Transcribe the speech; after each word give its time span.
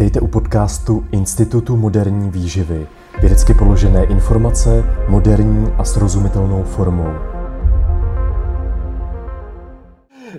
Vítejte 0.00 0.20
u 0.20 0.26
podcastu 0.26 1.06
Institutu 1.12 1.76
moderní 1.76 2.30
výživy. 2.30 2.86
Vědecky 3.20 3.54
položené 3.54 4.04
informace 4.04 4.84
moderní 5.08 5.72
a 5.78 5.84
srozumitelnou 5.84 6.62
formou. 6.62 7.14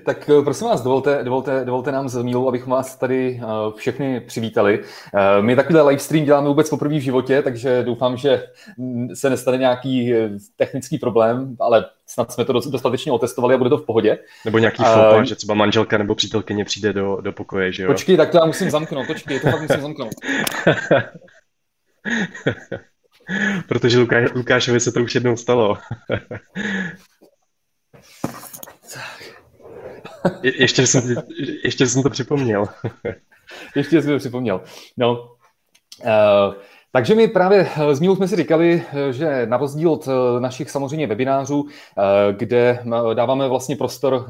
Tak 0.05 0.29
eh, 0.29 0.41
prosím 0.43 0.67
vás, 0.67 0.81
dovolte, 0.81 1.23
dovolte, 1.23 1.65
dovolte 1.65 1.91
nám 1.91 2.09
s 2.09 2.23
Mílou, 2.23 2.47
abychom 2.47 2.71
vás 2.71 2.95
tady 2.95 3.41
eh, 3.43 3.45
všechny 3.75 4.19
přivítali. 4.19 4.79
Eh, 5.13 5.41
my 5.41 5.55
takovýhle 5.55 5.81
livestream 5.81 6.25
děláme 6.25 6.47
vůbec 6.47 6.69
poprvé 6.69 6.95
v 6.95 7.01
životě, 7.01 7.41
takže 7.41 7.83
doufám, 7.83 8.17
že 8.17 8.43
se 9.13 9.29
nestane 9.29 9.57
nějaký 9.57 10.13
technický 10.55 10.97
problém, 10.97 11.55
ale 11.59 11.85
snad 12.11 12.31
jsme 12.31 12.45
to 12.45 12.53
dostatečně 12.53 13.11
otestovali 13.11 13.55
a 13.55 13.57
bude 13.57 13.69
to 13.69 13.77
v 13.77 13.85
pohodě. 13.85 14.19
Nebo 14.45 14.57
nějaký 14.57 14.83
fopa, 14.83 15.15
uh, 15.15 15.23
že 15.23 15.35
třeba 15.35 15.53
manželka 15.53 15.97
nebo 15.97 16.15
přítelkyně 16.15 16.65
přijde 16.65 16.93
do, 16.93 17.17
do 17.21 17.31
pokoje, 17.31 17.71
že 17.71 17.83
jo? 17.83 17.89
Počkej, 17.89 18.17
tak 18.17 18.29
to 18.29 18.37
já 18.37 18.45
musím 18.45 18.71
zamknout, 18.71 19.07
počkej, 19.07 19.39
to 19.39 19.51
fakt 19.51 19.61
musím 19.61 19.81
zamknout. 19.81 20.13
Protože 23.67 23.99
Lukáš, 23.99 24.29
Lukášovi 24.35 24.79
se 24.79 24.91
to 24.91 24.99
už 24.99 25.15
jednou 25.15 25.37
stalo. 25.37 25.77
Je, 30.41 30.61
ještě, 30.61 30.87
jsem, 30.87 31.15
ještě 31.63 31.87
jsem 31.87 32.03
to 32.03 32.09
připomněl. 32.09 32.67
ještě 33.75 34.01
jsem 34.01 34.11
to 34.11 34.17
připomněl. 34.17 34.61
No, 34.97 35.35
uh, 36.03 36.53
takže 36.91 37.15
my 37.15 37.27
právě 37.27 37.67
s 37.91 37.99
Mílou 37.99 38.15
jsme 38.15 38.27
si 38.27 38.35
říkali, 38.35 38.83
že 39.11 39.45
na 39.45 39.57
rozdíl 39.57 39.91
od 39.91 40.07
našich 40.39 40.69
samozřejmě 40.69 41.07
webinářů, 41.07 41.65
kde 42.31 42.79
dáváme 43.13 43.47
vlastně 43.47 43.75
prostor 43.75 44.25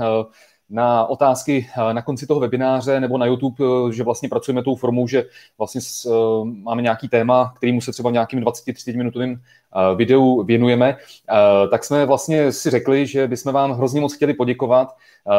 na 0.73 1.05
otázky 1.05 1.67
na 1.91 2.01
konci 2.01 2.27
toho 2.27 2.39
webináře 2.39 2.99
nebo 2.99 3.17
na 3.17 3.25
YouTube, 3.25 3.65
že 3.91 4.03
vlastně 4.03 4.29
pracujeme 4.29 4.63
tou 4.63 4.75
formou, 4.75 5.07
že 5.07 5.25
vlastně 5.57 5.81
máme 6.43 6.81
nějaký 6.81 7.09
téma, 7.09 7.53
kterýmu 7.57 7.81
se 7.81 7.91
třeba 7.91 8.11
nějakým 8.11 8.39
20-30 8.39 8.97
minutovým 8.97 9.41
videu 9.95 10.43
věnujeme, 10.43 10.97
tak 11.71 11.83
jsme 11.83 12.05
vlastně 12.05 12.51
si 12.51 12.69
řekli, 12.69 13.07
že 13.07 13.27
bychom 13.27 13.53
vám 13.53 13.71
hrozně 13.71 14.01
moc 14.01 14.15
chtěli 14.15 14.33
poděkovat 14.33 14.95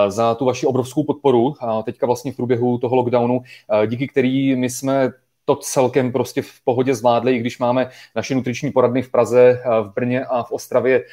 za 0.08 0.34
tu 0.34 0.44
vaši 0.44 0.66
obrovskou 0.66 1.04
podporu. 1.04 1.54
Teďka 1.84 2.06
vlastně 2.06 2.32
v 2.32 2.36
průběhu 2.36 2.78
toho 2.78 2.96
lockdownu, 2.96 3.42
díky 3.86 4.08
který 4.08 4.56
my 4.56 4.70
jsme 4.70 5.10
to 5.44 5.56
celkem 5.56 6.12
prostě 6.12 6.42
v 6.42 6.60
pohodě 6.64 6.94
zvládli, 6.94 7.36
i 7.36 7.38
když 7.38 7.58
máme 7.58 7.90
naše 8.16 8.34
nutriční 8.34 8.70
poradny 8.70 9.02
v 9.02 9.10
Praze, 9.10 9.62
v 9.82 9.92
Brně 9.94 10.24
a 10.24 10.42
v 10.42 10.52
Ostravě 10.52 11.04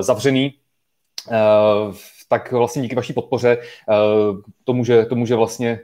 zavřený 0.00 0.54
tak 2.28 2.52
vlastně 2.52 2.82
díky 2.82 2.94
vaší 2.94 3.12
podpoře 3.12 3.58
to 4.64 4.72
může, 4.72 5.04
to 5.04 5.14
může 5.14 5.34
vlastně 5.34 5.80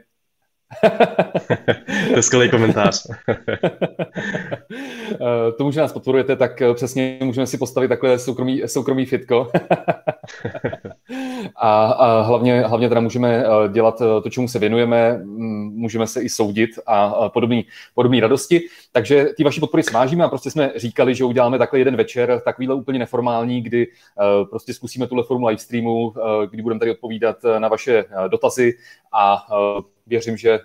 to 2.09 2.15
je 2.15 2.23
skvělý 2.23 2.49
komentář. 2.49 3.07
Tomu, 5.57 5.71
že 5.71 5.81
nás 5.81 5.93
podporujete, 5.93 6.35
tak 6.35 6.61
přesně 6.73 7.19
můžeme 7.23 7.47
si 7.47 7.57
postavit 7.57 7.87
takhle 7.87 8.19
soukromý, 8.19 8.61
soukromý 8.65 9.05
fitko. 9.05 9.51
a, 11.55 11.85
a 11.85 12.21
hlavně, 12.21 12.61
hlavně 12.61 12.89
teda 12.89 13.01
můžeme 13.01 13.43
eh, 13.45 13.69
dělat 13.69 14.01
eh, 14.01 14.21
to, 14.21 14.29
čemu 14.29 14.47
se 14.47 14.59
věnujeme, 14.59 15.19
můžeme 15.25 16.07
se 16.07 16.21
i 16.21 16.29
soudit 16.29 16.69
a 16.87 17.29
podobné 17.29 17.61
podobný 17.93 18.19
radosti. 18.19 18.61
Takže 18.91 19.27
ty 19.37 19.43
vaši 19.43 19.59
podpory 19.59 19.83
smážíme 19.83 20.23
a 20.23 20.29
prostě 20.29 20.51
jsme 20.51 20.71
říkali, 20.75 21.15
že 21.15 21.23
uděláme 21.23 21.57
takhle 21.57 21.79
jeden 21.79 21.95
večer, 21.95 22.41
takovýhle 22.45 22.75
úplně 22.75 22.99
neformální, 22.99 23.61
kdy 23.61 23.87
eh, 23.87 24.45
prostě 24.45 24.73
zkusíme 24.73 25.07
tuhle 25.07 25.23
formu 25.23 25.47
live 25.47 25.59
streamu, 25.59 26.13
kdy 26.49 26.61
budeme 26.61 26.79
tady 26.79 26.91
odpovídat 26.91 27.37
na 27.59 27.67
vaše 27.67 28.05
dotazy 28.27 28.73
a 29.13 29.45
věřím, 30.07 30.37
že 30.37 30.59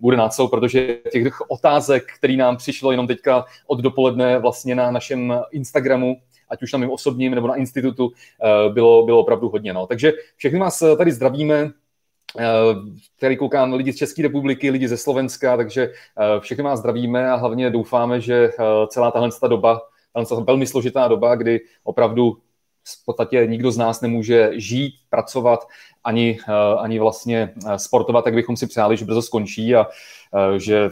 bude 0.00 0.16
na 0.16 0.28
co, 0.28 0.48
protože 0.48 0.98
těch 1.12 1.50
otázek, 1.50 2.04
který 2.18 2.36
nám 2.36 2.56
přišlo 2.56 2.90
jenom 2.90 3.06
teďka 3.06 3.44
od 3.66 3.80
dopoledne 3.80 4.38
vlastně 4.38 4.74
na 4.74 4.90
našem 4.90 5.40
Instagramu, 5.50 6.16
ať 6.52 6.62
už 6.62 6.72
na 6.72 6.78
mém 6.78 6.90
osobním 6.90 7.34
nebo 7.34 7.46
na 7.46 7.56
institutu, 7.56 8.12
bylo, 8.68 9.04
bylo 9.06 9.18
opravdu 9.18 9.48
hodně. 9.48 9.72
No. 9.72 9.86
Takže 9.86 10.12
všechny 10.36 10.58
vás 10.58 10.82
tady 10.98 11.12
zdravíme, 11.12 11.70
který 13.16 13.36
koukám 13.36 13.72
lidi 13.72 13.92
z 13.92 13.96
České 13.96 14.22
republiky, 14.22 14.70
lidi 14.70 14.88
ze 14.88 14.96
Slovenska, 14.96 15.56
takže 15.56 15.92
všechny 16.40 16.64
vás 16.64 16.78
zdravíme 16.78 17.30
a 17.30 17.36
hlavně 17.36 17.70
doufáme, 17.70 18.20
že 18.20 18.50
celá 18.86 19.10
tahle 19.10 19.28
doba, 19.48 19.80
tahle 20.12 20.44
velmi 20.44 20.66
složitá 20.66 21.08
doba, 21.08 21.34
kdy 21.34 21.60
opravdu 21.84 22.38
v 22.88 23.04
podstatě 23.04 23.46
nikdo 23.46 23.72
z 23.72 23.76
nás 23.76 24.00
nemůže 24.00 24.50
žít, 24.54 24.94
pracovat, 25.10 25.68
ani, 26.04 26.38
eh, 26.48 26.52
ani 26.78 26.98
vlastně 26.98 27.54
eh, 27.66 27.78
sportovat, 27.78 28.24
tak 28.24 28.34
bychom 28.34 28.56
si 28.56 28.66
přáli, 28.66 28.96
že 28.96 29.04
brzo 29.04 29.22
skončí 29.22 29.74
a 29.74 29.86
eh, 29.86 29.88
že 30.56 30.88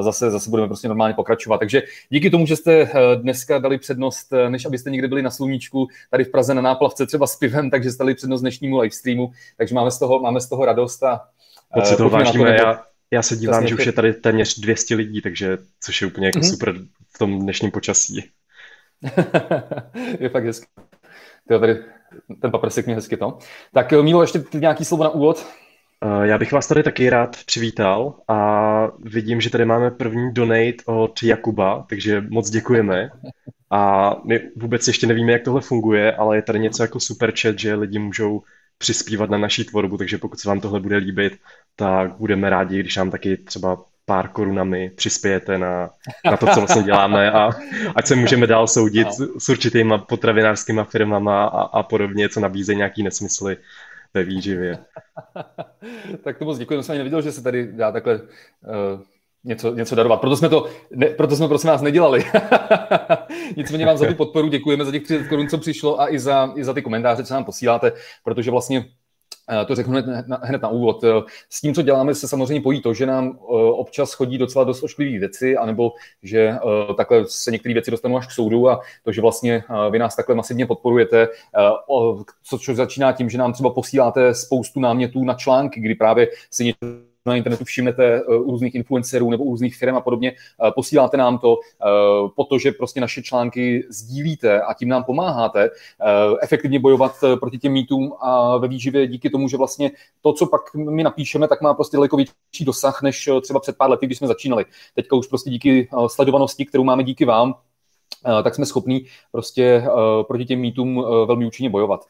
zase, 0.00 0.30
zase 0.30 0.50
budeme 0.50 0.68
prostě 0.68 0.88
normálně 0.88 1.14
pokračovat. 1.14 1.58
Takže 1.58 1.82
díky 2.08 2.30
tomu, 2.30 2.46
že 2.46 2.56
jste 2.56 2.90
dneska 3.22 3.58
dali 3.58 3.78
přednost, 3.78 4.32
než 4.48 4.66
abyste 4.66 4.90
někde 4.90 5.08
byli 5.08 5.22
na 5.22 5.30
sluníčku, 5.30 5.88
tady 6.10 6.24
v 6.24 6.30
Praze 6.30 6.54
na 6.54 6.62
náplavce 6.62 7.06
třeba 7.06 7.26
s 7.26 7.36
pivem, 7.36 7.70
takže 7.70 7.90
jste 7.90 8.04
dali 8.04 8.14
přednost 8.14 8.40
dnešnímu 8.40 8.78
livestreamu, 8.78 9.30
takže 9.56 9.74
máme 9.74 9.90
z 9.90 9.98
toho, 9.98 10.20
máme 10.20 10.40
z 10.40 10.48
toho 10.48 10.64
radost 10.64 11.02
a 11.02 11.20
Moc 11.76 11.88
si 11.88 11.96
toho 11.96 12.10
vážíme. 12.10 12.56
Já, 12.56 12.82
já 13.10 13.22
se 13.22 13.36
dívám, 13.36 13.66
že 13.66 13.74
už 13.74 13.86
je 13.86 13.92
tady 13.92 14.12
téměř 14.12 14.60
200 14.60 14.94
lidí, 14.94 15.20
takže 15.20 15.58
což 15.80 16.00
je 16.00 16.06
úplně 16.06 16.26
jako 16.26 16.38
mm-hmm. 16.38 16.50
super 16.50 16.74
v 17.14 17.18
tom 17.18 17.38
dnešním 17.38 17.70
počasí. 17.70 18.24
je 20.20 20.28
fakt 20.28 20.44
hezky. 20.44 20.66
Tyjo, 21.48 21.60
tady 21.60 21.76
ten 22.40 22.50
paprsek 22.50 22.86
mě 22.86 22.94
hezky 22.94 23.16
to. 23.16 23.38
Tak 23.72 23.92
eh, 23.92 24.02
Mílo, 24.02 24.22
ještě 24.22 24.44
nějaký 24.54 24.84
slovo 24.84 25.04
na 25.04 25.10
úvod? 25.10 25.46
Eh, 26.04 26.26
já 26.26 26.38
bych 26.38 26.52
vás 26.52 26.66
tady 26.66 26.82
taky 26.82 27.10
rád 27.10 27.36
přivítal 27.46 28.14
a 28.28 28.88
vidím, 28.98 29.40
že 29.40 29.50
tady 29.50 29.64
máme 29.64 29.90
první 29.90 30.32
donate 30.32 30.84
od 30.86 31.22
Jakuba, 31.22 31.86
takže 31.88 32.20
moc 32.28 32.50
děkujeme. 32.50 33.10
A 33.70 34.14
my 34.24 34.40
vůbec 34.56 34.88
ještě 34.88 35.06
nevíme, 35.06 35.32
jak 35.32 35.42
tohle 35.42 35.60
funguje, 35.60 36.12
ale 36.12 36.36
je 36.36 36.42
tady 36.42 36.58
něco 36.58 36.82
jako 36.82 37.00
super 37.00 37.32
chat, 37.40 37.58
že 37.58 37.74
lidi 37.74 37.98
můžou 37.98 38.42
přispívat 38.78 39.30
na 39.30 39.38
naší 39.38 39.64
tvorbu, 39.64 39.96
takže 39.96 40.18
pokud 40.18 40.40
se 40.40 40.48
vám 40.48 40.60
tohle 40.60 40.80
bude 40.80 40.96
líbit, 40.96 41.38
tak 41.76 42.16
budeme 42.16 42.50
rádi, 42.50 42.80
když 42.80 42.96
nám 42.96 43.10
taky 43.10 43.36
třeba 43.36 43.84
pár 44.04 44.28
korunami 44.28 44.90
přispějete 44.96 45.58
na, 45.58 45.90
na 46.24 46.36
to, 46.36 46.46
co 46.46 46.60
vlastně 46.60 46.82
děláme 46.82 47.32
a 47.32 47.50
ať 47.96 48.06
se 48.06 48.16
můžeme 48.16 48.46
dál 48.46 48.66
soudit 48.66 49.08
s 49.38 49.48
určitýma 49.48 49.98
potravinářskými 49.98 50.80
firmama 50.88 51.44
a, 51.44 51.60
a 51.62 51.82
podobně, 51.82 52.28
co 52.28 52.40
nabízejí 52.40 52.76
nějaký 52.76 53.02
nesmysly 53.02 53.56
ve 54.14 54.24
výživě. 54.24 54.78
tak 56.24 56.38
to 56.38 56.44
moc 56.44 56.58
děkuji, 56.58 56.82
jsem 56.82 56.92
ani 56.92 56.98
neviděl, 56.98 57.22
že 57.22 57.32
se 57.32 57.42
tady 57.42 57.72
dá 57.72 57.92
takhle 57.92 58.20
uh, 58.20 59.00
něco, 59.44 59.74
něco 59.74 59.94
darovat. 59.94 60.20
Proto 60.20 60.36
jsme 60.36 60.48
to, 60.48 60.66
ne, 60.90 61.06
proto 61.06 61.36
jsme 61.36 61.48
prosím 61.48 61.70
vás 61.70 61.82
nedělali. 61.82 62.24
Nicméně 63.56 63.86
vám 63.86 63.96
za 63.96 64.06
tu 64.06 64.14
podporu 64.14 64.48
děkujeme, 64.48 64.84
za 64.84 64.92
těch 64.92 65.02
30 65.02 65.28
korun, 65.28 65.48
co 65.48 65.58
přišlo 65.58 66.00
a 66.00 66.12
i 66.12 66.18
za, 66.18 66.52
i 66.56 66.64
za 66.64 66.74
ty 66.74 66.82
komentáře, 66.82 67.24
co 67.24 67.34
nám 67.34 67.44
posíláte, 67.44 67.92
protože 68.24 68.50
vlastně 68.50 68.84
to 69.66 69.74
řeknu 69.74 69.92
hned 69.92 70.28
na, 70.28 70.40
hned 70.42 70.62
na 70.62 70.68
úvod. 70.68 71.04
Eh, 71.04 71.08
s 71.48 71.60
tím, 71.60 71.74
co 71.74 71.82
děláme, 71.82 72.14
se 72.14 72.28
samozřejmě 72.28 72.60
pojí 72.60 72.82
to, 72.82 72.94
že 72.94 73.06
nám 73.06 73.28
eh, 73.28 73.52
občas 73.52 74.12
chodí 74.12 74.38
docela 74.38 74.64
dost 74.64 74.82
ošklivých 74.82 75.20
věci, 75.20 75.56
anebo 75.56 75.92
že 76.22 76.54
takhle 76.96 77.24
se 77.26 77.50
některé 77.50 77.74
věci 77.74 77.90
dostanou 77.90 78.16
až 78.16 78.26
k 78.26 78.30
soudu 78.30 78.68
a 78.70 78.80
to, 79.04 79.12
že 79.12 79.20
vlastně 79.20 79.64
vy 79.90 79.98
nás 79.98 80.16
takhle 80.16 80.34
masivně 80.34 80.66
podporujete, 80.66 81.28
co, 82.42 82.58
co 82.58 82.74
začíná 82.74 83.12
tím, 83.12 83.30
že 83.30 83.38
nám 83.38 83.52
třeba 83.52 83.70
posíláte 83.70 84.34
spoustu 84.34 84.80
námětů 84.80 85.24
na 85.24 85.34
články, 85.34 85.80
kdy 85.80 85.94
právě 85.94 86.28
si 86.50 86.64
něco 86.64 87.07
na 87.28 87.36
internetu 87.36 87.64
všimnete 87.64 88.04
eh, 88.04 88.36
u 88.36 88.50
různých 88.50 88.74
influencerů 88.74 89.30
nebo 89.30 89.44
u 89.44 89.50
různých 89.50 89.76
firm 89.76 89.96
a 89.96 90.00
podobně, 90.00 90.32
eh, 90.32 90.70
posíláte 90.70 91.16
nám 91.16 91.38
to, 91.38 91.56
protože 92.36 92.72
prostě 92.72 93.00
naše 93.00 93.22
články 93.22 93.86
sdílíte 93.88 94.60
a 94.60 94.74
tím 94.74 94.88
nám 94.88 95.04
pomáháte 95.04 95.64
eh, 95.64 95.70
efektivně 96.42 96.80
bojovat 96.80 97.24
proti 97.40 97.58
těm 97.58 97.72
mýtům 97.72 98.12
a 98.20 98.56
ve 98.56 98.68
výživě 98.68 99.06
díky 99.06 99.30
tomu, 99.30 99.48
že 99.48 99.56
vlastně 99.56 99.90
to, 100.20 100.32
co 100.32 100.46
pak 100.46 100.74
my 100.74 101.02
napíšeme, 101.02 101.48
tak 101.48 101.60
má 101.60 101.74
prostě 101.74 101.96
daleko 101.96 102.16
větší 102.16 102.64
dosah, 102.64 103.02
než 103.02 103.28
třeba 103.42 103.60
před 103.60 103.76
pár 103.76 103.90
lety, 103.90 104.06
když 104.06 104.18
jsme 104.18 104.26
začínali. 104.26 104.64
Teďka 104.94 105.16
už 105.16 105.26
prostě 105.26 105.50
díky 105.50 105.88
sledovanosti, 106.06 106.66
kterou 106.66 106.84
máme 106.84 107.04
díky 107.04 107.24
vám, 107.24 107.54
tak 108.42 108.54
jsme 108.54 108.66
schopní 108.66 109.06
prostě 109.32 109.84
proti 110.28 110.44
těm 110.44 110.60
mýtům 110.60 111.04
velmi 111.26 111.46
účinně 111.46 111.70
bojovat. 111.70 112.04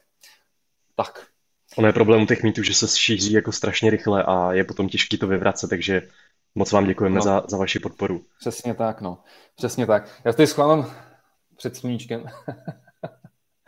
Tak. 0.95 1.28
Ono 1.79 1.87
je 1.87 1.93
problém 1.93 2.21
u 2.21 2.25
těch 2.25 2.43
mýtů, 2.43 2.63
že 2.63 2.73
se 2.73 2.87
šíří 2.87 3.33
jako 3.33 3.51
strašně 3.51 3.89
rychle 3.89 4.23
a 4.23 4.53
je 4.53 4.63
potom 4.63 4.89
těžké 4.89 5.17
to 5.17 5.27
vyvracet, 5.27 5.69
takže 5.69 6.01
moc 6.55 6.71
vám 6.71 6.85
děkujeme 6.85 7.15
no. 7.15 7.21
za, 7.21 7.43
za 7.47 7.57
vaši 7.57 7.79
podporu. 7.79 8.21
Přesně 8.39 8.73
tak, 8.73 9.01
no. 9.01 9.17
Přesně 9.55 9.85
tak. 9.85 10.21
Já 10.25 10.33
tady 10.33 10.47
schválám 10.47 10.91
před 11.57 11.75
sluníčkem. 11.75 12.25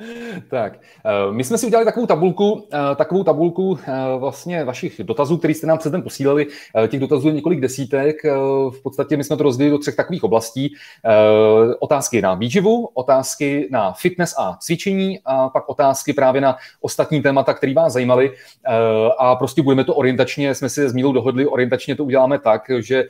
Tak, 0.49 0.79
eh, 1.05 1.33
my 1.33 1.43
jsme 1.43 1.57
si 1.57 1.65
udělali 1.65 1.85
takovou 1.85 2.05
tabulku, 2.05 2.67
eh, 2.73 2.95
takovou 2.95 3.23
tabulku 3.23 3.79
eh, 3.87 3.91
vlastně 4.17 4.63
vašich 4.63 5.01
dotazů, 5.03 5.37
který 5.37 5.53
jste 5.53 5.67
nám 5.67 5.77
před 5.77 5.91
den 5.91 6.01
posílali. 6.01 6.47
Těch 6.87 6.99
dotazů 6.99 7.27
je 7.27 7.33
několik 7.33 7.59
desítek. 7.59 8.23
V 8.69 8.83
podstatě 8.83 9.17
my 9.17 9.23
jsme 9.23 9.37
to 9.37 9.43
rozdělili 9.43 9.71
do 9.71 9.77
třech 9.77 9.95
takových 9.95 10.23
oblastí. 10.23 10.75
Otázky 11.79 12.21
na 12.21 12.33
výživu, 12.33 12.89
otázky 12.93 13.67
na 13.71 13.93
fitness 13.93 14.35
a 14.37 14.57
cvičení 14.59 15.19
a 15.25 15.49
pak 15.49 15.69
otázky 15.69 16.13
právě 16.13 16.41
na 16.41 16.57
ostatní 16.81 17.21
témata, 17.21 17.53
které 17.53 17.73
vás 17.73 17.93
zajímaly. 17.93 18.31
A 19.17 19.35
prostě 19.35 19.61
budeme 19.61 19.83
to 19.83 19.95
orientačně, 19.95 20.55
jsme 20.55 20.69
si 20.69 20.89
s 20.89 20.93
Mílou 20.93 21.11
dohodli, 21.11 21.45
orientačně 21.45 21.95
to 21.95 22.03
uděláme 22.05 22.39
tak, 22.39 22.71
že 22.79 23.03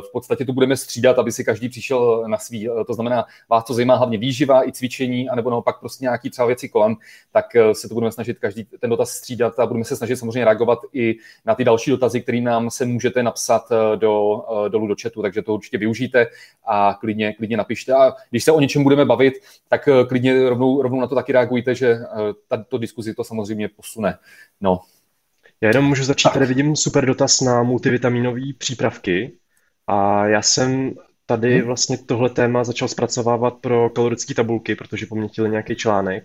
v 0.00 0.12
podstatě 0.12 0.44
to 0.44 0.52
budeme 0.52 0.76
střídat, 0.76 1.18
aby 1.18 1.32
si 1.32 1.44
každý 1.44 1.68
přišel 1.68 2.24
na 2.26 2.38
svý. 2.38 2.68
To 2.86 2.94
znamená, 2.94 3.24
vás 3.50 3.64
to 3.64 3.74
zajímá 3.74 3.96
hlavně 3.96 4.18
výživa 4.18 4.68
i 4.68 4.72
cvičení, 4.72 5.28
anebo 5.28 5.50
naopak 5.50 5.80
prostě 5.80 6.09
nějaký 6.10 6.30
třeba 6.30 6.46
věci 6.46 6.68
kolem, 6.68 6.96
tak 7.32 7.56
eh, 7.56 7.74
se 7.74 7.88
to 7.88 7.94
budeme 7.94 8.12
snažit 8.12 8.38
každý 8.38 8.64
ten 8.64 8.90
dotaz 8.90 9.10
střídat 9.10 9.58
a 9.58 9.66
budeme 9.66 9.84
se 9.84 9.96
snažit 9.96 10.16
samozřejmě 10.16 10.44
reagovat 10.44 10.78
i 10.92 11.16
na 11.46 11.54
ty 11.54 11.64
další 11.64 11.90
dotazy, 11.90 12.20
které 12.20 12.40
nám 12.40 12.70
se 12.70 12.84
můžete 12.84 13.22
napsat 13.22 13.62
eh, 13.72 13.96
do, 13.96 14.42
eh, 14.66 14.68
dolů 14.68 14.86
do 14.86 14.94
chatu, 15.02 15.22
takže 15.22 15.42
to 15.42 15.54
určitě 15.54 15.78
využijte 15.78 16.26
a 16.66 16.94
klidně, 17.00 17.32
klidně 17.32 17.56
napište. 17.56 17.92
A 17.92 18.12
když 18.30 18.44
se 18.44 18.52
o 18.52 18.60
něčem 18.60 18.82
budeme 18.82 19.04
bavit, 19.04 19.34
tak 19.68 19.88
klidně 20.08 20.48
rovnou, 20.48 20.82
rovnou 20.82 21.00
na 21.00 21.06
to 21.06 21.14
taky 21.14 21.32
reagujte, 21.32 21.74
že 21.74 21.98
tato 22.48 22.78
diskuzi 22.78 23.14
to 23.14 23.24
samozřejmě 23.24 23.68
posune. 23.68 24.18
No. 24.60 24.80
Já 25.60 25.68
jenom 25.68 25.84
můžu 25.84 26.04
začít, 26.04 26.32
tady 26.32 26.46
vidím 26.46 26.76
super 26.76 27.06
dotaz 27.06 27.40
na 27.40 27.62
multivitaminové 27.62 28.40
přípravky 28.58 29.32
a 29.86 30.26
já 30.26 30.42
jsem 30.42 30.94
tady 31.30 31.58
hmm. 31.58 31.66
vlastně 31.66 31.98
tohle 31.98 32.30
téma 32.30 32.64
začal 32.64 32.88
zpracovávat 32.88 33.54
pro 33.54 33.90
kalorické 33.90 34.34
tabulky, 34.34 34.74
protože 34.74 35.06
po 35.06 35.14
mně 35.14 35.28
chtěli 35.28 35.50
nějaký 35.50 35.76
článek, 35.76 36.24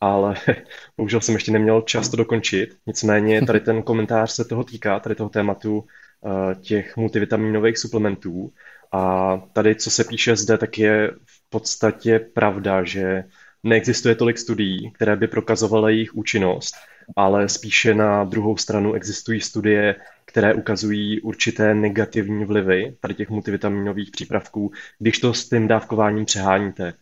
ale 0.00 0.34
bohužel 0.96 1.20
jsem 1.20 1.34
ještě 1.34 1.52
neměl 1.52 1.80
čas 1.80 2.08
to 2.08 2.16
dokončit. 2.16 2.76
Nicméně 2.86 3.46
tady 3.46 3.60
ten 3.60 3.82
komentář 3.82 4.32
se 4.32 4.44
toho 4.44 4.64
týká, 4.64 5.00
tady 5.00 5.14
toho 5.14 5.28
tématu 5.28 5.84
eh, 5.84 6.54
těch 6.54 6.96
multivitaminových 6.96 7.78
suplementů. 7.78 8.52
A 8.92 9.36
tady, 9.52 9.74
co 9.74 9.90
se 9.90 10.04
píše 10.04 10.36
zde, 10.36 10.58
tak 10.58 10.78
je 10.78 11.10
v 11.26 11.50
podstatě 11.50 12.18
pravda, 12.18 12.84
že 12.84 13.24
neexistuje 13.62 14.14
tolik 14.14 14.38
studií, 14.38 14.90
které 14.90 15.16
by 15.16 15.28
prokazovaly 15.28 15.92
jejich 15.94 16.14
účinnost, 16.14 16.74
ale 17.16 17.48
spíše 17.48 17.94
na 17.94 18.24
druhou 18.24 18.56
stranu 18.56 18.92
existují 18.92 19.40
studie, 19.40 19.96
které 20.32 20.54
ukazují 20.54 21.20
určité 21.20 21.74
negativní 21.74 22.44
vlivy 22.44 22.96
tady 23.00 23.14
těch 23.14 23.30
multivitaminových 23.30 24.10
přípravků, 24.10 24.72
když 24.98 25.18
to 25.18 25.34
s 25.34 25.48
tím 25.48 25.68
dávkováním 25.68 26.24
přeháníte. 26.24 26.94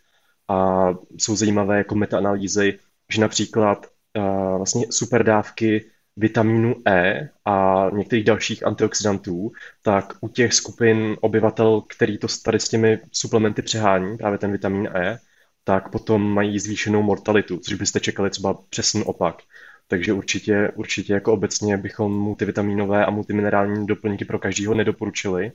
A 0.49 0.89
jsou 1.19 1.37
zajímavé 1.37 1.79
jako 1.79 1.95
metaanalýzy, 1.95 2.79
že 3.13 3.21
například 3.21 3.87
uh, 4.17 4.57
vlastně 4.57 4.87
superdávky 4.91 5.85
vitamínu 6.17 6.75
E 6.89 7.29
a 7.45 7.87
některých 7.93 8.25
dalších 8.25 8.67
antioxidantů, 8.67 9.53
tak 9.83 10.13
u 10.21 10.29
těch 10.29 10.55
skupin 10.55 11.17
obyvatel, 11.21 11.81
který 11.81 12.19
to 12.19 12.27
tady 12.45 12.61
s 12.61 12.69
těmi 12.69 12.99
suplementy 13.13 13.63
přehání, 13.63 14.17
právě 14.17 14.39
ten 14.39 14.53
vitamin 14.53 14.89
E, 14.95 15.19
tak 15.65 15.91
potom 15.91 16.23
mají 16.35 16.59
zvýšenou 16.59 17.03
mortalitu, 17.03 17.59
což 17.59 17.75
byste 17.75 18.01
čekali 18.01 18.31
třeba 18.31 18.55
přesný 18.71 19.03
opak. 19.05 19.43
Takže 19.91 20.13
určitě, 20.13 20.73
určitě 20.75 21.13
jako 21.13 21.33
obecně 21.33 21.77
bychom 21.77 22.19
multivitaminové 22.19 23.07
a 23.07 23.11
multiminerální 23.11 23.87
doplňky 23.87 24.25
pro 24.25 24.39
každého 24.39 24.75
nedoporučili, 24.75 25.53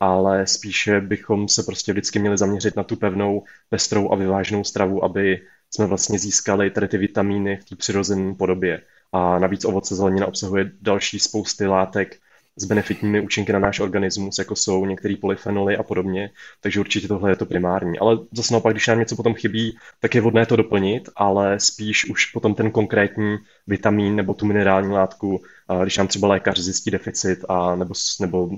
ale 0.00 0.46
spíše 0.46 1.00
bychom 1.00 1.48
se 1.48 1.62
prostě 1.62 1.92
vždycky 1.92 2.18
měli 2.18 2.38
zaměřit 2.38 2.76
na 2.76 2.84
tu 2.84 2.96
pevnou, 2.96 3.44
pestrou 3.68 4.12
a 4.12 4.16
vyváženou 4.16 4.64
stravu, 4.64 5.04
aby 5.04 5.42
jsme 5.70 5.86
vlastně 5.86 6.18
získali 6.18 6.70
tady 6.70 6.88
ty 6.88 6.98
vitamíny 6.98 7.56
v 7.56 7.64
té 7.64 7.76
přirozené 7.76 8.34
podobě. 8.34 8.82
A 9.12 9.38
navíc 9.38 9.64
ovoce 9.64 9.94
zelenina 9.94 10.26
obsahuje 10.26 10.72
další 10.80 11.18
spousty 11.18 11.66
látek, 11.66 12.16
s 12.60 12.64
benefitními 12.64 13.20
účinky 13.20 13.52
na 13.52 13.58
náš 13.58 13.80
organismus, 13.80 14.38
jako 14.38 14.56
jsou 14.56 14.86
některé 14.86 15.14
polyfenoly 15.20 15.76
a 15.76 15.82
podobně, 15.82 16.30
takže 16.60 16.80
určitě 16.80 17.08
tohle 17.08 17.30
je 17.30 17.36
to 17.36 17.46
primární. 17.46 17.98
Ale 17.98 18.18
zase 18.32 18.54
naopak, 18.54 18.72
když 18.72 18.86
nám 18.86 18.98
něco 18.98 19.16
potom 19.16 19.34
chybí, 19.34 19.76
tak 20.00 20.14
je 20.14 20.20
vhodné 20.20 20.46
to 20.46 20.56
doplnit, 20.56 21.08
ale 21.16 21.60
spíš 21.60 22.10
už 22.10 22.26
potom 22.26 22.54
ten 22.54 22.70
konkrétní 22.70 23.36
vitamin 23.66 24.16
nebo 24.16 24.34
tu 24.34 24.46
minerální 24.46 24.92
látku, 24.92 25.42
když 25.82 25.96
nám 25.96 26.08
třeba 26.08 26.28
lékař 26.28 26.58
zjistí 26.58 26.90
deficit 26.90 27.44
a 27.48 27.76
nebo, 27.76 27.94
nebo 28.20 28.50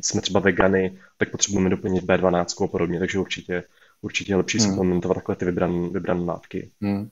jsme 0.00 0.20
třeba 0.20 0.40
vegany, 0.40 0.98
tak 1.16 1.30
potřebujeme 1.30 1.70
doplnit 1.70 2.04
B12 2.04 2.64
a 2.64 2.66
podobně, 2.66 2.98
takže 2.98 3.18
určitě, 3.18 3.64
určitě 4.02 4.32
je 4.32 4.36
lepší 4.36 4.58
hmm. 4.58 4.70
suplementovat 4.70 5.14
takhle 5.14 5.36
ty 5.36 5.44
vybrané 5.44 5.88
vybran 5.88 6.26
látky. 6.26 6.70
Hmm. 6.80 7.08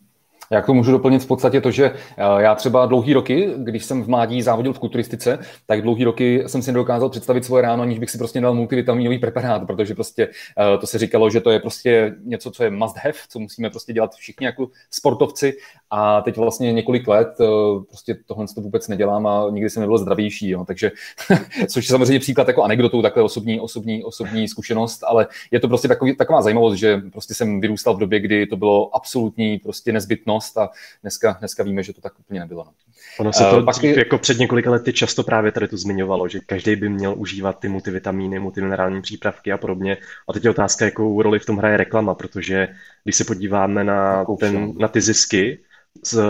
Já 0.51 0.63
to 0.63 0.75
můžu 0.75 0.91
doplnit 0.93 1.23
v 1.23 1.27
podstatě 1.27 1.61
to, 1.61 1.71
že 1.71 1.85
eh, 1.85 2.43
já 2.43 2.55
třeba 2.55 2.87
dlouhý 2.87 3.13
roky, 3.13 3.55
když 3.57 3.85
jsem 3.85 4.03
v 4.03 4.09
mládí 4.09 4.43
závodil 4.43 4.73
v 4.73 4.79
kulturistice, 4.79 5.39
tak 5.67 5.83
dlouhý 5.83 6.05
roky 6.05 6.45
jsem 6.47 6.63
si 6.63 6.73
nedokázal 6.73 7.09
představit 7.09 7.45
svoje 7.45 7.63
ráno, 7.63 7.83
aniž 7.83 7.99
bych 7.99 8.11
si 8.11 8.19
prostě 8.19 8.41
dal 8.41 8.55
multivitaminový 8.55 9.19
preparát, 9.19 9.67
protože 9.67 9.95
prostě 9.95 10.29
eh, 10.59 10.79
to 10.79 10.87
se 10.87 10.99
říkalo, 10.99 11.31
že 11.31 11.41
to 11.41 11.51
je 11.51 11.61
prostě 11.61 12.15
něco, 12.25 12.51
co 12.51 12.65
je 12.65 12.71
must 12.71 12.97
have, 12.97 13.19
co 13.29 13.39
musíme 13.39 13.71
prostě 13.71 13.93
dělat 13.93 14.15
všichni 14.15 14.47
jako 14.47 14.69
sportovci 14.91 15.57
a 15.91 16.21
teď 16.21 16.37
vlastně 16.37 16.73
několik 16.73 17.09
let 17.09 17.29
eh, 17.41 17.45
prostě 17.89 18.17
tohle 18.27 18.47
to 18.55 18.61
vůbec 18.61 18.89
nedělám 18.89 19.27
a 19.27 19.47
nikdy 19.51 19.71
jsem 19.71 19.81
nebyl 19.81 19.99
zdravější, 19.99 20.49
jo. 20.49 20.65
takže 20.65 20.93
což 21.69 21.85
je 21.85 21.89
samozřejmě 21.91 22.21
příklad 22.21 22.49
jako 22.49 22.63
anekdotou, 22.63 23.03
takhle 23.03 23.23
osobní, 23.23 23.61
osobní, 23.61 24.05
osobní 24.05 24.49
zkušenost, 24.49 25.05
ale 25.05 25.27
je 25.51 25.61
to 25.61 25.69
prostě 25.69 25.89
takový, 25.89 26.17
taková 26.17 26.43
zajímavost, 26.43 26.75
že 26.75 27.03
prostě 27.13 27.35
jsem 27.35 27.61
vyrůstal 27.61 27.95
v 27.95 27.99
době, 27.99 28.21
kdy 28.21 28.47
to 28.47 28.57
bylo 28.57 28.97
absolutní 28.97 29.59
prostě 29.59 29.93
nezbytnost 29.93 30.59
a 30.59 30.71
dneska, 31.03 31.37
dneska 31.39 31.63
víme, 31.63 31.83
že 31.83 31.93
to 31.93 32.01
tak 32.01 32.13
úplně 32.21 32.41
nebylo. 32.41 32.65
No. 32.65 32.73
Ono 33.21 33.33
se 33.33 33.45
to 33.45 33.59
uh, 33.59 33.65
pak 33.65 33.83
jako 33.83 34.19
před 34.19 34.39
několika 34.39 34.71
lety 34.71 34.93
často 34.93 35.23
právě 35.23 35.53
tady 35.53 35.69
to 35.69 35.77
zmiňovalo, 35.77 36.29
že 36.29 36.41
každý 36.47 36.77
by 36.77 36.89
měl 36.89 37.15
užívat 37.17 37.59
ty 37.59 37.69
multivitamíny, 37.69 38.39
multiminerální 38.39 39.03
přípravky 39.03 39.53
a 39.53 39.59
podobně. 39.59 39.97
A 40.29 40.33
teď 40.33 40.45
je 40.45 40.51
otázka, 40.51 40.85
jakou 40.85 41.23
roli 41.23 41.39
v 41.39 41.47
tom 41.47 41.57
hraje 41.57 41.77
reklama, 41.77 42.15
protože 42.15 42.69
když 43.07 43.17
se 43.17 43.25
podíváme 43.25 43.85
na, 43.85 44.25
ten, 44.41 44.75
na 44.79 44.89
ty 44.89 45.01
zisky, 45.01 45.61
z, 46.05 46.23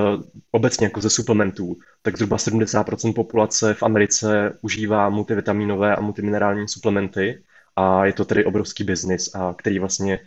obecně 0.51 0.87
jako 0.87 1.01
ze 1.01 1.11
suplementů, 1.11 1.77
tak 2.03 2.17
zhruba 2.17 2.37
70% 2.37 3.15
populace 3.15 3.75
v 3.75 3.83
Americe 3.83 4.59
užívá 4.63 5.09
multivitaminové 5.09 5.97
a 5.97 6.01
multiminerální 6.01 6.69
suplementy 6.69 7.43
a 7.77 8.05
je 8.05 8.13
to 8.13 8.25
tedy 8.25 8.45
obrovský 8.45 8.85
biznis, 8.85 9.35
a 9.35 9.55
který 9.59 9.79
vlastně 9.79 10.19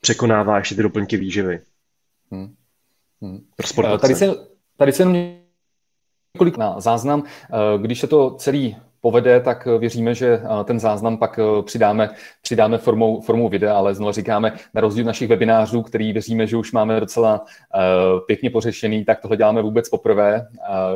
překonává 0.00 0.58
ještě 0.58 0.74
ty 0.74 0.82
doplňky 0.82 1.16
výživy. 1.16 1.60
Hmm. 2.30 2.54
Hmm. 3.22 3.40
Tady 4.00 4.14
se, 4.14 4.34
tady 4.76 4.92
se 4.92 5.04
několik 5.04 6.56
na 6.56 6.80
záznam. 6.80 7.22
Eh, 7.24 7.78
když 7.78 8.00
se 8.00 8.06
to 8.06 8.30
celý 8.30 8.76
povede, 9.06 9.40
tak 9.40 9.66
věříme, 9.78 10.14
že 10.14 10.28
eh, 10.34 10.64
ten 10.64 10.80
záznam 10.80 11.18
pak 11.18 11.38
eh, 11.38 11.62
přidáme, 11.62 12.10
přidáme 12.42 12.78
formou, 12.78 13.20
formou 13.20 13.48
videa, 13.48 13.76
ale 13.76 13.94
znovu 13.94 14.12
říkáme, 14.12 14.52
na 14.74 14.80
rozdíl 14.80 15.04
našich 15.04 15.28
webinářů, 15.28 15.82
který 15.82 16.12
věříme, 16.12 16.46
že 16.46 16.56
už 16.56 16.72
máme 16.72 17.00
docela 17.00 17.44
pěkně 18.26 18.50
pořešený, 18.50 19.04
tak 19.04 19.20
tohle 19.20 19.36
děláme 19.36 19.62
vůbec 19.62 19.88
poprvé. 19.88 20.46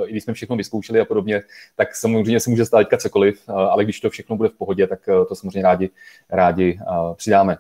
I 0.07 0.11
když 0.11 0.25
jsme 0.25 0.35
všechno 0.35 0.57
vyzkoušeli 0.57 1.01
a 1.01 1.05
podobně, 1.05 1.43
tak 1.77 1.97
samozřejmě 1.97 2.41
se 2.41 2.51
může 2.51 2.65
stát 2.65 2.87
cokoliv, 2.99 3.49
ale 3.49 3.85
když 3.85 4.01
to 4.01 4.11
všechno 4.11 4.37
bude 4.37 4.49
v 4.49 4.53
pohodě, 4.59 4.87
tak 4.87 5.01
to 5.29 5.35
samozřejmě 5.35 5.63
rádi, 5.63 5.91
rádi 6.31 6.79
přidáme. 7.17 7.57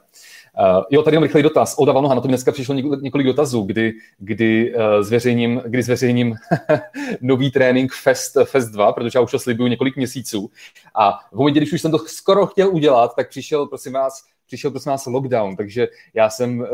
Uh, 0.61 0.85
jo, 0.91 1.03
tady 1.03 1.17
mám 1.17 1.23
rychlý 1.23 1.43
dotaz. 1.43 1.75
Olda 1.79 1.93
Vanoha, 1.93 2.15
na 2.15 2.21
to 2.21 2.29
dneska 2.29 2.53
přišlo 2.53 2.75
několik, 2.75 3.27
dotazů, 3.27 3.63
kdy, 3.63 3.93
kdy, 4.19 4.75
uh, 4.75 4.83
zveřejním, 5.03 5.63
kdy 5.67 5.83
zveřejním 5.83 6.35
nový 7.21 7.51
trénink 7.51 7.93
Fest, 7.93 8.37
Fest 8.45 8.69
2, 8.69 8.93
protože 8.93 9.19
já 9.19 9.23
už 9.23 9.31
to 9.31 9.39
slibuju 9.39 9.69
několik 9.69 9.97
měsíců. 9.97 10.51
A 10.95 11.19
v 11.33 11.37
momentě, 11.37 11.61
když 11.61 11.73
už 11.73 11.81
jsem 11.81 11.91
to 11.91 11.99
skoro 11.99 12.47
chtěl 12.47 12.69
udělat, 12.75 13.17
tak 13.17 13.29
přišel, 13.29 13.67
prosím 13.67 13.93
vás, 13.93 14.25
přišel 14.47 14.71
prosím 14.71 14.91
nás 14.91 15.07
lockdown, 15.07 15.57
takže 15.57 15.89
já 16.15 16.31
jsem 16.31 16.61
uh, 16.61 16.67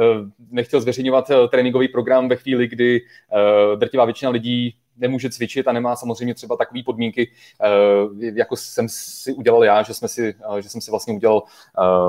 nechtěl 0.50 0.81
zveřejňovat 0.81 1.31
tréninkový 1.50 1.88
program 1.88 2.28
ve 2.28 2.37
chvíli, 2.37 2.69
kdy 2.69 3.00
uh, 3.00 3.78
drtivá 3.78 4.05
většina 4.05 4.31
lidí 4.31 4.76
nemůže 4.99 5.31
cvičit 5.31 5.69
a 5.69 5.73
nemá 5.73 5.97
samozřejmě 5.97 6.35
třeba 6.35 6.57
takové 6.57 6.83
podmínky, 6.83 7.31
eh, 7.62 8.31
jako 8.35 8.57
jsem 8.57 8.88
si 8.88 9.33
udělal 9.33 9.65
já, 9.65 9.83
že, 9.83 9.95
jsme 9.95 10.09
si, 10.09 10.35
eh, 10.57 10.62
že 10.62 10.69
jsem 10.69 10.81
si 10.81 10.91
vlastně 10.91 11.15
udělal 11.15 11.43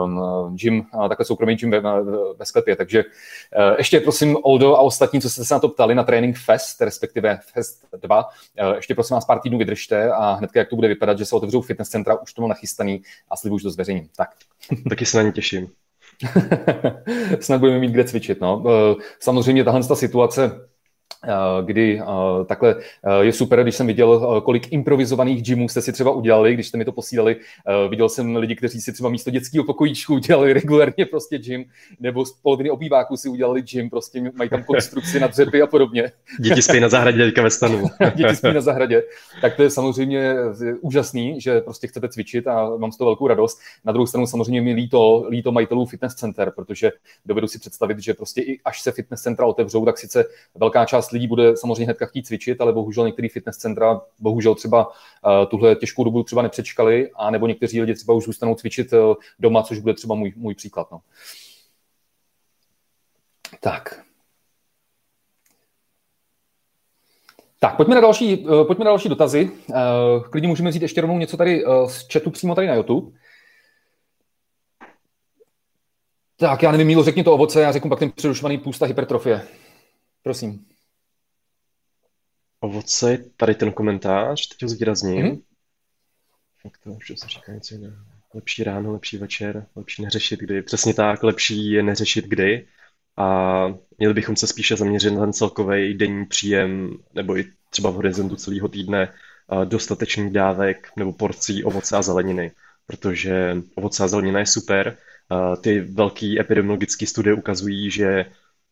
um, 0.03 0.55
gym, 0.55 0.85
takhle 1.09 1.25
soukromý 1.25 1.55
gym 1.55 1.71
ve, 1.71 1.81
ve 2.37 2.45
sklepě. 2.45 2.75
Takže 2.75 3.03
ještě 3.77 3.99
prosím 3.99 4.37
Oldo 4.43 4.75
a 4.75 4.79
ostatní, 4.79 5.21
co 5.21 5.29
jste 5.29 5.45
se 5.45 5.53
na 5.53 5.59
to 5.59 5.69
ptali, 5.69 5.95
na 5.95 6.03
Training 6.03 6.37
Fest, 6.37 6.81
respektive 6.81 7.39
Fest 7.53 7.85
2, 8.01 8.29
ještě 8.75 8.95
prosím 8.95 9.13
vás 9.13 9.25
pár 9.25 9.39
týdnů 9.39 9.57
vydržte 9.57 10.11
a 10.11 10.31
hned 10.33 10.51
jak 10.55 10.69
to 10.69 10.75
bude 10.75 10.87
vypadat, 10.87 11.17
že 11.17 11.25
se 11.25 11.35
otevřou 11.35 11.61
fitness 11.61 11.89
centra, 11.89 12.21
už 12.21 12.33
to 12.33 12.41
mám 12.41 12.49
nachystaný 12.49 13.01
a 13.29 13.35
slibuju, 13.35 13.59
že 13.59 13.63
to 13.63 13.69
zveřejním. 13.69 14.09
Tak. 14.17 14.29
Taky 14.89 15.05
se 15.05 15.17
na 15.17 15.23
ně 15.23 15.31
těším. 15.31 15.67
Snad 17.39 17.59
budeme 17.59 17.79
mít 17.79 17.91
kde 17.91 18.03
cvičit. 18.03 18.41
No. 18.41 18.63
Samozřejmě 19.19 19.63
tahle 19.63 19.83
ta 19.83 19.95
situace 19.95 20.51
Eh, 20.51 20.76
kdy 21.65 22.01
uh, 22.01 22.45
takhle 22.45 22.75
uh, 22.75 22.81
je 23.21 23.33
super, 23.33 23.63
když 23.63 23.75
jsem 23.75 23.87
viděl, 23.87 24.41
kolik 24.41 24.71
improvizovaných 24.71 25.43
gymů 25.43 25.69
jste 25.69 25.81
si 25.81 25.93
třeba 25.93 26.11
udělali, 26.11 26.53
když 26.53 26.67
jste 26.67 26.77
mi 26.77 26.85
to 26.85 26.91
posílali. 26.91 27.35
Viděl 27.89 28.09
jsem 28.09 28.35
lidi, 28.35 28.55
kteří 28.55 28.81
si 28.81 28.93
třeba 28.93 29.09
místo 29.09 29.31
dětského 29.31 29.63
pokojíčku 29.63 30.13
udělali 30.13 30.53
regulárně 30.53 31.05
prostě 31.05 31.37
gym, 31.37 31.65
nebo 31.99 32.25
z 32.25 32.31
poloviny 32.31 32.69
obýváků 32.69 33.17
si 33.17 33.29
udělali 33.29 33.61
gym, 33.61 33.89
prostě 33.89 34.31
mají 34.35 34.49
tam 34.49 34.63
konstrukci 34.63 35.19
na 35.19 35.27
dřepy 35.27 35.61
a 35.61 35.67
podobně. 35.67 36.11
Děti 36.39 36.61
spí 36.61 36.79
na 36.79 36.89
zahradě 36.89 37.25
teďka 37.25 37.41
ve 37.41 37.49
stanu. 37.49 37.87
Děti 38.15 38.35
spí 38.35 38.53
na 38.53 38.61
zahradě. 38.61 39.03
Tak 39.41 39.55
to 39.55 39.63
je 39.63 39.69
samozřejmě 39.69 40.35
úžasný, 40.81 41.41
že 41.41 41.61
prostě 41.61 41.87
chcete 41.87 42.09
cvičit 42.09 42.47
a 42.47 42.77
mám 42.77 42.91
z 42.91 42.97
toho 42.97 43.07
velkou 43.09 43.27
radost. 43.27 43.59
Na 43.85 43.91
druhou 43.91 44.07
stranu 44.07 44.27
samozřejmě 44.27 44.61
mi 44.61 44.73
líto, 44.73 45.27
líto 45.29 45.51
majitelů 45.51 45.85
fitness 45.85 46.15
center, 46.15 46.51
protože 46.55 46.91
dovedu 47.25 47.47
si 47.47 47.59
představit, 47.59 47.99
že 47.99 48.13
prostě 48.13 48.41
i 48.41 48.59
až 48.65 48.81
se 48.81 48.91
fitness 48.91 49.21
centra 49.21 49.45
otevřou, 49.45 49.85
tak 49.85 49.97
sice 49.97 50.25
velká 50.55 50.85
část 50.85 51.06
lidí 51.11 51.27
bude 51.27 51.57
samozřejmě 51.57 51.83
hnedka 51.83 52.05
chtít 52.05 52.27
cvičit, 52.27 52.61
ale 52.61 52.73
bohužel 52.73 53.05
některý 53.05 53.29
fitness 53.29 53.57
centra 53.57 54.01
bohužel 54.19 54.55
třeba 54.55 54.87
uh, 54.87 54.93
tuhle 55.47 55.75
těžkou 55.75 56.03
dobu 56.03 56.23
třeba 56.23 56.41
nepřečkali, 56.41 57.11
a 57.15 57.31
nebo 57.31 57.47
někteří 57.47 57.81
lidi 57.81 57.93
třeba 57.93 58.13
už 58.13 58.23
zůstanou 58.23 58.55
cvičit 58.55 58.93
uh, 58.93 59.15
doma, 59.39 59.63
což 59.63 59.79
bude 59.79 59.93
třeba 59.93 60.15
můj, 60.15 60.33
můj 60.35 60.55
příklad. 60.55 60.91
No. 60.91 61.01
Tak. 63.59 64.03
Tak, 67.59 67.77
pojďme 67.77 67.95
na 67.95 68.01
další, 68.01 68.37
uh, 68.37 68.67
pojďme 68.67 68.85
na 68.85 68.91
další 68.91 69.09
dotazy. 69.09 69.51
Klidně 70.29 70.47
můžeme 70.47 70.71
říct 70.71 70.81
ještě 70.81 71.01
rovnou 71.01 71.17
něco 71.17 71.37
tady 71.37 71.63
z 71.87 72.13
chatu 72.13 72.31
přímo 72.31 72.55
tady 72.55 72.67
na 72.67 72.75
YouTube. 72.75 73.17
Tak, 76.39 76.63
já 76.63 76.71
nevím, 76.71 76.87
Mílo, 76.87 77.03
řekni 77.03 77.23
to 77.23 77.33
ovoce, 77.33 77.61
já 77.61 77.71
řeknu 77.71 77.89
pak 77.89 77.99
ten 77.99 78.11
přerušovaný 78.11 78.57
půsta 78.57 78.85
hypertrofie. 78.85 79.47
Prosím 80.23 80.65
ovoce, 82.59 83.17
tady 83.37 83.55
ten 83.55 83.71
komentář, 83.71 84.47
teď 84.47 84.63
ho 84.63 84.69
zvýrazním. 84.69 85.25
Mm-hmm. 85.25 85.41
Fakt 86.61 86.77
to 86.83 86.89
už 86.89 87.13
se 87.15 87.27
říká 87.27 87.53
něco 87.53 87.75
jiného. 87.75 87.95
Lepší 88.33 88.63
ráno, 88.63 88.91
lepší 88.91 89.17
večer, 89.17 89.65
lepší 89.75 90.03
neřešit 90.03 90.39
kdy. 90.39 90.61
Přesně 90.61 90.93
tak, 90.93 91.23
lepší 91.23 91.71
je 91.71 91.83
neřešit 91.83 92.25
kdy. 92.25 92.67
A 93.17 93.65
měli 93.97 94.13
bychom 94.13 94.35
se 94.35 94.47
spíše 94.47 94.75
zaměřit 94.75 95.11
na 95.11 95.19
ten 95.19 95.33
celkový 95.33 95.93
denní 95.93 96.25
příjem, 96.25 96.97
nebo 97.13 97.37
i 97.37 97.45
třeba 97.69 97.89
v 97.89 97.95
horizontu 97.95 98.35
celého 98.35 98.67
týdne 98.67 99.13
dostatečný 99.65 100.33
dávek 100.33 100.89
nebo 100.97 101.13
porcí 101.13 101.63
ovoce 101.63 101.97
a 101.97 102.01
zeleniny, 102.01 102.51
protože 102.87 103.57
ovoce 103.75 104.03
a 104.03 104.07
zelenina 104.07 104.39
je 104.39 104.45
super. 104.45 104.97
Ty 105.61 105.79
velké 105.79 106.39
epidemiologické 106.39 107.07
studie 107.07 107.33
ukazují, 107.33 107.91
že 107.91 108.25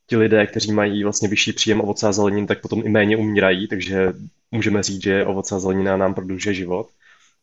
ti 0.07 0.17
lidé, 0.17 0.47
kteří 0.47 0.71
mají 0.71 1.03
vlastně 1.03 1.27
vyšší 1.27 1.53
příjem 1.53 1.81
ovoce 1.81 2.07
a 2.07 2.12
zelenin, 2.12 2.47
tak 2.47 2.62
potom 2.62 2.81
i 2.85 2.89
méně 2.89 3.17
umírají, 3.17 3.67
takže 3.67 4.13
můžeme 4.51 4.83
říct, 4.83 5.03
že 5.03 5.25
ovoce 5.25 5.55
a 5.55 5.59
zelenina 5.59 5.97
nám 5.97 6.13
prodlužuje 6.13 6.55
život. 6.55 6.89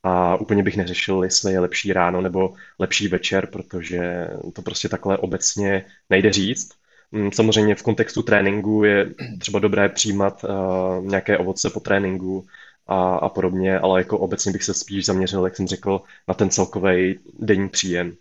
A 0.03 0.37
úplně 0.37 0.63
bych 0.63 0.77
neřešil, 0.77 1.25
jestli 1.25 1.53
je 1.53 1.61
lepší 1.61 1.93
ráno 1.93 2.21
nebo 2.21 2.55
lepší 2.79 3.09
večer, 3.09 3.47
protože 3.47 4.29
to 4.53 4.63
prostě 4.63 4.89
takhle 4.89 5.19
obecně 5.19 5.85
nejde 6.11 6.33
říct. 6.33 6.73
Mm, 7.13 7.33
samozřejmě 7.33 7.75
v 7.75 7.83
kontextu 7.83 8.23
tréninku 8.23 8.85
je 8.85 9.15
třeba 9.39 9.59
dobré 9.59 9.89
přijímat 9.89 10.45
uh, 10.45 11.07
nějaké 11.07 11.39
ovoce 11.39 11.71
po 11.71 11.81
tréninku 11.81 12.47
a, 12.87 13.17
a 13.17 13.29
podobně, 13.29 13.79
ale 13.79 14.01
jako 14.01 14.19
obecně 14.19 14.53
bych 14.53 14.65
se 14.65 14.75
spíš 14.75 15.07
zaměřil, 15.07 15.45
jak 15.45 15.57
jsem 15.57 15.67
řekl, 15.67 16.01
na 16.29 16.35
ten 16.35 16.51
celkový 16.51 17.19
denní 17.39 17.69
příjem. 17.69 18.17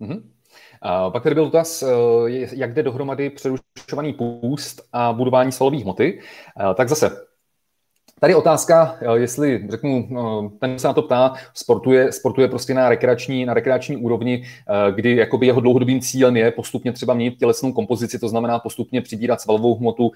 Mm-hmm. 0.00 0.22
Pak 1.10 1.22
tady 1.22 1.34
byl 1.34 1.44
dotaz, 1.44 1.82
eh, 1.82 1.86
jak 2.52 2.74
jde 2.74 2.82
dohromady 2.82 3.30
přerušovaný 3.30 4.12
půst 4.12 4.82
a 4.92 5.12
budování 5.12 5.52
svalových 5.52 5.82
hmoty. 5.82 6.20
Eh, 6.60 6.74
tak 6.74 6.88
zase, 6.88 7.10
Tady 8.20 8.34
otázka, 8.34 8.96
eh, 9.00 9.18
jestli 9.18 9.66
řeknu, 9.70 10.08
ten 10.58 10.78
se 10.78 10.86
na 10.86 10.92
to 10.92 11.02
ptá, 11.02 11.32
sportuje, 11.54 12.12
sportuje 12.12 12.48
prostě 12.48 12.74
na 12.74 12.88
rekreační, 12.88 13.44
na 13.44 13.54
rekreační 13.54 13.96
úrovni, 13.96 14.44
kdy 14.94 15.16
jakoby 15.16 15.46
jeho 15.46 15.60
dlouhodobým 15.60 16.00
cílem 16.00 16.36
je 16.36 16.50
postupně 16.50 16.92
třeba 16.92 17.14
měnit 17.14 17.38
tělesnou 17.38 17.72
kompozici, 17.72 18.18
to 18.18 18.28
znamená 18.28 18.58
postupně 18.58 19.00
přibírat 19.00 19.40
svalovou 19.40 19.74
hmotu, 19.74 20.10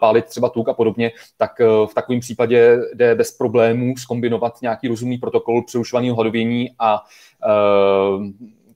pálit 0.00 0.24
třeba 0.24 0.48
tuk 0.48 0.68
a 0.68 0.74
podobně, 0.74 1.12
tak 1.36 1.50
v 1.60 1.94
takovém 1.94 2.20
případě 2.20 2.78
jde 2.94 3.14
bez 3.14 3.32
problémů 3.36 3.96
skombinovat 3.96 4.62
nějaký 4.62 4.88
rozumný 4.88 5.18
protokol 5.18 5.64
přerušovaného 5.64 6.16
hladovění 6.16 6.70
a 6.78 7.02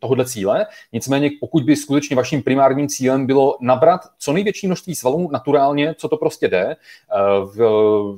tohohle 0.02 0.25
cíle. 0.25 0.66
Nicméně, 0.92 1.30
pokud 1.40 1.62
by 1.62 1.76
skutečně 1.76 2.16
vaším 2.16 2.42
primárním 2.42 2.88
cílem 2.88 3.26
bylo 3.26 3.56
nabrat 3.61 4.00
co 4.18 4.32
největší 4.32 4.66
množství 4.66 4.94
svalů 4.94 5.30
naturálně, 5.32 5.94
co 5.99 6.09
to 6.09 6.16
prostě 6.16 6.49
jde, 6.49 6.64
eh, 6.71 6.76
v, 7.44 7.56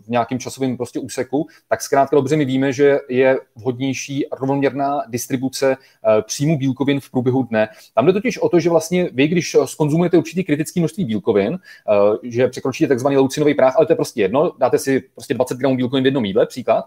v 0.01 0.09
nějakém 0.09 0.39
časovém 0.39 0.77
prostě 0.77 0.99
úseku, 1.01 1.47
tak 1.69 1.83
zkrátka 1.83 2.17
dobře 2.17 2.37
my 2.37 2.45
víme, 2.45 2.73
že 2.73 2.99
je 3.09 3.39
vhodnější 3.57 4.27
rovnoměrná 4.33 5.03
distribuce 5.09 5.77
eh, 5.77 6.23
příjmu 6.23 6.59
bílkovin 6.59 7.01
v 7.01 7.11
průběhu 7.11 7.43
dne. 7.43 7.69
Tam 7.95 8.07
jde 8.07 8.13
totiž 8.13 8.39
o 8.39 8.49
to, 8.49 8.61
že 8.61 8.71
vlastně 8.71 9.09
vy, 9.13 9.29
když 9.29 9.57
skonzumujete 9.65 10.19
určitý 10.19 10.45
kritický 10.45 10.81
množství 10.81 11.05
bílkovin, 11.05 11.59
eh, 11.59 12.17
že 12.23 12.49
překročíte 12.49 12.89
takzvaný 12.89 13.17
leucinový 13.17 13.55
práh, 13.55 13.77
ale 13.77 13.87
to 13.87 13.93
je 13.93 13.97
prostě 13.97 14.21
jedno, 14.21 14.53
dáte 14.59 14.79
si 14.79 15.01
prostě 15.15 15.35
20 15.35 15.59
gramů 15.59 15.77
bílkovin 15.77 16.03
v 16.03 16.07
jednom 16.07 16.25
jídle, 16.25 16.47
příklad, 16.47 16.85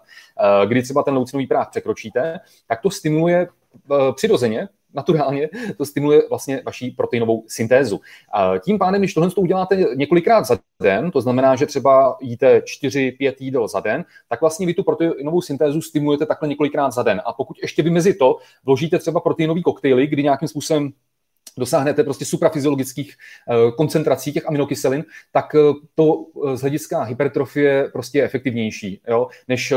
kdy 0.66 0.82
třeba 0.82 1.02
ten 1.02 1.14
leucinový 1.14 1.46
práh 1.46 1.70
překročíte, 1.70 2.40
tak 2.66 2.80
to 2.80 2.90
stimuluje 2.90 3.48
přirozeně 4.14 4.68
naturálně 4.98 5.48
to 5.76 5.84
stimuluje 5.84 6.22
vlastně 6.28 6.62
vaší 6.64 6.90
proteinovou 6.90 7.44
syntézu. 7.46 8.00
Tím 8.60 8.78
pádem, 8.78 9.00
když 9.00 9.14
tohle 9.14 9.30
to 9.30 9.40
uděláte 9.40 9.76
několikrát 9.94 10.42
za 10.42 10.58
den, 10.82 11.10
to 11.10 11.20
znamená, 11.20 11.56
že 11.56 11.66
třeba 11.66 12.16
jíte 12.20 12.58
4-5 12.58 13.34
jídel 13.38 13.68
za 13.68 13.80
den, 13.80 14.04
tak 14.28 14.40
vlastně 14.40 14.66
vy 14.66 14.74
tu 14.74 14.82
proteinovou 14.82 15.40
syntézu 15.40 15.82
stimulujete 15.82 16.26
takhle 16.26 16.48
několikrát 16.48 16.90
za 16.90 17.02
den. 17.02 17.22
A 17.24 17.32
pokud 17.32 17.56
ještě 17.62 17.82
vy 17.82 17.90
mezi 17.90 18.14
to 18.14 18.36
vložíte 18.64 18.98
třeba 18.98 19.20
proteinový 19.20 19.62
koktejly, 19.62 20.06
kdy 20.06 20.22
nějakým 20.22 20.48
způsobem 20.48 20.92
dosáhnete 21.58 22.04
prostě 22.04 22.24
suprafyziologických 22.24 23.14
eh, 23.50 23.72
koncentrací 23.76 24.32
těch 24.32 24.48
aminokyselin, 24.48 25.04
tak 25.32 25.54
eh, 25.54 25.58
to 25.94 26.24
eh, 26.46 26.56
z 26.56 26.60
hlediska 26.60 27.02
hypertrofie 27.02 27.88
prostě 27.92 28.18
je 28.18 28.24
efektivnější, 28.24 29.00
jo, 29.08 29.28
než 29.48 29.74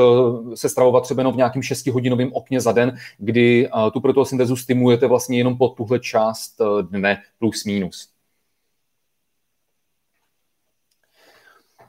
se 0.55 0.69
stravovat 0.69 1.03
třeba 1.03 1.21
jenom 1.21 1.33
v 1.33 1.37
nějakém 1.37 1.61
6-hodinovém 1.61 2.29
okně 2.33 2.61
za 2.61 2.71
den, 2.71 2.97
kdy 3.17 3.69
tu 3.93 4.01
protosyntézu 4.01 4.55
stimulujete 4.55 5.07
vlastně 5.07 5.37
jenom 5.37 5.57
po 5.57 5.67
tuhle 5.69 5.99
část 5.99 6.61
dne 6.81 7.21
plus 7.39 7.65
minus. 7.65 8.10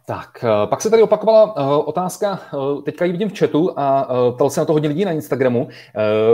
Tak, 0.06 0.44
eh, 0.44 0.66
pak 0.66 0.82
se 0.82 0.90
tady 0.90 1.02
opakovala 1.02 1.56
uh, 1.56 1.88
otázka, 1.88 2.40
uh, 2.54 2.82
teďka 2.82 3.04
ji 3.04 3.12
vidím 3.12 3.28
v 3.28 3.38
chatu 3.38 3.70
a 3.76 4.08
ptal 4.34 4.50
se 4.50 4.60
na 4.60 4.64
to 4.64 4.72
hodně 4.72 4.88
lidí 4.88 5.04
na 5.04 5.12
Instagramu, 5.12 5.68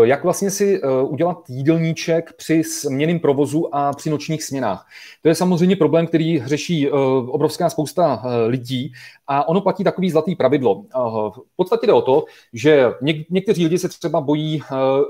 jak 0.02 0.24
vlastně 0.24 0.50
si 0.50 0.82
udělat 1.02 1.36
jídelníček 1.48 2.32
při 2.32 2.64
směným 2.64 3.20
provozu 3.20 3.74
a 3.74 3.92
při 3.92 4.10
nočních 4.10 4.44
směnách. 4.44 4.86
To 5.22 5.28
je 5.28 5.34
samozřejmě 5.34 5.76
problém, 5.76 6.06
který 6.06 6.42
řeší 6.44 6.90
obrovská 7.26 7.70
spousta 7.70 8.22
lidí 8.46 8.92
a 9.26 9.48
ono 9.48 9.60
platí 9.60 9.84
takový 9.84 10.10
zlatý 10.10 10.36
pravidlo. 10.36 10.82
V 11.30 11.56
podstatě 11.56 11.86
jde 11.86 11.92
o 11.92 12.02
to, 12.02 12.24
že 12.52 12.88
něk- 13.02 13.24
někteří 13.30 13.64
lidi 13.64 13.78
se 13.78 13.88
třeba 13.88 14.20
bojí 14.20 14.62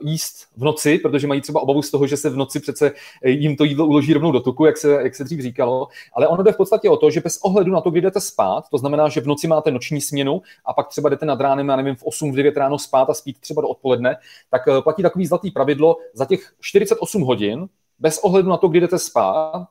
jíst 0.03 0.47
v 0.57 0.65
noci, 0.65 0.99
protože 0.99 1.27
mají 1.27 1.41
třeba 1.41 1.61
obavu 1.61 1.83
z 1.83 1.91
toho, 1.91 2.07
že 2.07 2.17
se 2.17 2.31
v 2.31 2.37
noci 2.37 2.61
přece 2.61 2.93
jim 3.25 3.57
to 3.57 3.65
jídlo 3.65 3.87
uloží 3.87 4.13
rovnou 4.13 4.33
do 4.33 4.41
tuku, 4.41 4.65
jak 4.65 4.77
se, 4.77 4.93
jak 5.03 5.15
se 5.15 5.25
dřív 5.25 5.41
říkalo, 5.41 5.89
ale 6.13 6.29
ono 6.29 6.43
jde 6.43 6.53
v 6.53 6.57
podstatě 6.57 6.91
o 6.91 6.97
to, 6.97 7.11
že 7.11 7.21
bez 7.21 7.39
ohledu 7.39 7.73
na 7.73 7.81
to, 7.81 7.91
kdy 7.91 8.01
jdete 8.01 8.21
spát, 8.21 8.48
spát, 8.49 8.71
to 8.71 8.79
znamená, 8.79 9.09
že 9.09 9.21
v 9.21 9.27
noci 9.27 9.49
máte 9.49 9.71
noční 9.71 10.01
směnu 10.01 10.43
a 10.65 10.73
pak 10.73 10.89
třeba 10.89 11.09
jdete 11.09 11.27
nad 11.27 11.41
ránem, 11.41 11.69
já 11.69 11.77
nevím, 11.77 11.97
v 11.97 12.03
8, 12.03 12.33
v 12.33 12.37
9 12.37 12.57
ráno 12.57 12.79
spát 12.79 13.11
a 13.11 13.15
spít 13.15 13.39
třeba 13.41 13.63
do 13.63 13.69
odpoledne, 13.69 14.17
tak 14.51 14.69
eh, 14.69 14.83
platí 14.83 15.03
takový 15.03 15.27
zlatý 15.27 15.51
pravidlo 15.51 15.97
za 16.15 16.25
těch 16.25 16.53
48 16.61 17.23
hodin, 17.23 17.69
bez 17.99 18.19
ohledu 18.19 18.49
na 18.49 18.57
to, 18.57 18.69
kdy 18.69 18.81
jdete 18.81 18.99
spát, 18.99 19.67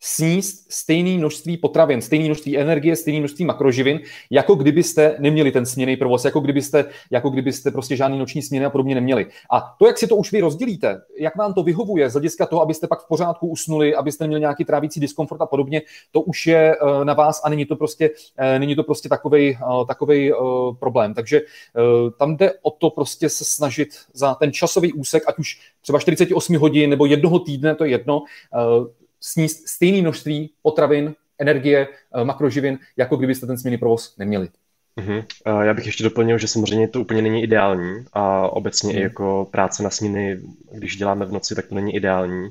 sníst 0.00 0.72
stejné 0.72 1.18
množství 1.18 1.56
potravin, 1.56 2.02
stejné 2.02 2.24
množství 2.24 2.58
energie, 2.58 2.96
stejné 2.96 3.18
množství 3.18 3.44
makroživin, 3.44 4.00
jako 4.30 4.54
kdybyste 4.54 5.16
neměli 5.18 5.52
ten 5.52 5.66
směný 5.66 5.96
provoz, 5.96 6.24
jako 6.24 6.40
kdybyste, 6.40 6.84
jako 7.10 7.30
kdybyste 7.30 7.70
prostě 7.70 7.96
žádný 7.96 8.18
noční 8.18 8.42
směny 8.42 8.66
a 8.66 8.70
podobně 8.70 8.94
neměli. 8.94 9.26
A 9.50 9.76
to, 9.78 9.86
jak 9.86 9.98
si 9.98 10.06
to 10.06 10.16
už 10.16 10.32
vy 10.32 10.40
rozdělíte, 10.40 11.02
jak 11.18 11.36
vám 11.36 11.54
to 11.54 11.62
vyhovuje 11.62 12.10
z 12.10 12.12
hlediska 12.12 12.46
toho, 12.46 12.62
abyste 12.62 12.86
pak 12.86 13.00
v 13.00 13.08
pořádku 13.08 13.46
usnuli, 13.46 13.94
abyste 13.94 14.24
neměli 14.24 14.40
nějaký 14.40 14.64
trávící 14.64 15.00
diskomfort 15.00 15.40
a 15.40 15.46
podobně, 15.46 15.82
to 16.10 16.20
už 16.20 16.46
je 16.46 16.76
uh, 16.76 17.04
na 17.04 17.14
vás 17.14 17.40
a 17.44 17.48
není 17.48 17.66
to 17.66 17.76
prostě, 17.76 18.10
uh, 18.10 18.58
není 18.58 18.76
to 18.76 18.82
prostě 18.82 19.08
takovej, 19.08 19.58
uh, 19.66 19.86
takovej 19.86 20.34
problém. 20.78 21.14
Takže 21.14 21.40
tam 22.18 22.36
jde 22.36 22.52
o 22.62 22.70
to 22.70 22.90
prostě 22.90 23.28
se 23.28 23.44
snažit 23.44 23.88
za 24.12 24.34
ten 24.34 24.52
časový 24.52 24.92
úsek, 24.92 25.22
ať 25.26 25.38
už 25.38 25.60
třeba 25.82 25.98
48 25.98 26.56
hodin 26.56 26.90
nebo 26.90 27.06
jednoho 27.06 27.38
týdne, 27.38 27.74
to 27.74 27.84
je 27.84 27.90
jedno, 27.90 28.22
sníst 29.20 29.68
stejné 29.68 30.00
množství 30.00 30.52
potravin, 30.62 31.14
energie, 31.38 31.88
eh, 32.14 32.24
makroživin, 32.24 32.78
jako 32.96 33.16
kdybyste 33.16 33.46
ten 33.46 33.58
směný 33.58 33.78
provoz 33.78 34.16
neměli. 34.18 34.48
Uh-huh. 34.98 35.24
Já 35.62 35.74
bych 35.74 35.86
ještě 35.86 36.04
doplnil, 36.04 36.38
že 36.38 36.48
samozřejmě 36.48 36.88
to 36.88 37.00
úplně 37.00 37.22
není 37.22 37.42
ideální 37.42 38.04
a 38.12 38.48
obecně 38.48 38.92
uh-huh. 38.92 38.96
i 38.96 38.98
mhm. 38.98 39.02
jako 39.02 39.48
práce 39.50 39.82
na 39.82 39.90
směny, 39.90 40.40
když 40.72 40.96
děláme 40.96 41.26
v 41.26 41.32
noci, 41.32 41.54
tak 41.54 41.66
to 41.66 41.74
není 41.74 41.94
ideální. 41.94 42.50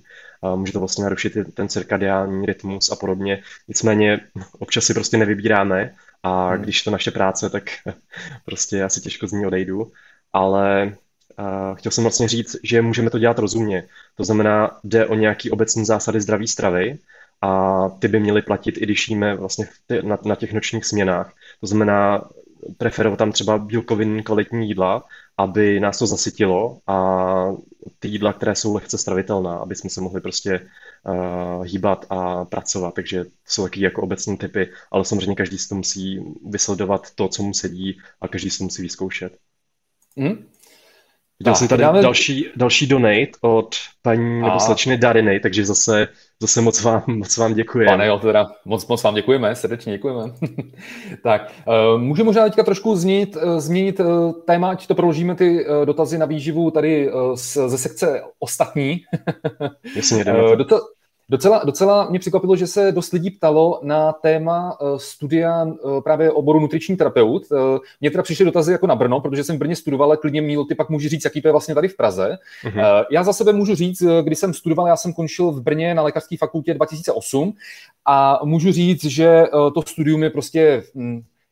může 0.55 0.73
to 0.73 0.79
vlastně 0.79 1.03
narušit 1.03 1.33
ten 1.53 1.69
cirkadiální 1.69 2.45
rytmus 2.45 2.91
a 2.91 2.95
podobně. 2.95 3.41
Nicméně 3.67 4.19
občas 4.59 4.85
si 4.85 4.93
prostě 4.93 5.17
nevybíráme 5.17 5.95
a 6.23 6.49
hmm. 6.49 6.61
když 6.61 6.83
to 6.83 6.91
naše 6.91 7.11
práce, 7.11 7.49
tak 7.49 7.63
prostě 8.45 8.83
asi 8.83 9.01
těžko 9.01 9.27
z 9.27 9.31
ní 9.31 9.45
odejdu. 9.45 9.91
Ale 10.33 10.95
uh, 11.39 11.75
chtěl 11.77 11.91
jsem 11.91 12.03
vlastně 12.03 12.27
říct, 12.27 12.55
že 12.63 12.81
můžeme 12.81 13.09
to 13.09 13.19
dělat 13.19 13.39
rozumně. 13.39 13.87
To 14.15 14.23
znamená, 14.23 14.79
jde 14.83 15.05
o 15.05 15.15
nějaký 15.15 15.51
obecní 15.51 15.85
zásady 15.85 16.21
zdraví 16.21 16.47
stravy 16.47 16.99
a 17.41 17.89
ty 17.89 18.07
by 18.07 18.19
měly 18.19 18.41
platit, 18.41 18.77
i 18.77 18.83
když 18.83 19.09
jíme 19.09 19.35
vlastně 19.35 19.67
na, 20.25 20.35
těch 20.35 20.53
nočních 20.53 20.85
směnách. 20.85 21.33
To 21.61 21.67
znamená, 21.67 22.29
preferovat 22.77 23.19
tam 23.19 23.31
třeba 23.31 23.57
bílkovin 23.57 24.23
kvalitní 24.23 24.67
jídla, 24.67 25.03
aby 25.37 25.79
nás 25.79 25.99
to 25.99 26.07
zasytilo 26.07 26.79
a 26.87 27.45
ty 27.99 28.07
jídla, 28.07 28.33
které 28.33 28.55
jsou 28.55 28.75
lehce 28.75 28.97
stravitelná, 28.97 29.57
aby 29.57 29.75
jsme 29.75 29.89
se 29.89 30.01
mohli 30.01 30.21
prostě 30.21 30.61
uh, 31.03 31.65
hýbat 31.65 32.05
a 32.09 32.45
pracovat. 32.45 32.93
Takže 32.93 33.25
jsou 33.45 33.63
taky 33.63 33.81
jako 33.81 34.01
obecné 34.01 34.37
typy, 34.37 34.69
ale 34.91 35.05
samozřejmě 35.05 35.35
každý 35.35 35.57
si 35.57 35.69
to 35.69 35.75
musí 35.75 36.19
vysledovat 36.45 37.11
to, 37.15 37.27
co 37.27 37.43
mu 37.43 37.53
sedí 37.53 37.99
a 38.21 38.27
každý 38.27 38.49
si 38.49 38.57
to 38.57 38.63
musí 38.63 38.81
vyzkoušet. 38.81 39.37
Mm. 40.15 40.45
Viděl 41.39 41.55
jsem 41.55 41.67
tady 41.67 41.81
dáme... 41.81 42.01
další, 42.01 42.45
další 42.55 42.87
donate 42.87 43.31
od 43.41 43.75
paní 44.01 44.41
a... 44.41 44.45
nebo 44.45 44.59
slečny 44.59 44.97
Dariny, 44.97 45.39
takže 45.39 45.65
zase, 45.65 46.07
zase 46.41 46.61
moc 46.61 46.81
vám, 46.81 47.03
moc 47.07 47.37
vám 47.37 47.53
děkujeme. 47.53 47.91
Pane, 47.91 48.07
jo, 48.07 48.19
teda 48.19 48.51
moc, 48.65 48.87
moc 48.87 49.03
vám 49.03 49.15
děkujeme, 49.15 49.55
srdečně 49.55 49.93
děkujeme. 49.93 50.33
tak, 51.23 51.51
uh, 51.67 52.01
můžu 52.01 52.23
možná 52.23 52.43
teďka 52.43 52.63
trošku 52.63 52.95
změnit, 52.95 53.35
uh, 53.35 53.59
změnit 53.59 53.99
uh, 53.99 54.31
téma, 54.47 54.69
ať 54.69 54.87
to 54.87 54.95
proložíme 54.95 55.35
ty 55.35 55.65
dotazy 55.85 56.17
na 56.17 56.25
výživu 56.25 56.71
tady 56.71 57.11
z, 57.35 57.57
ze 57.67 57.77
sekce 57.77 58.21
ostatní. 58.39 59.01
Jasně, 59.95 60.23
dota- 60.23 60.79
Docela, 61.29 61.61
docela 61.63 62.09
mě 62.09 62.19
překvapilo, 62.19 62.55
že 62.55 62.67
se 62.67 62.91
dost 62.91 63.13
lidí 63.13 63.31
ptalo 63.31 63.79
na 63.83 64.11
téma 64.13 64.81
uh, 64.81 64.97
studia 64.97 65.63
uh, 65.63 66.01
právě 66.01 66.31
oboru 66.31 66.59
nutriční 66.59 66.97
terapeut. 66.97 67.43
Uh, 67.51 67.57
mně 68.01 68.11
teda 68.11 68.23
přišly 68.23 68.45
dotazy 68.45 68.71
jako 68.71 68.87
na 68.87 68.95
Brno, 68.95 69.19
protože 69.19 69.43
jsem 69.43 69.55
v 69.55 69.59
Brně 69.59 69.75
studoval, 69.75 70.09
ale 70.09 70.17
klidně 70.17 70.41
Míl, 70.41 70.65
ty 70.65 70.75
pak 70.75 70.89
můžu 70.89 71.09
říct, 71.09 71.25
jaký 71.25 71.41
to 71.41 71.47
je 71.47 71.51
vlastně 71.51 71.75
tady 71.75 71.87
v 71.87 71.97
Praze. 71.97 72.37
Uh, 72.65 72.73
já 73.11 73.23
za 73.23 73.33
sebe 73.33 73.53
můžu 73.53 73.75
říct, 73.75 74.03
když 74.21 74.39
jsem 74.39 74.53
studoval, 74.53 74.87
já 74.87 74.97
jsem 74.97 75.13
končil 75.13 75.51
v 75.51 75.61
Brně 75.61 75.95
na 75.95 76.03
lékařské 76.03 76.37
fakultě 76.37 76.73
2008 76.73 77.53
a 78.05 78.39
můžu 78.43 78.71
říct, 78.71 79.05
že 79.05 79.43
to 79.73 79.81
studium 79.81 80.23
je 80.23 80.29
prostě... 80.29 80.83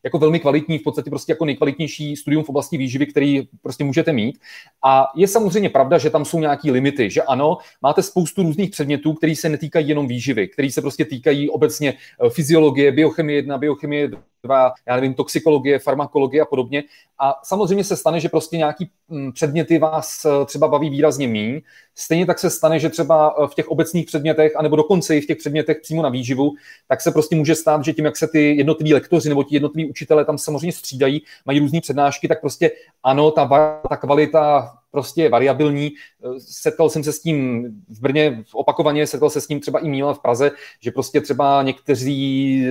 Jako 0.04 0.18
velmi 0.18 0.40
kvalitní, 0.40 0.78
v 0.78 0.84
podstatě 0.84 1.10
prostě 1.10 1.32
jako 1.32 1.46
nejkvalitnější 1.46 2.16
studium 2.16 2.44
v 2.44 2.50
oblasti 2.50 2.78
výživy, 2.78 3.06
který 3.06 3.48
prostě 3.62 3.84
můžete 3.84 4.14
mít. 4.14 4.40
A 4.86 5.08
je 5.16 5.28
samozřejmě 5.28 5.70
pravda, 5.70 5.98
že 5.98 6.10
tam 6.10 6.26
jsou 6.26 6.40
nějaké 6.40 6.72
limity, 6.72 7.10
že 7.10 7.22
ano, 7.22 7.58
máte 7.82 8.04
spoustu 8.04 8.44
různých 8.44 8.70
předmětů, 8.70 9.14
které 9.14 9.36
se 9.36 9.50
netýkají 9.50 9.90
jenom 9.90 10.08
výživy, 10.08 10.48
které 10.48 10.72
se 10.72 10.82
prostě 10.82 11.06
týkají 11.06 11.50
obecně 11.50 11.94
eh, 11.94 12.30
fyziologie, 12.30 12.92
biochemie 12.92 13.38
1, 13.38 13.58
biochemie 13.58 14.10
třeba, 14.42 14.74
já 14.88 14.96
nevím, 14.96 15.14
toxikologie, 15.14 15.80
farmakologie 15.80 16.42
a 16.42 16.46
podobně. 16.46 16.84
A 17.20 17.34
samozřejmě 17.44 17.84
se 17.84 17.98
stane, 17.98 18.20
že 18.20 18.30
prostě 18.30 18.58
nějaký 18.58 18.90
mm, 19.10 19.32
předměty 19.32 19.80
vás 19.80 20.26
eh, 20.26 20.46
třeba 20.46 20.68
baví 20.68 20.90
výrazně 20.90 21.28
míň. 21.28 21.62
Stejně 21.96 22.26
tak 22.26 22.40
se 22.40 22.50
stane, 22.50 22.80
že 22.80 22.90
třeba 22.90 23.36
eh, 23.44 23.48
v 23.48 23.56
těch 23.56 23.68
obecných 23.68 24.06
předmětech, 24.06 24.56
anebo 24.56 24.76
dokonce 24.76 25.18
i 25.18 25.22
v 25.22 25.26
těch 25.26 25.38
předmětech 25.38 25.78
přímo 25.82 26.02
na 26.02 26.10
výživu, 26.10 26.54
tak 26.88 27.02
se 27.02 27.12
prostě 27.12 27.36
může 27.36 27.56
stát, 27.56 27.86
že 27.86 27.94
tím, 27.94 28.06
jak 28.06 28.18
se 28.18 28.28
ty 28.28 28.56
jednotliví 28.56 28.94
lektoři 28.94 29.30
nebo 29.30 29.44
ti 29.44 29.56
jednotliví 29.56 29.90
učitelé 29.90 30.26
tam 30.26 30.38
samozřejmě 30.38 30.72
střídají, 30.72 31.22
mají 31.46 31.60
různé 31.60 31.82
přednášky, 31.82 32.28
tak 32.28 32.42
prostě 32.42 32.72
ano, 33.04 33.32
ta, 33.32 33.48
ta 33.90 33.98
kvalita 33.98 34.74
prostě 34.98 35.30
variabilní. 35.30 35.92
Setkal 36.40 36.90
jsem 36.90 37.04
se 37.04 37.14
s 37.14 37.22
tím 37.22 37.64
v 37.90 38.02
Brně 38.02 38.44
opakovaně, 38.54 39.08
setkal 39.08 39.30
se 39.30 39.42
s 39.42 39.48
tím 39.48 39.60
třeba 39.60 39.80
i 39.80 39.90
Míla 39.90 40.14
v 40.14 40.20
Praze, 40.20 40.52
že 40.82 40.92
prostě 40.92 41.22
třeba 41.22 41.64
někteří, 41.64 42.66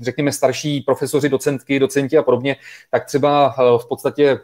řekněme, 0.00 0.32
starší 0.32 0.80
profesoři, 0.80 1.28
docentky, 1.28 1.78
docenti 1.78 2.18
a 2.18 2.22
podobně, 2.22 2.56
tak 2.90 3.04
třeba 3.04 3.54
v 3.78 3.88
podstatě 3.88 4.38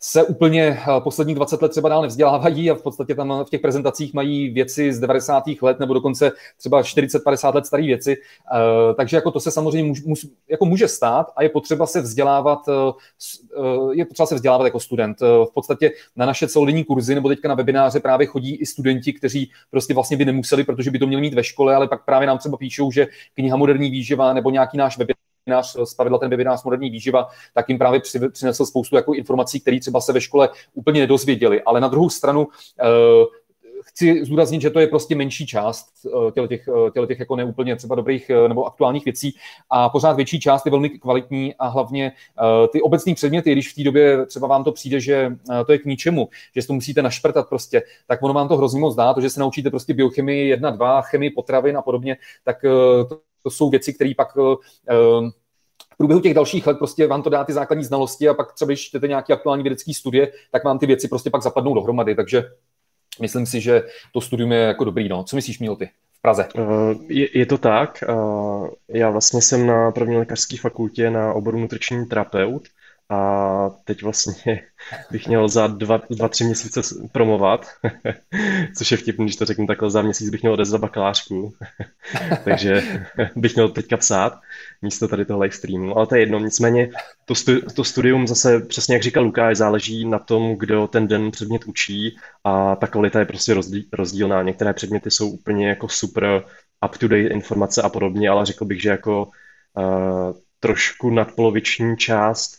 se 0.00 0.24
úplně 0.24 0.62
eh, 0.62 1.00
posledních 1.00 1.36
20 1.36 1.62
let 1.62 1.68
třeba 1.68 1.88
dál 1.88 2.02
nevzdělávají 2.02 2.70
a 2.70 2.74
v 2.74 2.82
podstatě 2.82 3.14
tam 3.14 3.44
v 3.44 3.50
těch 3.50 3.60
prezentacích 3.60 4.14
mají 4.14 4.50
věci 4.50 4.92
z 4.92 5.00
90. 5.00 5.44
let 5.62 5.80
nebo 5.80 5.94
dokonce 5.94 6.32
třeba 6.56 6.82
40-50 6.82 7.54
let 7.54 7.66
staré 7.66 7.82
věci. 7.82 8.16
Eh, 8.16 8.94
takže 8.94 9.16
jako 9.16 9.30
to 9.30 9.40
se 9.40 9.50
samozřejmě 9.50 9.92
může, 10.06 10.28
jako 10.48 10.64
může 10.64 10.88
stát 10.88 11.26
a 11.36 11.42
je 11.42 11.48
potřeba 11.48 11.86
se 11.86 12.00
vzdělávat, 12.00 12.58
eh, 12.68 12.92
je 13.92 14.04
potřeba 14.04 14.26
se 14.26 14.34
vzdělávat 14.34 14.64
jako 14.64 14.80
student. 14.80 15.20
V 15.20 15.50
podstatě 15.54 15.90
na 16.16 16.26
naše 16.26 16.48
celodenní 16.48 16.84
kurzy 16.84 17.14
nebo 17.14 17.28
teďka 17.28 17.48
na 17.48 17.54
webináře 17.54 18.00
právě 18.00 18.26
chodí 18.26 18.56
i 18.56 18.66
studenti, 18.66 19.12
kteří 19.12 19.50
prostě 19.70 19.94
vlastně 19.94 20.16
by 20.16 20.24
nemuseli, 20.24 20.64
protože 20.64 20.90
by 20.90 20.98
to 20.98 21.06
měli 21.06 21.20
mít 21.20 21.34
ve 21.34 21.44
škole, 21.44 21.74
ale 21.74 21.88
pak 21.88 22.04
právě 22.04 22.26
nám 22.26 22.38
třeba 22.38 22.56
píšou, 22.56 22.90
že 22.90 23.06
kniha 23.34 23.56
Moderní 23.56 23.90
výživa 23.90 24.32
nebo 24.32 24.50
nějaký 24.50 24.76
náš 24.76 24.98
webinář 24.98 25.27
webinář, 25.48 25.76
stavěla 25.84 26.18
ten 26.18 26.30
webinář 26.30 26.64
Moderní 26.64 26.90
výživa, 26.90 27.28
tak 27.54 27.68
jim 27.68 27.78
právě 27.78 28.00
přinesl 28.32 28.66
spoustu 28.66 28.96
jako 28.96 29.14
informací, 29.14 29.60
které 29.60 29.80
třeba 29.80 30.00
se 30.00 30.12
ve 30.12 30.20
škole 30.20 30.48
úplně 30.74 31.00
nedozvěděli. 31.00 31.62
Ale 31.62 31.80
na 31.80 31.88
druhou 31.88 32.10
stranu 32.10 32.46
eh, 32.80 32.84
chci 33.82 34.24
zdůraznit, 34.24 34.62
že 34.62 34.70
to 34.70 34.80
je 34.80 34.86
prostě 34.86 35.14
menší 35.14 35.46
část 35.46 35.86
eh, 36.38 36.48
těch, 36.48 36.68
eh, 37.02 37.06
těch 37.06 37.18
jako 37.18 37.36
neúplně 37.36 37.76
třeba 37.76 37.94
dobrých 37.94 38.30
nebo 38.48 38.66
aktuálních 38.66 39.04
věcí 39.04 39.34
a 39.70 39.88
pořád 39.88 40.12
větší 40.12 40.40
část 40.40 40.66
je 40.66 40.70
velmi 40.70 40.90
kvalitní 40.90 41.54
a 41.54 41.68
hlavně 41.68 42.12
ty 42.72 42.82
obecní 42.82 43.14
předměty, 43.14 43.52
když 43.52 43.72
v 43.72 43.74
té 43.74 43.82
době 43.82 44.26
třeba 44.26 44.48
vám 44.48 44.64
to 44.64 44.72
přijde, 44.72 45.00
že 45.00 45.36
to 45.66 45.72
je 45.72 45.78
k 45.78 45.84
ničemu, 45.84 46.28
že 46.56 46.66
to 46.66 46.72
musíte 46.72 47.02
našprtat 47.02 47.48
prostě, 47.48 47.82
tak 48.06 48.22
ono 48.22 48.34
vám 48.34 48.48
to 48.48 48.56
hrozně 48.56 48.80
moc 48.80 48.94
dá, 48.94 49.14
to, 49.14 49.20
že 49.20 49.30
se 49.30 49.40
naučíte 49.40 49.70
prostě 49.70 49.94
biochemii 49.94 50.48
1, 50.48 50.70
2, 50.70 51.02
chemii 51.02 51.30
potravin 51.30 51.76
a 51.76 51.82
podobně, 51.82 52.16
tak 52.44 52.56
to 53.08 53.20
to 53.42 53.50
jsou 53.50 53.70
věci, 53.70 53.92
které 53.92 54.12
pak 54.16 54.28
eh, 54.38 54.56
eh, 54.90 55.30
v 55.94 55.96
průběhu 55.96 56.20
těch 56.20 56.34
dalších 56.34 56.66
let 56.66 56.78
prostě 56.78 57.06
vám 57.06 57.22
to 57.22 57.30
dá 57.30 57.44
ty 57.44 57.52
základní 57.52 57.84
znalosti 57.84 58.28
a 58.28 58.34
pak 58.34 58.52
třeba, 58.52 58.66
když 58.66 58.84
čtete 58.84 59.08
nějaké 59.08 59.32
aktuální 59.32 59.62
vědecké 59.62 59.94
studie, 59.94 60.32
tak 60.52 60.64
vám 60.64 60.78
ty 60.78 60.86
věci 60.86 61.08
prostě 61.08 61.30
pak 61.30 61.42
zapadnou 61.42 61.74
dohromady. 61.74 62.14
Takže 62.14 62.44
myslím 63.20 63.46
si, 63.46 63.60
že 63.60 63.82
to 64.12 64.20
studium 64.20 64.52
je 64.52 64.60
jako 64.60 64.84
dobrý. 64.84 65.08
No. 65.08 65.24
Co 65.24 65.36
myslíš, 65.36 65.58
Míl, 65.58 65.76
ty? 65.76 65.90
v 66.18 66.22
Praze? 66.22 66.48
Uh, 66.58 66.94
je, 67.08 67.38
je 67.38 67.46
to 67.46 67.58
tak. 67.58 68.04
Uh, 68.08 68.68
já 68.88 69.10
vlastně 69.10 69.42
jsem 69.42 69.66
na 69.66 69.90
první 69.90 70.16
lékařské 70.16 70.56
fakultě 70.56 71.10
na 71.10 71.32
oboru 71.32 71.58
nutriční 71.58 72.06
terapeut 72.06 72.68
a 73.10 73.70
teď 73.84 74.02
vlastně 74.02 74.34
bych 75.10 75.26
měl 75.26 75.48
za 75.48 75.66
dva, 75.66 76.00
dva 76.10 76.28
tři 76.28 76.44
měsíce 76.44 76.80
promovat, 77.12 77.66
což 78.76 78.90
je 78.90 78.96
vtipný, 78.96 79.24
když 79.24 79.36
to 79.36 79.44
řeknu 79.44 79.66
takhle, 79.66 79.90
za 79.90 80.02
měsíc 80.02 80.30
bych 80.30 80.42
měl 80.42 80.52
odezvat 80.52 80.80
bakalářku, 80.80 81.52
takže 82.44 82.82
bych 83.36 83.54
měl 83.54 83.68
teďka 83.68 83.96
psát 83.96 84.40
místo 84.82 85.08
tady 85.08 85.24
toho 85.24 85.40
live 85.40 85.54
streamu, 85.54 85.96
ale 85.96 86.06
to 86.06 86.14
je 86.14 86.22
jedno, 86.22 86.38
nicméně 86.38 86.90
to, 87.24 87.34
stu, 87.34 87.60
to 87.60 87.84
studium 87.84 88.26
zase, 88.26 88.60
přesně 88.60 88.94
jak 88.94 89.02
říkal 89.02 89.24
Lukáš, 89.24 89.56
záleží 89.56 90.04
na 90.04 90.18
tom, 90.18 90.56
kdo 90.56 90.86
ten 90.86 91.08
den 91.08 91.30
předmět 91.30 91.64
učí 91.64 92.16
a 92.44 92.76
ta 92.76 92.86
kvalita 92.86 93.18
je 93.18 93.24
prostě 93.24 93.54
rozdílná. 93.92 94.42
Některé 94.42 94.72
předměty 94.72 95.10
jsou 95.10 95.30
úplně 95.30 95.68
jako 95.68 95.88
super 95.88 96.44
up-to-date 96.86 97.34
informace 97.34 97.82
a 97.82 97.88
podobně, 97.88 98.28
ale 98.28 98.46
řekl 98.46 98.64
bych, 98.64 98.82
že 98.82 98.88
jako 98.88 99.24
uh, 99.24 100.32
trošku 100.60 101.10
nadpoloviční 101.10 101.96
část 101.96 102.57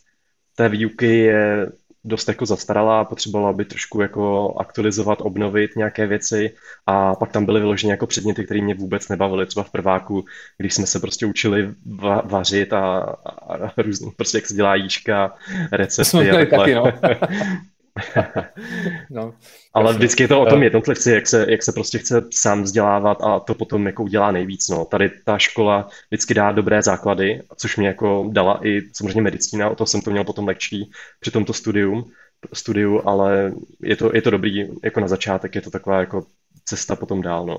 té 0.59 0.69
výuky 0.69 1.17
je 1.17 1.71
dost 2.03 2.27
jako 2.27 2.45
zastaralá, 2.45 3.05
potřebovala 3.05 3.53
by 3.53 3.65
trošku 3.65 4.01
jako 4.01 4.53
aktualizovat, 4.59 5.21
obnovit 5.21 5.75
nějaké 5.75 6.07
věci 6.07 6.53
a 6.85 7.15
pak 7.15 7.31
tam 7.31 7.45
byly 7.45 7.59
vyloženě 7.59 7.93
jako 7.93 8.07
předměty, 8.07 8.45
které 8.45 8.61
mě 8.61 8.75
vůbec 8.75 9.09
nebavily, 9.09 9.45
třeba 9.45 9.63
v 9.63 9.71
prváku, 9.71 10.25
když 10.57 10.73
jsme 10.73 10.85
se 10.85 10.99
prostě 10.99 11.25
učili 11.25 11.69
va- 11.95 12.27
vařit 12.27 12.73
a, 12.73 12.99
a, 12.99 13.73
různý, 13.77 14.11
prostě 14.17 14.37
jak 14.37 14.45
se 14.45 14.53
dělá 14.53 14.75
jíčka, 14.75 15.35
recepty 15.71 16.31
a 16.31 16.33
takhle. 16.35 16.57
Taky, 16.59 16.75
no. 16.75 16.83
no, 19.09 19.33
Ale 19.73 19.93
vždycky 19.93 20.23
je 20.23 20.27
to 20.27 20.41
o 20.41 20.45
tom 20.45 20.63
jednotlivci, 20.63 21.11
jak 21.11 21.27
se, 21.27 21.45
jak 21.49 21.63
se 21.63 21.71
prostě 21.71 21.97
chce 21.97 22.23
sám 22.33 22.63
vzdělávat 22.63 23.17
a 23.21 23.39
to 23.39 23.55
potom 23.55 23.85
jako 23.85 24.03
udělá 24.03 24.31
nejvíc. 24.31 24.69
No. 24.69 24.85
Tady 24.85 25.11
ta 25.25 25.37
škola 25.37 25.89
vždycky 26.09 26.33
dá 26.33 26.51
dobré 26.51 26.81
základy, 26.81 27.41
což 27.57 27.77
mě 27.77 27.87
jako 27.87 28.29
dala 28.31 28.59
i 28.67 28.81
samozřejmě 28.93 29.21
medicína, 29.21 29.69
o 29.69 29.75
to 29.75 29.85
jsem 29.85 30.01
to 30.01 30.11
měl 30.11 30.23
potom 30.23 30.47
lehčí 30.47 30.91
při 31.19 31.31
tomto 31.31 31.53
studium, 31.53 32.11
studiu, 32.53 33.01
ale 33.05 33.51
je 33.81 33.95
to, 33.95 34.11
je 34.13 34.21
to 34.21 34.29
dobrý 34.29 34.67
jako 34.83 34.99
na 34.99 35.07
začátek, 35.07 35.55
je 35.55 35.61
to 35.61 35.69
taková 35.69 35.99
jako 35.99 36.25
cesta 36.65 36.95
potom 36.95 37.21
dál. 37.21 37.45
No. 37.45 37.57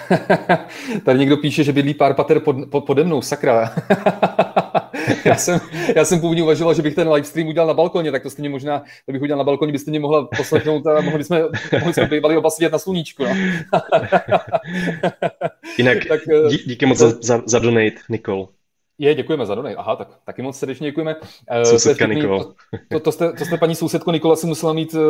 Tady 1.04 1.18
někdo 1.18 1.36
píše, 1.36 1.64
že 1.64 1.72
bydlí 1.72 1.94
pár 1.94 2.14
pater 2.14 2.40
pod, 2.40 2.56
pod, 2.70 2.80
pode 2.80 3.04
mnou, 3.04 3.22
sakra. 3.22 3.74
já, 5.24 5.36
jsem, 5.36 5.60
já 5.96 6.04
jsem 6.04 6.20
původně 6.20 6.42
uvažoval, 6.42 6.74
že 6.74 6.82
bych 6.82 6.94
ten 6.94 7.08
live 7.08 7.26
stream 7.26 7.48
udělal 7.48 7.68
na 7.68 7.74
balkoně, 7.74 8.12
tak 8.12 8.22
to 8.22 8.30
stejně 8.30 8.48
možná, 8.48 8.82
to 9.06 9.12
bych 9.12 9.22
udělal 9.22 9.38
na 9.38 9.44
balkoně, 9.44 9.72
byste 9.72 9.90
mě 9.90 10.00
mohla 10.00 10.28
poslechnout 10.36 10.86
a 10.86 11.00
mohli 11.00 11.24
jsme, 11.24 11.42
mohli 11.78 11.94
jsme 11.94 12.06
bývali 12.06 12.36
oba 12.36 12.50
sedět 12.50 12.72
na 12.72 12.78
sluníčku. 12.78 13.24
No. 13.24 13.30
Jinak 15.78 15.98
tak, 16.08 16.20
eh, 16.28 16.48
dí, 16.48 16.56
díky 16.66 16.86
moc 16.86 16.98
za, 16.98 17.10
za, 17.20 17.42
za 17.46 17.58
donate, 17.58 17.96
Nikol. 18.08 18.48
Je, 19.02 19.14
děkujeme 19.14 19.46
za 19.46 19.54
donate. 19.54 19.76
Aha, 19.76 19.96
tak 19.96 20.08
taky 20.24 20.42
moc 20.42 20.58
srdečně 20.58 20.88
děkujeme. 20.88 21.16
Sousedka 21.64 22.06
to, 22.06 22.12
Nikola. 22.12 22.44
To, 22.44 22.54
to, 22.90 23.00
to, 23.00 23.12
jste, 23.12 23.32
to 23.32 23.44
jste 23.44 23.56
paní 23.56 23.74
sousedko 23.74 24.12
Nikola 24.12 24.36
si 24.36 24.46
musela 24.46 24.72
mít 24.72 24.94
uh, 24.94 25.00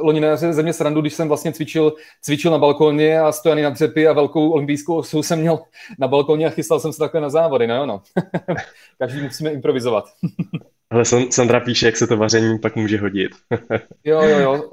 loni 0.00 0.20
na 0.20 0.36
země 0.36 0.72
srandu, 0.72 1.00
když 1.00 1.14
jsem 1.14 1.28
vlastně 1.28 1.52
cvičil, 1.52 1.92
cvičil 2.22 2.50
na 2.50 2.58
balkóně 2.58 3.20
a 3.20 3.32
stojany 3.32 3.62
na 3.62 3.70
dřepy 3.70 4.08
a 4.08 4.12
velkou 4.12 4.50
olympijskou 4.50 4.96
osu 4.96 5.22
jsem 5.22 5.38
měl 5.38 5.58
na 5.98 6.08
balkóně 6.08 6.46
a 6.46 6.50
chystal 6.50 6.80
jsem 6.80 6.92
se 6.92 6.98
takhle 6.98 7.20
na 7.20 7.30
závody. 7.30 7.66
No, 7.66 7.86
no. 7.86 8.02
Každý 8.98 9.22
musíme 9.22 9.50
improvizovat. 9.50 10.04
Ale 10.90 11.04
Sandra 11.30 11.60
píše, 11.60 11.86
jak 11.86 11.96
se 11.96 12.06
to 12.06 12.16
vaření 12.16 12.58
pak 12.58 12.76
může 12.76 13.00
hodit. 13.00 13.30
jo, 14.04 14.22
jo, 14.22 14.38
jo. 14.38 14.70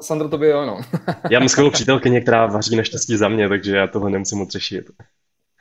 Sandra, 0.00 0.28
to 0.28 0.38
by 0.38 0.48
jo, 0.48 0.66
no. 0.66 0.80
já 1.30 1.38
mám 1.38 1.48
skvělou 1.48 1.70
přítelkyně, 1.70 2.20
která 2.20 2.46
vaří 2.46 2.76
naštěstí 2.76 3.16
za 3.16 3.28
mě, 3.28 3.48
takže 3.48 3.76
já 3.76 3.86
tohle 3.86 4.10
nemusím 4.10 4.38
moc 4.38 4.50
řešit. 4.50 4.90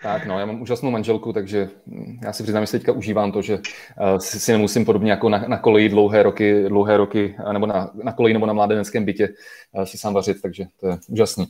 Tak, 0.05 0.25
no, 0.25 0.39
já 0.39 0.45
mám 0.45 0.61
úžasnou 0.61 0.91
manželku, 0.91 1.33
takže 1.33 1.69
hm, 1.87 2.19
já 2.23 2.33
si 2.33 2.43
přiznám, 2.43 2.65
že 2.65 2.71
teďka 2.71 2.91
užívám 2.91 3.31
to, 3.31 3.41
že 3.41 3.55
uh, 3.55 4.17
si, 4.17 4.51
nemusím 4.51 4.85
podobně 4.85 5.11
jako 5.11 5.29
na, 5.29 5.45
na 5.47 5.57
koleji 5.57 5.89
dlouhé 5.89 6.23
roky, 6.23 6.69
dlouhé 6.69 6.97
roky, 6.97 7.35
nebo 7.51 7.65
na, 7.65 7.91
na 8.03 8.11
koleji 8.11 8.33
nebo 8.33 8.45
na 8.45 8.53
mládeneckém 8.53 9.05
bytě 9.05 9.29
uh, 9.71 9.83
si 9.83 9.97
sám 9.97 10.13
vařit, 10.13 10.41
takže 10.41 10.65
to 10.79 10.87
je 10.87 10.97
úžasný. 11.07 11.47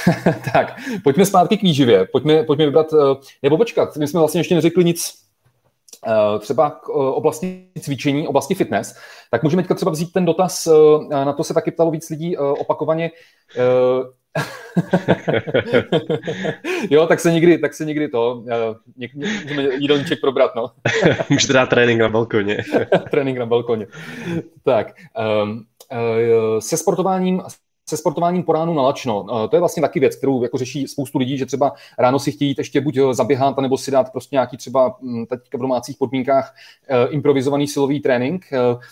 tak, 0.52 0.76
pojďme 1.04 1.26
zpátky 1.26 1.56
k 1.56 1.62
výživě, 1.62 2.08
pojďme, 2.12 2.42
pojďme 2.42 2.66
vybrat, 2.66 2.86
nebo 3.42 3.56
počkat, 3.56 3.96
my 3.96 4.06
jsme 4.08 4.20
vlastně 4.20 4.40
ještě 4.40 4.54
neřekli 4.54 4.84
nic 4.84 5.14
třeba 6.38 6.70
k 6.70 6.88
oblasti 6.88 7.64
cvičení, 7.80 8.28
oblasti 8.28 8.54
fitness, 8.54 8.96
tak 9.30 9.42
můžeme 9.42 9.62
teďka 9.62 9.74
třeba 9.74 9.90
vzít 9.90 10.12
ten 10.12 10.24
dotaz, 10.24 10.68
na 11.10 11.32
to 11.32 11.44
se 11.44 11.54
taky 11.54 11.70
ptalo 11.70 11.90
víc 11.90 12.10
lidí 12.10 12.36
opakovaně, 12.36 13.10
jo, 16.90 17.06
tak 17.06 17.20
se 17.20 17.32
někdy, 17.32 17.58
tak 17.58 17.74
se 17.74 17.84
někdy 17.84 18.08
to, 18.08 18.44
něk, 18.96 19.14
můžeme 19.14 19.62
jídelníček 19.62 20.20
probrat, 20.20 20.54
no. 20.54 20.70
Můžete 21.30 21.52
dát 21.52 21.68
trénink 21.68 22.00
na 22.00 22.08
balkoně. 22.08 22.64
trénink 23.10 23.38
na 23.38 23.46
balkoně. 23.46 23.86
Tak, 24.62 24.94
um, 25.42 25.64
se 26.58 26.76
sportováním 26.76 27.42
se 27.88 27.96
sportováním 27.96 28.42
po 28.42 28.52
ránu 28.52 28.74
na 28.74 28.82
lačno. 28.82 29.48
To 29.48 29.56
je 29.56 29.60
vlastně 29.60 29.80
taky 29.80 30.00
věc, 30.00 30.16
kterou 30.16 30.42
jako 30.42 30.58
řeší 30.58 30.88
spoustu 30.88 31.18
lidí, 31.18 31.38
že 31.38 31.46
třeba 31.46 31.72
ráno 31.98 32.18
si 32.18 32.32
chtějí 32.32 32.54
ještě 32.58 32.80
buď 32.80 32.98
zaběhat, 33.12 33.58
nebo 33.58 33.78
si 33.78 33.90
dát 33.90 34.12
prostě 34.12 34.36
nějaký 34.36 34.56
třeba 34.56 34.96
hm, 35.02 35.26
teďka 35.26 35.58
v 35.58 35.60
domácích 35.60 35.96
podmínkách 35.96 36.54
improvizovaný 37.08 37.66
silový 37.66 38.00
trénink. 38.00 38.46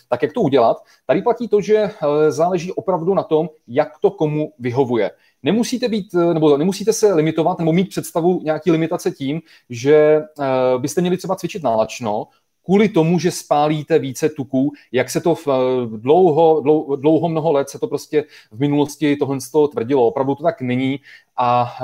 Tak 0.09 0.22
jak 0.22 0.32
to 0.32 0.40
udělat? 0.40 0.76
Tady 1.06 1.22
platí 1.22 1.48
to, 1.48 1.61
že 1.61 1.90
záleží 2.28 2.72
opravdu 2.72 3.14
na 3.14 3.22
tom, 3.22 3.48
jak 3.68 3.98
to 4.00 4.11
komu 4.11 4.52
vyhovuje. 4.59 5.11
Nemusíte 5.42 5.88
být, 5.88 6.14
nebo 6.14 6.57
nemusíte 6.57 6.92
se 6.92 7.14
limitovat, 7.14 7.59
nebo 7.59 7.72
mít 7.72 7.88
představu 7.88 8.40
nějaký 8.44 8.70
limitace 8.70 9.11
tím, 9.11 9.40
že 9.70 10.22
byste 10.79 11.01
měli 11.01 11.16
třeba 11.16 11.37
cvičit 11.37 11.62
nálačno, 11.62 12.27
kvůli 12.64 12.88
tomu, 12.88 13.18
že 13.18 13.31
spálíte 13.31 13.99
více 13.99 14.29
tuků, 14.29 14.72
jak 14.92 15.11
se 15.11 15.20
to 15.20 15.35
v 15.35 15.46
dlouho, 15.96 16.61
dlouho, 16.61 16.96
dlouho 16.96 17.29
mnoho 17.29 17.53
let 17.53 17.68
se 17.68 17.79
to 17.79 17.87
prostě 17.87 18.25
v 18.53 18.61
minulosti 18.61 19.16
tohle 19.16 19.38
tvrdilo. 19.72 20.07
Opravdu 20.07 20.35
to 20.35 20.42
tak 20.42 20.61
není 20.61 21.01
a 21.37 21.77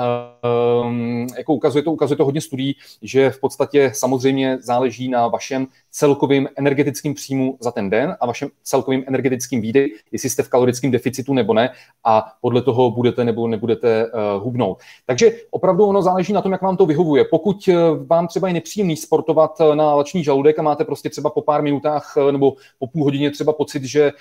um, 0.83 1.27
jako 1.37 1.53
ukazuje 1.53 1.83
to, 1.83 1.91
ukazuje 1.91 2.17
to 2.17 2.25
hodně 2.25 2.41
studií, 2.41 2.75
že 3.01 3.29
v 3.29 3.39
podstatě 3.39 3.91
samozřejmě 3.95 4.57
záleží 4.61 5.09
na 5.09 5.27
vašem 5.27 5.67
celkovým 5.91 6.49
energetickým 6.55 7.13
příjmu 7.13 7.57
za 7.59 7.71
ten 7.71 7.89
den 7.89 8.15
a 8.19 8.25
vašem 8.25 8.49
celkovým 8.63 9.03
energetickým 9.07 9.61
výdej, 9.61 9.95
jestli 10.11 10.29
jste 10.29 10.43
v 10.43 10.49
kalorickém 10.49 10.91
deficitu 10.91 11.33
nebo 11.33 11.53
ne 11.53 11.69
a 12.03 12.25
podle 12.41 12.61
toho 12.61 12.91
budete 12.91 13.23
nebo 13.23 13.47
nebudete 13.47 14.05
uh, 14.05 14.43
hubnout. 14.43 14.77
Takže 15.05 15.31
opravdu 15.51 15.85
ono 15.85 16.01
záleží 16.01 16.33
na 16.33 16.41
tom, 16.41 16.51
jak 16.51 16.61
vám 16.61 16.77
to 16.77 16.85
vyhovuje. 16.85 17.25
Pokud 17.25 17.67
eh, 17.67 17.75
vám 18.05 18.27
třeba 18.27 18.47
je 18.47 18.53
nepříjemný 18.53 18.97
sportovat 18.97 19.61
eh, 19.61 19.75
na 19.75 19.95
lační 19.95 20.23
žaludek 20.23 20.59
a 20.59 20.61
máte 20.61 20.85
prostě 20.85 21.09
třeba 21.09 21.29
po 21.29 21.41
pár 21.41 21.61
minutách 21.61 22.13
nebo 22.31 22.55
po 22.79 22.87
půl 22.87 23.03
hodině 23.03 23.31
třeba 23.31 23.53
pocit, 23.53 23.83
že 23.83 24.11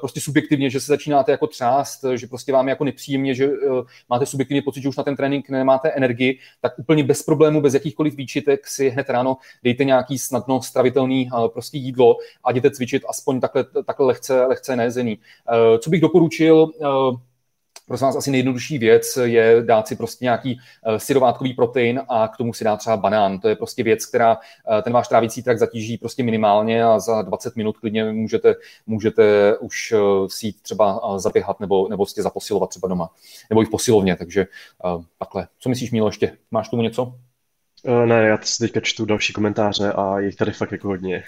prostě 0.00 0.20
subjektivně, 0.20 0.70
že 0.70 0.80
se 0.80 0.86
začínáte 0.86 1.32
jako 1.32 1.46
třást, 1.46 2.04
že 2.14 2.26
prostě 2.26 2.52
vám 2.52 2.68
je 2.68 2.72
jako 2.72 2.84
nepříjemně, 2.84 3.34
že 3.34 3.50
máte 4.08 4.26
subjektivně 4.26 4.62
pocit, 4.68 4.82
že 4.82 4.88
už 4.88 4.96
na 4.96 5.04
ten 5.04 5.16
trénink 5.16 5.48
nemáte 5.50 5.88
energii, 5.88 6.38
tak 6.60 6.78
úplně 6.78 7.04
bez 7.04 7.22
problému, 7.22 7.60
bez 7.60 7.74
jakýchkoliv 7.74 8.14
výčitek 8.14 8.66
si 8.66 8.88
hned 8.88 9.10
ráno 9.10 9.36
dejte 9.64 9.84
nějaký 9.84 10.18
snadno 10.18 10.62
stravitelný 10.62 11.28
eh, 11.28 11.48
prostě 11.48 11.78
jídlo 11.78 12.16
a 12.44 12.50
jděte 12.50 12.70
cvičit 12.70 13.02
aspoň 13.08 13.40
takhle, 13.40 13.64
takhle 13.86 14.06
lehce, 14.06 14.44
lehce 14.44 14.76
nezený. 14.76 15.18
Eh, 15.18 15.78
co 15.78 15.90
bych 15.90 16.00
doporučil, 16.00 16.70
eh, 16.82 17.27
pro 17.88 17.96
vás 17.96 18.16
asi 18.16 18.30
nejjednodušší 18.30 18.78
věc 18.78 19.18
je 19.22 19.62
dát 19.62 19.88
si 19.88 19.96
prostě 19.96 20.24
nějaký 20.24 20.60
uh, 20.86 20.96
syrovátkový 20.96 21.54
protein 21.54 22.00
a 22.08 22.28
k 22.28 22.36
tomu 22.36 22.52
si 22.52 22.64
dát 22.64 22.76
třeba 22.76 22.96
banán. 22.96 23.40
To 23.40 23.48
je 23.48 23.56
prostě 23.56 23.82
věc, 23.82 24.06
která 24.06 24.36
uh, 24.36 24.82
ten 24.82 24.92
váš 24.92 25.08
trávicí 25.08 25.42
trakt 25.42 25.58
zatíží 25.58 25.98
prostě 25.98 26.22
minimálně 26.22 26.84
a 26.84 26.98
za 26.98 27.22
20 27.22 27.56
minut 27.56 27.78
klidně 27.78 28.12
můžete, 28.12 28.54
můžete 28.86 29.56
už 29.58 29.92
uh, 29.92 30.26
si 30.28 30.46
jít 30.46 30.62
třeba 30.62 31.18
zaběhat 31.18 31.60
nebo, 31.60 31.88
nebo 31.88 32.06
si 32.06 32.22
zaposilovat 32.22 32.70
třeba 32.70 32.88
doma. 32.88 33.10
Nebo 33.50 33.62
i 33.62 33.64
v 33.64 33.70
posilovně, 33.70 34.16
takže 34.16 34.46
takhle. 35.18 35.48
Co 35.58 35.68
myslíš, 35.68 35.90
Mílo, 35.90 36.08
ještě? 36.08 36.36
Máš 36.50 36.68
tomu 36.68 36.82
něco? 36.82 37.14
Ne, 38.04 38.26
já 38.26 38.38
si 38.42 38.58
teďka 38.58 38.80
čtu 38.80 39.04
další 39.04 39.32
komentáře 39.32 39.92
a 39.92 40.18
jich 40.18 40.36
tady 40.36 40.52
fakt 40.52 40.72
jako 40.72 40.88
hodně. 40.88 41.24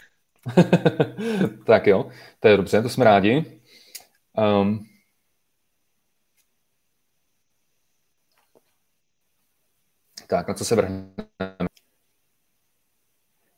tak 1.66 1.86
jo, 1.86 2.10
to 2.40 2.48
je 2.48 2.56
dobře, 2.56 2.82
to 2.82 2.88
jsme 2.88 3.04
rádi. 3.04 3.44
Um, 4.62 4.89
Tak, 10.30 10.48
na 10.48 10.54
co 10.54 10.64
se 10.64 10.76
vrhneme? 10.76 11.06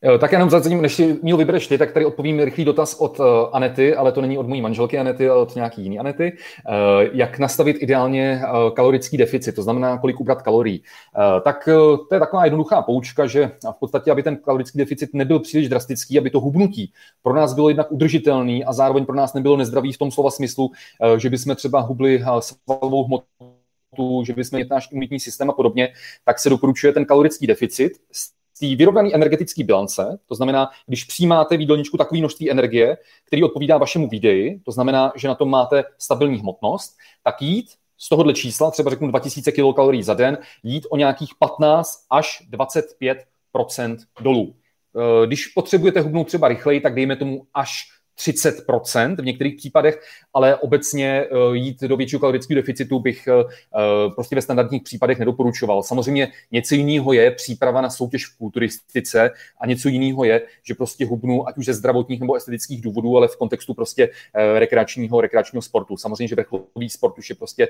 Jo, 0.04 0.18
tak 0.18 0.32
jenom 0.32 0.50
zatím, 0.50 0.82
než 0.82 0.94
si 0.94 1.18
Míl 1.22 1.36
vybereš 1.36 1.66
ty, 1.66 1.78
tak 1.78 1.92
tady 1.92 2.04
odpovím 2.06 2.40
rychlý 2.40 2.64
dotaz 2.64 2.94
od 2.94 3.20
uh, 3.20 3.26
Anety, 3.52 3.94
ale 3.94 4.12
to 4.12 4.20
není 4.20 4.38
od 4.38 4.48
mojí 4.48 4.60
manželky 4.60 4.98
Anety, 4.98 5.28
ale 5.28 5.40
od 5.40 5.54
nějaký 5.54 5.82
jiný 5.82 5.98
Anety. 5.98 6.32
Uh, 6.32 6.74
jak 7.12 7.38
nastavit 7.38 7.76
ideálně 7.80 8.42
uh, 8.42 8.74
kalorický 8.74 9.16
deficit, 9.16 9.54
to 9.54 9.62
znamená, 9.62 9.98
kolik 9.98 10.20
ubrat 10.20 10.42
kalorií. 10.42 10.80
Uh, 10.80 11.40
tak 11.40 11.68
uh, 11.68 11.96
to 12.08 12.14
je 12.14 12.20
taková 12.20 12.44
jednoduchá 12.44 12.82
poučka, 12.82 13.26
že 13.26 13.50
v 13.76 13.78
podstatě, 13.80 14.10
aby 14.10 14.22
ten 14.22 14.36
kalorický 14.36 14.78
deficit 14.78 15.10
nebyl 15.12 15.38
příliš 15.38 15.68
drastický, 15.68 16.18
aby 16.18 16.30
to 16.30 16.40
hubnutí 16.40 16.92
pro 17.22 17.34
nás 17.34 17.54
bylo 17.54 17.68
jednak 17.68 17.92
udržitelný 17.92 18.64
a 18.64 18.72
zároveň 18.72 19.06
pro 19.06 19.14
nás 19.14 19.34
nebylo 19.34 19.56
nezdravý 19.56 19.92
v 19.92 19.98
tom 19.98 20.10
slova 20.10 20.30
smyslu, 20.30 20.66
uh, 20.66 21.16
že 21.16 21.30
bychom 21.30 21.56
třeba 21.56 21.80
hubli 21.80 22.22
uh, 22.22 22.40
svalovou 22.40 23.04
hmotu 23.04 23.51
tu, 23.96 24.24
že 24.24 24.32
bychom 24.32 24.56
měli 24.56 24.68
náš 24.70 24.88
imunitní 24.92 25.20
systém 25.20 25.50
a 25.50 25.52
podobně, 25.52 25.92
tak 26.24 26.38
se 26.38 26.50
doporučuje 26.50 26.92
ten 26.92 27.04
kalorický 27.04 27.46
deficit 27.46 27.92
z 28.12 28.30
té 28.60 28.76
vyrovnané 28.76 29.10
energetické 29.12 29.64
bilance, 29.64 30.18
to 30.26 30.34
znamená, 30.34 30.70
když 30.86 31.04
přijímáte 31.04 31.56
v 31.56 31.60
jídelníčku 31.60 31.96
takové 31.96 32.18
množství 32.18 32.50
energie, 32.50 32.96
který 33.26 33.44
odpovídá 33.44 33.78
vašemu 33.78 34.08
výdeji, 34.08 34.60
to 34.64 34.72
znamená, 34.72 35.12
že 35.16 35.28
na 35.28 35.34
tom 35.34 35.50
máte 35.50 35.84
stabilní 35.98 36.38
hmotnost, 36.38 36.96
tak 37.22 37.42
jít 37.42 37.70
z 37.98 38.08
tohohle 38.08 38.34
čísla, 38.34 38.70
třeba 38.70 38.90
řeknu 38.90 39.08
2000 39.08 39.52
kilokalorií 39.52 40.02
za 40.02 40.14
den, 40.14 40.38
jít 40.62 40.86
o 40.90 40.96
nějakých 40.96 41.34
15 41.38 42.06
až 42.10 42.42
25% 42.50 43.96
dolů. 44.20 44.54
Eh, 44.54 45.26
když 45.26 45.46
potřebujete 45.46 46.00
hubnout 46.00 46.26
třeba 46.26 46.48
rychleji, 46.48 46.80
tak 46.80 46.94
dejme 46.94 47.16
tomu 47.16 47.46
až 47.54 47.84
30% 48.18 49.16
v 49.16 49.24
některých 49.24 49.56
případech, 49.56 50.00
ale 50.34 50.56
obecně 50.56 51.26
uh, 51.30 51.56
jít 51.56 51.80
do 51.80 51.96
většího 51.96 52.20
kalorického 52.20 52.56
deficitu 52.56 52.98
bych 52.98 53.28
uh, 53.28 54.14
prostě 54.14 54.36
ve 54.36 54.42
standardních 54.42 54.82
případech 54.82 55.18
nedoporučoval. 55.18 55.82
Samozřejmě 55.82 56.32
něco 56.50 56.74
jiného 56.74 57.12
je 57.12 57.30
příprava 57.30 57.80
na 57.80 57.90
soutěž 57.90 58.26
v 58.26 58.38
kulturistice 58.38 59.30
a 59.60 59.66
něco 59.66 59.88
jiného 59.88 60.24
je, 60.24 60.42
že 60.62 60.74
prostě 60.74 61.06
hubnu, 61.06 61.48
ať 61.48 61.58
už 61.58 61.64
ze 61.64 61.74
zdravotních 61.74 62.20
nebo 62.20 62.34
estetických 62.34 62.80
důvodů, 62.80 63.16
ale 63.16 63.28
v 63.28 63.36
kontextu 63.36 63.74
prostě 63.74 64.08
uh, 64.08 64.58
rekreačního, 64.58 65.20
rekreačního 65.20 65.62
sportu. 65.62 65.96
Samozřejmě, 65.96 66.28
že 66.28 66.34
vrcholový 66.34 66.90
sport 66.90 67.18
už 67.18 67.28
je 67.30 67.36
prostě 67.36 67.68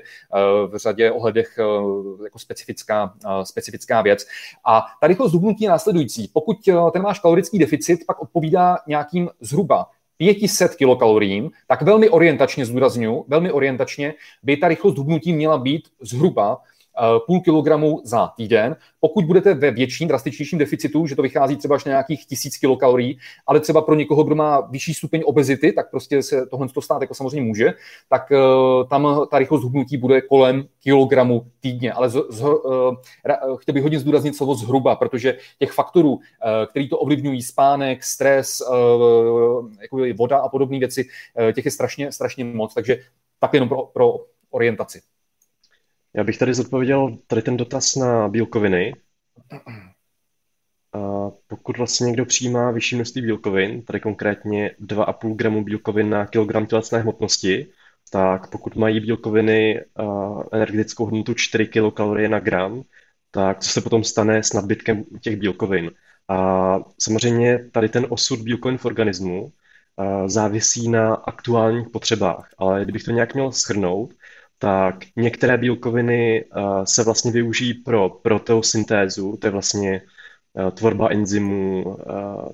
v 0.67 0.77
řadě 0.77 1.11
ohledech 1.11 1.57
jako 2.23 2.39
specifická, 2.39 3.13
specifická 3.43 4.01
věc. 4.01 4.25
A 4.65 4.85
ta 5.01 5.07
rychlost 5.07 5.33
hubnutí 5.33 5.63
je 5.63 5.69
následující. 5.69 6.27
Pokud 6.33 6.57
ten 6.93 7.01
máš 7.01 7.19
kalorický 7.19 7.59
deficit, 7.59 7.99
pak 8.07 8.21
odpovídá 8.21 8.77
nějakým 8.87 9.29
zhruba 9.41 9.85
500 10.17 10.75
kilokaloriím, 10.75 11.51
tak 11.67 11.81
velmi 11.81 12.09
orientačně 12.09 12.65
zdůraznuju, 12.65 13.25
velmi 13.27 13.51
orientačně 13.51 14.13
by 14.43 14.57
ta 14.57 14.67
rychlost 14.67 14.97
hubnutí 14.97 15.33
měla 15.33 15.57
být 15.57 15.89
zhruba 16.01 16.61
půl 17.27 17.41
kilogramu 17.41 18.01
za 18.03 18.27
týden. 18.27 18.75
Pokud 18.99 19.25
budete 19.25 19.53
ve 19.53 19.71
větším, 19.71 20.07
drastičnějším 20.07 20.59
deficitu, 20.59 21.07
že 21.07 21.15
to 21.15 21.21
vychází 21.21 21.55
třeba 21.55 21.75
až 21.75 21.85
na 21.85 21.89
nějakých 21.89 22.25
tisíc 22.25 22.57
kilokalorií, 22.57 23.19
ale 23.47 23.59
třeba 23.59 23.81
pro 23.81 23.95
někoho, 23.95 24.23
kdo 24.23 24.35
má 24.35 24.61
vyšší 24.61 24.93
stupeň 24.93 25.21
obezity, 25.25 25.71
tak 25.71 25.91
prostě 25.91 26.23
se 26.23 26.45
tohle 26.45 26.69
to 26.69 26.81
stát 26.81 27.01
jako 27.01 27.13
samozřejmě 27.13 27.41
může, 27.41 27.73
tak 28.09 28.31
uh, 28.31 28.87
tam 28.89 29.27
ta 29.31 29.39
rychlost 29.39 29.63
hubnutí 29.63 29.97
bude 29.97 30.21
kolem 30.21 30.67
kilogramu 30.83 31.45
týdně. 31.59 31.93
Ale 31.93 32.09
z, 32.09 32.17
z, 32.29 32.41
uh, 32.41 32.95
chtěl 33.57 33.73
bych 33.73 33.83
hodně 33.83 33.99
zdůraznit 33.99 34.35
slovo 34.35 34.55
zhruba, 34.55 34.95
protože 34.95 35.37
těch 35.59 35.71
faktorů, 35.71 36.13
uh, 36.13 36.21
který 36.69 36.89
to 36.89 36.97
ovlivňují, 36.99 37.41
spánek, 37.41 38.03
stres, 38.03 38.61
uh, 38.61 39.71
jako 39.81 39.97
voda 40.15 40.37
a 40.37 40.49
podobné 40.49 40.79
věci, 40.79 41.05
uh, 41.05 41.51
těch 41.51 41.65
je 41.65 41.71
strašně, 41.71 42.11
strašně 42.11 42.45
moc, 42.45 42.73
takže 42.73 42.97
tak 43.39 43.53
jenom 43.53 43.69
pro, 43.69 43.85
pro 43.85 44.15
orientaci. 44.51 45.01
Já 46.15 46.23
bych 46.23 46.37
tady 46.37 46.53
zodpověděl 46.53 47.17
tady 47.27 47.41
ten 47.41 47.57
dotaz 47.57 47.95
na 47.95 48.29
bílkoviny. 48.29 48.93
pokud 51.47 51.77
vlastně 51.77 52.05
někdo 52.05 52.25
přijímá 52.25 52.71
vyšší 52.71 52.95
množství 52.95 53.21
bílkovin, 53.21 53.81
tady 53.81 53.99
konkrétně 53.99 54.71
2,5 54.81 55.35
gramu 55.35 55.63
bílkovin 55.63 56.09
na 56.09 56.25
kilogram 56.25 56.65
tělesné 56.65 56.99
hmotnosti, 56.99 57.67
tak 58.11 58.49
pokud 58.49 58.75
mají 58.75 58.99
bílkoviny 58.99 59.81
energetickou 60.51 61.05
hodnotu 61.05 61.33
4 61.33 61.67
kilokalorie 61.67 62.29
na 62.29 62.39
gram, 62.39 62.83
tak 63.31 63.59
co 63.59 63.69
se 63.69 63.81
potom 63.81 64.03
stane 64.03 64.43
s 64.43 64.53
nadbytkem 64.53 65.03
těch 65.21 65.35
bílkovin? 65.35 65.91
A 66.27 66.75
samozřejmě 66.99 67.69
tady 67.71 67.89
ten 67.89 68.05
osud 68.09 68.39
bílkovin 68.39 68.77
v 68.77 68.85
organismu 68.85 69.51
závisí 70.25 70.89
na 70.89 71.13
aktuálních 71.13 71.89
potřebách, 71.89 72.49
ale 72.57 72.83
kdybych 72.83 73.03
to 73.03 73.11
nějak 73.11 73.33
měl 73.33 73.51
shrnout, 73.51 74.13
tak 74.59 74.95
některé 75.15 75.57
bílkoviny 75.57 76.45
se 76.83 77.03
vlastně 77.03 77.31
využijí 77.31 77.73
pro 77.73 78.09
proteosyntézu, 78.09 79.37
to 79.37 79.47
je 79.47 79.51
vlastně 79.51 80.01
tvorba 80.73 81.07
enzymů, 81.11 81.97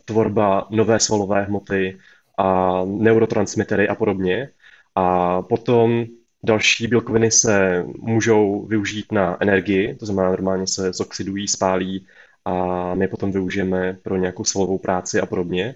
tvorba 0.05 0.67
nové 0.69 0.99
svalové 0.99 1.43
hmoty 1.43 1.97
a 2.37 2.81
neurotransmitery 2.85 3.87
a 3.87 3.95
podobně. 3.95 4.49
A 4.95 5.41
potom 5.41 6.05
další 6.43 6.87
bílkoviny 6.87 7.31
se 7.31 7.85
můžou 7.99 8.65
využít 8.65 9.11
na 9.11 9.37
energii, 9.39 9.95
to 9.95 10.05
znamená 10.05 10.29
normálně 10.29 10.67
se 10.67 10.93
zoxidují, 10.93 11.47
spálí 11.47 12.07
a 12.45 12.95
my 12.95 13.07
potom 13.07 13.31
využijeme 13.31 13.97
pro 14.03 14.15
nějakou 14.15 14.43
svalovou 14.43 14.77
práci 14.77 15.21
a 15.21 15.25
podobně. 15.25 15.75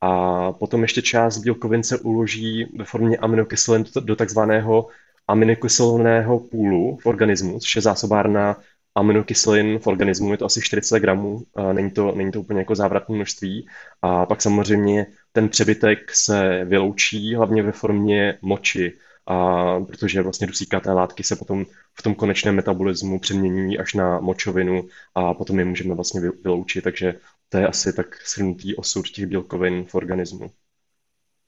A 0.00 0.52
potom 0.52 0.82
ještě 0.82 1.02
část 1.02 1.38
bílkovin 1.38 1.82
se 1.82 1.98
uloží 1.98 2.66
ve 2.76 2.84
formě 2.84 3.16
aminokyselin 3.16 3.84
do 4.00 4.16
takzvaného 4.16 4.88
aminokyselného 5.32 6.38
půlu 6.38 6.98
v 7.02 7.06
organismu, 7.06 7.58
což 7.58 7.76
je 7.76 7.82
zásobárna 7.82 8.56
aminokyselin 8.94 9.78
v 9.78 9.86
organismu, 9.86 10.32
je 10.32 10.38
to 10.38 10.44
asi 10.44 10.60
40 10.62 11.00
gramů, 11.00 11.42
není 11.72 11.90
to, 11.90 12.12
není 12.16 12.32
to 12.32 12.40
úplně 12.40 12.60
jako 12.60 12.74
závratné 12.74 13.14
množství. 13.14 13.66
A 14.02 14.26
pak 14.26 14.42
samozřejmě 14.42 15.06
ten 15.32 15.48
přebytek 15.48 16.10
se 16.14 16.64
vyloučí 16.64 17.34
hlavně 17.34 17.62
ve 17.62 17.72
formě 17.72 18.38
moči, 18.42 18.92
a 19.26 19.80
protože 19.80 20.22
vlastně 20.22 20.46
dusíkaté 20.46 20.92
látky 20.92 21.24
se 21.24 21.36
potom 21.36 21.64
v 21.94 22.02
tom 22.02 22.14
konečném 22.14 22.54
metabolismu 22.54 23.18
přeměňují 23.18 23.78
až 23.78 23.94
na 23.94 24.20
močovinu 24.20 24.88
a 25.14 25.34
potom 25.34 25.58
je 25.58 25.64
můžeme 25.64 25.94
vlastně 25.94 26.20
vyloučit, 26.44 26.84
takže 26.84 27.14
to 27.48 27.58
je 27.58 27.66
asi 27.66 27.92
tak 27.92 28.06
shrnutý 28.26 28.76
osud 28.76 29.08
těch 29.08 29.26
bílkovin 29.26 29.84
v 29.84 29.94
organismu. 29.94 30.50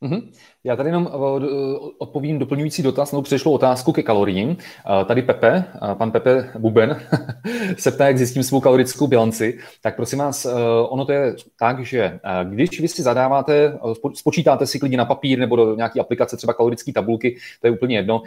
Mm-hmm. 0.04 0.22
Já 0.64 0.76
tady 0.76 0.88
jenom 0.88 1.08
eh, 1.12 1.48
odpovím 1.98 2.38
doplňující 2.38 2.82
dotaz 2.82 3.12
nebo 3.12 3.22
přešlo 3.22 3.52
otázku 3.52 3.92
ke 3.92 4.02
kaloriím. 4.02 4.56
Eh, 5.00 5.04
tady 5.04 5.22
Pepe, 5.22 5.64
eh, 5.74 5.94
pan 5.94 6.10
Pepe 6.10 6.50
Buben, 6.58 7.00
se 7.78 7.90
ptá, 7.90 8.06
jak 8.06 8.18
zjistím 8.18 8.42
svou 8.42 8.60
kalorickou 8.60 9.06
bilanci. 9.06 9.58
Tak 9.82 9.96
prosím 9.96 10.18
vás, 10.18 10.46
ono 10.88 11.04
to 11.04 11.12
je 11.12 11.36
tak, 11.58 11.84
že 11.84 12.20
když 12.44 12.80
vy 12.80 12.88
si 12.88 13.02
zadáváte, 13.02 13.78
spočítáte 14.14 14.66
si 14.66 14.78
klidně 14.78 14.98
na 14.98 15.04
papír 15.04 15.38
nebo 15.38 15.56
do 15.56 15.76
nějaké 15.76 16.00
aplikace, 16.00 16.36
třeba 16.36 16.52
kalorické 16.52 16.92
tabulky, 16.92 17.36
to 17.60 17.66
je 17.66 17.70
úplně 17.70 17.96
jedno, 17.96 18.22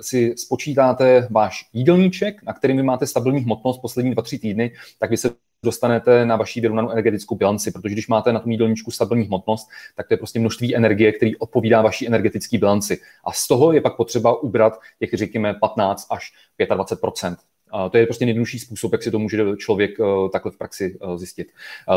si 0.00 0.34
spočítáte 0.36 1.28
váš 1.30 1.68
jídelníček, 1.72 2.42
na 2.42 2.52
kterým 2.52 2.76
vy 2.76 2.82
máte 2.82 3.06
stabilní 3.06 3.40
hmotnost 3.40 3.82
poslední 3.82 4.10
dva, 4.10 4.22
tři 4.22 4.38
týdny, 4.38 4.72
tak 4.98 5.10
vy 5.10 5.16
se 5.16 5.30
dostanete 5.62 6.26
na 6.26 6.36
vaší 6.36 6.60
vyrovnanou 6.60 6.90
energetickou 6.90 7.34
bilanci, 7.34 7.70
protože 7.70 7.92
když 7.92 8.08
máte 8.08 8.32
na 8.32 8.40
tom 8.40 8.52
jídelníčku 8.52 8.90
stabilní 8.90 9.24
hmotnost, 9.24 9.68
tak 9.96 10.08
to 10.08 10.14
je 10.14 10.18
prostě 10.18 10.38
množství 10.40 10.76
energie, 10.76 11.12
který 11.12 11.36
odpovídá 11.36 11.82
vaší 11.82 12.06
energetické 12.06 12.58
bilanci. 12.58 13.00
A 13.24 13.32
z 13.32 13.48
toho 13.48 13.72
je 13.72 13.80
pak 13.80 13.96
potřeba 13.96 14.42
ubrat 14.42 14.80
těch, 14.98 15.10
řekněme, 15.12 15.54
15 15.54 16.06
až 16.10 16.32
25 16.74 17.38
a 17.70 17.88
to 17.88 17.98
je 17.98 18.06
prostě 18.06 18.24
nejjednodušší 18.24 18.58
způsob, 18.58 18.92
jak 18.92 19.02
si 19.02 19.10
to 19.10 19.18
může 19.18 19.56
člověk 19.56 19.90
eh, 20.00 20.04
takhle 20.32 20.52
v 20.52 20.58
praxi 20.58 20.98
eh, 21.02 21.18
zjistit. 21.18 21.48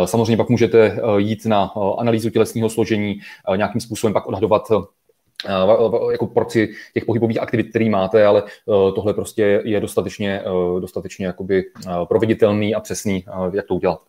Eh, 0.04 0.08
samozřejmě 0.08 0.38
pak 0.38 0.50
můžete 0.50 0.98
jít 1.18 1.46
na 1.46 1.72
analýzu 1.98 2.30
tělesného 2.30 2.70
složení, 2.70 3.20
nějakým 3.56 3.82
způsobem 3.82 4.14
pak 4.14 4.28
odhadovat 4.28 4.68
jako 6.12 6.28
porci 6.28 6.74
těch 6.94 7.06
pohybových 7.06 7.42
aktivit, 7.42 7.70
které 7.70 7.90
máte, 7.90 8.26
ale 8.26 8.44
tohle 8.66 9.14
prostě 9.14 9.62
je 9.66 9.80
dostatečně, 9.80 10.44
dostatečně 10.80 11.26
jakoby 11.26 11.64
proveditelný 12.08 12.76
a 12.76 12.80
přesný, 12.80 13.26
jak 13.54 13.66
to 13.68 13.76
udělat. 13.76 14.02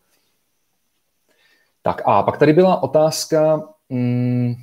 Tak 1.83 2.03
a 2.05 2.23
pak 2.23 2.39
tady 2.39 2.53
byla 2.53 2.83
otázka, 2.83 3.69
hmm, 3.91 4.55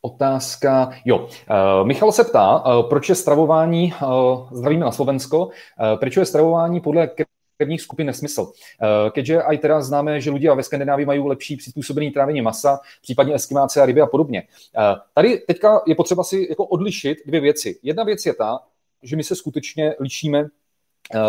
Otázka, 0.00 0.90
jo. 1.04 1.28
Michal 1.84 2.12
se 2.12 2.24
ptá, 2.24 2.64
proč 2.88 3.08
je 3.08 3.14
stravování, 3.14 3.92
zdravíme 4.52 4.84
na 4.84 4.92
Slovensko, 4.92 5.48
proč 6.00 6.16
je 6.16 6.24
stravování 6.24 6.80
podle 6.80 7.10
krevních 7.58 7.82
skupin 7.82 8.06
nesmysl. 8.06 8.42
Uh, 8.42 9.10
keďže 9.10 9.42
aj 9.42 9.58
teraz 9.58 9.86
známe, 9.86 10.20
že 10.20 10.30
lidé 10.30 10.54
ve 10.54 10.62
Skandinávii 10.62 11.06
mají 11.06 11.20
lepší 11.20 11.56
přizpůsobený 11.56 12.10
trávení 12.10 12.42
masa, 12.42 12.80
případně 13.02 13.34
eskimáce 13.34 13.82
a 13.82 13.86
ryby 13.86 14.00
a 14.00 14.06
podobně. 14.06 14.42
Uh, 14.42 14.98
tady 15.14 15.38
teďka 15.38 15.82
je 15.86 15.94
potřeba 15.94 16.24
si 16.24 16.46
jako 16.50 16.64
odlišit 16.64 17.18
dvě 17.26 17.40
věci. 17.40 17.78
Jedna 17.82 18.04
věc 18.04 18.26
je 18.26 18.34
ta, 18.34 18.58
že 19.02 19.16
my 19.16 19.24
se 19.24 19.36
skutečně 19.36 19.94
lišíme 20.00 20.44
Eh, 20.44 20.48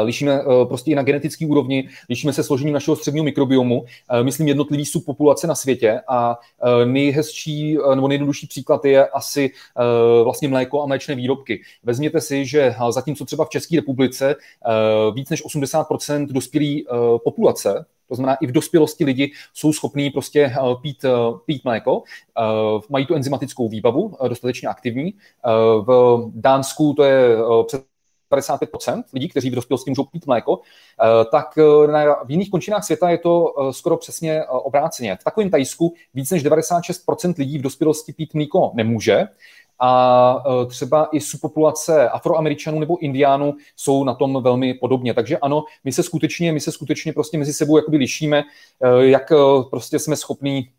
lišíme 0.04 0.42
eh, 0.42 0.66
prostě 0.66 0.92
i 0.92 0.96
na 0.96 1.04
genetické 1.04 1.46
úrovni, 1.46 1.90
lišíme 2.10 2.34
se 2.34 2.44
složením 2.44 2.74
našeho 2.74 2.96
středního 2.96 3.24
mikrobiomu, 3.24 3.86
eh, 4.10 4.24
myslím 4.24 4.48
jednotlivý 4.48 4.86
subpopulace 4.86 5.48
na 5.48 5.56
světě 5.56 6.02
a 6.08 6.40
nejhezčí 6.86 7.78
nebo 7.96 8.08
nejjednodušší 8.08 8.48
příklad 8.48 8.86
je 8.86 9.08
asi 9.08 9.52
vlastně 10.24 10.48
mléko 10.48 10.82
a 10.82 10.86
mléčné 10.86 11.16
výrobky. 11.16 11.62
Vezměte 11.84 12.22
si, 12.22 12.46
že 12.46 12.76
zatímco 12.90 13.26
třeba 13.26 13.46
v 13.46 13.50
České 13.50 13.76
republice 13.76 14.36
víc 15.14 15.30
než 15.30 15.46
80% 15.46 16.28
dospělé 16.28 16.76
populace 17.24 17.86
to 18.08 18.16
znamená, 18.16 18.36
i 18.36 18.48
v 18.48 18.52
dospělosti 18.52 19.06
lidi 19.06 19.32
jsou 19.54 19.74
schopní 19.74 20.10
prostě 20.10 20.54
pít, 20.82 21.06
pít 21.46 21.66
mléko, 21.66 22.04
mají 22.90 23.06
tu 23.06 23.16
enzymatickou 23.16 23.70
výbavu, 23.70 24.18
dostatečně 24.28 24.68
aktivní. 24.68 25.14
V 25.82 26.24
Dánsku 26.34 26.94
to 26.94 27.04
je 27.04 27.38
přes 27.68 27.89
55% 28.32 29.04
lidí, 29.14 29.30
kteří 29.30 29.50
v 29.50 29.56
dospělosti 29.56 29.92
můžou 29.92 30.04
pít 30.04 30.28
mléko, 30.28 30.60
eh, 30.60 31.26
tak 31.32 31.58
eh, 31.58 31.88
na, 31.92 32.24
v 32.24 32.32
jiných 32.32 32.52
končinách 32.52 32.84
světa 32.84 33.10
je 33.10 33.18
to 33.18 33.54
eh, 33.60 33.74
skoro 33.74 33.98
přesně 33.98 34.46
obráceně. 34.46 35.18
V 35.22 35.24
takovém 35.24 35.50
Tajsku 35.50 35.94
víc 36.14 36.32
než 36.32 36.46
96% 36.46 37.34
lidí 37.38 37.58
v 37.58 37.62
dospělosti 37.62 38.14
pít 38.14 38.34
mléko 38.34 38.72
nemůže, 38.74 39.24
a 39.82 40.44
třeba 40.68 41.10
i 41.12 41.22
subpopulace 41.22 42.10
afroameričanů 42.10 42.80
nebo 42.80 42.98
indiánů 42.98 43.56
jsou 43.76 44.04
na 44.04 44.14
tom 44.14 44.44
velmi 44.44 44.74
podobně. 44.74 45.14
Takže 45.14 45.38
ano, 45.38 45.64
my 45.84 45.92
se 45.92 46.04
skutečně, 46.04 46.52
my 46.52 46.60
se 46.60 46.72
skutečně 46.72 47.14
prostě 47.14 47.38
mezi 47.38 47.54
sebou 47.54 47.78
jakoby 47.78 47.98
lišíme, 47.98 48.44
jak 49.00 49.32
prostě 49.70 50.00
jsme 50.00 50.16
schopní 50.16 50.70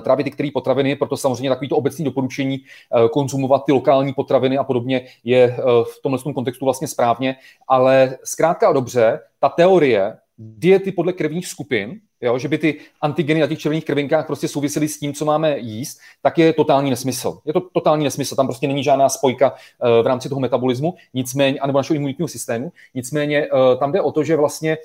trávit 0.00 0.24
ty 0.24 0.30
které 0.30 0.48
potraviny, 0.54 0.96
proto 0.96 1.16
samozřejmě 1.16 1.48
takový 1.50 1.68
to 1.68 1.76
obecní 1.76 2.04
doporučení 2.04 2.58
eh, 2.58 3.08
konzumovat 3.08 3.64
ty 3.64 3.72
lokální 3.72 4.12
potraviny 4.12 4.58
a 4.58 4.64
podobně 4.64 5.06
je 5.24 5.42
eh, 5.42 5.62
v 5.84 6.02
tomhle 6.02 6.32
kontextu 6.34 6.64
vlastně 6.64 6.88
správně, 6.88 7.36
ale 7.68 8.18
zkrátka 8.24 8.68
a 8.68 8.72
dobře, 8.72 9.20
ta 9.40 9.48
teorie 9.48 10.16
diety 10.38 10.92
podle 10.92 11.12
krevních 11.12 11.46
skupin 11.46 12.00
jo, 12.24 12.38
že 12.38 12.48
by 12.48 12.58
ty 12.58 12.80
antigeny 13.00 13.40
na 13.40 13.46
těch 13.46 13.58
červených 13.58 13.84
krvinkách 13.84 14.26
prostě 14.26 14.48
souvisely 14.48 14.88
s 14.88 14.98
tím, 14.98 15.12
co 15.12 15.24
máme 15.24 15.58
jíst, 15.58 15.98
tak 16.22 16.38
je 16.38 16.52
totální 16.52 16.90
nesmysl. 16.90 17.38
Je 17.44 17.52
to 17.52 17.60
totální 17.60 18.04
nesmysl, 18.04 18.36
tam 18.36 18.46
prostě 18.46 18.68
není 18.68 18.84
žádná 18.84 19.08
spojka 19.08 19.50
uh, 19.52 20.02
v 20.02 20.06
rámci 20.06 20.28
toho 20.28 20.40
metabolismu, 20.40 20.94
nicméně, 21.14 21.60
anebo 21.60 21.78
našeho 21.78 21.96
imunitního 21.96 22.28
systému, 22.28 22.72
nicméně 22.94 23.48
uh, 23.50 23.78
tam 23.78 23.92
jde 23.92 24.00
o 24.00 24.12
to, 24.12 24.24
že 24.24 24.36
vlastně 24.36 24.78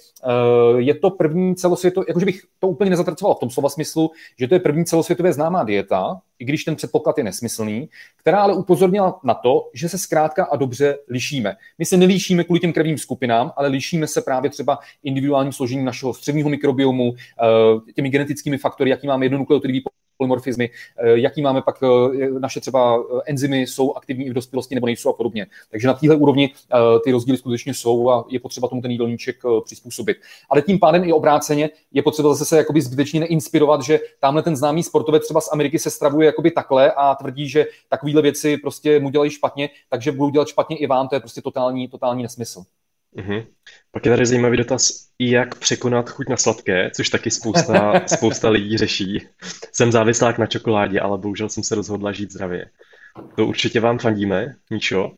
uh, 0.74 0.80
je 0.80 0.96
to 0.96 1.10
první 1.10 1.56
celosvětové, 1.56 2.06
jakože 2.08 2.26
bych 2.26 2.42
to 2.60 2.68
úplně 2.68 2.90
nezatracoval 2.90 3.36
v 3.36 3.40
tom 3.40 3.50
slova 3.50 3.70
smyslu, 3.70 4.12
že 4.40 4.48
to 4.48 4.56
je 4.56 4.60
první 4.60 4.86
celosvětově 4.86 5.34
známá 5.34 5.64
dieta, 5.64 6.22
i 6.40 6.46
když 6.46 6.64
ten 6.64 6.76
předpoklad 6.76 7.18
je 7.18 7.24
nesmyslný, 7.24 7.90
která 8.18 8.42
ale 8.42 8.54
upozornila 8.54 9.20
na 9.24 9.34
to, 9.34 9.70
že 9.74 9.90
se 9.90 9.98
zkrátka 9.98 10.46
a 10.46 10.56
dobře 10.56 10.98
lišíme. 11.08 11.56
My 11.78 11.86
se 11.86 11.98
nelíšíme 11.98 12.44
kvůli 12.44 12.60
těm 12.60 12.74
krevním 12.74 12.98
skupinám, 12.98 13.52
ale 13.56 13.68
lišíme 13.68 14.08
se 14.08 14.22
právě 14.22 14.50
třeba 14.50 14.80
individuálním 15.04 15.54
složením 15.54 15.86
našeho 15.86 16.14
středního 16.14 16.50
mikrobiomu, 16.50 17.14
eh, 17.16 17.29
těmi 17.96 18.10
genetickými 18.10 18.58
faktory, 18.58 18.90
jaký 18.90 19.08
máme 19.08 19.26
jednonukleotidový 19.26 19.84
polymorfizmy, 20.20 20.70
eh, 20.98 21.20
jaký 21.20 21.42
máme 21.42 21.62
pak 21.62 21.84
eh, 21.84 22.30
naše 22.40 22.60
třeba 22.60 22.98
eh, 22.98 23.22
enzymy, 23.26 23.62
jsou 23.62 23.94
aktivní 23.94 24.26
i 24.26 24.30
v 24.30 24.34
dospělosti 24.34 24.76
nebo 24.76 24.88
nejsou 24.88 25.10
a 25.10 25.14
podobně. 25.14 25.48
Takže 25.72 25.88
na 25.88 25.94
téhle 25.94 26.16
úrovni 26.16 26.54
ty 27.04 27.12
rozdíly 27.12 27.38
skutečně 27.38 27.74
jsou 27.74 28.10
a 28.10 28.26
je 28.30 28.40
potřeba 28.40 28.68
tomu 28.68 28.82
ten 28.82 28.92
jídelníček 28.92 29.38
přizpůsobit. 29.66 30.18
Ale 30.50 30.62
tím 30.62 30.80
pádem 30.80 31.04
i 31.04 31.14
obráceně 31.14 31.70
je 31.92 32.02
potřeba 32.02 32.30
zase 32.30 32.46
se 32.46 32.58
jakoby 32.58 32.82
zbytečně 32.82 33.20
neinspirovat, 33.20 33.82
že 33.82 34.00
tamhle 34.20 34.44
ten 34.44 34.56
známý 34.56 34.84
sportovec 34.84 35.24
třeba 35.24 35.42
z 35.42 35.52
Ameriky 35.52 35.80
se 35.80 35.90
stravuje 35.90 36.26
jakoby 36.26 36.52
takhle 36.52 36.92
a 36.92 37.16
tvrdí, 37.16 37.50
že 37.50 37.66
takovéhle 37.90 38.22
věci 38.22 38.58
prostě 38.58 39.00
mu 39.00 39.10
dělají 39.10 39.32
špatně, 39.32 39.70
takže 39.90 40.12
budou 40.12 40.30
dělat 40.30 40.48
špatně 40.48 40.78
i 40.78 40.88
vám, 40.88 41.08
to 41.08 41.16
je 41.16 41.20
prostě 41.20 41.42
totální, 41.42 41.88
totální 41.88 42.24
nesmysl. 42.24 42.64
Mm-hmm. 43.18 43.46
Pak 43.92 44.06
je 44.06 44.12
tady 44.12 44.26
zajímavý 44.26 44.58
dotaz, 44.58 45.08
jak 45.20 45.56
překonat 45.56 46.10
chuť 46.10 46.30
na 46.30 46.38
sladké, 46.38 46.92
což 46.96 47.10
taky 47.10 47.32
spousta, 47.32 47.94
spousta 48.08 48.50
lidí 48.50 48.78
řeší. 48.78 49.28
Jsem 49.72 49.92
závislák 49.92 50.38
na 50.38 50.46
čokoládě, 50.46 51.00
ale 51.00 51.18
bohužel 51.18 51.50
jsem 51.50 51.64
se 51.64 51.76
rozhodla 51.76 52.12
žít 52.12 52.32
zdravě. 52.32 52.66
To 53.36 53.46
určitě 53.46 53.80
vám 53.80 54.00
fandíme, 54.00 54.56
Míšo. 54.70 55.12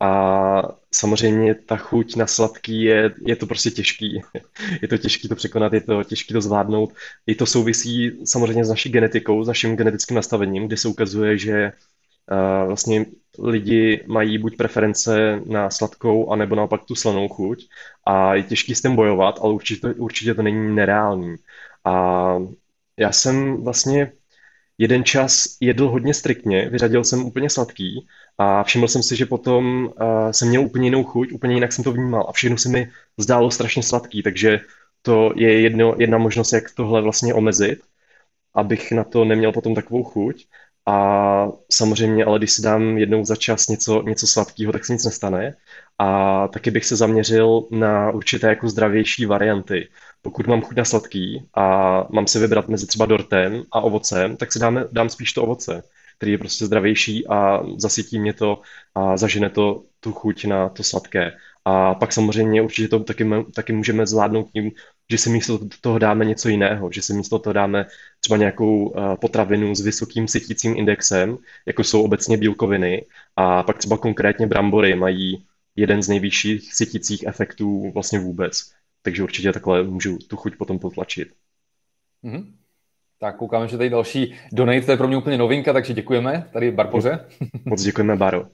A 0.00 0.62
samozřejmě 0.94 1.54
ta 1.54 1.76
chuť 1.76 2.16
na 2.16 2.26
sladký 2.26 2.82
je, 2.82 3.14
je 3.26 3.36
to 3.36 3.46
prostě 3.46 3.70
těžký. 3.70 4.22
Je 4.82 4.88
to 4.88 4.98
těžký 4.98 5.28
to 5.28 5.34
překonat, 5.34 5.72
je 5.72 5.80
to 5.80 6.04
těžký 6.04 6.34
to 6.34 6.40
zvládnout. 6.40 6.94
I 7.26 7.34
to 7.34 7.46
souvisí 7.46 8.26
samozřejmě 8.26 8.64
s 8.64 8.68
naší 8.68 8.90
genetikou, 8.90 9.44
s 9.44 9.48
naším 9.48 9.76
genetickým 9.76 10.14
nastavením, 10.14 10.66
kde 10.66 10.76
se 10.76 10.88
ukazuje, 10.88 11.38
že 11.38 11.72
vlastně 12.66 13.06
lidi 13.38 14.04
mají 14.06 14.38
buď 14.38 14.56
preference 14.56 15.40
na 15.46 15.70
sladkou, 15.70 16.30
anebo 16.30 16.54
naopak 16.54 16.84
tu 16.84 16.94
slanou 16.94 17.28
chuť. 17.28 17.68
A 18.06 18.34
je 18.34 18.42
těžký 18.42 18.74
s 18.74 18.82
tím 18.82 18.96
bojovat, 18.96 19.38
ale 19.42 19.52
určitě, 19.52 19.86
určitě 19.88 20.34
to 20.34 20.42
není 20.42 20.74
nereálný. 20.74 21.36
A 21.84 22.36
já 22.98 23.12
jsem 23.12 23.64
vlastně 23.64 24.12
jeden 24.78 25.04
čas 25.04 25.56
jedl 25.60 25.88
hodně 25.88 26.14
striktně, 26.14 26.68
vyřadil 26.70 27.04
jsem 27.04 27.24
úplně 27.24 27.50
sladký 27.50 28.06
a 28.38 28.62
všiml 28.62 28.88
jsem 28.88 29.02
si, 29.02 29.16
že 29.16 29.26
potom 29.26 29.86
uh, 29.86 30.30
jsem 30.30 30.48
měl 30.48 30.62
úplně 30.62 30.86
jinou 30.86 31.04
chuť, 31.04 31.32
úplně 31.32 31.54
jinak 31.54 31.72
jsem 31.72 31.84
to 31.84 31.92
vnímal 31.92 32.26
a 32.28 32.32
všechno 32.32 32.58
se 32.58 32.68
mi 32.68 32.90
zdálo 33.18 33.50
strašně 33.50 33.82
sladký, 33.82 34.22
takže 34.22 34.60
to 35.02 35.32
je 35.36 35.60
jedno, 35.60 35.94
jedna 35.98 36.18
možnost, 36.18 36.52
jak 36.52 36.70
tohle 36.70 37.02
vlastně 37.02 37.34
omezit, 37.34 37.80
abych 38.54 38.92
na 38.92 39.04
to 39.04 39.24
neměl 39.24 39.52
potom 39.52 39.74
takovou 39.74 40.04
chuť. 40.04 40.46
A 40.86 41.48
samozřejmě, 41.72 42.24
ale 42.24 42.38
když 42.38 42.52
si 42.52 42.62
dám 42.62 42.98
jednou 42.98 43.24
za 43.24 43.36
čas 43.36 43.68
něco, 43.68 44.02
něco 44.02 44.26
sladkého, 44.26 44.72
tak 44.72 44.84
se 44.84 44.92
nic 44.92 45.04
nestane. 45.04 45.56
A 45.98 46.48
taky 46.48 46.70
bych 46.70 46.84
se 46.84 46.96
zaměřil 46.96 47.64
na 47.70 48.10
určité 48.10 48.48
jako 48.48 48.68
zdravější 48.68 49.26
varianty. 49.26 49.88
Pokud 50.22 50.46
mám 50.46 50.62
chuť 50.62 50.76
na 50.76 50.84
sladký 50.84 51.48
a 51.54 51.64
mám 52.10 52.26
se 52.26 52.38
vybrat 52.38 52.68
mezi 52.68 52.86
třeba 52.86 53.06
dortem 53.06 53.62
a 53.72 53.80
ovocem, 53.80 54.36
tak 54.36 54.52
si 54.52 54.58
dáme, 54.58 54.84
dám 54.92 55.08
spíš 55.08 55.32
to 55.32 55.42
ovoce, 55.42 55.82
který 56.16 56.32
je 56.32 56.38
prostě 56.38 56.66
zdravější 56.66 57.26
a 57.26 57.62
zasytí 57.76 58.18
mě 58.18 58.32
to 58.32 58.60
a 58.94 59.16
zažene 59.16 59.50
to 59.50 59.82
tu 60.00 60.12
chuť 60.12 60.44
na 60.44 60.68
to 60.68 60.82
sladké. 60.82 61.32
A 61.64 61.94
pak 61.94 62.12
samozřejmě 62.12 62.62
určitě 62.62 62.88
to 62.88 63.00
taky, 63.00 63.26
taky 63.54 63.72
můžeme 63.72 64.06
zvládnout 64.06 64.50
tím, 64.52 64.72
že 65.10 65.18
si 65.18 65.30
místo 65.30 65.60
toho 65.80 65.98
dáme 65.98 66.24
něco 66.24 66.48
jiného, 66.48 66.92
že 66.92 67.02
si 67.02 67.14
místo 67.14 67.38
toho 67.38 67.52
dáme 67.52 67.86
třeba 68.20 68.36
nějakou 68.36 68.94
eh, 68.96 69.16
potravinu 69.16 69.74
s 69.74 69.80
vysokým 69.80 70.28
sytícím 70.28 70.76
indexem, 70.76 71.38
jako 71.66 71.84
jsou 71.84 72.02
obecně 72.02 72.36
bílkoviny, 72.36 73.06
a 73.36 73.62
pak 73.62 73.78
třeba 73.78 73.98
konkrétně 73.98 74.46
brambory 74.46 74.94
mají 74.94 75.46
jeden 75.76 76.02
z 76.02 76.08
nejvyšších 76.08 76.74
sytících 76.74 77.24
efektů 77.26 77.90
vlastně 77.92 78.18
vůbec. 78.18 78.72
Takže 79.02 79.22
určitě 79.22 79.52
takhle 79.52 79.82
můžu 79.82 80.18
tu 80.18 80.36
chuť 80.36 80.56
potom 80.56 80.78
potlačit. 80.78 81.28
Mm-hmm. 82.24 82.52
Tak 83.18 83.36
koukáme, 83.36 83.68
že 83.68 83.76
tady 83.76 83.90
další 83.90 84.34
donate, 84.52 84.86
to 84.86 84.90
je 84.90 84.96
pro 84.96 85.08
mě 85.08 85.16
úplně 85.16 85.38
novinka, 85.38 85.72
takže 85.72 85.94
děkujeme 85.94 86.50
tady 86.52 86.70
Barpoře. 86.70 87.28
Moc 87.64 87.82
děkujeme, 87.82 88.16
Baro. 88.16 88.46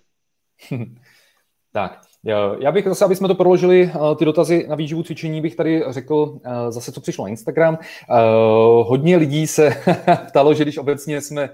tak, 1.72 2.00
já 2.24 2.72
bych 2.72 2.84
zase, 2.84 3.04
aby 3.04 3.16
jsme 3.16 3.28
to 3.28 3.34
proložili, 3.34 3.90
eh, 3.94 4.16
ty 4.16 4.24
dotazy 4.24 4.66
na 4.68 4.76
výživu 4.76 5.02
cvičení, 5.02 5.40
bych 5.40 5.56
tady 5.56 5.84
řekl 5.88 6.38
eh, 6.44 6.72
zase, 6.72 6.92
co 6.92 7.00
přišlo 7.00 7.24
na 7.24 7.30
Instagram. 7.30 7.78
Eh, 7.82 8.14
hodně 8.82 9.16
lidí 9.16 9.46
se 9.46 9.70
ptalo, 10.28 10.54
že 10.54 10.64
když 10.64 10.78
obecně 10.78 11.20
jsme 11.20 11.50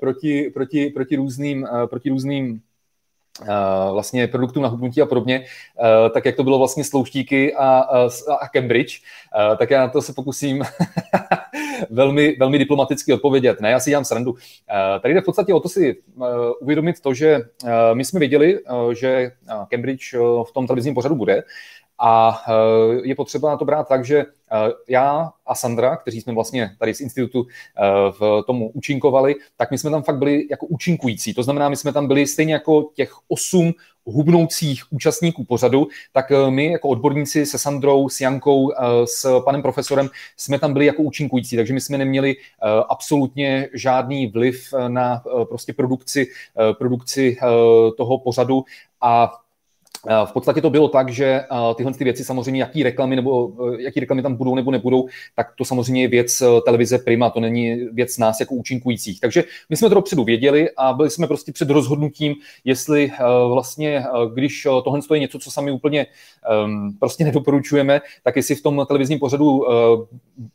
proti, 0.00 0.50
proti, 0.54 0.90
proti 0.90 1.16
různým, 1.16 1.68
proti 1.90 2.10
různým 2.10 2.60
vlastně 3.92 4.28
produktů 4.28 4.60
na 4.60 4.68
hubnutí 4.68 5.02
a 5.02 5.06
podobně, 5.06 5.44
tak 6.14 6.24
jak 6.24 6.36
to 6.36 6.44
bylo 6.44 6.58
vlastně 6.58 6.84
slouštíky 6.84 7.54
a, 7.54 7.66
a 8.40 8.48
Cambridge, 8.48 9.00
tak 9.58 9.70
já 9.70 9.80
na 9.80 9.88
to 9.88 10.02
se 10.02 10.12
pokusím 10.12 10.64
velmi, 11.90 12.36
velmi 12.38 12.58
diplomaticky 12.58 13.12
odpovědět. 13.12 13.60
Ne, 13.60 13.70
já 13.70 13.80
si 13.80 13.90
dělám 13.90 14.04
srandu. 14.04 14.34
Tady 15.02 15.14
jde 15.14 15.20
v 15.20 15.24
podstatě 15.24 15.54
o 15.54 15.60
to 15.60 15.68
si 15.68 15.96
uvědomit 16.60 17.00
to, 17.00 17.14
že 17.14 17.40
my 17.94 18.04
jsme 18.04 18.20
věděli, 18.20 18.58
že 18.92 19.30
Cambridge 19.70 20.14
v 20.48 20.52
tom 20.54 20.66
televizním 20.66 20.94
pořadu 20.94 21.14
bude, 21.14 21.42
a 22.00 22.42
eh, 22.48 23.00
je 23.02 23.14
potřeba 23.14 23.56
to 23.56 23.64
brát 23.64 23.88
tak, 23.88 24.04
že 24.04 24.18
eh, 24.18 24.26
já 24.88 25.30
a 25.46 25.54
Sandra, 25.54 25.96
kteří 25.96 26.20
jsme 26.20 26.32
vlastně 26.32 26.70
tady 26.78 26.94
z 26.94 27.00
institutu 27.00 27.46
eh, 27.46 27.82
v 28.10 28.42
tomu 28.46 28.70
účinkovali, 28.70 29.34
tak 29.56 29.70
my 29.70 29.78
jsme 29.78 29.90
tam 29.90 30.02
fakt 30.02 30.18
byli 30.18 30.46
jako 30.50 30.66
účinkující. 30.66 31.34
To 31.34 31.42
znamená, 31.42 31.68
my 31.68 31.76
jsme 31.76 31.92
tam 31.92 32.08
byli 32.08 32.26
stejně 32.26 32.52
jako 32.52 32.90
těch 32.94 33.12
osm 33.28 33.72
hubnoucích 34.04 34.92
účastníků 34.92 35.44
pořadu, 35.44 35.88
tak 36.12 36.32
my 36.50 36.72
jako 36.72 36.88
odborníci 36.88 37.46
se 37.46 37.58
Sandrou, 37.58 38.08
s 38.08 38.20
Jankou, 38.20 38.72
s 39.04 39.40
panem 39.44 39.62
profesorem 39.62 40.10
jsme 40.36 40.58
tam 40.58 40.72
byli 40.72 40.86
jako 40.86 41.02
účinkující, 41.02 41.56
takže 41.56 41.74
my 41.74 41.80
jsme 41.80 41.98
neměli 41.98 42.36
absolutně 42.88 43.68
žádný 43.74 44.26
vliv 44.26 44.74
na 44.88 45.22
prostě 45.48 45.72
produkci, 45.72 46.26
produkci 46.78 47.36
toho 47.96 48.18
pořadu 48.18 48.64
a 49.00 49.39
v 50.24 50.32
podstatě 50.32 50.60
to 50.60 50.70
bylo 50.70 50.88
tak, 50.88 51.08
že 51.08 51.24
eh, 51.24 51.46
tyhle 51.74 51.92
ty 51.92 52.04
věci 52.04 52.24
samozřejmě, 52.24 52.60
jaký 52.60 52.82
reklamy, 52.82 53.16
nebo, 53.16 53.52
eh, 53.74 53.82
jaký 53.82 54.00
reklamy 54.00 54.22
tam 54.22 54.34
budou 54.34 54.54
nebo 54.54 54.70
nebudou, 54.70 55.08
tak 55.36 55.52
to 55.58 55.64
samozřejmě 55.64 56.02
je 56.02 56.08
věc 56.08 56.42
televize 56.64 56.98
Prima, 56.98 57.30
to 57.30 57.40
není 57.40 57.74
věc 57.92 58.18
nás 58.18 58.40
jako 58.40 58.54
účinkujících. 58.54 59.20
Takže 59.20 59.44
my 59.70 59.76
jsme 59.76 59.88
to 59.88 59.94
dopředu 59.94 60.24
věděli 60.24 60.68
a 60.76 60.92
byli 60.92 61.10
jsme 61.10 61.26
prostě 61.26 61.52
před 61.52 61.70
rozhodnutím, 61.70 62.34
jestli 62.64 63.12
vlastně, 63.48 64.04
když 64.34 64.66
tohle 64.84 65.00
je 65.12 65.18
něco, 65.18 65.38
co 65.38 65.50
sami 65.50 65.70
úplně 65.70 66.06
um, 66.64 66.96
prostě 66.98 67.24
nedoporučujeme, 67.24 68.00
tak 68.22 68.36
jestli 68.36 68.54
v 68.54 68.62
tom 68.62 68.84
televizním 68.88 69.18
pořadu 69.18 69.64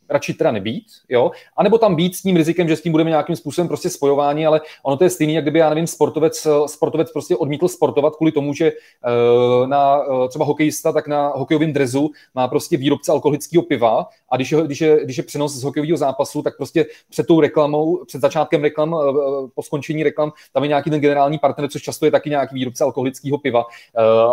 radši 0.10 0.34
teda 0.34 0.52
nebýt, 0.52 0.86
jo, 1.10 1.32
anebo 1.58 1.78
tam 1.78 1.96
být 1.96 2.16
s 2.16 2.22
tím 2.22 2.36
rizikem, 2.36 2.68
že 2.68 2.76
s 2.76 2.82
tím 2.82 2.92
budeme 2.92 3.10
nějakým 3.10 3.36
způsobem 3.36 3.68
prostě 3.68 3.90
spojování, 3.90 4.46
ale 4.46 4.62
ono 4.84 4.98
to 4.98 5.04
je 5.04 5.10
stejný, 5.10 5.34
jak 5.34 5.44
kdyby, 5.44 5.60
já 5.60 5.70
nevím, 5.70 5.88
sportovec, 5.88 6.48
sportovec 6.66 7.12
prostě 7.12 7.36
odmítl 7.36 7.68
sportovat 7.68 8.16
kvůli 8.16 8.32
tomu, 8.32 8.54
že 8.54 8.72
Eh, 9.06 9.35
na 9.66 10.00
eh, 10.00 10.28
třeba 10.30 10.46
hokejista, 10.46 10.92
tak 10.92 11.08
na 11.08 11.28
hokejovém 11.28 11.74
drezu 11.74 12.12
má 12.36 12.48
prostě 12.48 12.78
výrobce 12.78 13.12
alkoholického 13.12 13.64
piva 13.64 14.08
a 14.30 14.36
když 14.36 14.52
je, 14.52 14.64
když 14.64 14.82
je, 14.82 15.04
když 15.04 15.18
je 15.18 15.24
přenos 15.24 15.54
z 15.54 15.64
hokejového 15.64 15.98
zápasu, 15.98 16.42
tak 16.42 16.58
prostě 16.58 16.86
před 17.10 17.28
tou 17.28 17.42
reklamou, 17.42 18.06
před 18.06 18.22
začátkem 18.22 18.62
reklam, 18.62 18.96
eh, 18.96 19.14
po 19.56 19.64
skončení 19.64 20.04
reklam, 20.04 20.32
tam 20.54 20.64
je 20.64 20.68
nějaký 20.68 20.90
ten 20.90 21.00
generální 21.00 21.38
partner, 21.38 21.70
což 21.70 21.82
často 21.82 22.06
je 22.06 22.12
taky 22.12 22.30
nějaký 22.30 22.56
výrobce 22.56 22.84
alkoholického 22.84 23.38
piva 23.38 23.66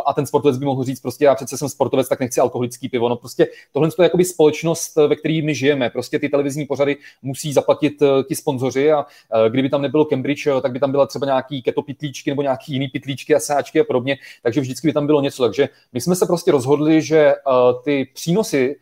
a 0.07 0.13
ten 0.15 0.27
sportovec 0.27 0.59
by 0.59 0.65
mohl 0.65 0.85
říct 0.85 1.01
prostě 1.01 1.25
já 1.25 1.35
přece 1.35 1.59
jsem 1.59 1.69
sportovec, 1.69 2.09
tak 2.09 2.21
nechci 2.21 2.41
alkoholický 2.41 2.89
pivo. 2.89 3.09
No 3.09 3.17
prostě 3.17 3.49
tohle 3.73 3.89
je 3.99 4.03
jakoby 4.03 4.25
společnost, 4.25 4.97
ve 4.97 5.17
které 5.17 5.41
my 5.45 5.55
žijeme. 5.55 5.91
Prostě 5.91 6.19
ty 6.19 6.29
televizní 6.29 6.67
pořady 6.67 6.97
musí 7.23 7.53
zaplatit 7.53 8.03
ti 8.29 8.35
sponzoři 8.35 8.93
a 8.93 9.07
kdyby 9.49 9.69
tam 9.69 9.83
nebylo 9.83 10.05
Cambridge, 10.05 10.49
tak 10.63 10.73
by 10.73 10.81
tam 10.81 10.91
byla 10.91 11.07
třeba 11.07 11.27
nějaký 11.27 11.63
keto 11.63 11.83
pitlíčky 11.83 12.31
nebo 12.31 12.43
nějaký 12.43 12.73
jiný 12.73 12.89
pitlíčky 12.89 13.35
a 13.35 13.41
sáčky 13.41 13.81
a 13.81 13.85
podobně. 13.85 14.19
Takže 14.43 14.61
vždycky 14.61 14.87
by 14.93 14.95
tam 14.95 15.07
bylo 15.07 15.21
něco. 15.21 15.43
Takže 15.43 15.69
my 15.93 16.01
jsme 16.01 16.17
se 16.17 16.27
prostě 16.27 16.53
rozhodli, 16.53 17.03
že 17.03 17.33
uh, 17.35 17.83
ty 17.85 18.09
přínosy 18.15 18.77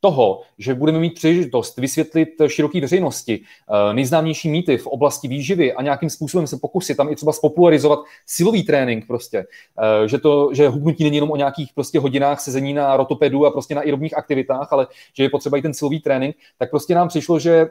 toho, 0.00 0.42
že 0.58 0.74
budeme 0.74 0.98
mít 0.98 1.14
příležitost 1.14 1.78
vysvětlit 1.78 2.28
široké 2.46 2.80
veřejnosti 2.80 3.40
uh, 3.40 3.94
nejznámější 3.94 4.48
mýty 4.48 4.76
v 4.76 4.86
oblasti 4.86 5.28
výživy 5.28 5.72
a 5.72 5.82
nějakým 5.82 6.10
způsobem 6.10 6.46
se 6.46 6.58
pokusit 6.62 6.96
tam 6.96 7.12
i 7.12 7.16
třeba 7.16 7.32
spopularizovat 7.32 7.98
silový 8.26 8.62
trénink 8.62 9.06
prostě, 9.06 9.38
uh, 9.38 10.06
že 10.06 10.18
to, 10.18 10.50
že 10.54 10.68
hubnutí 10.68 11.04
není 11.04 11.16
jenom 11.16 11.30
o 11.30 11.36
nějakých 11.36 11.72
prostě 11.74 11.98
hodinách 11.98 12.40
sezení 12.40 12.74
na 12.74 12.96
rotopedu 12.96 13.46
a 13.46 13.50
prostě 13.50 13.74
na 13.74 13.80
aerobních 13.80 14.16
aktivitách, 14.16 14.72
ale 14.72 14.86
že 15.16 15.22
je 15.22 15.30
potřeba 15.30 15.58
i 15.58 15.62
ten 15.62 15.74
silový 15.74 16.00
trénink, 16.00 16.36
tak 16.58 16.70
prostě 16.70 16.94
nám 16.94 17.08
přišlo, 17.08 17.38
že 17.38 17.66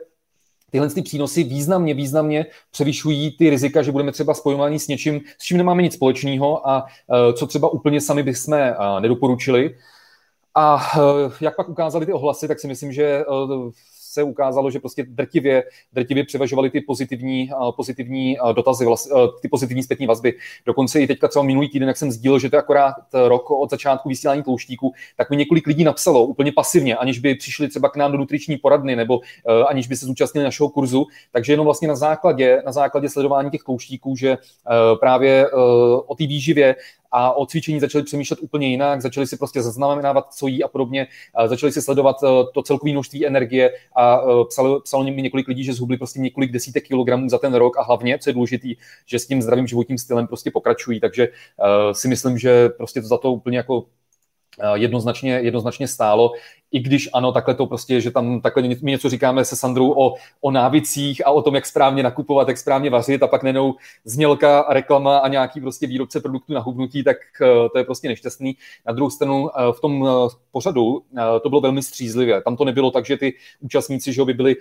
tyhle 0.71 0.89
ty 0.89 1.01
přínosy 1.01 1.43
významně, 1.43 1.93
významně 1.93 2.45
převyšují 2.71 3.37
ty 3.37 3.49
rizika, 3.49 3.81
že 3.81 3.91
budeme 3.91 4.11
třeba 4.11 4.33
spojováni 4.33 4.79
s 4.79 4.87
něčím, 4.87 5.21
s 5.37 5.43
čím 5.43 5.57
nemáme 5.57 5.81
nic 5.81 5.93
společného 5.93 6.69
a 6.69 6.83
uh, 6.83 7.33
co 7.33 7.47
třeba 7.47 7.69
úplně 7.69 8.01
sami 8.01 8.23
bychom 8.23 8.53
uh, 8.53 8.99
nedoporučili. 8.99 9.77
A 10.55 10.75
uh, 10.75 11.33
jak 11.41 11.55
pak 11.55 11.69
ukázali 11.69 12.05
ty 12.05 12.13
ohlasy, 12.13 12.47
tak 12.47 12.59
si 12.59 12.67
myslím, 12.67 12.93
že 12.93 13.25
se 14.17 14.23
ukázalo, 14.23 14.71
že 14.71 14.79
prostě 14.79 15.03
drtivě, 15.03 15.63
drtivě 15.93 16.23
převažovaly 16.25 16.69
ty 16.69 16.81
pozitivní, 16.81 17.49
pozitivní 17.75 18.37
dotazy, 18.53 18.85
ty 19.41 19.47
pozitivní 19.47 19.83
zpětní 19.83 20.07
vazby. 20.07 20.33
Dokonce 20.65 21.01
i 21.01 21.07
teďka 21.07 21.27
třeba 21.27 21.45
minulý 21.45 21.69
týden, 21.69 21.87
jak 21.87 21.97
jsem 21.97 22.11
sdílel, 22.11 22.39
že 22.39 22.49
to 22.49 22.55
je 22.55 22.59
akorát 22.59 22.95
rok 23.13 23.51
od 23.51 23.69
začátku 23.69 24.09
vysílání 24.09 24.43
tlouštíku, 24.43 24.93
tak 25.17 25.29
mi 25.29 25.37
několik 25.37 25.67
lidí 25.67 25.83
napsalo 25.83 26.25
úplně 26.25 26.51
pasivně, 26.51 26.95
aniž 26.95 27.19
by 27.19 27.35
přišli 27.35 27.67
třeba 27.69 27.89
k 27.89 27.95
nám 27.95 28.11
do 28.11 28.17
nutriční 28.17 28.57
poradny 28.57 28.95
nebo 28.95 29.19
e, 29.21 29.63
aniž 29.63 29.87
by 29.87 29.95
se 29.95 30.05
zúčastnili 30.05 30.45
našeho 30.45 30.69
kurzu. 30.69 31.05
Takže 31.31 31.53
jenom 31.53 31.65
vlastně 31.65 31.87
na 31.87 31.95
základě, 31.95 32.61
na 32.65 32.71
základě 32.71 33.09
sledování 33.09 33.51
těch 33.51 33.63
tlouštíků, 33.63 34.15
že 34.15 34.29
e, 34.29 34.37
právě 34.99 35.45
e, 35.45 35.49
o 36.07 36.15
té 36.17 36.27
výživě 36.27 36.75
a 37.11 37.31
o 37.33 37.45
cvičení 37.45 37.79
začali 37.79 38.03
přemýšlet 38.03 38.39
úplně 38.41 38.67
jinak, 38.67 39.01
začali 39.01 39.27
si 39.27 39.37
prostě 39.37 39.61
zaznamenávat, 39.61 40.33
co 40.33 40.47
jí 40.47 40.63
a 40.63 40.67
podobně, 40.67 41.07
začali 41.45 41.71
si 41.71 41.81
sledovat 41.81 42.15
to 42.53 42.63
celkové 42.63 42.91
množství 42.91 43.27
energie 43.27 43.71
a 43.95 44.06
eh, 44.15 44.45
psalo, 44.49 44.81
psalo 44.81 45.03
mi 45.03 45.21
několik 45.21 45.47
lidí, 45.47 45.63
že 45.63 45.73
zhubli 45.73 45.97
prostě 45.97 46.19
několik 46.19 46.51
desítek 46.51 46.87
kilogramů 46.87 47.29
za 47.29 47.37
ten 47.37 47.53
rok 47.53 47.77
a 47.77 47.83
hlavně, 47.83 48.19
co 48.19 48.29
je 48.29 48.33
důležité, 48.33 48.67
že 49.05 49.19
s 49.19 49.27
tím 49.27 49.41
zdravým 49.41 49.67
životním 49.67 49.97
stylem 49.97 50.27
prostě 50.27 50.51
pokračují, 50.51 50.99
takže 50.99 51.27
uh, 51.27 51.91
si 51.91 52.07
myslím, 52.07 52.37
že 52.37 52.69
prostě 52.69 53.01
to 53.01 53.07
za 53.07 53.17
to 53.17 53.31
úplně 53.31 53.57
jako 53.57 53.85
jednoznačně, 54.73 55.31
jednoznačně 55.31 55.87
stálo. 55.87 56.31
I 56.71 56.79
když 56.79 57.09
ano, 57.13 57.31
takhle 57.31 57.55
to 57.55 57.65
prostě, 57.65 58.01
že 58.01 58.11
tam 58.11 58.41
takhle 58.41 58.63
my 58.63 58.75
něco 58.81 59.09
říkáme 59.09 59.45
se 59.45 59.55
Sandrou 59.55 59.91
o, 59.91 60.13
o 60.41 60.51
návicích 60.51 61.27
a 61.27 61.31
o 61.31 61.41
tom, 61.41 61.55
jak 61.55 61.65
správně 61.65 62.03
nakupovat, 62.03 62.47
jak 62.47 62.57
správně 62.57 62.89
vařit 62.89 63.23
a 63.23 63.27
pak 63.27 63.43
nenou 63.43 63.75
znělka, 64.05 64.65
reklama 64.69 65.17
a 65.17 65.27
nějaký 65.27 65.61
prostě 65.61 65.87
výrobce 65.87 66.19
produktů 66.19 66.53
na 66.53 66.59
hubnutí, 66.59 67.03
tak 67.03 67.17
uh, 67.41 67.47
to 67.71 67.77
je 67.77 67.83
prostě 67.83 68.07
nešťastný. 68.07 68.57
Na 68.87 68.93
druhou 68.93 69.09
stranu 69.09 69.43
uh, 69.43 69.49
v 69.71 69.81
tom 69.81 70.01
uh, 70.01 70.29
pořadu 70.51 71.01
to 71.41 71.49
bylo 71.49 71.61
velmi 71.61 71.83
střízlivé. 71.83 72.41
Tam 72.41 72.55
to 72.55 72.65
nebylo 72.65 72.91
tak, 72.91 73.05
že 73.05 73.17
ty 73.17 73.33
účastníci 73.59 74.13
že 74.13 74.25
by 74.25 74.33
byli 74.33 74.55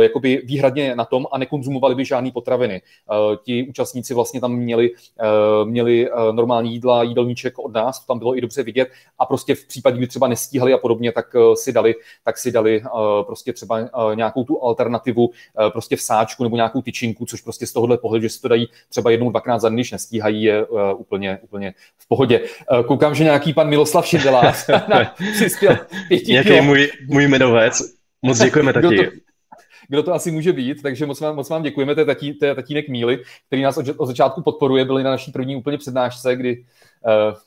jakoby 0.00 0.42
výhradně 0.44 0.96
na 0.96 1.04
tom 1.04 1.26
a 1.32 1.38
nekonzumovali 1.38 1.94
by 1.94 2.04
žádné 2.04 2.30
potraviny. 2.30 2.82
Ti 3.44 3.66
účastníci 3.68 4.14
vlastně 4.14 4.40
tam 4.40 4.52
měli, 4.52 4.90
měli 5.64 6.08
normální 6.32 6.72
jídla, 6.72 7.02
jídelníček 7.02 7.58
od 7.58 7.72
nás, 7.72 8.06
tam 8.06 8.18
bylo 8.18 8.36
i 8.36 8.40
dobře 8.40 8.62
vidět 8.62 8.88
a 9.18 9.26
prostě 9.26 9.54
v 9.54 9.66
případě, 9.66 9.96
kdy 9.96 10.06
třeba 10.06 10.28
nestíhali 10.28 10.72
a 10.72 10.78
podobně, 10.78 11.12
tak 11.12 11.36
si 11.56 11.72
dali, 11.72 11.94
tak 12.24 12.38
si 12.38 12.52
dali 12.52 12.82
uh, 12.82 13.22
prostě 13.26 13.52
třeba 13.52 13.78
uh, 13.78 14.14
nějakou 14.14 14.44
tu 14.44 14.62
alternativu 14.62 15.26
uh, 15.26 15.32
prostě 15.70 15.96
v 15.96 16.02
sáčku 16.02 16.42
nebo 16.42 16.56
nějakou 16.56 16.82
tyčinku, 16.82 17.26
což 17.26 17.40
prostě 17.40 17.66
z 17.66 17.72
tohohle 17.72 17.98
pohledu, 17.98 18.22
že 18.22 18.28
si 18.28 18.40
to 18.40 18.48
dají 18.48 18.68
třeba 18.88 19.10
jednou, 19.10 19.30
dvakrát 19.30 19.58
za 19.58 19.68
den, 19.68 19.76
když 19.76 19.92
nestíhají, 19.92 20.42
je 20.42 20.66
úplně, 20.96 21.38
úplně 21.42 21.74
v 21.98 22.08
pohodě. 22.08 22.40
Koukám, 22.86 23.14
že 23.14 23.24
nějaký 23.24 23.52
pan 23.52 23.68
Miloslav 23.68 24.06
Šindelář 24.06 24.66
přispěl 25.32 25.78
pěti 26.08 26.32
Nějaký 26.32 26.60
můj, 26.60 26.90
můj 27.08 27.24
jmenovec. 27.24 27.98
Moc 28.22 28.38
děkujeme 28.38 28.72
taky. 28.72 29.10
Kdo 29.88 30.02
to, 30.02 30.14
asi 30.14 30.30
může 30.30 30.52
být, 30.52 30.82
takže 30.82 31.06
moc 31.06 31.20
vám, 31.20 31.36
moc 31.36 31.48
vám 31.48 31.62
děkujeme, 31.62 31.94
to 31.94 32.00
je, 32.00 32.04
tatí, 32.04 32.34
to 32.34 32.46
je 32.46 32.54
tatínek 32.54 32.88
Míly, 32.88 33.22
který 33.46 33.62
nás 33.62 33.76
od, 33.76 33.86
od 33.96 34.06
začátku 34.06 34.42
podporuje, 34.42 34.84
byli 34.84 35.02
na 35.02 35.10
naší 35.10 35.32
první 35.32 35.56
úplně 35.56 35.78
přednášce, 35.78 36.36
kdy 36.36 36.64
uh, 37.06 37.38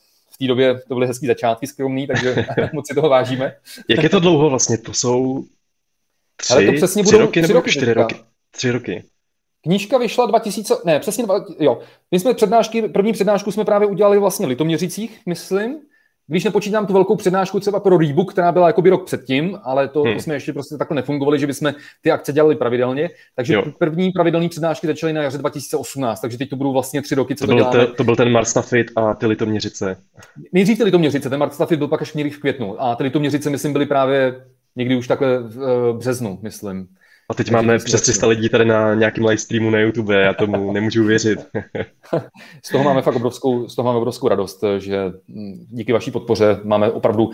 té 0.41 0.47
době 0.47 0.79
to 0.87 0.93
byly 0.93 1.07
hezký 1.07 1.27
začátky 1.27 1.67
skromný, 1.67 2.07
takže 2.07 2.45
moc 2.73 2.87
si 2.87 2.95
toho 2.95 3.09
vážíme. 3.09 3.55
Jak 3.89 4.03
je 4.03 4.09
to 4.09 4.19
dlouho 4.19 4.49
vlastně? 4.49 4.77
To 4.77 4.93
jsou 4.93 5.43
tři, 6.35 6.53
Ale 6.53 6.65
to 6.65 6.73
přesně 6.73 7.03
budou, 7.03 7.17
tři 7.17 7.21
roky 7.21 7.41
tři 7.41 7.47
nebo 7.47 7.59
roky 7.59 7.71
čtyři 7.71 7.93
roky? 7.93 8.15
Tři 8.51 8.71
roky. 8.71 9.03
Knížka 9.63 9.97
vyšla 9.97 10.25
2000, 10.25 10.73
ne, 10.85 10.99
přesně, 10.99 11.23
dva, 11.23 11.45
jo. 11.59 11.79
My 12.11 12.19
jsme 12.19 12.33
přednášky, 12.33 12.81
první 12.81 13.13
přednášku 13.13 13.51
jsme 13.51 13.65
právě 13.65 13.87
udělali 13.87 14.19
vlastně 14.19 14.45
v 14.45 14.49
Litoměřicích, 14.49 15.19
myslím, 15.25 15.79
když 16.31 16.43
nepočítám 16.43 16.87
tu 16.87 16.93
velkou 16.93 17.15
přednášku 17.15 17.59
třeba 17.59 17.79
pro 17.79 17.97
Rebook, 17.97 18.31
která 18.33 18.51
byla 18.51 18.67
jakoby 18.67 18.89
rok 18.89 19.05
předtím, 19.05 19.59
ale 19.63 19.87
to, 19.87 20.01
hmm. 20.01 20.13
to 20.13 20.19
jsme 20.19 20.33
ještě 20.33 20.53
prostě 20.53 20.77
takhle 20.77 20.95
nefungovali, 20.95 21.39
že 21.39 21.47
bychom 21.47 21.73
ty 22.01 22.11
akce 22.11 22.33
dělali 22.33 22.55
pravidelně. 22.55 23.09
Takže 23.35 23.53
Jo. 23.53 23.63
první 23.79 24.11
pravidelné 24.11 24.49
přednášky 24.49 24.87
začaly 24.87 25.13
na 25.13 25.21
jaře 25.23 25.37
2018, 25.37 26.21
takže 26.21 26.37
teď 26.37 26.49
to 26.49 26.55
budou 26.55 26.73
vlastně 26.73 27.01
tři 27.01 27.15
roky, 27.15 27.35
co 27.35 27.45
To 27.45 27.51
to, 27.51 27.55
byl, 27.55 27.57
děláme. 27.57 27.87
te, 27.87 27.93
to 27.93 28.03
byl 28.03 28.15
ten 28.15 28.31
Marstafit 28.31 28.91
a 28.95 29.13
ty 29.13 29.25
Litoměřice. 29.25 29.97
Nejdřív 30.53 30.77
ty 30.77 30.83
Litoměřice, 30.83 31.29
ten 31.29 31.39
Mark 31.39 31.53
Stafford 31.53 31.77
byl 31.77 31.87
pak 31.87 32.01
až 32.01 32.13
někdy 32.13 32.29
v 32.29 32.39
květnu 32.39 32.81
a 32.81 32.95
ty 32.95 33.03
Litoměřice, 33.03 33.49
myslím, 33.49 33.73
byly 33.73 33.85
právě 33.85 34.45
někdy 34.75 34.95
už 34.95 35.07
takhle 35.07 35.39
v 35.39 35.63
eh, 35.63 35.97
březnu, 35.97 36.39
myslím. 36.41 36.87
A 37.31 37.33
teď 37.33 37.51
máme 37.51 37.77
přes 37.77 38.01
300 38.01 38.27
lidí 38.27 38.49
tady 38.49 38.65
na 38.65 38.93
nějakém 38.93 39.25
live 39.25 39.37
streamu 39.37 39.69
na 39.69 39.79
YouTube, 39.79 40.21
já 40.21 40.33
tomu 40.33 40.71
nemůžu 40.73 41.03
uvěřit. 41.03 41.39
Z 42.65 42.71
toho 42.71 42.83
máme 42.83 43.01
fakt 43.01 43.15
obrovskou, 43.15 43.69
z 43.69 43.75
toho 43.75 43.85
máme 43.85 43.97
obrovskou 43.97 44.27
radost, 44.27 44.63
že 44.77 45.13
mm, 45.27 45.65
díky 45.69 45.93
vaší 45.93 46.11
podpoře 46.11 46.59
máme 46.63 46.91
opravdu 46.91 47.25
uh, 47.25 47.33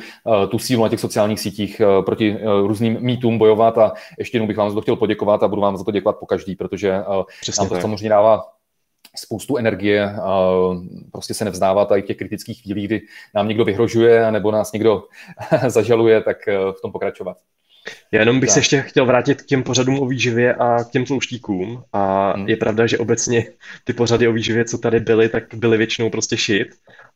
tu 0.49 0.59
sílu 0.59 0.83
na 0.83 0.89
těch 0.89 0.99
sociálních 0.99 1.39
sítích 1.39 1.81
uh, 1.85 2.05
proti 2.05 2.31
uh, 2.31 2.67
různým 2.67 2.97
mýtům 3.01 3.37
bojovat 3.37 3.77
a 3.77 3.93
ještě 4.19 4.35
jednou 4.35 4.47
bych 4.47 4.57
vám 4.57 4.69
za 4.69 4.75
to 4.75 4.81
chtěl 4.81 4.95
poděkovat 4.95 5.43
a 5.43 5.47
budu 5.47 5.61
vám 5.61 5.77
za 5.77 5.83
to 5.83 5.91
děkovat 5.91 6.17
po 6.19 6.25
každý, 6.25 6.55
protože 6.55 6.99
Přesně 7.41 7.61
nám 7.61 7.67
to 7.69 7.73
tak. 7.73 7.81
samozřejmě 7.81 8.09
dává 8.09 8.43
spoustu 9.15 9.57
energie 9.57 10.11
a 10.11 10.51
prostě 11.11 11.33
se 11.33 11.45
nevzdávat 11.45 11.91
i 11.91 12.01
v 12.01 12.05
těch 12.05 12.17
kritických 12.17 12.61
chvílích, 12.61 12.87
kdy 12.87 13.01
nám 13.35 13.47
někdo 13.47 13.65
vyhrožuje 13.65 14.31
nebo 14.31 14.51
nás 14.51 14.71
někdo 14.71 15.03
zažaluje, 15.67 16.21
tak 16.21 16.37
v 16.47 16.81
tom 16.81 16.91
pokračovat. 16.91 17.37
Já 18.11 18.19
jenom 18.19 18.39
bych 18.39 18.47
Tak. 18.49 18.53
se 18.53 18.59
ještě 18.59 18.81
chtěl 18.81 19.05
vrátit 19.05 19.41
k 19.41 19.45
těm 19.45 19.63
pořadům 19.63 19.99
o 19.99 20.05
výživě 20.05 20.53
a 20.53 20.83
k 20.83 20.89
těm 20.89 21.05
tlouštíkům. 21.05 21.83
A 21.93 22.31
Hmm. 22.31 22.47
je 22.49 22.57
pravda, 22.57 22.87
že 22.87 22.97
obecně 22.97 23.45
ty 23.83 23.93
pořady 23.93 24.27
o 24.27 24.33
výživě, 24.33 24.65
co 24.65 24.77
tady 24.77 24.99
byly, 24.99 25.29
tak 25.29 25.43
byly 25.55 25.77
většinou 25.77 26.09
prostě 26.09 26.35
shit. 26.37 26.67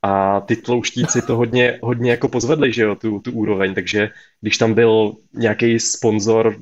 A 0.01 0.41
ty 0.41 0.55
tlouštíci 0.55 1.21
to 1.21 1.35
hodně, 1.37 1.79
hodně 1.83 2.11
jako 2.11 2.27
pozvedli, 2.27 2.73
že 2.73 2.81
jo, 2.83 2.95
tu, 2.95 3.19
tu 3.19 3.31
úroveň. 3.31 3.73
Takže 3.73 4.09
když 4.41 4.57
tam 4.57 4.73
byl 4.73 5.13
nějaký 5.33 5.79
sponzor, 5.79 6.55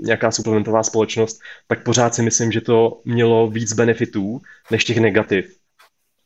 nějaká 0.00 0.30
suplementová 0.30 0.82
společnost, 0.82 1.40
tak 1.66 1.84
pořád 1.84 2.14
si 2.14 2.22
myslím, 2.22 2.52
že 2.52 2.60
to 2.60 3.00
mělo 3.04 3.50
víc 3.50 3.72
benefitů 3.72 4.40
než 4.70 4.84
těch 4.84 4.96
negativ. 4.98 5.56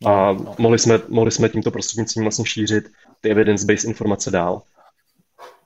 A 0.06 0.32
No, 0.32 0.34
no. 0.44 0.54
mohli 0.58 0.78
jsme, 0.78 0.98
mohli 1.08 1.30
jsme 1.30 1.48
tímto 1.48 1.70
prostřednictvím 1.70 2.24
vlastně 2.24 2.44
šířit 2.46 2.84
ty 3.20 3.30
evidence-based 3.30 3.88
informace 3.88 4.30
dál. 4.30 4.62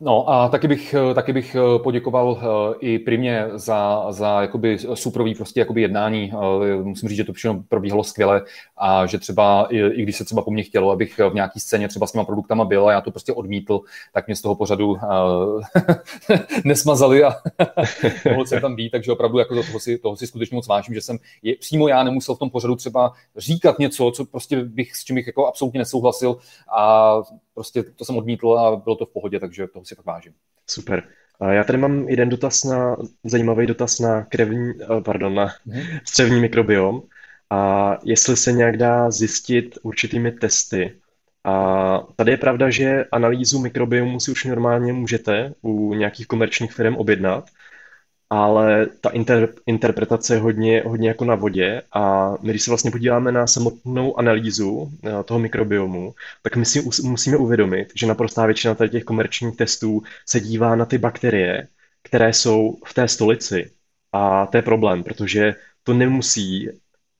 No 0.00 0.30
a 0.30 0.48
taky 0.48 0.68
bych, 0.68 0.94
taky 1.14 1.32
bych 1.32 1.56
poděkoval 1.82 2.38
eh, 2.40 2.76
i 2.80 2.98
primě 2.98 3.44
za, 3.54 4.06
za 4.12 4.42
jakoby 4.42 4.78
suprový 4.94 5.34
prostě 5.34 5.60
jakoby 5.60 5.82
jednání. 5.82 6.32
Eh, 6.34 6.82
Musím 6.82 7.08
říct, 7.08 7.16
že 7.16 7.24
to 7.24 7.32
všechno 7.32 7.64
probíhalo 7.68 8.04
skvěle 8.04 8.42
a 8.76 9.06
že 9.06 9.18
třeba, 9.18 9.66
i, 9.70 9.78
i 9.78 10.02
když 10.02 10.16
se 10.16 10.24
třeba 10.24 10.42
po 10.42 10.50
mně 10.50 10.62
chtělo, 10.62 10.90
abych 10.90 11.18
v 11.30 11.34
nějaký 11.34 11.60
scéně 11.60 11.88
třeba 11.88 12.06
s 12.06 12.12
těma 12.12 12.24
produktama 12.24 12.64
byl 12.64 12.88
a 12.88 12.92
já 12.92 13.00
to 13.00 13.10
prostě 13.10 13.32
odmítl, 13.32 13.80
tak 14.12 14.26
mě 14.26 14.36
z 14.36 14.42
toho 14.42 14.54
pořadu 14.54 14.96
nesmazali 16.64 17.24
a 17.24 17.34
mohl 18.30 18.46
jsem 18.46 18.60
tam 18.60 18.76
být, 18.76 18.90
takže 18.90 19.12
opravdu 19.12 19.38
jako 19.38 19.54
toho, 19.54 19.80
si, 19.80 19.98
toho 19.98 20.16
si 20.16 20.26
skutečně 20.26 20.54
moc 20.54 20.66
vážím, 20.66 20.94
že 20.94 21.00
jsem 21.00 21.18
je, 21.42 21.56
přímo 21.56 21.88
já 21.88 22.02
nemusel 22.02 22.34
v 22.34 22.38
tom 22.38 22.50
pořadu 22.50 22.76
třeba 22.76 23.12
říkat 23.36 23.78
něco, 23.78 24.10
co 24.10 24.24
prostě 24.24 24.64
bych, 24.64 24.96
s 24.96 25.04
čím 25.04 25.16
bych 25.16 25.26
jako 25.26 25.46
absolutně 25.46 25.78
nesouhlasil 25.78 26.36
a 26.76 27.14
prostě 27.58 27.82
to 27.82 28.04
jsem 28.04 28.16
odmítl 28.16 28.52
a 28.52 28.76
bylo 28.76 28.96
to 28.96 29.06
v 29.06 29.12
pohodě, 29.12 29.40
takže 29.40 29.66
toho 29.66 29.84
si 29.84 29.94
fakt 29.94 30.06
vážím. 30.06 30.32
Super. 30.66 31.02
Já 31.50 31.64
tady 31.64 31.78
mám 31.78 32.08
jeden 32.08 32.28
dotaz 32.28 32.64
na, 32.64 32.96
zajímavý 33.24 33.66
dotaz 33.66 33.98
na 33.98 34.24
krevní, 34.24 34.72
eh, 34.82 35.00
pardon, 35.00 35.34
na 35.34 35.48
střevní 36.04 36.40
mikrobiom. 36.40 37.02
A 37.50 37.94
jestli 38.04 38.36
se 38.36 38.52
nějak 38.52 38.76
dá 38.76 39.10
zjistit 39.10 39.78
určitými 39.82 40.32
testy. 40.32 40.94
A 41.44 42.06
tady 42.16 42.30
je 42.30 42.36
pravda, 42.36 42.70
že 42.70 43.04
analýzu 43.12 43.58
mikrobiomu 43.58 44.20
si 44.20 44.30
už 44.30 44.44
normálně 44.44 44.92
můžete 44.92 45.54
u 45.62 45.94
nějakých 45.94 46.26
komerčních 46.26 46.72
firm 46.72 46.96
objednat, 46.96 47.50
ale 48.30 48.86
ta 49.00 49.10
inter, 49.10 49.54
interpretace 49.66 50.34
je 50.34 50.40
hodně, 50.40 50.82
hodně 50.86 51.08
jako 51.08 51.24
na 51.24 51.34
vodě 51.34 51.82
a 51.92 52.30
my, 52.42 52.50
když 52.50 52.62
se 52.62 52.70
vlastně 52.70 52.90
podíváme 52.90 53.32
na 53.32 53.46
samotnou 53.46 54.18
analýzu 54.18 54.92
eh, 55.04 55.24
toho 55.24 55.40
mikrobiomu, 55.40 56.14
tak 56.42 56.56
my 56.56 56.64
si 56.64 56.80
us- 56.80 57.00
musíme 57.04 57.36
uvědomit, 57.36 57.92
že 57.94 58.06
naprostá 58.06 58.46
většina 58.46 58.74
tady 58.74 58.90
těch 58.90 59.04
komerčních 59.04 59.56
testů 59.56 60.02
se 60.26 60.40
dívá 60.40 60.76
na 60.76 60.84
ty 60.84 60.98
bakterie, 60.98 61.68
které 62.02 62.32
jsou 62.32 62.78
v 62.86 62.94
té 62.94 63.08
stolici. 63.08 63.70
A 64.12 64.46
to 64.46 64.56
je 64.56 64.62
problém, 64.62 65.04
protože 65.04 65.54
to 65.82 65.94
nemusí 65.94 66.68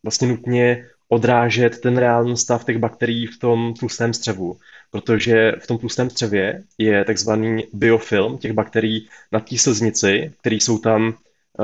vlastně 0.03 0.29
nutně 0.29 0.87
odrážet 1.09 1.81
ten 1.81 1.99
reálný 1.99 2.37
stav 2.37 2.65
těch 2.65 2.79
bakterií 2.79 3.27
v 3.27 3.39
tom 3.39 3.75
tlustém 3.75 4.15
střevu, 4.15 4.59
protože 4.91 5.53
v 5.61 5.67
tom 5.67 5.79
tlustém 5.79 6.11
střevě 6.11 6.63
je 6.79 7.05
takzvaný 7.05 7.65
biofilm 7.73 8.39
těch 8.39 8.53
bakterií 8.53 9.09
na 9.33 9.41
té 9.41 9.59
sliznici, 9.59 10.33
které 10.41 10.57
jsou 10.57 10.79
tam, 10.79 11.15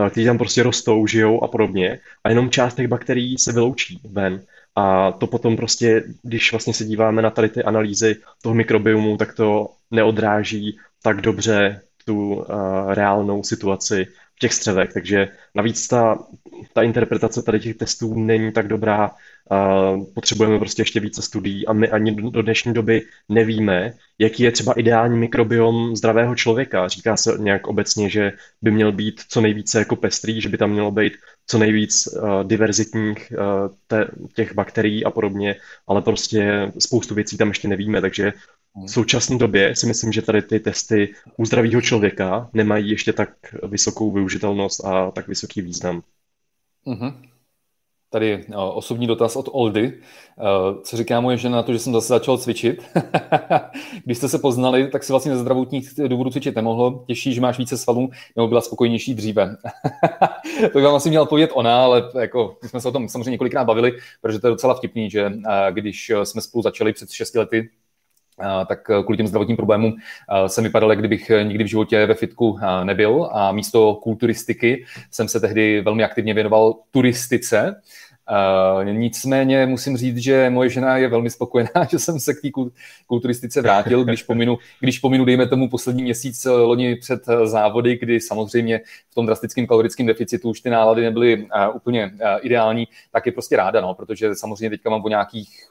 eh, 0.06 0.10
které 0.10 0.26
tam 0.26 0.38
prostě 0.38 0.62
rostou, 0.62 1.06
žijou 1.06 1.44
a 1.44 1.48
podobně 1.48 2.00
a 2.24 2.28
jenom 2.28 2.50
část 2.50 2.74
těch 2.74 2.88
bakterií 2.88 3.38
se 3.38 3.52
vyloučí 3.52 4.00
ven. 4.04 4.42
A 4.76 5.12
to 5.12 5.26
potom 5.26 5.56
prostě, 5.56 6.04
když 6.22 6.52
vlastně 6.52 6.74
se 6.74 6.84
díváme 6.84 7.22
na 7.22 7.30
tady 7.30 7.48
ty 7.48 7.62
analýzy 7.62 8.16
toho 8.42 8.54
mikrobiomu, 8.54 9.16
tak 9.16 9.34
to 9.34 9.68
neodráží 9.90 10.78
tak 11.02 11.20
dobře 11.20 11.80
tu 12.04 12.34
uh, 12.34 12.44
reálnou 12.88 13.42
situaci 13.42 14.06
v 14.36 14.38
těch 14.38 14.52
střevech. 14.52 14.92
Takže 14.92 15.28
navíc 15.54 15.88
ta, 15.88 16.18
ta 16.72 16.82
interpretace 16.82 17.42
tady 17.42 17.60
těch 17.60 17.76
testů 17.76 18.14
není 18.14 18.52
tak 18.52 18.68
dobrá. 18.68 19.10
Potřebujeme 20.14 20.58
prostě 20.58 20.82
ještě 20.82 21.00
více 21.00 21.22
studií 21.22 21.66
a 21.66 21.72
my 21.72 21.88
ani 21.88 22.30
do 22.30 22.42
dnešní 22.42 22.74
doby 22.74 23.02
nevíme, 23.28 23.92
jaký 24.18 24.42
je 24.42 24.52
třeba 24.52 24.72
ideální 24.72 25.18
mikrobiom 25.18 25.96
zdravého 25.96 26.34
člověka. 26.34 26.88
Říká 26.88 27.16
se 27.16 27.36
nějak 27.38 27.66
obecně, 27.66 28.10
že 28.10 28.32
by 28.62 28.70
měl 28.70 28.92
být 28.92 29.20
co 29.28 29.40
nejvíce 29.40 29.78
jako 29.78 29.96
pestrý, 29.96 30.40
že 30.40 30.48
by 30.48 30.58
tam 30.58 30.70
mělo 30.70 30.90
být 30.90 31.12
co 31.46 31.58
nejvíc 31.58 32.06
uh, 32.06 32.44
diverzitních 32.44 33.32
uh, 33.32 33.74
te, 33.86 34.06
těch 34.34 34.54
bakterií 34.54 35.04
a 35.04 35.10
podobně, 35.10 35.56
ale 35.86 36.02
prostě 36.02 36.72
spoustu 36.78 37.14
věcí 37.14 37.36
tam 37.36 37.48
ještě 37.48 37.68
nevíme, 37.68 38.00
takže 38.00 38.32
v 38.74 38.90
současné 38.90 39.38
době 39.38 39.76
si 39.76 39.86
myslím, 39.86 40.12
že 40.12 40.22
tady 40.22 40.42
ty 40.42 40.60
testy 40.60 41.14
u 41.36 41.44
zdravého 41.44 41.80
člověka 41.80 42.50
nemají 42.52 42.90
ještě 42.90 43.12
tak 43.12 43.30
vysokou 43.62 44.10
využitelnost 44.10 44.84
a 44.84 45.10
tak 45.10 45.28
vysoký 45.28 45.62
význam. 45.62 46.02
Mm-hmm. 46.86 47.14
Tady 48.10 48.44
uh, 48.48 48.54
osobní 48.56 49.06
dotaz 49.06 49.36
od 49.36 49.48
Oldy. 49.52 49.86
Uh, 49.86 50.82
co 50.82 50.96
říká 50.96 51.20
moje 51.20 51.36
žena 51.36 51.56
na 51.56 51.62
to, 51.62 51.72
že 51.72 51.78
jsem 51.78 51.92
zase 51.92 52.08
začal 52.08 52.38
cvičit? 52.38 52.82
Když 54.04 54.18
jste 54.18 54.28
se 54.28 54.38
poznali, 54.38 54.88
tak 54.88 55.04
si 55.04 55.12
vlastně 55.12 55.32
ze 55.32 55.38
zdravotních 55.38 55.90
důvodů 56.08 56.30
cvičit 56.30 56.56
nemohlo. 56.56 57.04
Těší, 57.06 57.34
že 57.34 57.40
máš 57.40 57.58
více 57.58 57.78
svalů, 57.78 58.10
nebo 58.36 58.48
byla 58.48 58.60
spokojnější 58.60 59.14
dříve. 59.14 59.56
to 60.72 60.78
by 60.78 60.84
vám 60.84 60.94
asi 60.94 61.08
měla 61.08 61.26
povědět 61.26 61.50
ona, 61.54 61.84
ale 61.84 62.10
jako, 62.20 62.56
my 62.62 62.68
jsme 62.68 62.80
se 62.80 62.88
o 62.88 62.92
tom 62.92 63.08
samozřejmě 63.08 63.30
několikrát 63.30 63.64
bavili, 63.64 63.92
protože 64.20 64.38
to 64.38 64.46
je 64.46 64.50
docela 64.50 64.74
vtipný, 64.74 65.10
že 65.10 65.26
uh, 65.26 65.34
když 65.70 66.12
jsme 66.24 66.40
spolu 66.40 66.62
začali 66.62 66.92
před 66.92 67.10
6 67.10 67.34
lety, 67.34 67.70
tak 68.66 68.90
kvůli 69.02 69.16
těm 69.16 69.26
zdravotním 69.26 69.56
problémům 69.56 69.94
jsem 70.46 70.64
vypadal, 70.64 70.90
jak 70.90 70.98
kdybych 70.98 71.30
nikdy 71.42 71.64
v 71.64 71.66
životě 71.66 72.06
ve 72.06 72.14
fitku 72.14 72.58
nebyl 72.84 73.28
a 73.32 73.52
místo 73.52 73.94
kulturistiky 73.94 74.84
jsem 75.10 75.28
se 75.28 75.40
tehdy 75.40 75.80
velmi 75.80 76.04
aktivně 76.04 76.34
věnoval 76.34 76.74
turistice. 76.90 77.80
Nicméně 78.82 79.66
musím 79.66 79.96
říct, 79.96 80.18
že 80.18 80.50
moje 80.50 80.70
žena 80.70 80.96
je 80.96 81.08
velmi 81.08 81.30
spokojená, 81.30 81.70
že 81.90 81.98
jsem 81.98 82.20
se 82.20 82.34
k 82.34 82.40
té 82.40 82.48
kulturistice 83.06 83.62
vrátil, 83.62 84.04
když 84.04 84.22
pominu, 84.22 84.58
když 84.80 84.98
pominu, 84.98 85.24
dejme 85.24 85.46
tomu 85.46 85.68
poslední 85.68 86.02
měsíc 86.02 86.44
loni 86.44 86.96
před 86.96 87.22
závody, 87.44 87.98
kdy 87.98 88.20
samozřejmě 88.20 88.80
v 89.10 89.14
tom 89.14 89.26
drastickém 89.26 89.66
kalorickém 89.66 90.06
deficitu 90.06 90.50
už 90.50 90.60
ty 90.60 90.70
nálady 90.70 91.02
nebyly 91.02 91.48
úplně 91.74 92.12
ideální, 92.42 92.88
tak 93.12 93.26
je 93.26 93.32
prostě 93.32 93.56
ráda, 93.56 93.80
no, 93.80 93.94
protože 93.94 94.34
samozřejmě 94.34 94.70
teďka 94.70 94.90
mám 94.90 95.04
o 95.04 95.08
nějakých, 95.08 95.68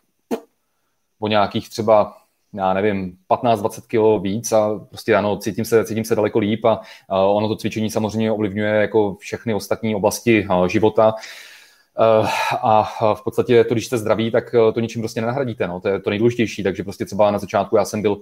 o 1.19 1.27
nějakých 1.27 1.69
třeba 1.69 2.22
já 2.53 2.73
nevím, 2.73 3.17
15-20 3.29 3.81
kg 3.87 4.23
víc 4.23 4.51
a 4.51 4.79
prostě 4.89 5.15
ano, 5.15 5.37
cítím 5.37 5.65
se, 5.65 5.85
cítím 5.85 6.03
se 6.03 6.15
daleko 6.15 6.39
líp 6.39 6.65
a, 6.65 6.81
ono 7.09 7.47
to 7.47 7.55
cvičení 7.55 7.89
samozřejmě 7.89 8.31
ovlivňuje 8.31 8.71
jako 8.71 9.15
všechny 9.19 9.53
ostatní 9.53 9.95
oblasti 9.95 10.47
života. 10.67 11.13
Uh, 11.99 12.27
a 12.63 12.83
v 13.13 13.23
podstatě 13.23 13.63
to, 13.63 13.73
když 13.73 13.85
jste 13.85 13.97
zdraví, 13.97 14.31
tak 14.31 14.55
to 14.73 14.79
ničím 14.79 15.01
prostě 15.01 15.21
nenahradíte, 15.21 15.67
no, 15.67 15.79
to 15.79 15.87
je 15.87 15.99
to 15.99 16.09
nejdůležitější, 16.09 16.63
takže 16.63 16.83
prostě 16.83 17.05
třeba 17.05 17.31
na 17.31 17.39
začátku 17.39 17.75
já 17.75 17.85
jsem 17.85 18.01
byl 18.01 18.11
uh, 18.11 18.21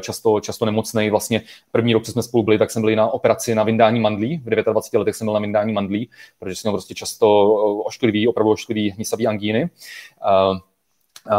často, 0.00 0.40
často 0.40 0.64
nemocný, 0.64 1.10
vlastně 1.10 1.42
první 1.72 1.92
rok, 1.92 2.04
co 2.04 2.12
jsme 2.12 2.22
spolu 2.22 2.42
byli, 2.42 2.58
tak 2.58 2.70
jsem 2.70 2.82
byl 2.82 2.96
na 2.96 3.08
operaci 3.08 3.54
na 3.54 3.62
vyndání 3.62 4.00
mandlí, 4.00 4.36
v 4.36 4.50
29 4.50 4.98
letech 4.98 5.16
jsem 5.16 5.26
byl 5.26 5.34
na 5.34 5.40
vyndání 5.40 5.72
mandlí, 5.72 6.10
protože 6.38 6.56
jsem 6.56 6.68
měl 6.68 6.72
prostě 6.72 6.94
často 6.94 7.46
ošklivý, 7.84 8.28
opravdu 8.28 8.50
ošklivý 8.52 8.90
hnisavý 8.90 9.26
angíny. 9.26 9.70
Uh, 11.26 11.32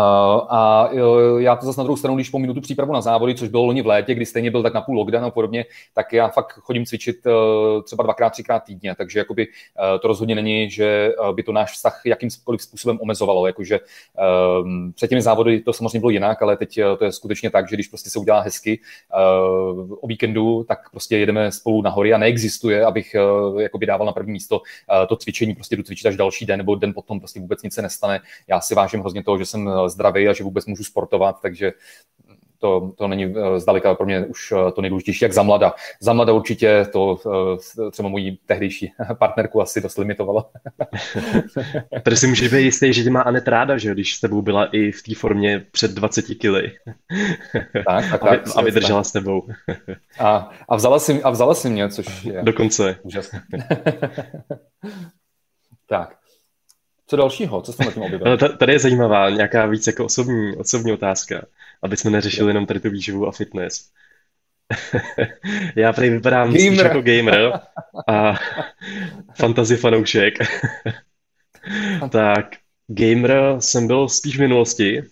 a 0.50 0.90
uh, 0.92 1.42
já 1.42 1.56
to 1.56 1.66
zase 1.66 1.80
na 1.80 1.84
druhou 1.84 1.98
stranu, 1.98 2.16
když 2.16 2.30
pominu 2.30 2.54
tu 2.54 2.62
přípravu 2.62 2.94
na 2.94 3.02
závody, 3.02 3.36
což 3.36 3.50
bylo 3.50 3.66
loni 3.66 3.82
v 3.82 3.88
létě, 3.88 4.16
kdy 4.16 4.26
stejně 4.26 4.52
byl 4.52 4.64
tak 4.64 4.74
na 4.74 4.82
půl 4.82 4.98
lockdown 4.98 5.26
a 5.26 5.30
podobně, 5.30 5.66
tak 5.94 6.14
já 6.14 6.28
fakt 6.28 6.52
chodím 6.52 6.86
cvičit 6.86 7.26
uh, 7.26 7.84
třeba 7.84 8.04
dvakrát, 8.04 8.30
třikrát 8.30 8.60
týdně, 8.60 8.96
takže 8.96 9.20
jakoby 9.20 9.48
to 10.02 10.08
rozhodně 10.08 10.36
není, 10.36 10.70
že 10.70 11.12
by 11.32 11.44
to 11.44 11.52
náš 11.52 11.72
vztah 11.72 12.02
jakýmkoliv 12.06 12.62
způsobem 12.62 13.00
omezovalo, 13.02 13.48
jakože 13.48 13.80
um, 14.62 14.94
před 14.96 15.08
těmi 15.08 15.22
závody 15.22 15.60
to 15.60 15.74
samozřejmě 15.74 16.00
bylo 16.00 16.10
jinak, 16.10 16.42
ale 16.42 16.58
teď 16.58 16.80
to 17.00 17.06
je 17.06 17.12
skutečně 17.12 17.50
tak, 17.50 17.70
že 17.70 17.76
když 17.76 17.88
prostě 17.88 18.10
se 18.10 18.20
udělá 18.20 18.40
hezky 18.40 18.80
o 20.02 20.08
víkendu, 20.08 20.66
tak 20.68 20.92
prostě 20.92 21.18
jedeme 21.18 21.52
spolu 21.52 21.82
na 21.82 21.96
a 22.16 22.18
neexistuje, 22.18 22.86
abych 22.86 23.16
jakoby 23.60 23.86
dával 23.86 24.08
na 24.08 24.14
první 24.14 24.32
místo 24.32 24.62
to 25.08 25.16
cvičení, 25.16 25.56
prostě 25.56 25.76
jdu 25.76 25.84
cvičit 25.84 26.06
až 26.06 26.16
další 26.16 26.46
den 26.46 26.58
nebo 26.58 26.76
den 26.76 26.94
potom 26.94 27.20
prostě 27.20 27.40
vůbec 27.40 27.64
nic 27.64 27.74
se 27.74 27.82
nestane. 27.82 28.20
Já 28.48 28.62
si 28.62 28.76
vážím 28.76 29.00
hrozně 29.00 29.24
toho, 29.24 29.38
že 29.38 29.46
jsem 29.46 29.70
zdravý 29.86 30.28
a 30.28 30.34
že 30.34 30.44
vůbec 30.44 30.66
můžu 30.66 30.84
sportovat, 30.84 31.42
takže 31.42 31.74
to, 32.60 32.92
to 32.98 33.08
není 33.08 33.26
eh, 33.26 33.60
zdaleka 33.60 33.96
pro 33.96 34.06
mě 34.06 34.26
už 34.26 34.52
eh, 34.52 34.72
to 34.72 34.82
nejdůležitější, 34.82 35.26
jak 35.26 35.34
za 35.34 35.44
mlada. 35.44 35.74
Za 36.00 36.14
mlada 36.14 36.34
určitě 36.34 36.86
to 36.92 37.20
eh, 37.26 37.92
třeba 37.92 38.10
mojí 38.10 38.40
tehdejší 38.46 38.92
partnerku 39.20 39.62
asi 39.62 39.82
dost 39.82 39.98
limitovalo. 39.98 40.50
Tady 42.04 42.18
si 42.18 42.28
můžeš 42.28 42.54
být 42.54 42.64
jistý, 42.64 42.94
že 42.94 43.04
tě 43.04 43.10
má 43.10 43.22
Anet 43.22 43.48
ráda, 43.48 43.78
že 43.78 43.92
když 43.92 44.16
s 44.16 44.20
tebou 44.20 44.42
byla 44.42 44.66
i 44.66 44.92
v 44.92 45.04
té 45.04 45.16
formě 45.16 45.66
před 45.72 45.92
20 45.92 46.22
kily. 46.22 46.72
Tak, 47.86 48.06
tak, 48.12 48.22
tak. 48.22 48.42
A 48.56 48.62
vydržela 48.62 49.04
s 49.04 49.12
tebou. 49.12 49.48
A, 50.20 50.52
a, 50.70 50.76
vzala 50.76 51.00
si, 51.00 51.24
a 51.24 51.30
vzala 51.30 51.54
si 51.54 51.70
mě, 51.70 51.90
což 51.90 52.24
je 52.26 52.44
Dokonce. 52.44 53.00
úžasné. 53.04 53.42
tak. 55.90 56.18
Co 57.08 57.16
dalšího? 57.16 57.62
Co 57.62 57.74
jste 57.74 57.86
na 57.86 57.92
tím 57.92 58.04
objevil? 58.04 58.38
Tady 58.38 58.74
je 58.74 58.80
zajímavá 58.80 59.30
nějaká 59.30 59.66
víc 59.66 59.88
jako 59.88 60.06
osobní, 60.06 60.56
osobní 60.56 60.92
otázka, 60.94 61.46
aby 61.84 61.98
jsme 61.98 62.12
neřešili 62.12 62.50
jenom 62.50 62.66
tady 62.66 62.80
tu 62.80 62.90
výživu 62.90 63.28
a 63.28 63.32
fitness. 63.32 63.90
Já 65.76 65.94
prý 65.94 66.10
vypadám 66.10 66.48
gamer. 66.48 66.62
spíš 66.62 66.80
jako 66.80 67.02
gamer 67.02 67.60
a 68.08 68.34
fantasy 69.36 69.78
fanoušek. 69.78 70.34
tak, 72.10 72.46
gamer 72.88 73.56
jsem 73.60 73.88
byl 73.88 74.10
spíš 74.10 74.38
v 74.38 74.42
minulosti. 74.42 75.04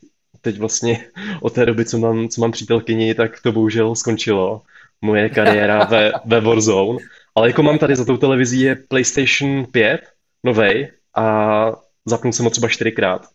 Teď 0.41 0.57
vlastně 0.57 1.05
od 1.41 1.53
té 1.53 1.65
doby, 1.65 1.85
co 1.85 1.97
mám, 1.97 2.29
co 2.29 2.41
mám 2.41 2.51
přítelkyni, 2.51 3.15
tak 3.15 3.41
to 3.41 3.51
bohužel 3.51 3.95
skončilo. 3.95 4.61
Moje 5.01 5.29
kariéra 5.29 5.83
ve, 5.83 6.11
ve 6.25 6.41
Warzone. 6.41 6.99
Ale 7.35 7.47
jako 7.47 7.63
mám 7.63 7.77
tady 7.77 7.95
za 7.95 8.05
tou 8.05 8.17
televizí 8.17 8.61
je 8.61 8.75
PlayStation 8.75 9.65
5, 9.71 10.01
novej, 10.43 10.91
a 11.15 11.84
zapnul 12.05 12.33
jsem 12.33 12.45
ho 12.45 12.49
třeba 12.49 12.67
čtyřikrát 12.69 13.29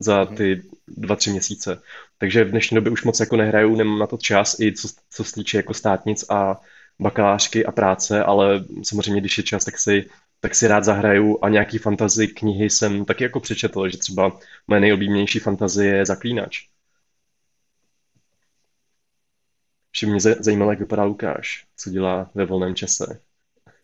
za 0.00 0.24
mhm. 0.24 0.36
ty 0.36 0.62
dva, 0.88 1.16
tři 1.16 1.30
měsíce. 1.30 1.82
Takže 2.18 2.44
v 2.44 2.50
dnešní 2.50 2.74
době 2.74 2.92
už 2.92 3.04
moc 3.04 3.20
jako 3.20 3.36
nehraju, 3.36 3.76
nemám 3.76 3.98
na 3.98 4.06
to 4.06 4.16
čas, 4.16 4.60
i 4.60 4.72
co, 4.72 4.88
co 5.10 5.24
se 5.24 5.34
týče 5.34 5.56
jako 5.56 5.74
státnic 5.74 6.24
a 6.30 6.60
bakalářky 7.00 7.66
a 7.66 7.72
práce, 7.72 8.24
ale 8.24 8.64
samozřejmě, 8.82 9.20
když 9.20 9.38
je 9.38 9.44
čas, 9.44 9.64
tak 9.64 9.78
si, 9.78 10.10
tak 10.40 10.54
si 10.54 10.68
rád 10.68 10.84
zahraju 10.84 11.38
a 11.44 11.48
nějaký 11.48 11.78
fantazy 11.78 12.28
knihy 12.28 12.70
jsem 12.70 13.04
taky 13.04 13.24
jako 13.24 13.40
přečetl, 13.40 13.88
že 13.88 13.98
třeba 13.98 14.38
moje 14.66 14.80
nejoblíbenější 14.80 15.38
fantazie 15.38 15.96
je 15.96 16.06
Zaklínač. 16.06 16.68
Všem 19.90 20.10
mě 20.10 20.20
zajímalo, 20.20 20.70
jak 20.70 20.80
vypadá 20.80 21.04
Lukáš, 21.04 21.66
co 21.76 21.90
dělá 21.90 22.30
ve 22.34 22.46
volném 22.46 22.74
čase. 22.74 23.20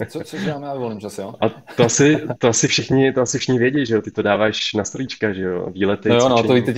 Co, 0.09 0.21
co 0.21 0.39
děláme 0.39 0.69
ve 0.73 0.79
volném 0.79 1.01
čase, 1.01 1.23
jo? 1.23 1.35
A 1.41 1.49
to 1.49 1.85
asi, 1.85 2.21
to 2.39 2.49
asi 2.49 2.69
všichni, 2.69 3.13
to 3.13 3.21
asi 3.21 3.39
všichni 3.39 3.59
vědí, 3.59 3.87
že 3.87 3.95
jo? 3.95 4.03
Ty 4.03 4.11
to 4.11 4.23
dáváš 4.23 4.75
na 4.75 4.85
storíčka, 4.85 5.33
že 5.33 5.43
jo? 5.43 5.71
Výlety, 5.71 6.09
No 6.09 6.15
jo, 6.15 6.29
no, 6.29 6.43
to 6.43 6.55
víte, 6.55 6.73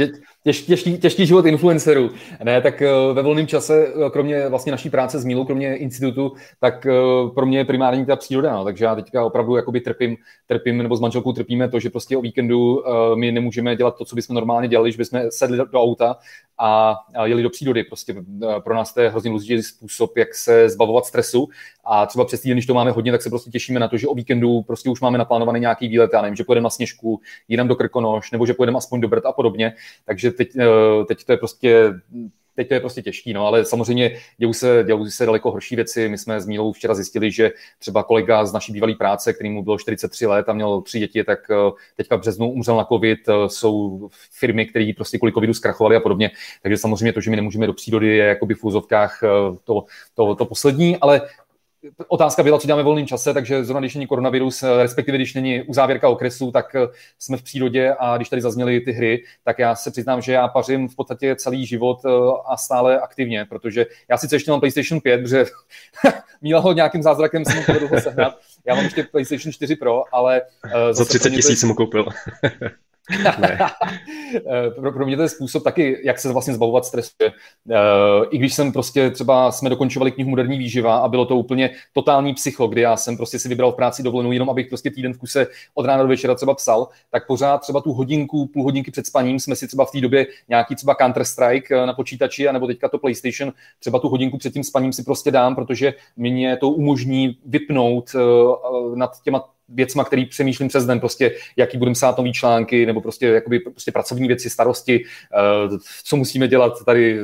těž, 0.47 0.62
těžký, 0.62 0.99
těžký 0.99 1.26
život 1.26 1.47
influencerů. 1.47 2.11
Ne, 2.44 2.61
tak 2.61 2.82
eh, 2.82 2.88
ve 3.12 3.22
volném 3.22 3.47
čase, 3.47 3.86
eh, 3.86 4.11
kromě 4.11 4.49
vlastně 4.49 4.72
naší 4.72 4.90
práce 4.90 5.18
s 5.18 5.24
Mílou, 5.24 5.44
kromě 5.44 5.76
institutu, 5.76 6.32
tak 6.61 6.86
eh, 6.86 6.90
pro 7.34 7.47
mě 7.47 7.59
je 7.59 7.64
primární 7.64 8.07
ta 8.07 8.16
příroda, 8.16 8.55
no. 8.55 8.64
takže 8.64 8.84
já 8.84 8.94
teďka 8.94 9.24
opravdu 9.24 9.57
jakoby 9.57 9.80
trpím, 9.80 10.16
trpím, 10.47 10.78
nebo 10.78 10.97
s 10.97 11.01
manželkou 11.01 11.32
trpíme 11.32 11.68
to, 11.68 11.80
že 11.80 11.90
prostě 11.90 12.16
o 12.16 12.20
víkendu 12.20 12.82
my 13.14 13.32
nemůžeme 13.32 13.76
dělat 13.76 13.97
to, 13.99 14.05
co 14.05 14.16
bychom 14.16 14.34
normálně 14.34 14.68
dělali, 14.68 14.92
že 14.92 14.99
bychom 14.99 15.20
sedli 15.30 15.59
do 15.72 15.82
auta 15.82 16.16
a, 16.59 16.97
jeli 17.24 17.42
do 17.42 17.51
přírody. 17.51 17.84
Prostě 17.84 18.14
pro 18.64 18.74
nás 18.74 18.94
to 18.94 19.01
je 19.01 19.11
hrozně 19.11 19.30
důležitý 19.30 19.62
způsob, 19.62 20.16
jak 20.16 20.34
se 20.34 20.68
zbavovat 20.68 21.07
stresu 21.07 21.49
a 21.84 22.07
třeba 22.07 22.24
přes 22.24 22.40
týden, 22.40 22.57
když 22.57 22.66
to 22.66 22.74
máme 22.74 22.90
hodně, 22.90 23.12
tak 23.12 23.22
se 23.22 23.30
prostě 23.30 23.51
těšíme 23.51 23.80
na 23.80 23.88
to, 23.88 23.97
že 23.97 24.09
o 24.09 24.14
víkendu 24.14 24.62
prostě 24.62 24.90
už 24.90 25.01
máme 25.01 25.18
naplánovaný 25.18 25.61
nějaký 25.61 25.88
výlet, 25.88 26.11
já 26.12 26.22
nevím, 26.22 26.36
že 26.36 26.44
pojedeme 26.44 26.64
na 26.64 26.70
sněžku, 26.70 27.20
jinam 27.49 27.68
do 27.68 27.76
Krkonoš, 27.76 28.30
nebo 28.30 28.47
že 28.47 28.55
pojedeme 28.55 28.78
aspoň 28.78 29.01
do 29.01 29.09
Brd 29.09 29.26
a 29.26 29.32
podobně. 29.32 29.74
Takže 30.05 30.30
teď, 30.37 30.57
eh, 30.57 31.05
teď 31.09 31.24
to 31.24 31.32
je 31.32 31.39
prostě 31.39 31.93
teď 32.57 32.68
to 32.68 32.74
je 32.74 32.80
prostě 32.80 33.03
těžký, 33.03 33.32
no, 33.32 33.47
ale 33.47 33.64
samozřejmě 33.64 34.18
dělou 34.39 34.53
se, 34.53 34.84
dělou 34.87 35.07
se 35.07 35.26
daleko 35.26 35.51
horší 35.51 35.76
věci. 35.76 36.09
My 36.09 36.18
jsme 36.18 36.41
s 36.41 36.47
Mílou 36.47 36.72
včera 36.72 36.95
zjistili, 36.95 37.32
že 37.32 37.51
třeba 37.78 38.03
kolega 38.03 38.45
z 38.45 38.53
naší 38.53 38.72
bývalé 38.72 38.95
práce, 38.95 39.32
který 39.32 39.51
mu 39.51 39.62
bylo 39.62 39.78
43 39.78 40.26
let 40.26 40.49
a 40.49 40.53
měl 40.53 40.80
tři 40.80 40.99
děti, 40.99 41.24
tak 41.24 41.39
eh, 41.51 41.55
teďka 41.97 42.16
v 42.16 42.20
březnu 42.20 42.51
umřel 42.51 42.76
na 42.76 42.84
covid. 42.84 43.18
Eh, 43.28 43.32
jsou 43.49 44.09
firmy, 44.30 44.66
které 44.66 44.93
prostě 44.97 45.18
kvůli 45.18 45.32
covidu 45.32 45.55
zkrachovaly 45.55 45.97
a 45.97 46.01
podobně. 46.01 46.30
Takže 46.62 46.78
samozřejmě 46.78 47.12
to, 47.12 47.20
že 47.20 47.30
my 47.30 47.37
nemůžeme 47.37 47.66
do 47.66 47.72
přírody, 47.72 48.16
je 48.16 48.24
jakoby 48.24 48.55
v 48.55 48.64
úzovkách 48.64 49.20
to, 49.64 49.84
to, 50.14 50.34
to 50.34 50.45
poslední, 50.45 50.97
ale 50.97 51.20
otázka 52.09 52.43
byla, 52.43 52.59
co 52.59 52.66
děláme 52.66 52.82
v 52.82 52.84
volném 52.84 53.07
čase, 53.07 53.34
takže 53.34 53.64
zrovna 53.64 53.80
když 53.80 53.95
není 53.95 54.07
koronavirus, 54.07 54.62
eh, 54.62 54.82
respektive 54.82 55.18
když 55.18 55.34
není 55.34 55.62
uzávěrka 55.62 56.09
okresu, 56.09 56.51
tak 56.51 56.74
eh, 56.74 56.89
jsme 57.18 57.37
v 57.37 57.43
přírodě 57.43 57.95
a 57.99 58.16
když 58.16 58.28
tady 58.28 58.43
zazněly 58.43 58.80
ty 58.80 58.93
hry, 58.93 59.22
tak 59.45 59.59
já 59.59 59.74
se 59.74 59.91
přiznám, 59.91 60.22
že 60.22 60.32
já 60.32 60.49
pařím 60.49 60.89
v 60.89 60.97
podstatě 60.97 61.37
celý 61.37 61.66
život 61.66 62.01
eh, 62.07 62.11
a 62.47 62.57
stále 62.57 63.01
aktivně, 63.01 63.45
protože 63.45 63.87
já 64.11 64.16
sice 64.16 64.37
ještě 64.37 64.51
mám 64.51 64.61
PlayStation 64.61 65.01
5, 65.01 65.22
protože 65.22 65.45
Míla 66.43 66.61
ho 66.61 66.72
nějakým 66.72 67.03
zázrakem 67.03 67.45
jsem 67.45 67.78
dlouho 67.78 68.01
sehnat. 68.01 68.39
Já 68.66 68.74
mám 68.74 68.84
ještě 68.84 69.03
PlayStation 69.03 69.53
4 69.53 69.76
Pro, 69.76 70.03
ale... 70.12 70.43
Za 70.91 71.05
30 71.05 71.30
tisíc 71.30 71.61
jsem 71.61 71.68
ho 71.68 71.74
koupil. 71.74 72.07
Eh, 74.37 74.71
pro, 74.71 74.93
pro 74.93 75.07
mě 75.07 75.17
to 75.17 75.23
je 75.23 75.29
způsob 75.29 75.65
taky, 75.65 76.01
jak 76.05 76.19
se 76.19 76.33
vlastně 76.33 76.55
zbavovat 76.55 76.85
stresu. 76.85 77.11
Eh, 77.21 77.77
I 78.31 78.39
když 78.39 78.55
jsem 78.55 78.73
prostě 78.73 79.11
třeba 79.11 79.53
jsme 79.53 79.71
dokončovali 79.71 80.13
knihu 80.13 80.31
Moderní 80.31 80.59
výživa 80.59 80.97
a 80.97 81.09
bylo 81.09 81.27
to 81.27 81.37
úplně 81.37 81.71
totální 81.93 82.35
psycho, 82.35 82.67
kdy 82.67 82.81
já 82.81 82.97
jsem 82.97 83.17
prostě 83.17 83.39
si 83.39 83.49
vybral 83.49 83.73
v 83.73 83.77
práci 83.77 84.03
dovolenou 84.03 84.33
jenom, 84.33 84.51
abych 84.51 84.67
prostě 84.67 84.91
týden 84.91 85.13
v 85.13 85.19
kuse 85.19 85.47
od 85.75 85.87
rána 85.87 86.03
do 86.03 86.09
večera 86.09 86.35
třeba 86.35 86.55
psal, 86.55 86.89
tak 87.11 87.27
pořád 87.27 87.59
třeba 87.59 87.81
tu 87.81 87.93
hodinku, 87.93 88.47
půl 88.47 88.65
hodinky 88.65 88.91
před 88.91 89.07
spaním 89.07 89.41
jsme 89.41 89.57
si 89.57 89.67
třeba 89.67 89.85
v 89.85 89.91
té 89.91 90.01
době 90.01 90.27
nějaký 90.49 90.75
třeba 90.75 90.95
Counter-Strike 90.95 91.83
eh, 91.83 91.87
na 91.87 91.93
počítači, 91.93 92.49
anebo 92.49 92.67
teďka 92.67 92.89
to 92.89 92.99
PlayStation, 92.99 93.53
třeba 93.79 93.99
tu 93.99 94.09
hodinku 94.09 94.39
před 94.39 94.53
tím 94.53 94.65
spaním 94.65 94.93
si 94.93 95.03
prostě 95.03 95.31
dám, 95.31 95.55
protože 95.55 95.95
mě 96.17 96.57
to 96.57 96.69
umožní 96.71 97.39
vypnout 97.47 98.11
nad 98.95 99.23
těma 99.23 99.56
věcma, 99.69 100.05
který 100.05 100.27
přemýšlím 100.27 100.69
přes 100.69 100.87
den, 100.87 101.01
prostě 101.01 101.35
jaký 101.57 101.79
budeme 101.79 101.95
psát 101.95 102.19
nový 102.19 102.33
články, 102.33 102.87
nebo 102.87 103.01
prostě, 103.01 103.27
jakoby, 103.27 103.61
prostě 103.61 103.93
pracovní 103.93 104.29
věci, 104.29 104.51
starosti, 104.51 105.05
co 106.05 106.17
musíme 106.17 106.49
dělat 106.49 106.85
tady 106.85 107.21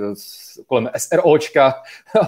kolem 0.66 0.90
SROčka, 0.96 1.74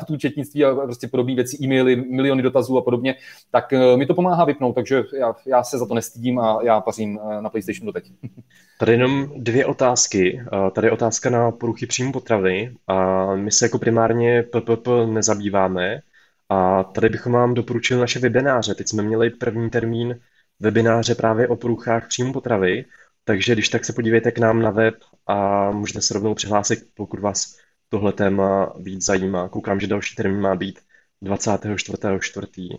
tu 0.06 0.16
četnictví 0.18 0.64
a 0.64 0.74
prostě 0.74 1.08
podobné 1.08 1.34
věci, 1.34 1.56
e-maily, 1.62 1.96
miliony 1.96 2.42
dotazů 2.42 2.78
a 2.78 2.82
podobně, 2.82 3.14
tak 3.50 3.72
mi 3.96 4.06
to 4.06 4.14
pomáhá 4.14 4.44
vypnout, 4.44 4.74
takže 4.74 5.02
já, 5.18 5.34
já 5.46 5.64
se 5.64 5.78
za 5.78 5.86
to 5.86 5.94
nestydím 5.94 6.38
a 6.38 6.58
já 6.62 6.80
pařím 6.80 7.20
na 7.40 7.50
PlayStationu 7.50 7.92
doteď. 7.92 8.12
Tady 8.78 8.92
jenom 8.92 9.32
dvě 9.36 9.66
otázky. 9.66 10.40
Tady 10.72 10.86
je 10.86 10.90
otázka 10.90 11.30
na 11.30 11.50
poruchy 11.50 11.86
příjmu 11.86 12.12
potravy. 12.12 12.74
A 12.86 13.26
my 13.34 13.50
se 13.50 13.64
jako 13.64 13.78
primárně 13.78 14.42
PPP 14.42 14.88
nezabýváme, 15.06 16.00
a 16.48 16.84
tady 16.84 17.08
bychom 17.08 17.32
vám 17.32 17.54
doporučili 17.54 18.00
naše 18.00 18.18
webináře. 18.18 18.74
Teď 18.74 18.88
jsme 18.88 19.02
měli 19.02 19.30
první 19.30 19.70
termín 19.70 20.20
webináře 20.60 21.14
právě 21.14 21.48
o 21.48 21.56
poruchách 21.56 22.08
příjmu 22.08 22.32
potravy, 22.32 22.84
takže 23.24 23.52
když 23.52 23.68
tak 23.68 23.84
se 23.84 23.92
podívejte 23.92 24.32
k 24.32 24.38
nám 24.38 24.62
na 24.62 24.70
web 24.70 24.94
a 25.26 25.70
můžete 25.70 26.00
se 26.00 26.14
rovnou 26.14 26.34
přihlásit, 26.34 26.78
pokud 26.94 27.20
vás 27.20 27.58
tohle 27.88 28.12
téma 28.12 28.72
víc 28.78 29.04
zajímá. 29.04 29.48
Koukám, 29.48 29.80
že 29.80 29.86
další 29.86 30.16
termín 30.16 30.40
má 30.40 30.54
být 30.54 30.80
24.4. 31.22 32.78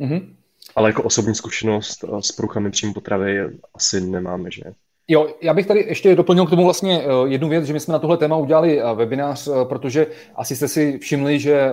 Mm-hmm. 0.00 0.36
Ale 0.76 0.88
jako 0.88 1.02
osobní 1.02 1.34
zkušenost 1.34 2.04
s 2.20 2.32
poruchami 2.32 2.70
příjmu 2.70 2.94
potravy 2.94 3.58
asi 3.74 4.00
nemáme, 4.00 4.50
že? 4.50 4.62
Jo, 5.10 5.28
já 5.42 5.54
bych 5.54 5.66
tady 5.66 5.80
ještě 5.88 6.16
doplnil 6.16 6.46
k 6.46 6.50
tomu 6.50 6.64
vlastně 6.64 7.02
eh, 7.02 7.28
jednu 7.28 7.48
věc, 7.48 7.64
že 7.64 7.72
my 7.72 7.80
jsme 7.80 7.92
na 7.92 7.98
tohle 7.98 8.16
téma 8.16 8.36
udělali 8.36 8.80
eh, 8.80 8.94
webinář, 8.94 9.48
eh, 9.48 9.64
protože 9.64 10.06
asi 10.36 10.56
jste 10.56 10.68
si 10.68 10.98
všimli, 10.98 11.38
že 11.38 11.72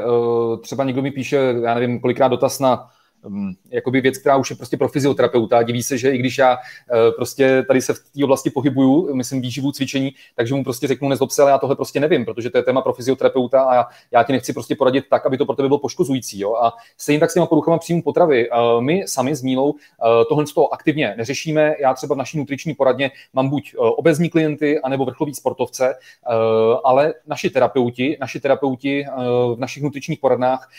třeba 0.61 0.83
někdo 0.83 1.01
mi 1.01 1.11
píše, 1.11 1.37
já 1.63 1.73
nevím, 1.73 1.99
kolikrát 1.99 2.27
dotaz 2.27 2.59
na 2.59 2.89
jakoby 3.69 4.01
věc, 4.01 4.17
která 4.17 4.37
už 4.37 4.49
je 4.49 4.55
prostě 4.55 4.77
pro 4.77 4.87
fyzioterapeuta. 4.87 5.63
Diví 5.63 5.83
se, 5.83 5.97
že 5.97 6.11
i 6.11 6.17
když 6.17 6.37
já 6.37 6.57
eh, 6.57 7.11
prostě 7.11 7.63
tady 7.67 7.81
se 7.81 7.93
v 7.93 7.99
té 7.99 8.23
oblasti 8.23 8.49
pohybuju, 8.49 9.15
myslím 9.15 9.41
výživu, 9.41 9.71
cvičení, 9.71 10.11
takže 10.35 10.55
mu 10.55 10.63
prostě 10.63 10.87
řeknu, 10.87 11.09
nezlob 11.09 11.31
se, 11.31 11.41
ale 11.41 11.51
já 11.51 11.57
tohle 11.57 11.75
prostě 11.75 11.99
nevím, 11.99 12.25
protože 12.25 12.49
to 12.49 12.57
je 12.57 12.63
téma 12.63 12.81
pro 12.81 12.93
fyzioterapeuta 12.93 13.61
a 13.63 13.75
já, 13.75 13.85
já 14.11 14.23
ti 14.23 14.33
nechci 14.33 14.53
prostě 14.53 14.75
poradit 14.75 15.05
tak, 15.09 15.25
aby 15.25 15.37
to 15.37 15.45
pro 15.45 15.55
tebe 15.55 15.67
bylo 15.67 15.79
poškozující. 15.79 16.39
Jo? 16.39 16.55
A 16.55 16.73
stejně 16.97 17.19
tak 17.19 17.31
s 17.31 17.33
těma 17.33 17.45
poruchama 17.45 17.77
příjmu 17.77 18.01
potravy. 18.01 18.49
Eh, 18.49 18.81
my 18.81 19.03
sami 19.07 19.35
s 19.35 19.41
Mílou 19.41 19.73
eh, 19.73 20.25
tohle 20.29 20.47
z 20.47 20.53
toho 20.53 20.73
aktivně 20.73 21.13
neřešíme. 21.17 21.75
Já 21.81 21.93
třeba 21.93 22.15
v 22.15 22.17
naší 22.17 22.37
nutriční 22.37 22.73
poradně 22.73 23.11
mám 23.33 23.49
buď 23.49 23.75
obezní 23.77 24.29
klienty, 24.29 24.79
anebo 24.79 25.05
vrcholový 25.05 25.33
sportovce, 25.33 25.95
ale 26.83 27.13
naši 27.27 27.49
terapeuti, 27.49 28.17
naši 28.19 28.39
terapeuti 28.39 29.05
v 29.55 29.59
našich 29.59 29.83
nutričních 29.83 30.19
poradnách, 30.19 30.69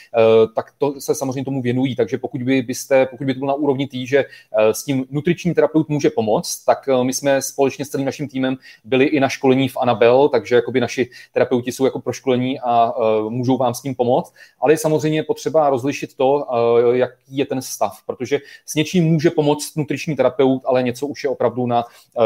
tak 0.54 0.72
to 0.78 1.00
se 1.00 1.14
samozřejmě 1.14 1.44
tomu 1.44 1.62
věnují. 1.62 1.96
Takže 1.96 2.18
pokud 2.18 2.35
pokud 2.36 2.44
by, 2.44 2.62
byste, 2.62 3.06
pokud 3.06 3.24
by 3.24 3.34
to 3.34 3.38
bylo 3.38 3.48
na 3.48 3.54
úrovni 3.54 3.86
tý, 3.86 4.06
že 4.06 4.18
eh, 4.18 4.74
s 4.74 4.84
tím 4.84 5.04
nutriční 5.10 5.54
terapeut 5.54 5.88
může 5.88 6.10
pomoct, 6.10 6.64
tak 6.64 6.88
eh, 6.88 7.04
my 7.04 7.12
jsme 7.12 7.42
společně 7.42 7.84
s 7.84 7.88
celým 7.88 8.06
naším 8.06 8.28
týmem 8.28 8.56
byli 8.84 9.04
i 9.04 9.20
na 9.20 9.28
školení 9.28 9.68
v 9.68 9.76
Anabel, 9.80 10.28
takže 10.28 10.54
jakoby 10.54 10.80
naši 10.80 11.10
terapeuti 11.32 11.72
jsou 11.72 11.84
jako 11.84 12.00
proškolení 12.00 12.60
a 12.60 12.92
uh, 12.96 13.30
můžou 13.30 13.56
vám 13.56 13.74
s 13.74 13.82
tím 13.82 13.94
pomoct, 13.94 14.34
ale 14.60 14.72
je 14.72 14.78
samozřejmě 14.78 15.22
potřeba 15.22 15.70
rozlišit 15.70 16.14
to, 16.16 16.46
jaký 16.92 17.36
je 17.36 17.46
ten 17.46 17.62
stav, 17.62 17.98
protože 18.06 18.38
s 18.66 18.74
něčím 18.74 19.04
může 19.04 19.30
pomoct 19.30 19.76
nutriční 19.76 20.16
terapeut, 20.16 20.62
ale 20.64 20.82
něco 20.82 21.06
už 21.06 21.24
je 21.24 21.30
opravdu 21.30 21.66
na 21.66 21.84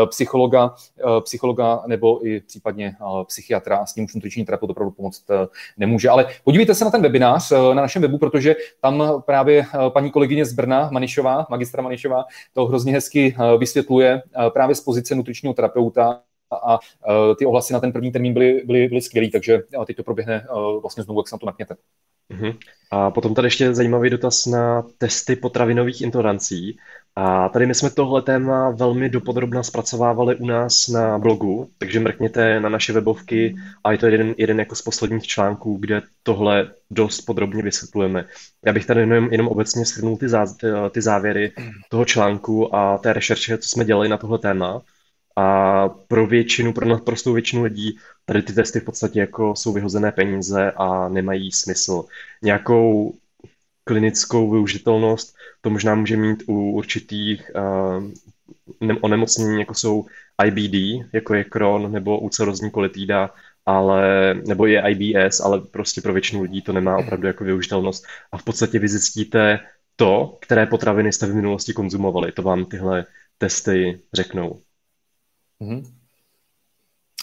psychologa, 0.08 0.74
psychologa 1.20 1.82
nebo 1.86 2.26
i 2.26 2.40
případně 2.40 2.96
psychiatra 3.26 3.76
a 3.76 3.86
s 3.86 3.94
tím 3.94 4.04
už 4.04 4.14
nutriční 4.14 4.44
terapeut 4.44 4.70
opravdu 4.70 4.90
pomoct 4.90 5.24
nemůže. 5.76 6.08
Ale 6.08 6.26
podívejte 6.44 6.74
se 6.74 6.84
na 6.84 6.90
ten 6.90 7.02
webinář 7.02 7.50
na 7.50 7.82
našem 7.82 8.02
webu, 8.02 8.18
protože 8.18 8.56
tam 8.80 9.22
právě 9.26 9.60
uh, 9.60 9.88
paní 10.00 10.10
kolegyně 10.10 10.44
z 10.44 10.52
Brna, 10.52 10.88
Manišová, 10.92 11.46
magistra 11.50 11.82
Manišová, 11.82 12.24
to 12.52 12.66
hrozně 12.66 12.92
hezky 12.92 13.36
eh, 13.38 13.58
vysvětluje 13.58 14.22
eh, 14.22 14.50
právě 14.50 14.74
z 14.74 14.80
pozice 14.80 15.14
nutričního 15.14 15.54
terapeuta 15.54 16.20
a 16.66 16.78
eh, 16.78 17.34
ty 17.34 17.46
ohlasy 17.46 17.72
na 17.72 17.80
ten 17.80 17.92
první 17.92 18.12
termín 18.12 18.32
byly, 18.32 18.62
byly, 18.64 18.88
byly 18.88 19.00
skvělý, 19.00 19.30
takže 19.30 19.58
teď 19.86 19.96
to 19.96 20.02
proběhne 20.02 20.46
vlastně 20.80 21.02
znovu, 21.02 21.20
jak 21.20 21.28
se 21.28 21.34
na 21.34 21.38
to 21.38 21.46
napněte. 21.46 21.76
Uh-huh. 22.30 22.56
A 22.90 23.10
potom 23.10 23.34
tady 23.34 23.46
ještě 23.46 23.74
zajímavý 23.74 24.10
dotaz 24.10 24.46
na 24.46 24.82
testy 24.98 25.36
potravinových 25.36 26.00
intolerancí. 26.00 26.78
A 27.16 27.48
tady 27.48 27.66
my 27.66 27.74
jsme 27.74 27.90
tohle 27.90 28.22
téma 28.22 28.70
velmi 28.70 29.08
dopodrobna 29.08 29.62
zpracovávali 29.62 30.36
u 30.36 30.46
nás 30.46 30.88
na 30.88 31.18
blogu, 31.18 31.70
takže 31.78 32.00
mrkněte 32.00 32.60
na 32.60 32.68
naše 32.68 32.92
webovky 32.92 33.56
a 33.84 33.92
je 33.92 33.98
to 33.98 34.06
jeden, 34.06 34.34
jeden 34.38 34.58
jako 34.58 34.74
z 34.74 34.82
posledních 34.82 35.26
článků, 35.26 35.76
kde 35.76 36.02
tohle 36.22 36.70
dost 36.90 37.20
podrobně 37.20 37.62
vysvětlujeme. 37.62 38.26
Já 38.66 38.72
bych 38.72 38.86
tady 38.86 39.00
jenom, 39.00 39.28
jenom 39.32 39.48
obecně 39.48 39.84
shrnul 39.84 40.16
ty, 40.16 40.28
zá, 40.28 40.46
ty 40.90 41.02
závěry 41.02 41.52
toho 41.88 42.04
článku 42.04 42.74
a 42.74 42.98
té 42.98 43.12
rešerše, 43.12 43.58
co 43.58 43.68
jsme 43.68 43.84
dělali 43.84 44.08
na 44.08 44.16
tohle 44.16 44.38
téma. 44.38 44.82
A 45.36 45.88
pro 45.88 46.26
většinu, 46.26 46.72
pro 46.72 46.86
naprostou 46.86 47.32
většinu 47.32 47.62
lidí 47.62 47.98
tady 48.24 48.42
ty 48.42 48.52
testy 48.52 48.80
v 48.80 48.84
podstatě 48.84 49.20
jako 49.20 49.56
jsou 49.56 49.72
vyhozené 49.72 50.12
peníze 50.12 50.72
a 50.76 51.08
nemají 51.08 51.52
smysl. 51.52 52.04
Nějakou 52.42 53.14
klinickou 53.90 54.50
využitelnost 54.50 55.34
to 55.60 55.70
možná 55.70 55.94
může 55.94 56.16
mít 56.16 56.42
u 56.46 56.70
určitých 56.70 57.50
uh, 57.54 58.98
onemocnění, 59.00 59.60
jako 59.60 59.74
jsou 59.74 60.06
IBD, 60.46 61.06
jako 61.12 61.34
je 61.34 61.44
Crohn 61.44 61.92
nebo 61.92 62.20
úcerozní 62.20 62.70
kolitída, 62.70 63.30
ale, 63.66 64.34
nebo 64.34 64.66
je 64.66 64.82
IBS, 64.88 65.40
ale 65.40 65.60
prostě 65.60 66.00
pro 66.00 66.12
většinu 66.12 66.42
lidí 66.42 66.62
to 66.62 66.72
nemá 66.72 66.98
opravdu 66.98 67.26
jako 67.26 67.44
využitelnost. 67.44 68.04
A 68.32 68.38
v 68.38 68.44
podstatě 68.44 68.78
vy 68.78 68.88
zjistíte 68.88 69.58
to, 69.96 70.38
které 70.40 70.66
potraviny 70.66 71.12
jste 71.12 71.26
v 71.26 71.34
minulosti 71.34 71.72
konzumovali. 71.72 72.32
To 72.32 72.42
vám 72.42 72.64
tyhle 72.64 73.06
testy 73.38 74.00
řeknou. 74.12 74.60
Mm-hmm. 75.60 75.99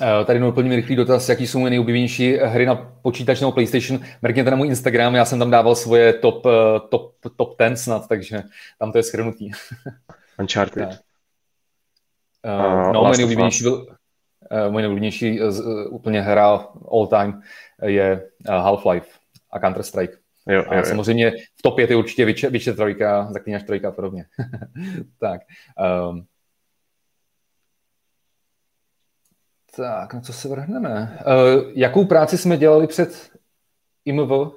Eh, 0.02 0.26
tady 0.26 0.39
doplním 0.39 0.74
rychlý 0.74 0.95
dotaz, 0.95 1.30
jaký 1.30 1.48
jsou 1.48 1.60
moje 1.60 1.70
nejoblíbenější 1.70 2.38
hry 2.38 2.66
na 2.66 2.76
počítač 2.76 3.39
nebo 3.41 3.52
PlayStation. 3.52 4.02
Mrkněte 4.22 4.52
na 4.52 4.58
můj 4.58 4.68
Instagram, 4.68 5.16
já 5.16 5.26
jsem 5.26 5.39
tam 5.39 5.52
dával 5.52 5.76
svoje 5.76 6.14
top, 6.14 6.45
eh, 6.45 6.80
top, 6.89 7.16
top 7.36 7.58
ten 7.58 7.78
snad, 7.78 8.08
takže 8.08 8.43
tam 8.80 8.91
to 8.91 8.98
je 8.98 9.04
schrnutí. 9.04 9.52
Uncharted. 10.39 10.89
Uh, 12.45 12.93
no, 12.93 13.04
moje 13.04 13.18
nejoblíbenější, 13.18 13.64
byl, 13.64 13.74
uh, 13.76 14.72
moje 14.72 14.82
nejoblíbenější 14.82 15.41
uh, 15.41 15.56
úplně 15.89 16.22
hra 16.22 16.68
all 16.91 17.08
time 17.08 17.41
je 17.84 18.30
uh, 18.50 18.56
Half-Life 18.56 19.08
a 19.52 19.60
Counter-Strike. 19.60 20.18
Jo, 20.50 20.64
jo, 20.72 20.82
a 20.82 20.84
samozřejmě 20.84 21.32
v 21.32 21.62
topě 21.62 21.88
je 21.89 21.95
určitě 21.95 22.26
Witcher, 22.26 22.52
Witcher 22.52 22.74
3, 22.74 22.84
Zaklínač 23.30 23.64
3 23.64 23.82
a 23.86 23.91
podobně. 23.91 24.26
tak. 25.20 25.41
Um, 26.10 26.26
Tak, 29.78 30.13
na 30.13 30.21
co 30.21 30.34
se 30.34 30.47
vrhneme? 30.47 31.19
Uh, 31.19 31.71
jakou 31.75 32.05
práci 32.05 32.38
jsme 32.38 32.57
dělali 32.57 32.88
před 32.88 33.30
IMV? 34.05 34.32
uh, 34.32 34.51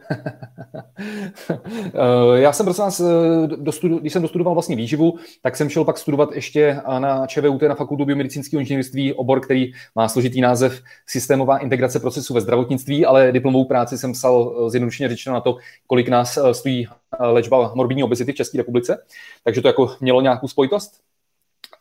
já 2.35 2.53
jsem 2.53 2.67
prosím 2.67 2.85
vás, 2.85 3.01
eh, 3.01 3.47
dostudu, 3.47 3.99
když 3.99 4.13
jsem 4.13 4.23
dostudoval 4.23 4.55
vlastně 4.55 4.77
výživu, 4.77 5.19
tak 5.43 5.57
jsem 5.57 5.69
šel 5.69 5.85
pak 5.85 5.99
studovat 5.99 6.33
ještě 6.33 6.81
na 6.99 7.27
ČVUT 7.27 7.63
na 7.63 7.75
Fakultu 7.75 8.05
biomedicínského 8.05 8.61
inženýrství, 8.61 9.15
obor, 9.15 9.41
který 9.41 9.73
má 9.95 10.09
složitý 10.09 10.41
název 10.41 10.83
Systémová 11.07 11.59
integrace 11.59 12.01
procesů 12.01 12.35
ve 12.35 12.41
zdravotnictví, 12.41 13.07
ale 13.07 13.33
diplomovou 13.33 13.65
práci 13.65 13.99
jsem 13.99 14.13
psal 14.13 14.71
zjednodušeně 14.71 15.09
řečeno 15.09 15.35
na 15.35 15.41
to, 15.41 15.57
kolik 15.87 16.09
nás 16.09 16.39
stojí 16.53 16.89
léčba 17.19 17.73
morbidní 17.75 18.05
obezity 18.05 18.33
v 18.33 18.37
České 18.37 18.59
republice. 18.59 19.05
Takže 19.45 19.63
to 19.63 19.69
jako 19.69 19.97
mělo 20.01 20.21
nějakou 20.21 20.49
spojitost. 20.49 21.10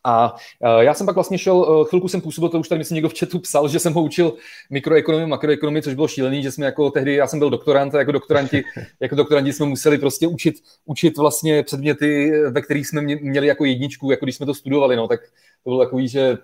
A 0.03 0.33
uh, 0.33 0.79
já 0.79 0.93
jsem 0.93 1.05
pak 1.05 1.15
vlastně 1.15 1.37
šel, 1.37 1.55
uh, 1.55 1.87
chvilku 1.87 2.07
jsem 2.07 2.21
působil, 2.21 2.49
to 2.49 2.59
už 2.59 2.67
tady 2.67 2.79
myslím 2.79 2.95
někdo 2.95 3.09
v 3.09 3.19
chatu 3.19 3.39
psal, 3.39 3.67
že 3.67 3.79
jsem 3.79 3.93
ho 3.93 4.01
učil 4.01 4.33
mikroekonomii, 4.69 5.27
makroekonomii, 5.27 5.83
což 5.83 5.93
bylo 5.93 6.07
šílený, 6.07 6.43
že 6.43 6.51
jsme 6.51 6.65
jako 6.65 6.91
tehdy, 6.91 7.13
já 7.13 7.27
jsem 7.27 7.39
byl 7.39 7.49
doktorant 7.49 7.95
a 7.95 7.99
jako 7.99 8.11
doktoranti, 8.11 8.63
jako 8.99 9.15
doktoranti 9.15 9.53
jsme 9.53 9.65
museli 9.65 9.97
prostě 9.97 10.27
učit, 10.27 10.55
učit 10.85 11.17
vlastně 11.17 11.63
předměty, 11.63 12.31
ve 12.49 12.61
kterých 12.61 12.87
jsme 12.87 13.01
měli 13.01 13.47
jako 13.47 13.65
jedničku, 13.65 14.11
jako 14.11 14.25
když 14.25 14.35
jsme 14.35 14.45
to 14.45 14.53
studovali, 14.53 14.95
no, 14.95 15.07
tak 15.07 15.19
to 15.63 15.69
bylo 15.69 15.79
takový, 15.85 16.07
že 16.07 16.37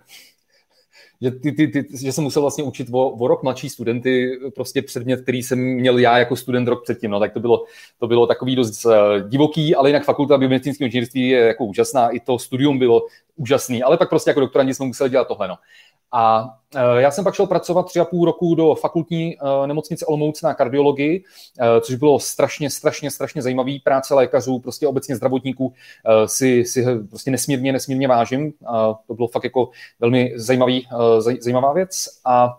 že, 1.21 1.31
ty, 1.31 1.51
ty, 1.51 1.67
ty, 1.67 1.85
že 2.03 2.11
jsem 2.11 2.23
musel 2.23 2.41
vlastně 2.41 2.63
učit 2.63 2.87
o, 2.91 3.09
o 3.09 3.27
rok 3.27 3.43
mladší 3.43 3.69
studenty, 3.69 4.39
prostě 4.55 4.81
předmět, 4.81 5.21
který 5.21 5.43
jsem 5.43 5.59
měl 5.59 5.97
já 5.97 6.17
jako 6.17 6.35
student 6.35 6.67
rok 6.67 6.83
předtím, 6.83 7.11
no, 7.11 7.19
tak 7.19 7.33
to 7.33 7.39
bylo, 7.39 7.65
to 7.99 8.07
bylo 8.07 8.27
takový 8.27 8.55
dost 8.55 8.85
uh, 8.85 8.93
divoký, 9.27 9.75
ale 9.75 9.89
jinak 9.89 10.03
fakulta 10.03 10.37
biomedicínského 10.37 10.85
inženýrství 10.85 11.29
je 11.29 11.39
jako 11.39 11.65
úžasná, 11.65 12.09
i 12.09 12.19
to 12.19 12.39
studium 12.39 12.79
bylo 12.79 13.01
úžasný, 13.35 13.83
ale 13.83 13.97
pak 13.97 14.09
prostě 14.09 14.29
jako 14.29 14.39
doktorandi 14.39 14.73
jsme 14.73 14.85
museli 14.85 15.09
dělat 15.09 15.27
tohle, 15.27 15.47
no. 15.47 15.55
A 16.15 16.49
e, 16.75 17.01
já 17.01 17.11
jsem 17.11 17.23
pak 17.23 17.35
šel 17.35 17.47
pracovat 17.47 17.85
tři 17.85 17.99
a 17.99 18.05
půl 18.05 18.25
roku 18.25 18.55
do 18.55 18.75
fakultní 18.75 19.37
e, 19.37 19.67
nemocnice 19.67 20.05
Olomouc 20.05 20.41
na 20.41 20.53
kardiologii, 20.53 21.23
e, 21.59 21.81
což 21.81 21.95
bylo 21.95 22.19
strašně, 22.19 22.69
strašně, 22.69 23.11
strašně 23.11 23.41
zajímavý 23.41 23.79
práce 23.79 24.13
lékařů, 24.13 24.59
prostě 24.59 24.87
obecně 24.87 25.15
zdravotníků 25.15 25.73
si, 26.25 26.65
si 26.65 26.85
prostě 27.09 27.31
nesmírně, 27.31 27.73
nesmírně 27.73 28.07
vážím. 28.07 28.53
To 29.07 29.13
bylo 29.13 29.27
fakt 29.27 29.43
jako 29.43 29.69
velmi 29.99 30.33
zajímavý, 30.35 30.87
zajímavá 31.39 31.73
věc. 31.73 32.05
A 32.25 32.57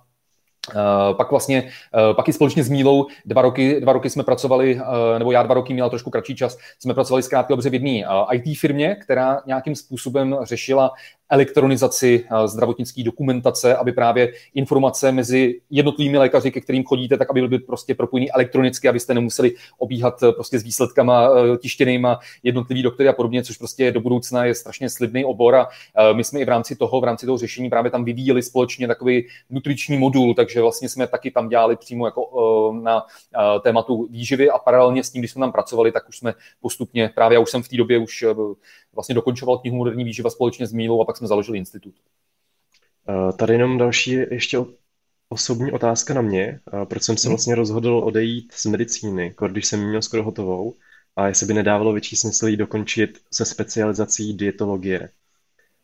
pak 1.17 1.31
vlastně, 1.31 1.69
pak 2.17 2.29
i 2.29 2.33
společně 2.33 2.65
s 2.65 2.69
Mílou 2.69 3.07
dva 3.25 3.43
roky, 3.43 3.81
dva 3.81 3.93
roky 3.93 4.11
jsme 4.11 4.23
pracovali, 4.23 4.81
nebo 5.19 5.33
já 5.33 5.43
dva 5.43 5.55
roky 5.55 5.75
měl 5.75 5.91
trošku 5.91 6.11
kratší 6.11 6.37
čas, 6.37 6.59
jsme 6.79 6.95
pracovali 6.95 7.23
zkrátka 7.23 7.53
dobře 7.53 7.71
v 7.71 7.75
jedné 7.75 8.03
IT 8.33 8.59
firmě, 8.59 8.97
která 9.03 9.41
nějakým 9.47 9.75
způsobem 9.75 10.37
řešila 10.43 10.93
elektronizaci 11.31 12.25
eh, 12.25 12.49
zdravotnické 12.49 13.03
dokumentace, 13.03 13.77
aby 13.77 13.93
právě 13.93 14.33
informace 14.55 15.13
mezi 15.13 15.61
jednotlivými 15.71 16.19
lékaři, 16.19 16.51
ke 16.51 16.61
kterým 16.61 16.85
chodíte, 16.85 17.17
tak 17.17 17.31
aby 17.31 17.49
byly 17.49 17.59
prostě 17.59 17.95
propojený 17.95 18.33
elektronicky, 18.33 18.89
abyste 18.89 19.15
nemuseli 19.15 19.55
obíhat 19.79 20.23
eh, 20.23 20.33
prostě 20.33 20.59
s 20.59 20.63
výsledkama 20.63 21.29
eh, 21.29 21.59
tištěnýma 21.59 22.19
jednotlivý 22.43 22.83
doktory 22.83 23.09
a 23.09 23.13
podobně, 23.13 23.43
což 23.43 23.57
prostě 23.57 23.93
do 23.93 24.01
budoucna 24.01 24.45
je 24.45 24.55
strašně 24.55 24.91
slibný 24.91 25.25
obor 25.25 25.55
a 25.55 25.69
my 26.13 26.25
jsme 26.25 26.41
i 26.41 26.45
v 26.45 26.49
rámci 26.49 26.77
toho, 26.77 27.01
v 27.01 27.05
rámci 27.05 27.27
toho 27.27 27.39
řešení 27.39 27.71
právě 27.71 27.91
tam 27.91 28.05
vyvíjeli 28.05 28.43
společně 28.43 28.87
takový 28.87 29.27
nutriční 29.51 29.99
modul, 29.99 30.35
takže 30.35 30.61
vlastně 30.61 30.89
jsme 30.89 31.07
taky 31.07 31.31
tam 31.31 31.49
dělali 31.49 31.77
přímo 31.77 32.07
jako 32.07 32.73
na 32.83 33.03
tématu 33.63 34.07
výživy 34.11 34.51
a 34.51 34.59
paralelně 34.59 35.05
s 35.05 35.11
tím, 35.11 35.21
když 35.21 35.31
jsme 35.31 35.41
tam 35.41 35.53
pracovali, 35.53 35.93
tak 35.93 36.09
už 36.09 36.19
jsme 36.19 36.35
postupně, 36.61 37.11
právě 37.15 37.37
já 37.37 37.41
už 37.41 37.51
jsem 37.51 37.63
v 37.63 37.69
té 37.69 37.77
době 37.77 37.99
už 37.99 38.25
vlastně 38.97 39.15
dokončoval 39.15 39.59
knihu 39.59 39.77
Moderní 39.77 40.05
výživa 40.05 40.31
společně 40.31 40.67
s 40.67 40.73
Mílou 40.73 41.01
a 41.01 41.05
pak 41.05 41.17
jsme 41.17 41.27
založili 41.27 41.59
institut. 41.59 41.95
Eh, 43.09 43.33
tady 43.33 43.55
jenom 43.55 43.79
další 43.79 44.11
ještě 44.11 44.59
osobní 45.29 45.73
otázka 45.73 46.15
na 46.15 46.23
mě. 46.23 46.61
Eh, 46.73 46.87
proč 46.87 47.03
jsem 47.03 47.17
se 47.17 47.29
mhm. 47.29 47.33
vlastně 47.33 47.55
rozhodl 47.55 48.03
odejít 48.05 48.53
z 48.53 48.67
medicíny, 48.67 49.35
když 49.49 49.67
jsem 49.67 49.89
měl 49.89 50.03
skoro 50.03 50.23
hotovou 50.23 50.75
a 51.17 51.29
jestli 51.29 51.47
by 51.47 51.55
nedávalo 51.55 51.93
větší 51.93 52.17
smysl 52.17 52.47
jí 52.47 52.57
dokončit 52.57 53.19
se 53.33 53.45
specializací 53.45 54.35
dietologie. 54.35 55.09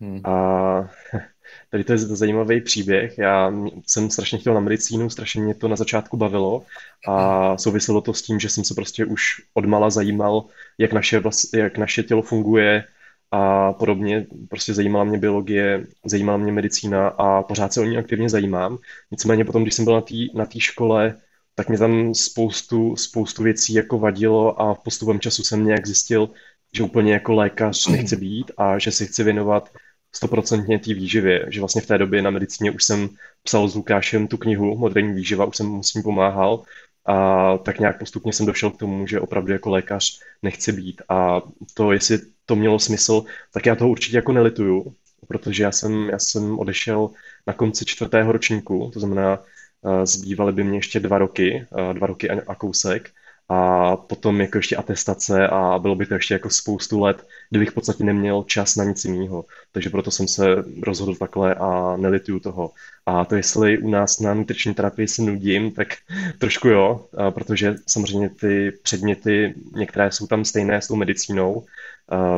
Hmm. 0.01 0.21
A 0.25 0.91
tady 1.71 1.85
to 1.85 1.93
je 1.93 1.99
zajímavý 1.99 2.61
příběh. 2.61 3.19
Já 3.19 3.53
jsem 3.87 4.11
strašně 4.11 4.39
chtěl 4.39 4.55
na 4.55 4.61
medicínu, 4.61 5.11
strašně 5.11 5.43
mě 5.43 5.55
to 5.55 5.69
na 5.69 5.77
začátku 5.77 6.17
bavilo 6.17 6.63
a 7.09 7.59
souviselo 7.59 8.01
to 8.01 8.15
s 8.15 8.23
tím, 8.23 8.41
že 8.41 8.49
jsem 8.49 8.65
se 8.65 8.75
prostě 8.75 9.05
už 9.05 9.23
odmala 9.55 9.91
zajímal, 9.91 10.45
jak 10.79 10.93
naše, 10.93 11.23
jak 11.55 11.79
naše 11.79 12.03
tělo 12.03 12.23
funguje, 12.23 12.85
a 13.33 13.73
podobně. 13.73 14.27
Prostě 14.49 14.75
zajímala 14.75 15.05
mě 15.05 15.19
biologie, 15.19 15.87
zajímala 16.05 16.39
mě 16.39 16.53
medicína 16.53 17.09
a 17.09 17.43
pořád 17.43 17.73
se 17.73 17.81
o 17.81 17.85
ní 17.85 17.99
aktivně 17.99 18.29
zajímám. 18.29 18.79
Nicméně 19.11 19.45
potom, 19.45 19.63
když 19.63 19.75
jsem 19.75 19.85
byl 19.85 19.95
na 19.95 20.01
té 20.01 20.15
na 20.35 20.47
škole, 20.59 21.17
tak 21.55 21.69
mě 21.69 21.79
tam 21.79 22.15
spoustu, 22.15 22.97
spoustu 22.97 23.43
věcí 23.43 23.75
jako 23.75 23.99
vadilo 23.99 24.61
a 24.61 24.75
v 24.75 24.79
postupem 24.79 25.21
času 25.21 25.43
jsem 25.43 25.67
nějak 25.67 25.87
zjistil, 25.87 26.29
že 26.77 26.83
úplně 26.83 27.13
jako 27.13 27.33
lékař 27.35 27.87
nechci 27.89 28.17
být 28.17 28.51
a 28.57 28.79
že 28.79 28.91
si 28.91 29.07
chci 29.07 29.25
věnovat 29.25 29.71
stoprocentně 30.15 30.79
té 30.79 30.95
výživě, 30.95 31.47
že 31.49 31.61
vlastně 31.61 31.83
v 31.83 31.87
té 31.87 31.99
době 31.99 32.23
na 32.23 32.31
medicíně 32.31 32.71
už 32.71 32.85
jsem 32.85 33.09
psal 33.43 33.69
s 33.69 33.75
Lukášem 33.75 34.27
tu 34.29 34.37
knihu 34.37 34.77
Moderní 34.77 35.15
výživa, 35.15 35.45
už 35.45 35.57
jsem 35.57 35.67
mu 35.67 35.83
s 35.83 35.95
ním 35.95 36.03
pomáhal 36.03 36.63
a 37.07 37.59
tak 37.59 37.79
nějak 37.79 37.99
postupně 37.99 38.33
jsem 38.33 38.47
došel 38.47 38.71
k 38.71 38.79
tomu, 38.79 39.07
že 39.07 39.21
opravdu 39.21 39.53
jako 39.53 39.71
lékař 39.71 40.21
nechci 40.43 40.73
být 40.73 41.03
a 41.09 41.41
to, 41.75 41.93
jestli 41.93 42.19
to 42.47 42.57
mělo 42.57 42.79
smysl, 42.79 43.25
tak 43.53 43.67
já 43.67 43.75
toho 43.75 43.91
určitě 43.91 44.17
jako 44.17 44.33
nelituju, 44.33 44.95
protože 45.29 45.63
já 45.63 45.73
jsem, 45.73 46.09
já 46.09 46.19
jsem 46.19 46.59
odešel 46.59 47.11
na 47.47 47.53
konci 47.53 47.85
čtvrtého 47.85 48.33
ročníku, 48.33 48.91
to 48.93 49.01
znamená, 49.01 49.39
uh, 49.39 50.05
zbývaly 50.05 50.53
by 50.53 50.65
mě 50.65 50.79
ještě 50.79 51.01
dva 51.01 51.19
roky, 51.19 51.67
uh, 51.71 51.95
dva 51.95 52.07
roky 52.07 52.31
a, 52.31 52.55
kousek 52.55 53.11
a 53.49 53.97
potom 53.97 54.41
jako 54.41 54.59
ještě 54.59 54.77
atestace 54.77 55.49
a 55.49 55.79
bylo 55.79 55.95
by 55.95 56.07
to 56.07 56.15
ještě 56.15 56.35
jako 56.35 56.51
spoustu 56.51 57.01
let, 57.01 57.27
kdybych 57.51 57.71
v 57.71 57.75
podstatě 57.75 58.05
neměl 58.05 58.45
čas 58.47 58.77
na 58.77 58.85
nic 58.85 59.05
jiného. 59.05 59.45
Takže 59.73 59.91
proto 59.91 60.11
jsem 60.11 60.29
se 60.29 60.45
rozhodl 60.83 61.15
takhle 61.15 61.55
a 61.55 61.97
nelituju 61.97 62.41
toho. 62.41 62.71
A 63.07 63.25
to 63.25 63.37
jestli 63.37 63.79
u 63.79 63.91
nás 63.91 64.21
na 64.21 64.35
nutriční 64.35 64.75
terapii 64.75 65.09
se 65.09 65.23
nudím, 65.23 65.73
tak 65.73 65.89
trošku 66.39 66.69
jo, 66.69 67.07
protože 67.31 67.75
samozřejmě 67.87 68.29
ty 68.29 68.73
předměty, 68.83 69.55
některé 69.77 70.13
jsou 70.13 70.27
tam 70.27 70.45
stejné 70.45 70.83
s 70.83 70.89
tou 70.89 70.97
medicínou, 70.97 71.65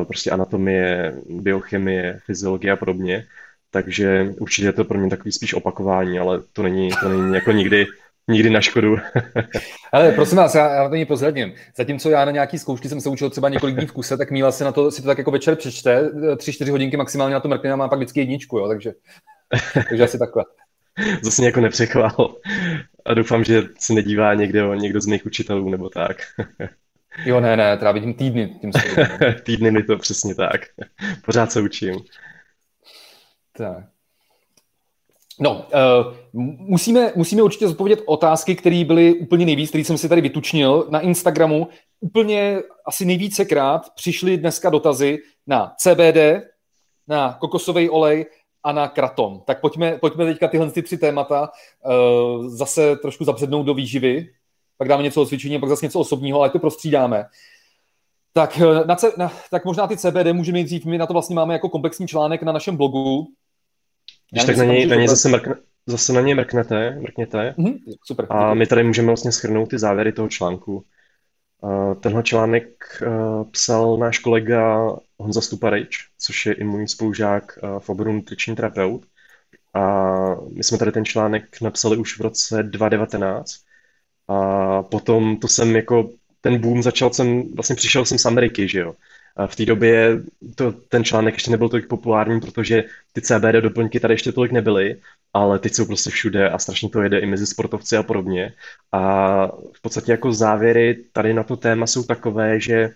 prostě 0.07 0.31
anatomie, 0.31 1.15
biochemie, 1.29 2.19
fyziologie 2.25 2.71
a 2.71 2.75
podobně, 2.75 3.25
takže 3.71 4.33
určitě 4.39 4.67
je 4.67 4.73
to 4.73 4.83
pro 4.83 4.99
mě 4.99 5.09
takový 5.09 5.31
spíš 5.31 5.53
opakování, 5.53 6.19
ale 6.19 6.41
to 6.53 6.63
není, 6.63 6.89
to 7.01 7.09
není 7.09 7.35
jako 7.35 7.51
nikdy, 7.51 7.85
nikdy 8.27 8.49
na 8.49 8.61
škodu. 8.61 8.97
Ale 9.91 10.11
prosím 10.11 10.37
vás, 10.37 10.55
já, 10.55 10.73
já 10.73 10.89
to 10.89 10.95
ní 10.95 11.05
prozradím. 11.05 11.53
Zatímco 11.77 12.09
já 12.09 12.25
na 12.25 12.31
nějaký 12.31 12.59
zkoušky 12.59 12.89
jsem 12.89 13.01
se 13.01 13.09
učil 13.09 13.29
třeba 13.29 13.49
několik 13.49 13.75
dní 13.75 13.87
v 13.87 13.91
kuse, 13.91 14.17
tak 14.17 14.31
Míla 14.31 14.51
si 14.51 14.63
na 14.63 14.71
to 14.71 14.91
si 14.91 15.01
to 15.01 15.07
tak 15.07 15.17
jako 15.17 15.31
večer 15.31 15.55
přečte, 15.55 16.09
tři, 16.37 16.53
čtyři 16.53 16.71
hodinky 16.71 16.97
maximálně 16.97 17.33
na 17.33 17.39
to 17.39 17.47
mrkne 17.47 17.71
a 17.71 17.75
má 17.75 17.87
pak 17.87 17.99
vždycky 17.99 18.19
jedničku, 18.19 18.57
jo, 18.57 18.67
takže, 18.67 18.93
takže 19.89 20.03
asi 20.03 20.19
takhle. 20.19 20.45
Zase 21.21 21.41
mě 21.41 21.47
jako 21.47 21.61
nepřechvál. 21.61 22.35
A 23.05 23.13
doufám, 23.13 23.43
že 23.43 23.63
se 23.79 23.93
nedívá 23.93 24.33
někdo, 24.33 24.73
někdo 24.73 25.01
z 25.01 25.05
mých 25.05 25.25
učitelů 25.25 25.69
nebo 25.69 25.89
tak. 25.89 26.17
Jo, 27.25 27.39
ne, 27.39 27.57
ne, 27.57 27.77
teda 27.77 27.91
vidím 27.91 28.13
týdny 28.13 28.55
tím 28.61 28.71
Týdny 29.43 29.71
mi 29.71 29.83
to 29.83 29.97
přesně 29.97 30.35
tak. 30.35 30.61
Pořád 31.25 31.51
se 31.51 31.61
učím. 31.61 31.95
Tak. 33.57 33.85
No, 35.39 35.65
uh, 35.73 36.13
musíme, 36.67 37.13
musíme 37.15 37.41
určitě 37.41 37.67
zodpovědět 37.67 38.03
otázky, 38.05 38.55
které 38.55 38.83
byly 38.83 39.13
úplně 39.13 39.45
nejvíc, 39.45 39.69
které 39.69 39.83
jsem 39.83 39.97
si 39.97 40.09
tady 40.09 40.21
vytučnil 40.21 40.87
na 40.89 40.99
Instagramu. 40.99 41.67
Úplně 41.99 42.59
asi 42.85 43.05
nejvícekrát 43.05 43.93
přišly 43.95 44.37
dneska 44.37 44.69
dotazy 44.69 45.17
na 45.47 45.73
CBD, 45.77 46.43
na 47.07 47.33
kokosový 47.33 47.89
olej 47.89 48.25
a 48.63 48.71
na 48.71 48.87
kratom. 48.87 49.41
Tak 49.45 49.61
pojďme, 49.61 49.97
pojďme 49.97 50.25
teďka 50.25 50.47
tyhle 50.47 50.71
ty 50.71 50.81
tři 50.81 50.97
témata 50.97 51.49
uh, 51.49 52.47
zase 52.47 52.95
trošku 52.95 53.23
zabřednout 53.23 53.65
do 53.65 53.73
výživy, 53.73 54.27
pak 54.77 54.87
dáme 54.87 55.03
něco 55.03 55.21
o 55.21 55.25
cvičení, 55.25 55.59
pak 55.59 55.69
zase 55.69 55.85
něco 55.85 55.99
osobního, 55.99 56.39
ale 56.39 56.49
to 56.49 56.59
prostřídáme. 56.59 57.25
Tak, 58.33 58.59
eh, 58.59 58.85
na, 58.85 58.95
na, 59.17 59.33
tak 59.51 59.65
možná 59.65 59.87
ty 59.87 59.97
CBD 59.97 60.33
můžeme 60.33 60.55
nejdřív, 60.55 60.85
my 60.85 60.97
na 60.97 61.07
to 61.07 61.13
vlastně 61.13 61.35
máme 61.35 61.53
jako 61.53 61.69
komplexní 61.69 62.07
článek 62.07 62.43
na 62.43 62.51
našem 62.51 62.77
blogu, 62.77 63.27
když 64.31 64.43
tak 64.43 64.57
na 64.57 64.63
něj, 64.63 64.85
na 64.85 64.95
něj 64.95 65.07
zase, 65.07 65.29
mrkne, 65.29 65.55
zase 65.85 66.13
na 66.13 66.21
něj 66.21 66.35
mrknete, 66.35 66.97
mrkněte 67.01 67.55
mm-hmm, 67.57 67.79
super, 68.05 68.27
a 68.29 68.53
my 68.53 68.67
tady 68.67 68.83
můžeme 68.83 69.07
vlastně 69.07 69.31
schrnout 69.31 69.69
ty 69.69 69.79
závěry 69.79 70.11
toho 70.11 70.27
článku. 70.27 70.83
Uh, 71.61 71.95
tenhle 71.95 72.23
článek 72.23 72.67
uh, 73.07 73.43
psal 73.51 73.97
náš 73.97 74.19
kolega 74.19 74.91
Honza 75.17 75.41
Stuparič, 75.41 75.97
což 76.19 76.45
je 76.45 76.53
i 76.53 76.63
můj 76.63 76.87
spolužák 76.87 77.59
v 77.79 77.89
oboru 77.89 78.13
nutriční 78.13 78.55
terapeut. 78.55 79.05
A 79.73 80.15
my 80.35 80.63
jsme 80.63 80.77
tady 80.77 80.91
ten 80.91 81.05
článek 81.05 81.61
napsali 81.61 81.97
už 81.97 82.17
v 82.17 82.21
roce 82.21 82.63
2019. 82.63 83.64
A 84.27 84.83
potom 84.83 85.37
to 85.37 85.47
jsem 85.47 85.75
jako, 85.75 86.09
ten 86.41 86.61
boom 86.61 86.83
začal 86.83 87.13
jsem, 87.13 87.43
vlastně 87.55 87.75
přišel 87.75 88.05
jsem 88.05 88.17
z 88.17 88.25
Ameriky, 88.25 88.67
že 88.67 88.79
jo. 88.79 88.93
V 89.47 89.55
té 89.55 89.65
době 89.65 90.21
to, 90.55 90.71
ten 90.71 91.03
článek 91.03 91.33
ještě 91.33 91.51
nebyl 91.51 91.69
tolik 91.69 91.87
populární, 91.87 92.39
protože 92.39 92.83
ty 93.13 93.21
CBD 93.21 93.61
doplňky 93.61 93.99
tady 93.99 94.13
ještě 94.13 94.31
tolik 94.31 94.51
nebyly, 94.51 94.95
ale 95.33 95.59
teď 95.59 95.73
jsou 95.73 95.85
prostě 95.85 96.09
všude 96.09 96.49
a 96.49 96.59
strašně 96.59 96.89
to 96.89 97.01
jede 97.01 97.19
i 97.19 97.25
mezi 97.25 97.45
sportovci 97.45 97.97
a 97.97 98.03
podobně. 98.03 98.53
A 98.91 99.47
v 99.47 99.81
podstatě 99.81 100.11
jako 100.11 100.33
závěry 100.33 101.03
tady 101.13 101.33
na 101.33 101.43
to 101.43 101.57
téma 101.57 101.87
jsou 101.87 102.03
takové, 102.03 102.59
že 102.59 102.89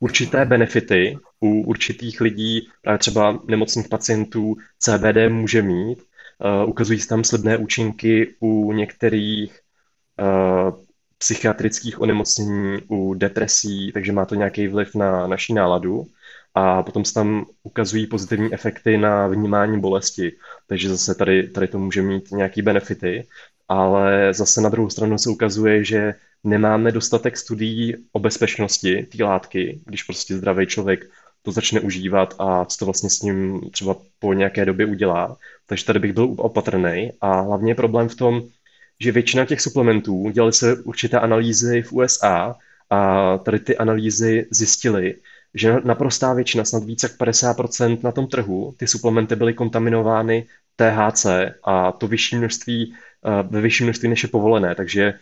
určité 0.00 0.44
benefity 0.44 1.18
u 1.40 1.60
určitých 1.62 2.20
lidí, 2.20 2.68
právě 2.82 2.98
třeba 2.98 3.38
nemocných 3.46 3.88
pacientů, 3.88 4.56
CBD 4.78 5.28
může 5.28 5.62
mít. 5.62 5.98
Uh, 6.62 6.70
ukazují 6.70 7.00
se 7.00 7.08
tam 7.08 7.24
slibné 7.24 7.56
účinky 7.56 8.34
u 8.40 8.72
některých 8.72 9.60
psychiatrických 11.18 12.00
onemocnění, 12.00 12.78
u 12.88 13.14
depresí, 13.14 13.92
takže 13.92 14.12
má 14.12 14.24
to 14.24 14.34
nějaký 14.34 14.68
vliv 14.68 14.94
na 14.94 15.26
naší 15.26 15.54
náladu. 15.54 16.06
A 16.54 16.82
potom 16.82 17.04
se 17.04 17.14
tam 17.14 17.46
ukazují 17.62 18.06
pozitivní 18.06 18.54
efekty 18.54 18.98
na 18.98 19.26
vnímání 19.26 19.80
bolesti, 19.80 20.32
takže 20.66 20.88
zase 20.88 21.14
tady, 21.14 21.48
tady 21.48 21.68
to 21.68 21.78
může 21.78 22.02
mít 22.02 22.30
nějaký 22.30 22.62
benefity, 22.62 23.26
ale 23.68 24.34
zase 24.34 24.60
na 24.60 24.68
druhou 24.68 24.90
stranu 24.90 25.18
se 25.18 25.30
ukazuje, 25.30 25.84
že 25.84 26.14
nemáme 26.44 26.92
dostatek 26.92 27.36
studií 27.36 27.96
o 28.12 28.18
bezpečnosti 28.18 29.02
té 29.02 29.24
látky, 29.24 29.80
když 29.86 30.02
prostě 30.02 30.36
zdravý 30.36 30.66
člověk 30.66 31.10
to 31.42 31.52
začne 31.52 31.80
užívat 31.80 32.34
a 32.38 32.64
co 32.64 32.78
to 32.78 32.84
vlastně 32.84 33.10
s 33.10 33.22
ním 33.22 33.60
třeba 33.70 33.96
po 34.18 34.32
nějaké 34.32 34.64
době 34.64 34.86
udělá. 34.86 35.36
Takže 35.66 35.84
tady 35.84 35.98
bych 35.98 36.12
byl 36.12 36.34
opatrný 36.38 37.12
a 37.20 37.40
hlavně 37.40 37.70
je 37.70 37.74
problém 37.74 38.08
v 38.08 38.14
tom, 38.14 38.42
že 39.00 39.12
většina 39.12 39.44
těch 39.44 39.60
suplementů, 39.60 40.30
dělaly 40.30 40.52
se 40.52 40.82
určité 40.82 41.20
analýzy 41.20 41.82
v 41.82 41.92
USA 41.92 42.56
a 42.90 43.38
tady 43.38 43.58
ty 43.58 43.76
analýzy 43.76 44.46
zjistily, 44.50 45.14
že 45.54 45.76
naprostá 45.84 46.32
většina, 46.34 46.64
snad 46.64 46.84
více 46.84 47.06
jak 47.06 47.20
50% 47.20 47.98
na 48.02 48.12
tom 48.12 48.26
trhu, 48.26 48.74
ty 48.76 48.86
suplementy 48.86 49.36
byly 49.36 49.54
kontaminovány 49.54 50.46
THC 50.76 51.26
a 51.64 51.92
to 51.92 52.08
vyšší 52.08 52.36
množství, 52.36 52.94
eh, 53.26 53.42
ve 53.50 53.60
vyšší 53.60 53.84
množství 53.84 54.08
než 54.08 54.22
je 54.22 54.28
povolené, 54.28 54.74
takže 54.74 55.14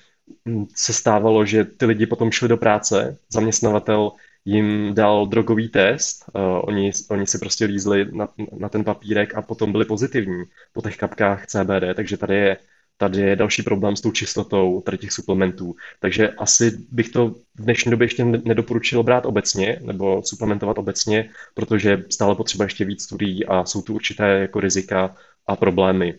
hm, 0.48 0.66
se 0.74 0.92
stávalo, 0.92 1.46
že 1.46 1.64
ty 1.64 1.86
lidi 1.86 2.06
potom 2.06 2.30
šli 2.30 2.48
do 2.48 2.56
práce, 2.56 3.18
zaměstnavatel 3.32 4.12
jim 4.44 4.94
dal 4.94 5.26
drogový 5.26 5.68
test, 5.68 6.24
uh, 6.32 6.42
oni, 6.62 6.92
oni 7.10 7.26
si 7.26 7.38
prostě 7.38 7.64
lízli 7.64 8.06
na, 8.12 8.28
na 8.58 8.68
ten 8.68 8.84
papírek 8.84 9.34
a 9.34 9.42
potom 9.42 9.72
byli 9.72 9.84
pozitivní 9.84 10.44
po 10.72 10.82
těch 10.82 10.96
kapkách 10.96 11.46
CBD, 11.46 11.94
takže 11.94 12.16
tady 12.16 12.36
je 12.36 12.56
tady 12.96 13.20
je 13.20 13.36
další 13.36 13.62
problém 13.62 13.96
s 13.96 14.00
tou 14.00 14.12
čistotou 14.12 14.80
tady 14.80 14.98
těch 14.98 15.12
suplementů. 15.12 15.74
Takže 16.00 16.28
asi 16.28 16.78
bych 16.90 17.08
to 17.08 17.28
v 17.28 17.62
dnešní 17.62 17.90
době 17.90 18.04
ještě 18.04 18.24
nedoporučil 18.24 19.02
brát 19.02 19.26
obecně 19.26 19.78
nebo 19.82 20.22
suplementovat 20.22 20.78
obecně, 20.78 21.30
protože 21.54 22.04
stále 22.10 22.34
potřeba 22.34 22.64
ještě 22.64 22.84
víc 22.84 23.02
studií 23.02 23.46
a 23.46 23.64
jsou 23.64 23.82
tu 23.82 23.94
určité 23.94 24.28
jako 24.28 24.60
rizika 24.60 25.16
a 25.46 25.56
problémy. 25.56 26.14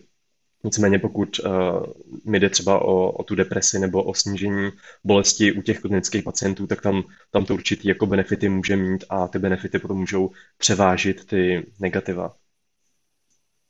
Nicméně 0.64 0.98
pokud 0.98 1.38
uh, 1.38 1.52
mi 2.24 2.40
jde 2.40 2.50
třeba 2.50 2.82
o, 2.82 3.10
o 3.10 3.22
tu 3.22 3.34
depresi 3.34 3.78
nebo 3.78 4.02
o 4.04 4.14
snížení 4.14 4.70
bolesti 5.04 5.52
u 5.52 5.62
těch 5.62 5.80
klinických 5.80 6.24
pacientů, 6.24 6.66
tak 6.66 6.82
tam, 6.82 7.02
tam 7.30 7.44
to 7.44 7.54
určitý 7.54 7.88
jako 7.88 8.06
benefity 8.06 8.48
může 8.48 8.76
mít 8.76 9.04
a 9.08 9.28
ty 9.28 9.38
benefity 9.38 9.78
potom 9.78 9.98
můžou 9.98 10.30
převážit 10.58 11.24
ty 11.26 11.66
negativa. 11.80 12.34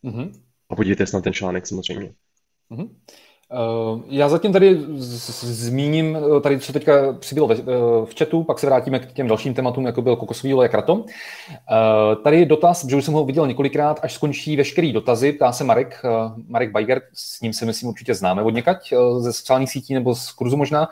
Mm-hmm. 0.05 0.33
A 0.69 0.77
podívejte 0.77 1.07
se 1.07 1.17
na 1.17 1.23
ten 1.23 1.33
článek 1.33 1.67
samozřejmě. 1.67 2.13
Mm-hmm. 2.71 2.87
Eh, 3.53 4.03
já 4.09 4.29
zatím 4.29 4.53
tady 4.53 4.79
zmíním, 4.97 6.19
eh, 6.37 6.41
tady 6.41 6.61
co 6.61 6.73
teďka 6.73 7.13
přibylo 7.13 7.51
eh, 7.53 7.57
v 8.05 8.19
chatu, 8.19 8.45
pak 8.45 8.59
se 8.59 8.67
vrátíme 8.67 8.99
k 8.99 9.13
těm 9.13 9.29
dalším 9.29 9.55
tématům, 9.55 9.87
jako 9.87 10.03
byl 10.03 10.17
kokosový 10.17 10.55
olej 10.55 10.69
kratom. 10.69 11.05
Tady 12.25 12.47
dotaz, 12.47 12.85
že 12.85 12.97
už 12.97 13.05
jsem 13.05 13.15
ho 13.15 13.25
viděl 13.25 13.47
několikrát, 13.47 14.01
až 14.03 14.15
skončí 14.15 14.57
veškerý 14.57 14.93
dotazy, 14.93 15.33
ptá 15.33 15.53
se 15.53 15.65
Marek, 15.65 16.03
Marek 16.49 16.71
Bajger, 16.71 17.03
s 17.13 17.41
ním 17.41 17.53
se 17.53 17.67
myslím 17.67 17.89
určitě 17.89 18.15
známe 18.15 18.43
od 18.43 18.51
někať, 18.51 18.95
ze 19.19 19.33
sociálních 19.33 19.71
sítí 19.71 19.95
nebo 19.95 20.15
z 20.15 20.33
kurzu 20.33 20.57
možná. 20.57 20.89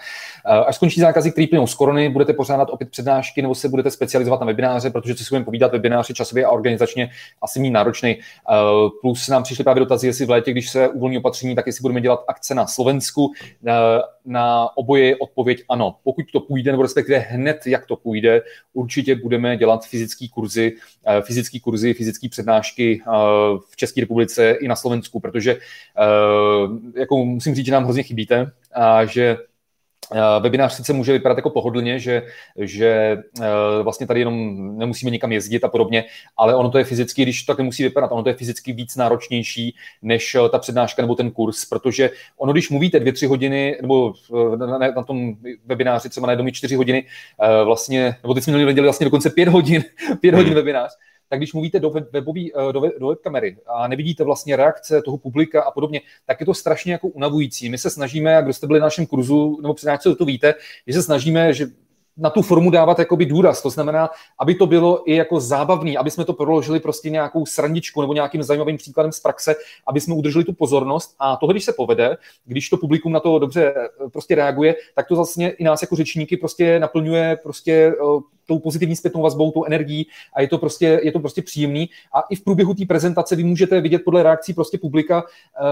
Až 0.66 0.76
skončí 0.76 1.00
zákazy, 1.00 1.32
který 1.32 1.46
plynou 1.46 1.66
z 1.66 1.74
korony, 1.74 2.08
budete 2.08 2.32
pořádat 2.32 2.68
opět 2.70 2.90
přednášky 2.90 3.42
nebo 3.42 3.54
se 3.54 3.68
budete 3.68 3.90
specializovat 3.90 4.40
na 4.40 4.46
webináře, 4.46 4.90
protože 4.90 5.14
co 5.14 5.24
si 5.24 5.28
budeme 5.28 5.44
povídat, 5.44 5.72
webinář 5.72 6.08
je 6.08 6.14
časově 6.14 6.44
a 6.44 6.50
organizačně 6.50 7.10
asi 7.42 7.60
mít 7.60 7.70
náročný. 7.70 8.16
Plus 9.00 9.28
nám 9.28 9.42
přišly 9.42 9.64
právě 9.64 9.80
dotazy, 9.80 10.06
jestli 10.06 10.26
v 10.26 10.30
létě, 10.30 10.50
když 10.50 10.70
se 10.70 10.88
uvolní 10.88 11.18
opatření, 11.18 11.54
tak 11.54 11.66
jestli 11.66 11.82
budeme 11.82 12.00
dělat 12.00 12.24
akce 12.28 12.43
akce 12.44 12.54
na 12.54 12.66
Slovensku. 12.66 13.32
Na, 14.26 14.68
oboje 14.76 15.16
odpověď 15.16 15.64
ano. 15.68 15.96
Pokud 16.04 16.24
to 16.32 16.40
půjde, 16.40 16.70
nebo 16.70 16.82
respektive 16.82 17.18
hned, 17.18 17.66
jak 17.66 17.86
to 17.86 17.96
půjde, 17.96 18.42
určitě 18.72 19.16
budeme 19.16 19.56
dělat 19.56 19.86
fyzické 19.86 20.26
kurzy, 20.28 20.76
eh, 21.06 21.22
fyzické 21.22 21.60
kurzy, 21.60 21.94
fyzické 21.94 22.28
přednášky 22.28 23.02
eh, 23.02 23.10
v 23.70 23.76
České 23.76 24.00
republice 24.00 24.50
i 24.50 24.68
na 24.68 24.76
Slovensku, 24.76 25.20
protože 25.20 25.52
eh, 25.52 27.00
jako 27.00 27.24
musím 27.24 27.54
říct, 27.54 27.66
že 27.66 27.72
nám 27.72 27.84
hrozně 27.84 28.02
chybíte 28.02 28.52
a 28.74 29.04
že 29.04 29.36
webinář 30.40 30.72
sice 30.72 30.92
může 30.92 31.12
vypadat 31.12 31.38
jako 31.38 31.50
pohodlně, 31.50 31.98
že, 31.98 32.22
že 32.56 33.18
eh, 33.40 33.82
vlastně 33.82 34.06
tady 34.06 34.20
jenom 34.20 34.78
nemusíme 34.78 35.10
nikam 35.10 35.32
jezdit 35.32 35.64
a 35.64 35.68
podobně, 35.68 36.04
ale 36.36 36.54
ono 36.54 36.70
to 36.70 36.78
je 36.78 36.84
fyzicky, 36.84 37.22
když 37.22 37.42
to 37.42 37.52
tak 37.52 37.58
nemusí 37.58 37.82
vypadat, 37.82 38.12
ono 38.12 38.22
to 38.22 38.28
je 38.28 38.34
fyzicky 38.34 38.72
víc 38.72 38.96
náročnější 38.96 39.76
než 40.02 40.34
eh, 40.34 40.48
ta 40.48 40.58
přednáška 40.58 41.02
nebo 41.02 41.14
ten 41.14 41.30
kurz, 41.30 41.64
protože 41.64 42.10
ono, 42.38 42.52
když 42.52 42.70
mluvíte 42.70 43.00
dvě, 43.00 43.12
tři 43.12 43.26
hodiny, 43.26 43.78
nebo 43.82 44.12
na, 44.56 44.78
na 44.78 45.02
tom 45.02 45.34
webináři 45.66 46.08
třeba 46.08 46.26
na 46.26 46.32
jednou 46.32 46.50
čtyři 46.50 46.74
hodiny, 46.74 47.06
vlastně, 47.64 48.16
nebo 48.22 48.34
teď 48.34 48.44
jsme 48.44 48.52
měli 48.52 48.80
vlastně 48.80 49.04
dokonce 49.04 49.30
pět 49.30 49.48
hodin, 49.48 49.84
pět 50.20 50.34
hodin 50.34 50.48
hmm. 50.48 50.56
webinář, 50.56 50.92
tak 51.28 51.38
když 51.38 51.52
mluvíte 51.52 51.80
do, 51.80 51.90
webový, 51.90 52.52
eh, 52.54 52.72
do, 52.72 52.82
do 52.98 53.08
webkamery 53.08 53.56
a 53.66 53.88
nevidíte 53.88 54.24
vlastně 54.24 54.56
reakce 54.56 55.02
toho 55.02 55.18
publika 55.18 55.62
a 55.62 55.70
podobně, 55.70 56.00
tak 56.26 56.40
je 56.40 56.46
to 56.46 56.54
strašně 56.54 56.92
jako 56.92 57.08
unavující. 57.08 57.70
My 57.70 57.78
se 57.78 57.90
snažíme, 57.90 58.32
jak 58.32 58.44
kdo 58.44 58.52
jste 58.52 58.66
byli 58.66 58.80
na 58.80 58.86
našem 58.86 59.06
kurzu, 59.06 59.58
nebo 59.62 59.74
přednášce 59.74 60.14
to 60.14 60.24
víte, 60.24 60.54
že 60.86 60.94
se 60.94 61.02
snažíme, 61.02 61.54
že 61.54 61.66
na 62.16 62.30
tu 62.30 62.42
formu 62.42 62.70
dávat 62.70 62.98
jakoby 62.98 63.26
důraz. 63.26 63.62
To 63.62 63.70
znamená, 63.70 64.10
aby 64.40 64.54
to 64.54 64.66
bylo 64.66 65.10
i 65.10 65.16
jako 65.16 65.40
zábavný, 65.40 65.96
aby 65.96 66.10
jsme 66.10 66.24
to 66.24 66.32
proložili 66.32 66.80
prostě 66.80 67.10
nějakou 67.10 67.46
srandičku 67.46 68.00
nebo 68.00 68.14
nějakým 68.14 68.42
zajímavým 68.42 68.76
příkladem 68.76 69.12
z 69.12 69.20
praxe, 69.20 69.54
aby 69.86 70.00
jsme 70.00 70.14
udrželi 70.14 70.44
tu 70.44 70.52
pozornost. 70.52 71.14
A 71.18 71.36
tohle, 71.36 71.52
když 71.54 71.64
se 71.64 71.72
povede, 71.72 72.16
když 72.44 72.68
to 72.68 72.76
publikum 72.76 73.12
na 73.12 73.20
to 73.20 73.38
dobře 73.38 73.74
eh, 73.76 74.10
prostě 74.10 74.34
reaguje, 74.34 74.74
tak 74.94 75.08
to 75.08 75.16
vlastně 75.16 75.50
i 75.50 75.64
nás 75.64 75.82
jako 75.82 75.96
řečníky 75.96 76.36
prostě 76.36 76.78
naplňuje 76.78 77.38
prostě 77.42 77.72
eh, 77.72 78.20
tou 78.46 78.58
pozitivní 78.58 78.96
zpětnou 78.96 79.22
vazbou, 79.22 79.50
tou 79.50 79.64
energií 79.64 80.06
a 80.34 80.40
je 80.40 80.48
to 80.48 80.58
prostě, 80.58 81.00
je 81.02 81.12
to 81.12 81.20
prostě 81.20 81.42
příjemný. 81.42 81.90
A 82.14 82.20
i 82.20 82.36
v 82.36 82.44
průběhu 82.44 82.74
té 82.74 82.86
prezentace 82.86 83.36
vy 83.36 83.44
můžete 83.44 83.80
vidět 83.80 84.02
podle 84.04 84.22
reakcí 84.22 84.54
prostě 84.54 84.78
publika, 84.78 85.24
eh, 85.24 85.62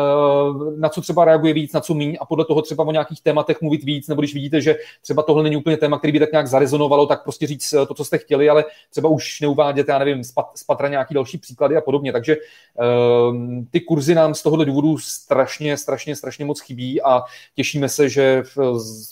na 0.76 0.88
co 0.88 1.00
třeba 1.00 1.24
reaguje 1.24 1.54
víc, 1.54 1.72
na 1.72 1.80
co 1.80 1.94
míň 1.94 2.16
a 2.20 2.26
podle 2.26 2.44
toho 2.44 2.62
třeba 2.62 2.84
o 2.84 2.92
nějakých 2.92 3.20
tématech 3.20 3.60
mluvit 3.60 3.84
víc, 3.84 4.08
nebo 4.08 4.20
když 4.20 4.34
vidíte, 4.34 4.60
že 4.60 4.76
třeba 5.02 5.22
tohle 5.22 5.42
není 5.42 5.56
úplně 5.56 5.76
téma, 5.76 5.98
který 5.98 6.12
by 6.12 6.18
tak 6.18 6.32
nějak 6.32 6.46
zarezonovalo, 6.46 7.06
tak 7.06 7.22
prostě 7.22 7.46
říct 7.46 7.72
eh, 7.72 7.86
to, 7.86 7.94
co 7.94 8.04
jste 8.04 8.18
chtěli, 8.18 8.48
ale 8.48 8.64
třeba 8.90 9.08
už 9.08 9.40
neuvádět, 9.40 9.88
já 9.88 9.98
nevím, 9.98 10.24
z 10.54 10.64
patra 10.66 10.88
nějaký 10.88 11.14
další 11.14 11.38
příklady 11.38 11.76
a 11.76 11.80
podobně. 11.80 12.12
Takže 12.12 12.36
ehm, 12.78 13.66
ty 13.70 13.80
kurzy 13.80 14.14
nám 14.14 14.34
z 14.34 14.42
tohohle 14.42 14.64
důvodu 14.64 14.98
strašně, 14.98 15.76
strašně, 15.76 16.16
strašně 16.16 16.44
moc 16.44 16.60
chybí 16.60 17.02
a 17.02 17.22
těšíme 17.54 17.88
se, 17.88 18.08
že 18.08 18.42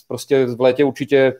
prostě 0.07 0.45
v 0.45 0.61
létě 0.61 0.83
určitě 0.83 1.33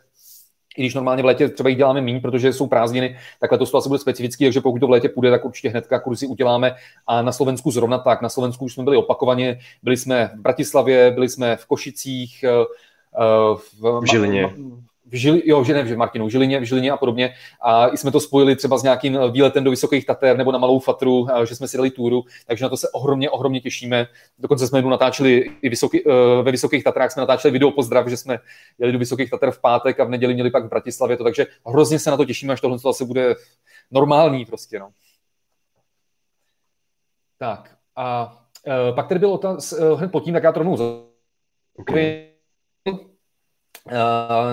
i 0.78 0.82
když 0.82 0.94
normálně 0.94 1.24
v 1.24 1.26
létě 1.26 1.50
třeba 1.50 1.70
jich 1.70 1.78
děláme 1.78 2.02
méně, 2.02 2.20
protože 2.20 2.54
jsou 2.54 2.68
prázdniny, 2.68 3.18
tak 3.40 3.52
letos 3.52 3.72
to 3.72 3.78
asi 3.78 3.90
bude 3.90 4.00
specifický, 4.00 4.46
takže 4.46 4.62
pokud 4.62 4.80
to 4.80 4.88
v 4.88 4.90
létě 4.90 5.10
půjde, 5.10 5.32
tak 5.32 5.46
určitě 5.46 5.70
hnedka 5.70 6.00
kurzy 6.00 6.28
uděláme. 6.28 6.76
A 7.08 7.22
na 7.22 7.32
Slovensku 7.32 7.72
zrovna 7.72 7.98
tak. 7.98 8.22
Na 8.22 8.30
Slovensku 8.30 8.66
už 8.66 8.74
jsme 8.74 8.84
byli 8.84 8.98
opakovaně, 8.98 9.60
byli 9.84 9.98
jsme 9.98 10.32
v 10.36 10.42
Bratislavě, 10.42 11.12
byli 11.12 11.30
jsme 11.30 11.56
v 11.56 11.66
Košicích, 11.66 12.44
eh, 12.44 12.66
v, 13.56 14.00
v 14.00 14.06
Žilině 14.12 14.50
v 15.12 15.16
Žili, 15.16 15.42
jo, 15.46 15.64
že 15.64 15.74
ne, 15.74 15.84
v 15.84 15.98
Martinu, 15.98 16.26
v 16.26 16.30
Žilině, 16.30 16.60
v 16.60 16.64
Žilině 16.64 16.92
a 16.92 16.98
podobně. 16.98 17.34
A 17.62 17.88
jsme 17.88 18.12
to 18.12 18.20
spojili 18.20 18.56
třeba 18.56 18.78
s 18.78 18.84
nějakým 18.84 19.20
výletem 19.32 19.64
do 19.64 19.70
Vysokých 19.72 20.06
Tater 20.06 20.38
nebo 20.38 20.52
na 20.52 20.58
Malou 20.58 20.80
Fatru, 20.80 21.28
že 21.44 21.56
jsme 21.56 21.68
si 21.68 21.78
dali 21.78 21.90
túru, 21.92 22.24
takže 22.48 22.66
na 22.66 22.70
to 22.70 22.78
se 22.78 22.90
ohromně, 22.90 23.30
ohromně 23.30 23.62
těšíme. 23.62 24.08
Dokonce 24.40 24.68
jsme 24.68 24.82
natáčeli 24.82 25.52
i 25.62 25.70
vysoký, 25.70 26.08
e, 26.08 26.44
ve 26.44 26.52
Vysokých 26.52 26.84
Tatrách, 26.84 27.12
jsme 27.12 27.20
natáčeli 27.20 27.52
video 27.52 27.72
pozdrav, 27.72 28.08
že 28.08 28.18
jsme 28.18 28.40
jeli 28.80 28.92
do 28.92 29.00
Vysokých 29.00 29.30
Tater 29.30 29.52
v 29.52 29.62
pátek 29.62 30.00
a 30.00 30.04
v 30.04 30.10
neděli 30.10 30.34
měli 30.34 30.52
pak 30.52 30.66
v 30.66 30.70
Bratislavě 30.70 31.18
to, 31.18 31.24
takže 31.24 31.48
hrozně 31.66 32.00
se 32.00 32.12
na 32.12 32.18
to 32.18 32.26
těšíme, 32.26 32.54
až 32.54 32.62
tohle 32.62 32.78
zase 32.78 33.06
bude 33.06 33.36
normální 33.92 34.46
prostě, 34.46 34.80
no. 34.80 34.90
Tak 37.38 37.76
a 37.96 38.38
pak 38.96 39.08
tady 39.08 39.20
byl 39.20 39.32
otaz, 39.32 39.74
e, 39.74 39.96
hned 39.96 40.12
pod 40.12 40.24
tím, 40.24 40.34
tak 40.34 40.44
já 40.44 40.52
to 40.52 40.60
rovnou 40.60 41.06
okay 41.78 42.32
Eh, 42.88 43.11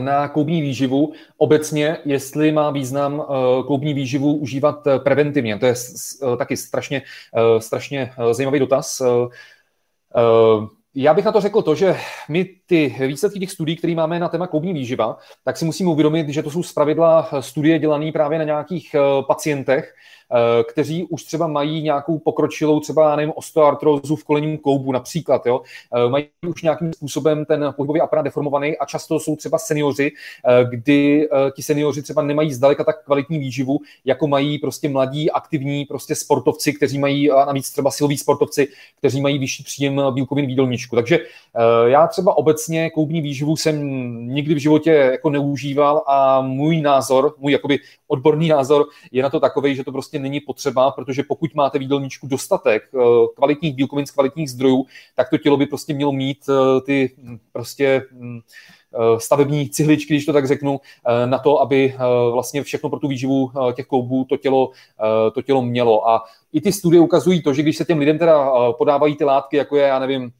na 0.01 0.29
kloubní 0.29 0.62
výživu 0.62 1.12
obecně, 1.37 1.99
jestli 2.05 2.53
má 2.53 2.70
význam 2.70 3.22
eh, 3.22 3.62
kloubní 3.62 3.95
výživu 3.95 4.37
užívat 4.37 4.87
eh, 4.87 4.99
preventivně. 4.99 5.59
To 5.59 5.66
je 5.66 5.74
taky 6.39 6.57
strašně, 6.57 7.03
strašně 7.59 8.12
zajímavý 8.33 8.59
dotaz. 8.59 9.03
Já 10.95 11.14
bych 11.14 11.24
na 11.24 11.32
to 11.32 11.41
řekl 11.41 11.62
to, 11.62 11.74
že 11.74 11.97
my 12.28 12.45
ty 12.66 12.97
výsledky 13.07 13.41
těch 13.41 13.51
studií, 13.51 13.76
které 13.76 13.95
máme 13.95 14.18
na 14.18 14.28
téma 14.28 14.47
kloubní 14.47 14.72
výživa, 14.72 15.18
tak 15.45 15.57
si 15.57 15.64
musíme 15.64 15.91
uvědomit, 15.91 16.28
že 16.28 16.43
to 16.43 16.51
jsou 16.51 16.62
zpravidla 16.62 17.30
studie 17.41 17.78
dělané 17.78 18.12
právě 18.12 18.39
na 18.39 18.45
nějakých 18.45 18.97
pacientech, 19.26 19.95
Eh, 20.32 20.64
kteří 20.64 21.05
už 21.05 21.24
třeba 21.24 21.47
mají 21.47 21.82
nějakou 21.82 22.18
pokročilou 22.18 22.80
třeba, 22.80 23.16
nevím, 23.16 23.32
osteoartrózu 23.36 24.16
v 24.16 24.24
kolenním 24.24 24.59
kloubu 24.59 24.93
například, 24.93 25.47
jo, 25.47 25.61
eh, 25.97 26.09
mají 26.09 26.26
už 26.49 26.62
nějakým 26.62 26.93
způsobem 26.93 27.45
ten 27.45 27.72
pohybový 27.76 28.01
aparát 28.01 28.24
deformovaný 28.24 28.78
a 28.78 28.86
často 28.86 29.20
jsou 29.20 29.36
třeba 29.36 29.59
seniori, 29.59 30.11
eh, 30.11 30.64
kdy 30.70 31.28
ti 31.57 31.62
seniori 31.62 32.03
třeba 32.03 32.22
nemají 32.22 32.53
zdaleka 32.53 32.84
tak 32.84 33.05
kvalitní 33.05 33.39
výživu, 33.39 33.78
jako 34.05 34.26
mají 34.26 34.59
prostě 34.59 34.89
mladí, 34.89 35.30
aktivní 35.30 35.84
prostě 35.84 36.14
sportovci, 36.14 36.72
kteří 36.72 36.99
mají, 36.99 37.30
a 37.30 37.45
navíc 37.45 37.70
třeba 37.70 37.91
siloví 37.91 38.18
sportovci, 38.18 38.68
kteří 38.99 39.20
mají 39.20 39.39
vyšší 39.39 39.62
příjem 39.62 40.03
bílkovin 40.11 40.47
v 40.47 40.49
jídelníčku. 40.79 40.97
Takže 40.97 41.18
já 41.87 42.07
třeba 42.07 42.37
obecně 42.37 42.91
kloubní 42.91 43.20
výživu 43.20 43.57
jsem 43.57 43.76
nikdy 44.29 44.55
v 44.55 44.59
životě 44.59 44.91
jako 44.91 45.31
neužíval 45.31 46.05
a 46.07 46.41
můj 46.41 46.81
názor, 46.81 47.35
můj 47.39 47.53
jakoby 47.53 47.79
odborný 48.09 48.49
názor 48.49 48.87
je 49.12 49.22
na 49.22 49.31
to 49.31 49.41
takový, 49.41 49.74
že 49.74 49.85
to 49.85 49.93
prostě 49.93 50.18
není 50.18 50.41
potřeba, 50.41 50.91
protože 50.91 51.22
pokud 51.22 51.55
máte 51.55 51.79
v 51.79 51.83
jídelníčku 51.83 52.26
dostatek 52.26 52.83
eh, 52.95 52.99
kvalitních 53.37 53.74
bílkovin 53.74 54.07
z 54.07 54.11
kvalitních 54.11 54.51
zdrojů, 54.51 54.87
tak 55.14 55.31
to 55.31 55.39
tělo 55.39 55.57
by 55.57 55.66
prostě 55.66 55.95
mělo 55.95 56.12
mít 56.12 56.39
eh, 56.49 56.81
ty 56.81 57.14
hm, 57.18 57.39
prostě 57.53 58.03
hm, 58.12 58.41
eh, 58.95 59.20
stavební 59.20 59.68
cihličky, 59.68 60.14
když 60.14 60.26
to 60.26 60.33
tak 60.33 60.47
řeknu, 60.47 60.81
na 61.26 61.39
to, 61.39 61.61
aby 61.61 61.95
vlastně 62.33 62.62
všechno 62.62 62.91
pro 62.91 62.99
tu 62.99 63.09
výživu 63.09 63.51
těch 63.72 63.87
kloubů 63.87 64.24
to 64.24 64.37
tělo, 64.37 64.70
to 65.35 65.43
tělo 65.43 65.62
mělo. 65.62 66.09
A 66.09 66.24
i 66.53 66.61
ty 66.61 66.72
studie 66.72 67.01
ukazují 67.01 67.43
to, 67.43 67.55
že 67.55 67.62
když 67.62 67.76
se 67.76 67.85
těm 67.85 67.99
lidem 67.99 68.18
teda 68.18 68.51
podávají 68.72 69.16
ty 69.16 69.24
látky, 69.24 69.57
jako 69.57 69.76
je, 69.76 69.83
já 69.83 69.99
nevím, 69.99 70.33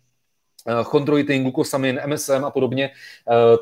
chondroitin, 0.83 1.43
glukosamin, 1.43 2.01
MSM 2.07 2.45
a 2.45 2.51
podobně, 2.51 2.91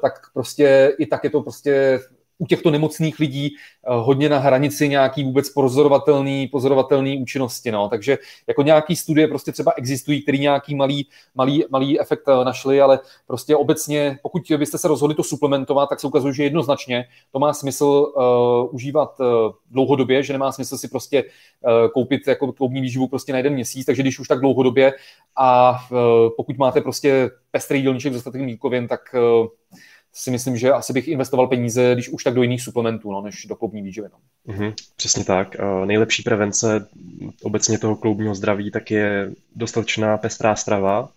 tak 0.03 0.13
prostě 0.35 0.95
i 0.99 1.07
tak 1.07 1.25
je 1.25 1.31
to 1.31 1.43
prostě 1.43 2.01
u 2.39 2.47
těchto 2.47 2.71
nemocných 2.71 3.19
lidí 3.19 3.51
eh, 3.55 3.59
hodně 3.89 4.29
na 4.29 4.39
hranici 4.39 4.89
nějaký 4.89 5.25
vůbec 5.25 5.51
pozorovatelný, 5.51 6.49
pozorovatelný 6.49 7.23
účinnosti. 7.23 7.71
No. 7.73 7.89
Takže 7.89 8.19
jako 8.47 8.63
nějaký 8.63 8.97
studie 8.97 9.29
prostě 9.29 9.53
třeba 9.53 9.73
existují, 9.77 10.23
který 10.23 10.39
nějaký 10.39 10.75
malý, 10.75 11.09
malý, 11.35 11.65
malý 11.71 12.01
efekt 12.01 12.29
eh, 12.29 12.45
našli, 12.45 12.81
ale 12.81 12.99
prostě 13.27 13.57
obecně, 13.57 14.19
pokud 14.23 14.43
byste 14.57 14.79
se 14.79 14.89
rozhodli 14.89 15.15
to 15.15 15.23
suplementovat, 15.23 15.89
tak 15.89 16.01
se 16.01 16.07
ukazuje, 16.07 16.35
že 16.35 16.43
jednoznačně 16.45 17.05
to 17.33 17.39
má 17.39 17.53
smysl 17.53 18.13
uh, 18.17 18.75
užívat 18.75 19.21
uh, 19.21 19.27
dlouhodobě, 19.71 20.23
že 20.23 20.33
nemá 20.33 20.53
smysl 20.53 20.79
si 20.79 20.89
prostě 20.89 21.25
uh, 21.25 21.89
koupit 21.89 22.27
jako 22.27 22.53
kloubní 22.53 22.81
výživu 22.81 23.09
prostě 23.09 23.33
na 23.33 23.39
jeden 23.39 23.53
měsíc, 23.53 23.87
takže 23.87 24.03
když 24.03 24.19
už 24.19 24.29
tak 24.29 24.41
dlouhodobě 24.41 24.93
a 25.37 25.79
uh, 25.91 25.99
pokud 26.37 26.59
máte 26.59 26.81
prostě 26.81 27.31
pestrý 27.51 27.79
jídelníček 27.79 28.13
s 28.13 28.17
dostatkem 28.17 28.47
bílkovin, 28.47 28.89
tak 28.89 29.01
uh, 29.15 29.47
si 30.17 30.31
myslím, 30.31 30.57
že 30.57 30.73
asi 30.73 30.93
bych 30.93 31.09
investoval 31.09 31.47
peníze, 31.47 31.95
když 31.95 32.09
už 32.09 32.25
tak 32.25 32.35
do 32.35 32.43
jiných 32.43 32.63
suplementů, 32.63 33.13
no, 33.13 33.21
než 33.21 33.47
do 33.47 33.57
kloubní 33.57 33.83
výživy. 33.83 34.09
No. 34.13 34.55
Mm-hmm, 34.55 34.75
přesně 34.97 35.25
tak. 35.25 35.57
Uh, 35.61 35.87
nejlepší 35.87 36.23
prevence 36.23 36.89
obecně 37.43 37.79
toho 37.79 37.97
kloubního 37.97 38.35
zdraví 38.35 38.71
tak 38.71 38.91
je 38.91 39.33
dostatečná 39.57 40.17
pestrá 40.17 40.57
strava 40.57 41.09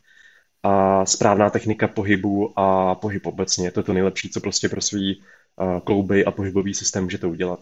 a 0.63 1.05
správná 1.05 1.49
technika 1.49 1.87
pohybu 1.87 2.59
a 2.59 2.95
pohyb 2.95 3.25
obecně. 3.25 3.71
To 3.71 3.79
je 3.79 3.83
to 3.83 3.93
nejlepší, 3.93 4.29
co 4.29 4.39
prostě 4.39 4.69
pro 4.69 4.81
svý 4.81 5.21
uh, 5.61 5.79
klouby 5.79 6.25
a 6.25 6.31
pohybový 6.31 6.73
systém 6.73 7.03
můžete 7.03 7.27
udělat. 7.27 7.59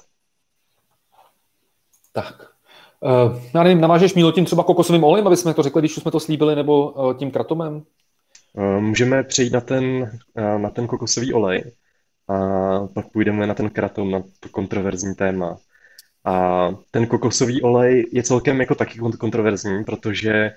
Tak. 2.14 2.52
Uh, 3.00 3.40
já 3.54 3.64
nevím, 3.64 3.82
namážeš 3.82 4.14
mílo 4.14 4.32
tím 4.32 4.46
třeba 4.46 4.64
kokosovým 4.64 5.04
olejem, 5.04 5.28
aby 5.28 5.38
jsme 5.38 5.54
to 5.54 5.64
řekli, 5.64 5.82
když 5.82 5.98
už 5.98 6.02
jsme 6.04 6.12
to 6.12 6.20
slíbili, 6.20 6.56
nebo 6.56 6.92
uh, 6.92 7.14
tím 7.14 7.32
kratomem? 7.32 7.84
Eh, 8.58 8.82
můžeme 8.82 9.24
přejít 9.24 9.54
na 9.54 9.62
ten, 9.62 10.12
eh, 10.38 10.60
na 10.60 10.70
ten 10.70 10.88
kokosový 10.88 11.34
olej 11.34 11.72
a 12.28 12.36
pak 12.88 13.12
půjdeme 13.12 13.48
na 13.48 13.54
ten 13.54 13.70
kratom, 13.70 14.12
na 14.12 14.24
to 14.40 14.50
kontroverzní 14.50 15.16
téma. 15.16 15.58
A 16.26 16.70
ten 16.92 17.08
kokosový 17.08 17.62
olej 17.62 18.10
je 18.14 18.24
celkem 18.24 18.60
jako 18.60 18.76
taky 18.76 19.00
kontroverzní, 19.20 19.84
protože 19.84 20.52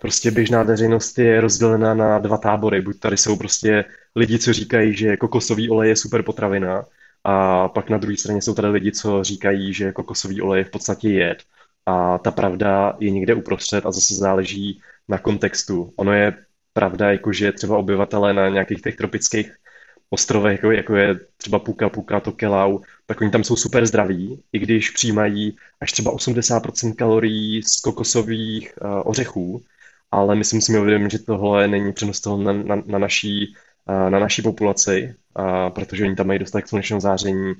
prostě 0.00 0.30
běžná 0.30 0.62
veřejnost 0.62 1.18
je 1.18 1.40
rozdělena 1.40 1.94
na 1.94 2.18
dva 2.18 2.38
tábory. 2.38 2.82
Buď 2.82 3.00
tady 3.00 3.16
jsou 3.16 3.36
prostě 3.36 3.84
lidi, 4.16 4.38
co 4.38 4.52
říkají, 4.52 4.96
že 4.96 5.16
kokosový 5.16 5.70
olej 5.70 5.88
je 5.88 5.96
super 5.96 6.22
potravina, 6.22 6.84
a 7.24 7.68
pak 7.68 7.90
na 7.90 7.98
druhé 7.98 8.16
straně 8.16 8.42
jsou 8.42 8.54
tady 8.54 8.68
lidi, 8.68 8.92
co 8.92 9.24
říkají, 9.24 9.74
že 9.74 9.92
kokosový 9.92 10.42
olej 10.42 10.60
je 10.60 10.64
v 10.64 10.70
podstatě 10.70 11.08
jed. 11.08 11.38
A 11.86 12.18
ta 12.18 12.30
pravda 12.30 12.96
je 13.00 13.10
někde 13.10 13.34
uprostřed 13.34 13.86
a 13.86 13.92
zase 13.92 14.14
záleží 14.14 14.80
na 15.08 15.18
kontextu. 15.18 15.92
Ono 15.96 16.12
je 16.12 16.32
pravda, 16.74 17.12
jako 17.12 17.32
že 17.32 17.52
třeba 17.52 17.78
obyvatelé 17.78 18.34
na 18.34 18.48
nějakých 18.48 18.82
těch 18.82 18.96
tropických 18.96 19.56
ostrovech, 20.10 20.52
jako, 20.52 20.70
jako 20.70 20.96
je 20.96 21.18
třeba 21.36 21.58
Puka, 21.58 21.88
Puka, 21.88 22.20
Tokelau, 22.20 22.80
tak 23.06 23.20
oni 23.20 23.30
tam 23.30 23.44
jsou 23.44 23.56
super 23.56 23.86
zdraví, 23.86 24.42
i 24.52 24.58
když 24.58 24.90
přijímají 24.90 25.56
až 25.80 25.92
třeba 25.92 26.12
80% 26.12 26.94
kalorií 26.94 27.62
z 27.62 27.80
kokosových 27.80 28.74
uh, 28.82 29.02
ořechů, 29.04 29.62
ale 30.10 30.34
my 30.34 30.44
si 30.44 30.54
musíme 30.56 30.80
uvědomit, 30.80 31.10
že 31.10 31.18
tohle 31.18 31.68
není 31.68 31.92
přenos 31.92 32.20
toho 32.20 32.42
na, 32.42 32.52
na, 32.52 32.82
na, 32.86 32.98
naší, 32.98 33.54
uh, 33.88 34.10
na 34.10 34.18
naší 34.18 34.42
populaci, 34.42 35.14
uh, 35.38 35.70
protože 35.70 36.04
oni 36.04 36.16
tam 36.16 36.26
mají 36.26 36.38
dostatek 36.38 36.68
slunečného 36.68 37.00
záření, 37.00 37.54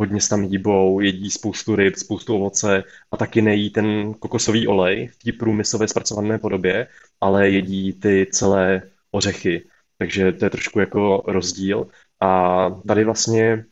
hodně 0.00 0.20
se 0.20 0.28
tam 0.28 0.42
hýbou, 0.42 1.00
jedí 1.00 1.30
spoustu 1.30 1.76
ryb, 1.76 1.96
spoustu 1.96 2.34
ovoce 2.34 2.84
a 3.12 3.16
taky 3.16 3.42
nejí 3.42 3.70
ten 3.70 4.14
kokosový 4.14 4.66
olej 4.66 5.06
v 5.06 5.18
té 5.24 5.32
průmyslově 5.38 5.88
zpracované 5.88 6.38
podobě, 6.38 6.86
ale 7.20 7.50
jedí 7.50 7.92
ty 7.92 8.26
celé 8.32 8.82
ořechy. 9.10 9.66
Takže 9.98 10.32
to 10.32 10.44
je 10.44 10.50
trošku 10.50 10.80
jako 10.80 11.22
rozdíl. 11.26 11.86
A 12.20 12.70
tady 12.88 13.04
vlastně 13.04 13.64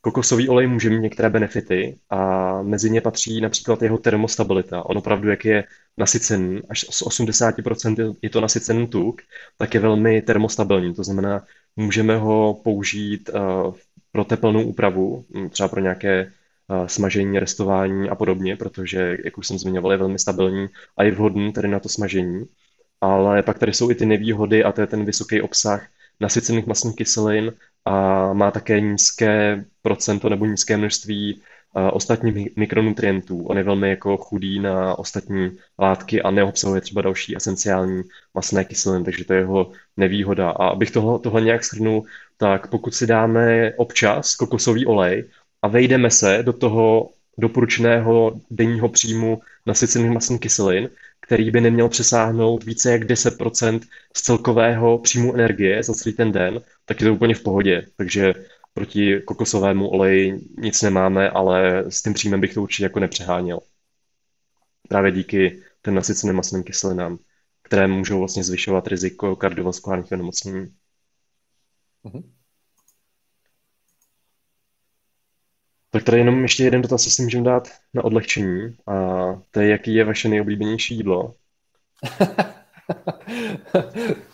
kokosový 0.00 0.48
olej 0.48 0.66
může 0.66 0.90
mít 0.90 1.00
některé 1.00 1.30
benefity 1.30 1.98
a 2.10 2.62
mezi 2.62 2.90
ně 2.90 3.00
patří 3.00 3.40
například 3.40 3.82
jeho 3.82 3.98
termostabilita. 3.98 4.86
On 4.86 4.98
opravdu, 4.98 5.30
jak 5.30 5.44
je 5.44 5.64
nasycený, 5.96 6.60
až 6.68 6.80
z 6.80 7.02
80% 7.02 8.16
je 8.22 8.30
to 8.30 8.40
nasycený 8.40 8.86
tuk, 8.86 9.22
tak 9.58 9.74
je 9.74 9.80
velmi 9.80 10.22
termostabilní. 10.22 10.94
To 10.94 11.04
znamená, 11.04 11.44
můžeme 11.76 12.16
ho 12.16 12.60
použít 12.64 13.30
v 13.70 13.85
pro 14.16 14.24
teplnou 14.24 14.62
úpravu, 14.62 15.24
mm, 15.28 15.50
třeba 15.50 15.68
pro 15.68 15.80
nějaké 15.80 16.20
eh, 16.20 16.88
smažení, 16.88 17.38
restování 17.38 18.08
a 18.08 18.14
podobně, 18.14 18.56
protože, 18.56 19.16
jak 19.24 19.38
už 19.38 19.46
jsem 19.46 19.58
zmiňoval, 19.58 19.92
je 19.92 19.98
velmi 19.98 20.18
stabilní 20.18 20.66
a 20.96 21.02
je 21.02 21.10
vhodný 21.10 21.52
tedy 21.52 21.68
na 21.68 21.80
to 21.80 21.88
smažení. 21.88 22.44
Ale 23.00 23.42
pak 23.42 23.58
tady 23.58 23.72
jsou 23.72 23.90
i 23.90 23.94
ty 23.94 24.06
nevýhody 24.06 24.64
a 24.64 24.72
to 24.72 24.80
je 24.80 24.86
ten 24.86 25.04
vysoký 25.04 25.40
obsah 25.42 25.88
nasycených 26.20 26.66
masných 26.66 26.96
kyselin 26.96 27.52
a 27.84 27.92
má 28.32 28.50
také 28.50 28.80
nízké 28.80 29.64
procento 29.82 30.28
nebo 30.28 30.46
nízké 30.46 30.76
množství 30.76 31.34
uh, 31.76 31.90
ostatních 31.92 32.56
mikronutrientů. 32.56 33.46
On 33.46 33.56
je 33.58 33.62
velmi 33.62 33.90
jako 33.90 34.16
chudý 34.16 34.60
na 34.60 34.98
ostatní 34.98 35.50
látky 35.78 36.22
a 36.22 36.30
neobsahuje 36.30 36.80
třeba 36.80 37.02
další 37.02 37.36
esenciální 37.36 38.02
masné 38.34 38.64
kyseliny, 38.64 39.04
takže 39.04 39.24
to 39.24 39.32
je 39.32 39.40
jeho 39.40 39.72
nevýhoda. 39.96 40.50
A 40.50 40.68
abych 40.68 40.90
tohle, 40.90 41.18
tohle 41.18 41.40
nějak 41.40 41.64
shrnul, 41.64 42.04
tak 42.36 42.70
pokud 42.70 42.94
si 42.94 43.06
dáme 43.06 43.72
občas 43.76 44.34
kokosový 44.34 44.86
olej 44.86 45.30
a 45.62 45.68
vejdeme 45.68 46.10
se 46.10 46.42
do 46.42 46.52
toho 46.52 47.10
doporučeného 47.38 48.40
denního 48.50 48.88
příjmu 48.88 49.40
nasycených 49.66 50.10
masných 50.10 50.40
kyselin, 50.40 50.90
který 51.20 51.50
by 51.50 51.60
neměl 51.60 51.88
přesáhnout 51.88 52.64
více 52.64 52.92
jak 52.92 53.02
10% 53.02 53.80
z 54.16 54.22
celkového 54.22 54.98
příjmu 54.98 55.34
energie 55.34 55.82
za 55.82 55.94
celý 55.94 56.14
ten 56.14 56.32
den, 56.32 56.60
tak 56.84 57.00
je 57.00 57.06
to 57.06 57.14
úplně 57.14 57.34
v 57.34 57.42
pohodě. 57.42 57.86
Takže 57.96 58.34
proti 58.74 59.20
kokosovému 59.20 59.88
oleji 59.88 60.40
nic 60.58 60.82
nemáme, 60.82 61.30
ale 61.30 61.84
s 61.88 62.02
tím 62.02 62.14
příjmem 62.14 62.40
bych 62.40 62.54
to 62.54 62.62
určitě 62.62 62.84
jako 62.84 63.00
nepřeháněl. 63.00 63.60
Právě 64.88 65.12
díky 65.12 65.62
těm 65.82 65.94
nasyceným 65.94 66.36
masným 66.36 66.62
kyselinám, 66.62 67.18
které 67.62 67.86
můžou 67.86 68.18
vlastně 68.18 68.44
zvyšovat 68.44 68.86
riziko 68.86 69.36
kardiovaskulárních 69.36 70.12
onemocnění. 70.12 70.74
Mm-hmm. 72.06 72.22
Tak 75.90 76.02
tady 76.02 76.18
jenom 76.18 76.42
ještě 76.42 76.64
jeden 76.64 76.82
dotaz 76.82 77.02
si 77.02 77.22
můžeme 77.22 77.44
dát 77.44 77.68
na 77.94 78.04
odlehčení. 78.04 78.76
A 78.86 78.92
to 79.50 79.60
je, 79.60 79.68
jaký 79.68 79.94
je 79.94 80.04
vaše 80.04 80.28
nejoblíbenější 80.28 80.96
jídlo? 80.96 81.34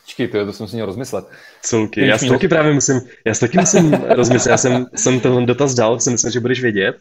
Počkej, 0.03 0.29
to, 0.29 0.47
to 0.47 0.53
jsem 0.53 0.69
si 0.69 0.77
měl 0.77 0.87
rozmyslet. 0.87 1.25
Celky. 1.63 2.07
Já 2.07 2.19
si 2.19 2.29
taky 2.29 2.49
právě 2.49 2.73
musím, 2.73 3.01
já 3.25 3.35
si 3.35 3.41
taky 3.41 3.59
musím 3.59 3.93
rozmyslet. 4.09 4.51
Já 4.51 4.57
jsem, 4.57 4.87
jsem 4.95 5.21
ten 5.21 5.47
dotaz 5.47 5.75
dal, 5.75 6.01
jsem 6.01 6.13
myslel, 6.13 6.33
že 6.33 6.41
budeš 6.41 6.63
vědět, 6.63 6.99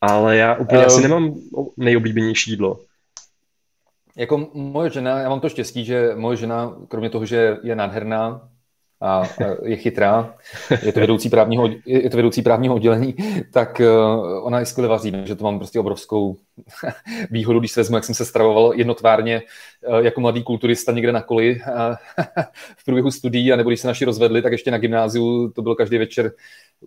ale 0.00 0.36
já 0.36 0.54
úplně 0.54 0.80
uh, 0.80 0.86
asi 0.86 1.02
nemám 1.02 1.34
nejoblíbenější 1.76 2.50
jídlo. 2.50 2.80
Jako 4.16 4.50
moje 4.54 4.90
žena, 4.90 5.20
já 5.20 5.28
mám 5.28 5.40
to 5.40 5.48
štěstí, 5.48 5.84
že 5.84 6.10
moje 6.14 6.36
žena, 6.36 6.76
kromě 6.88 7.10
toho, 7.10 7.26
že 7.26 7.56
je 7.62 7.76
nádherná, 7.76 8.48
a 9.00 9.22
je 9.64 9.76
chytrá, 9.76 10.34
je 10.82 10.92
to 10.92 11.00
vedoucí 11.00 11.30
právního, 11.30 11.68
je 11.86 12.10
to 12.10 12.16
vedoucí 12.16 12.42
právního 12.42 12.74
oddělení, 12.74 13.14
tak 13.52 13.80
eh, 13.80 13.88
ona 14.42 14.60
je 14.60 14.66
skvěle 14.66 14.88
vaří, 14.88 15.12
že 15.24 15.34
to 15.34 15.44
mám 15.44 15.58
prostě 15.58 15.80
obrovskou 15.80 16.36
výhodu, 17.30 17.58
když 17.58 17.72
se 17.72 17.80
vezmu, 17.80 17.96
jak 17.96 18.04
jsem 18.04 18.14
se 18.14 18.24
stravoval 18.24 18.72
jednotvárně 18.74 19.42
eh, 19.82 20.04
jako 20.04 20.20
mladý 20.20 20.42
kulturista 20.42 20.92
někde 20.92 21.12
na 21.12 21.22
koli 21.22 21.60
v 22.76 22.84
průběhu 22.84 23.10
studií, 23.10 23.50
nebo 23.56 23.70
když 23.70 23.80
se 23.80 23.88
naši 23.88 24.04
rozvedli, 24.04 24.42
tak 24.42 24.52
ještě 24.52 24.70
na 24.70 24.78
gymnáziu 24.78 25.48
to 25.48 25.62
bylo 25.62 25.74
každý 25.74 25.98
večer 25.98 26.32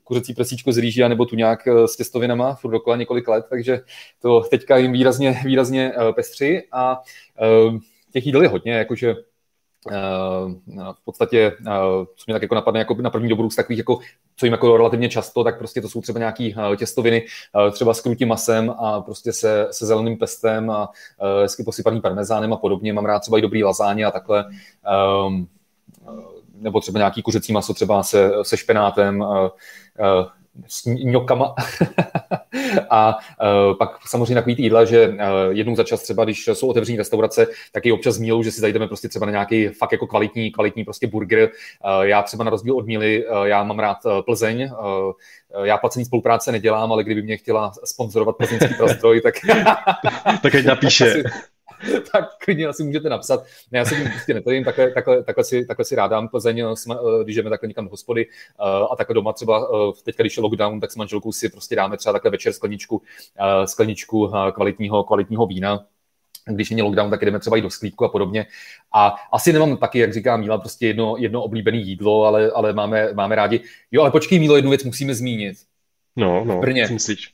kuřecí 0.04 0.34
prsíčko 0.34 0.72
z 0.72 0.78
rýží, 0.78 1.02
nebo 1.02 1.26
tu 1.26 1.36
nějak 1.36 1.68
eh, 1.68 1.88
s 1.88 1.96
těstovinama, 1.96 2.56
furt 2.56 2.72
dokola 2.72 2.96
několik 2.96 3.28
let, 3.28 3.46
takže 3.50 3.80
to 4.22 4.42
teďka 4.42 4.78
jim 4.78 4.92
výrazně, 4.92 5.42
výrazně 5.46 5.94
pestří 6.16 6.62
a 6.72 7.02
těch 8.14 8.26
jídel 8.26 8.42
je 8.42 8.48
hodně, 8.48 8.74
jakože 8.74 9.16
Eh, 9.16 9.37
v 10.94 11.06
podstatě, 11.06 11.52
eh, 11.60 11.70
co 12.16 12.24
mě 12.28 12.34
tak 12.36 12.42
jako 12.42 12.56
napadne 12.56 12.80
jako 12.80 12.96
na 13.02 13.10
první 13.10 13.30
dobrou 13.30 13.50
z 13.50 13.56
takových, 13.56 13.78
jako, 13.78 14.00
co 14.36 14.46
jim 14.46 14.54
jako 14.54 14.78
relativně 14.78 15.10
často, 15.10 15.44
tak 15.44 15.58
prostě 15.58 15.82
to 15.82 15.90
jsou 15.90 16.02
třeba 16.02 16.20
nějaký 16.20 16.56
eh, 16.74 16.76
těstoviny, 16.76 17.26
třeba 17.72 17.94
s 17.94 18.02
krutím 18.02 18.28
masem 18.28 18.70
a 18.70 19.02
prostě 19.02 19.34
se, 19.34 19.68
se 19.72 19.86
zeleným 19.86 20.18
pestem 20.18 20.70
a 20.70 20.90
hezky 21.42 21.64
posypaný 21.64 22.02
parmezánem 22.02 22.54
a 22.54 22.58
podobně. 22.58 22.94
Mám 22.94 23.06
rád 23.06 23.20
třeba 23.20 23.38
i 23.38 23.42
dobrý 23.42 23.64
lazáně 23.64 24.06
a 24.06 24.12
takhle. 24.12 24.46
Ehm, 25.26 25.48
nebo 26.60 26.80
třeba 26.80 26.98
nějaký 27.00 27.22
kuřecí 27.22 27.54
maso 27.54 27.74
třeba 27.74 28.04
se, 28.04 28.32
se 28.42 28.58
špenátem, 28.58 29.24
s 30.68 30.86
ňokama. 30.86 31.56
a 32.90 33.18
uh, 33.18 33.78
pak 33.78 34.08
samozřejmě 34.08 34.36
takový 34.36 34.56
ty 34.56 34.62
jídla, 34.62 34.86
že 34.86 35.08
uh, 35.08 35.16
jednou 35.50 35.76
za 35.76 35.84
čas 35.84 36.04
třeba, 36.04 36.24
když 36.24 36.48
jsou 36.48 36.68
otevřené 36.68 36.98
restaurace, 36.98 37.48
tak 37.72 37.86
i 37.86 37.92
občas 37.92 38.18
mílou, 38.18 38.44
že 38.44 38.52
si 38.52 38.62
zajdeme 38.62 38.88
prostě 38.88 39.10
třeba 39.10 39.26
na 39.26 39.32
nějaký 39.32 39.68
fakt 39.68 39.92
jako 39.92 40.08
kvalitní, 40.08 40.52
kvalitní 40.52 40.84
prostě 40.84 41.08
burger. 41.08 41.50
Uh, 41.50 42.02
já 42.02 42.22
třeba 42.22 42.44
na 42.44 42.50
rozdíl 42.50 42.78
od 42.78 42.86
míly, 42.86 43.28
uh, 43.28 43.44
já 43.44 43.64
mám 43.64 43.80
rád 43.80 43.98
uh, 44.06 44.22
Plzeň, 44.22 44.72
uh, 44.72 45.12
já 45.64 45.78
placený 45.78 46.06
spolupráce 46.06 46.52
nedělám, 46.52 46.92
ale 46.92 47.04
kdyby 47.04 47.22
mě 47.22 47.38
chtěla 47.38 47.72
sponzorovat 47.84 48.38
plzeňský 48.38 48.74
prostroj, 48.78 49.22
tak... 49.22 49.36
tak 50.42 50.56
ať 50.56 50.66
napíše. 50.66 51.24
tak 52.12 52.38
klidně 52.38 52.68
asi 52.68 52.84
můžete 52.84 53.10
napsat. 53.10 53.46
Ne, 53.72 53.80
já 53.80 53.86
si 53.86 53.96
tím 53.96 54.10
prostě 54.12 54.34
netojím, 54.34 54.64
takhle, 54.64 54.92
takhle, 54.92 55.24
takhle, 55.24 55.44
si, 55.44 55.66
takhle 55.66 55.86
si 55.86 55.96
rád 55.96 56.08
dám 56.08 56.28
Plzeň, 56.28 56.64
jsme, 56.74 56.96
když 57.24 57.36
jdeme 57.36 57.50
takhle 57.50 57.68
někam 57.68 57.86
do 57.86 57.92
hospody 57.92 58.28
a 58.92 58.96
takhle 58.96 59.14
doma 59.14 59.34
třeba, 59.34 59.68
teďka 60.04 60.24
když 60.24 60.38
je 60.38 60.44
lockdown, 60.44 60.80
tak 60.80 60.92
s 60.92 60.96
manželkou 60.96 61.32
si 61.32 61.50
prostě 61.50 61.76
dáme 61.76 61.98
třeba 61.98 62.14
takhle 62.14 62.32
večer 62.32 62.54
skleničku, 62.54 63.02
skleničku 63.66 64.32
kvalitního, 64.54 65.04
kvalitního 65.04 65.48
vína, 65.48 65.86
když 66.48 66.70
není 66.70 66.82
lockdown, 66.82 67.10
tak 67.10 67.26
jdeme 67.26 67.40
třeba 67.40 67.58
i 67.58 67.62
do 67.62 67.70
sklípku 67.70 68.06
a 68.06 68.10
podobně. 68.10 68.46
A 68.94 69.16
asi 69.32 69.54
nemám 69.54 69.78
taky, 69.78 70.00
jak 70.00 70.14
říká 70.14 70.38
Míla, 70.38 70.58
prostě 70.58 70.88
jedno, 70.88 71.16
jedno 71.18 71.44
oblíbené 71.44 71.78
jídlo, 71.78 72.24
ale, 72.24 72.52
ale 72.52 72.74
máme, 72.74 73.14
máme 73.14 73.36
rádi. 73.36 73.62
Jo, 73.92 74.02
ale 74.02 74.12
počkej, 74.12 74.40
Mílo, 74.40 74.56
jednu 74.56 74.72
věc 74.72 74.84
musíme 74.84 75.16
zmínit. 75.16 75.58
No, 76.16 76.46
no, 76.46 76.58
v 76.58 76.62
Brně. 76.62 76.88
myslíš? 76.92 77.34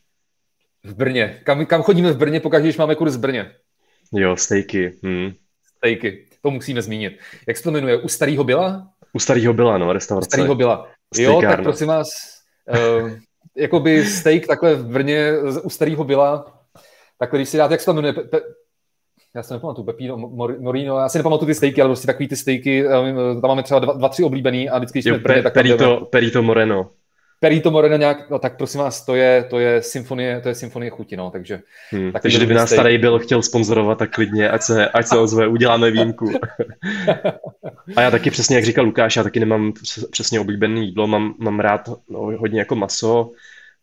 V 0.84 0.96
Brně. 0.96 1.40
Kam, 1.44 1.66
kam 1.66 1.82
chodíme 1.82 2.12
v 2.12 2.18
Brně, 2.18 2.40
pokaždé, 2.40 2.68
když 2.68 2.78
máme 2.78 2.96
kurz 2.96 3.16
v 3.16 3.20
Brně? 3.20 3.52
Jo, 4.14 4.38
stejky. 4.38 5.00
Hmm. 5.04 5.32
Stejky, 5.78 6.26
to 6.42 6.52
musíme 6.52 6.82
zmínit. 6.82 7.20
Jak 7.48 7.58
se 7.58 7.64
to 7.64 7.72
jmenuje? 7.72 7.98
U 7.98 8.08
Starého 8.08 8.44
Byla? 8.44 8.88
U 9.14 9.20
Starého 9.20 9.54
Byla, 9.54 9.78
no, 9.78 9.94
restaurace. 9.94 10.28
U 10.28 10.30
Starého 10.30 10.56
Byla. 10.56 10.88
Jo, 11.16 11.42
tak 11.42 11.64
prosím 11.64 11.88
vás, 11.88 12.10
uh, 13.02 13.12
jakoby 13.58 14.06
steak 14.06 14.48
takhle 14.48 14.76
v 14.76 14.86
Brně 14.88 15.34
u 15.64 15.70
Starého 15.70 16.04
Byla, 16.04 16.62
takhle 17.20 17.40
když 17.40 17.50
si 17.50 17.58
dáte, 17.58 17.74
jak 17.74 17.82
se 17.82 17.86
to 17.86 17.94
jmenuje, 17.94 18.14
pe, 18.14 18.22
pe, 18.22 18.42
já 19.36 19.44
se 19.44 19.54
nepamatuju, 19.54 19.86
Pepino, 19.86 20.18
Morino, 20.60 21.00
já 21.00 21.10
si 21.10 21.18
nepamatuju 21.18 21.48
ty 21.48 21.56
stejky, 21.56 21.82
ale 21.82 21.90
prostě 21.90 22.08
takový 22.08 22.28
ty 22.28 22.36
stejky, 22.36 22.84
tam 23.42 23.48
máme 23.48 23.64
třeba 23.64 23.80
dva, 23.80 23.94
dva 23.94 24.10
tři 24.10 24.24
oblíbený 24.24 24.70
a 24.70 24.78
vždycky, 24.78 25.00
když 25.00 25.06
jo, 25.06 25.16
jsme 25.16 25.24
pre, 25.24 25.44
tak 25.44 25.54
Perito, 25.54 26.08
Perito 26.12 26.44
Moreno. 26.44 26.90
Perito 27.44 27.72
Moreno 27.72 27.98
nějak, 27.98 28.30
no 28.30 28.40
tak 28.40 28.58
prosím 28.58 28.80
vás, 28.80 29.06
to 29.06 29.16
je, 29.16 29.44
to 29.50 29.60
je 29.60 29.82
symfonie, 29.82 30.42
to 30.42 30.50
je 30.50 30.56
symfonie 30.56 30.90
chuti, 30.90 31.18
no, 31.18 31.32
takže. 31.32 31.62
Hmm, 31.92 32.12
takže 32.12 32.38
kdyby 32.38 32.54
nás 32.54 32.70
starý 32.70 32.98
byl 32.98 33.20
chtěl 33.20 33.42
sponzorovat, 33.42 33.98
tak 33.98 34.12
klidně, 34.12 34.50
ať 34.50 34.62
se, 34.62 34.90
ať 34.90 35.08
se 35.08 35.18
ozve, 35.18 35.48
uděláme 35.48 35.92
výjimku. 35.92 36.32
a 37.96 38.02
já 38.02 38.12
taky 38.12 38.32
přesně, 38.32 38.56
jak 38.56 38.66
říkal 38.66 38.86
Lukáš, 38.86 39.16
já 39.16 39.24
taky 39.24 39.40
nemám 39.40 39.74
přesně 40.12 40.40
oblíbené 40.40 40.80
jídlo, 40.80 41.08
mám, 41.08 41.36
mám 41.38 41.60
rád 41.60 41.90
no, 42.10 42.20
hodně 42.20 42.60
jako 42.60 42.76
maso, 42.76 43.32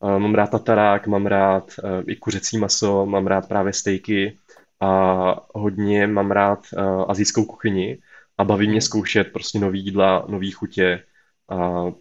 mám 0.02 0.34
rád 0.34 0.50
tatarák, 0.50 1.06
mám 1.06 1.26
rád 1.26 1.64
uh, 1.84 1.90
i 2.06 2.16
kuřecí 2.16 2.58
maso, 2.58 3.06
mám 3.06 3.26
rád 3.26 3.48
právě 3.48 3.72
stejky, 3.72 4.36
a 4.80 5.36
hodně 5.54 6.06
mám 6.06 6.30
rád 6.30 6.58
uh, 6.76 7.04
azijskou 7.08 7.44
kuchyni 7.44 7.98
a 8.38 8.44
baví 8.44 8.66
mě 8.66 8.74
mhm. 8.74 8.80
zkoušet 8.80 9.32
prostě 9.32 9.58
nový 9.58 9.84
jídla, 9.84 10.24
nový 10.28 10.50
chutě, 10.50 11.02
a, 11.48 11.92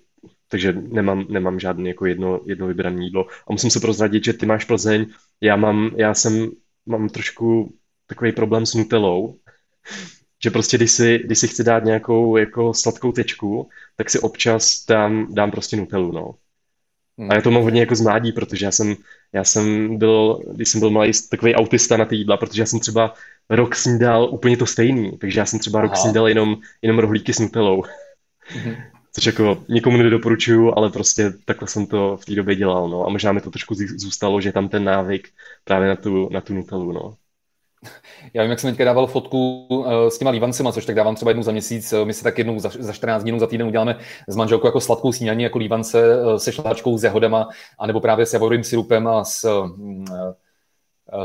takže 0.49 0.73
nemám, 0.73 1.25
nemám 1.29 1.59
žádný 1.59 1.87
jako 1.87 2.05
jedno, 2.05 2.41
jedno 2.45 2.67
vybrané 2.67 3.03
jídlo. 3.03 3.27
A 3.47 3.51
musím 3.51 3.69
se 3.69 3.79
prozradit, 3.79 4.23
že 4.23 4.33
ty 4.33 4.45
máš 4.45 4.65
Plzeň, 4.65 5.05
já 5.41 5.55
mám, 5.55 5.91
já 5.97 6.13
jsem, 6.13 6.51
mám 6.85 7.09
trošku 7.09 7.73
takový 8.07 8.31
problém 8.31 8.65
s 8.65 8.73
nutelou, 8.73 9.37
že 10.43 10.51
prostě 10.51 10.77
když 10.77 10.91
si, 10.91 11.17
když 11.17 11.39
si 11.39 11.47
chci 11.47 11.63
dát 11.63 11.83
nějakou 11.83 12.37
jako 12.37 12.73
sladkou 12.73 13.11
tečku, 13.11 13.69
tak 13.95 14.09
si 14.09 14.19
občas 14.19 14.85
dám, 14.85 15.27
dám 15.33 15.51
prostě 15.51 15.77
nutelu, 15.77 16.11
no. 16.11 16.35
A 17.29 17.35
já 17.35 17.41
to 17.41 17.51
mám 17.51 17.63
hodně 17.63 17.79
jako 17.79 17.95
z 17.95 18.01
mládí, 18.01 18.31
protože 18.31 18.65
já 18.65 18.71
jsem, 18.71 18.95
já 19.33 19.43
jsem 19.43 19.97
byl, 19.97 20.39
když 20.53 20.69
jsem 20.69 20.79
byl 20.79 20.89
malý, 20.89 21.11
takový 21.29 21.55
autista 21.55 21.97
na 21.97 22.05
ty 22.05 22.15
jídla, 22.15 22.37
protože 22.37 22.61
já 22.61 22.65
jsem 22.65 22.79
třeba 22.79 23.13
rok 23.49 23.75
snídal 23.75 24.29
úplně 24.31 24.57
to 24.57 24.65
stejný, 24.65 25.17
takže 25.17 25.39
já 25.39 25.45
jsem 25.45 25.59
třeba 25.59 25.79
Aha. 25.79 25.87
rok 25.87 25.97
snídal 25.97 26.27
jenom, 26.27 26.57
jenom 26.81 26.99
rohlíky 26.99 27.33
s 27.33 27.39
nutelou. 27.39 27.83
Mhm. 28.55 28.75
Což 29.13 29.25
jako 29.25 29.63
nikomu 29.69 29.97
nedoporučuju, 29.97 30.73
ale 30.75 30.89
prostě 30.89 31.33
takhle 31.45 31.67
jsem 31.67 31.85
to 31.85 32.17
v 32.17 32.25
té 32.25 32.35
době 32.35 32.55
dělal, 32.55 32.89
no. 32.89 33.05
A 33.05 33.09
možná 33.09 33.31
mi 33.31 33.41
to 33.41 33.51
trošku 33.51 33.75
zůstalo, 33.75 34.41
že 34.41 34.51
tam 34.51 34.69
ten 34.69 34.83
návyk 34.83 35.29
právě 35.63 35.89
na 35.89 35.95
tu, 35.95 36.29
na 36.31 36.41
tu 36.41 36.53
nutelu, 36.53 36.91
no. 36.91 37.15
Já 38.33 38.43
vím, 38.43 38.49
jak 38.49 38.59
jsem 38.59 38.69
teďka 38.71 38.85
dával 38.85 39.07
fotku 39.07 39.67
uh, 39.67 40.07
s 40.07 40.17
těma 40.17 40.31
lívancema, 40.31 40.71
což 40.71 40.85
tak 40.85 40.95
dávám 40.95 41.15
třeba 41.15 41.31
jednou 41.31 41.43
za 41.43 41.51
měsíc. 41.51 41.93
My 42.03 42.13
si 42.13 42.23
tak 42.23 42.37
jednou 42.37 42.59
za, 42.59 42.71
za 42.79 42.93
14 42.93 43.23
dní, 43.23 43.39
za 43.39 43.47
týden 43.47 43.67
uděláme 43.67 43.99
s 44.27 44.35
manželkou 44.35 44.67
jako 44.67 44.81
sladkou 44.81 45.11
snídaní, 45.11 45.43
jako 45.43 45.57
lívance 45.57 46.21
uh, 46.21 46.35
se 46.35 46.51
šláčkou, 46.51 46.97
s 46.97 47.03
jahodama, 47.03 47.49
anebo 47.79 47.99
právě 47.99 48.25
s 48.25 48.33
javorovým 48.33 48.63
syrupem 48.63 49.07
a 49.07 49.23
s, 49.23 49.43
uh, 49.43 49.69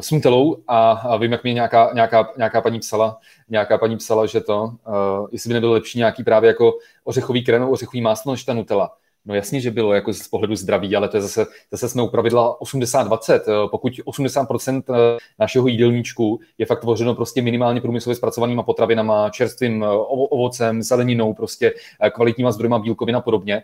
s 0.00 0.10
nutelou 0.10 0.56
a, 0.68 0.90
a 0.90 1.16
vím, 1.16 1.32
jak 1.32 1.44
mi 1.44 1.54
nějaká, 1.54 1.90
nějaká, 1.94 2.32
nějaká 2.36 2.60
paní 2.60 2.78
psala, 2.78 3.18
nějaká 3.48 3.78
paní 3.78 3.96
psala, 3.96 4.26
že 4.26 4.40
to, 4.40 4.62
uh, 4.64 5.28
jestli 5.32 5.48
by 5.48 5.54
nebylo 5.54 5.72
lepší 5.72 5.98
nějaký 5.98 6.24
právě 6.24 6.48
jako 6.48 6.72
ořechový 7.04 7.44
krém, 7.44 7.70
ořechový 7.70 8.00
máslo 8.00 8.32
než 8.32 8.44
ta 8.44 8.54
nutela. 8.54 8.96
No 9.26 9.34
jasně, 9.34 9.60
že 9.60 9.70
bylo 9.70 9.94
jako 9.94 10.12
z 10.12 10.28
pohledu 10.28 10.56
zdraví, 10.56 10.96
ale 10.96 11.08
to 11.08 11.16
je 11.16 11.20
zase, 11.20 11.46
zase 11.70 11.88
jsme 11.88 12.02
u 12.02 12.08
pravidla 12.08 12.56
80-20. 12.60 13.34
Eh, 13.34 13.68
pokud 13.70 13.92
80% 13.92 14.82
eh, 14.90 15.18
našeho 15.38 15.68
jídelníčku 15.68 16.40
je 16.58 16.66
fakt 16.66 16.80
tvořeno 16.80 17.14
prostě 17.14 17.42
minimálně 17.42 17.80
průmyslově 17.80 18.16
zpracovanýma 18.16 18.62
potravinama, 18.62 19.30
čerstvým 19.30 19.84
eh, 19.84 19.86
ovocem, 20.08 20.82
zeleninou, 20.82 21.34
prostě 21.34 21.72
kvalitníma 22.12 22.52
zdrojima 22.52 22.78
bílkovin 22.78 23.16
a 23.16 23.20
podobně, 23.20 23.62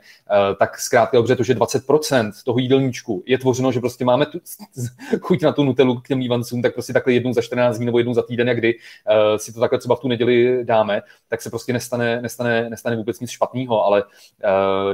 tak 0.58 0.78
zkrátka 0.78 1.16
dobře 1.16 1.36
to, 1.36 1.42
že 1.42 1.54
20% 1.54 2.32
toho 2.44 2.58
jídelníčku 2.58 3.22
je 3.26 3.38
tvořeno, 3.38 3.72
že 3.72 3.80
prostě 3.80 4.04
máme 4.04 4.26
tu, 4.26 4.38
chuť 5.20 5.42
na 5.42 5.52
tu 5.52 5.64
nutelu 5.64 6.00
k 6.00 6.08
těm 6.08 6.18
lívancům, 6.18 6.62
tak 6.62 6.72
prostě 6.72 6.92
takhle 6.92 7.12
jednou 7.12 7.32
za 7.32 7.42
14 7.42 7.76
dní 7.76 7.86
nebo 7.86 7.98
jednou 7.98 8.14
za 8.14 8.22
týden, 8.22 8.48
jak 8.48 8.58
kdy 8.58 8.74
si 9.36 9.52
to 9.52 9.60
takhle 9.60 9.78
třeba 9.78 9.96
v 9.96 10.00
tu 10.00 10.08
neděli 10.08 10.64
dáme, 10.64 11.02
tak 11.28 11.42
se 11.42 11.50
prostě 11.50 11.72
nestane, 11.72 12.22
nestane, 12.22 12.70
nestane 12.70 12.96
vůbec 12.96 13.20
nic 13.20 13.30
špatného, 13.30 13.84
ale 13.84 14.02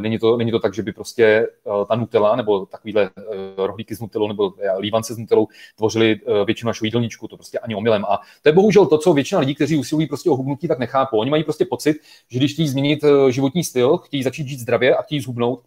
není 0.00 0.18
to, 0.18 0.36
není 0.36 0.50
to 0.50 0.55
to 0.56 0.60
tak, 0.60 0.74
že 0.74 0.82
by 0.82 0.92
prostě 0.92 1.48
uh, 1.64 1.86
ta 1.86 1.94
Nutella 1.94 2.36
nebo 2.36 2.66
takovýhle 2.66 3.10
uh, 3.10 3.66
rohlíky 3.66 3.96
s 3.96 4.00
Nutellou 4.00 4.28
nebo 4.28 4.48
uh, 4.48 4.54
lívance 4.78 5.14
s 5.14 5.18
Nutellou 5.18 5.48
tvořili 5.76 6.20
většinu 6.44 6.68
našeho 6.68 6.86
jídelníčku, 6.86 7.28
to 7.28 7.36
prostě 7.36 7.58
ani 7.58 7.74
omylem. 7.74 8.04
A 8.04 8.20
to 8.42 8.48
je 8.48 8.52
bohužel 8.52 8.86
to, 8.86 8.98
co 8.98 9.12
většina 9.12 9.40
lidí, 9.40 9.54
kteří 9.54 9.76
usilují 9.76 10.06
prostě 10.06 10.30
o 10.30 10.36
hubnutí, 10.36 10.68
tak 10.68 10.78
nechápou. 10.78 11.18
Oni 11.18 11.30
mají 11.30 11.44
prostě 11.44 11.64
pocit, 11.64 11.96
že 12.30 12.38
když 12.38 12.52
chtějí 12.52 12.68
změnit 12.68 13.04
životní 13.28 13.64
styl, 13.64 13.98
chtějí 13.98 14.22
začít 14.22 14.48
žít 14.48 14.60
zdravě 14.60 14.96
a 14.96 15.02
chtějí 15.02 15.20
zhubnout, 15.20 15.60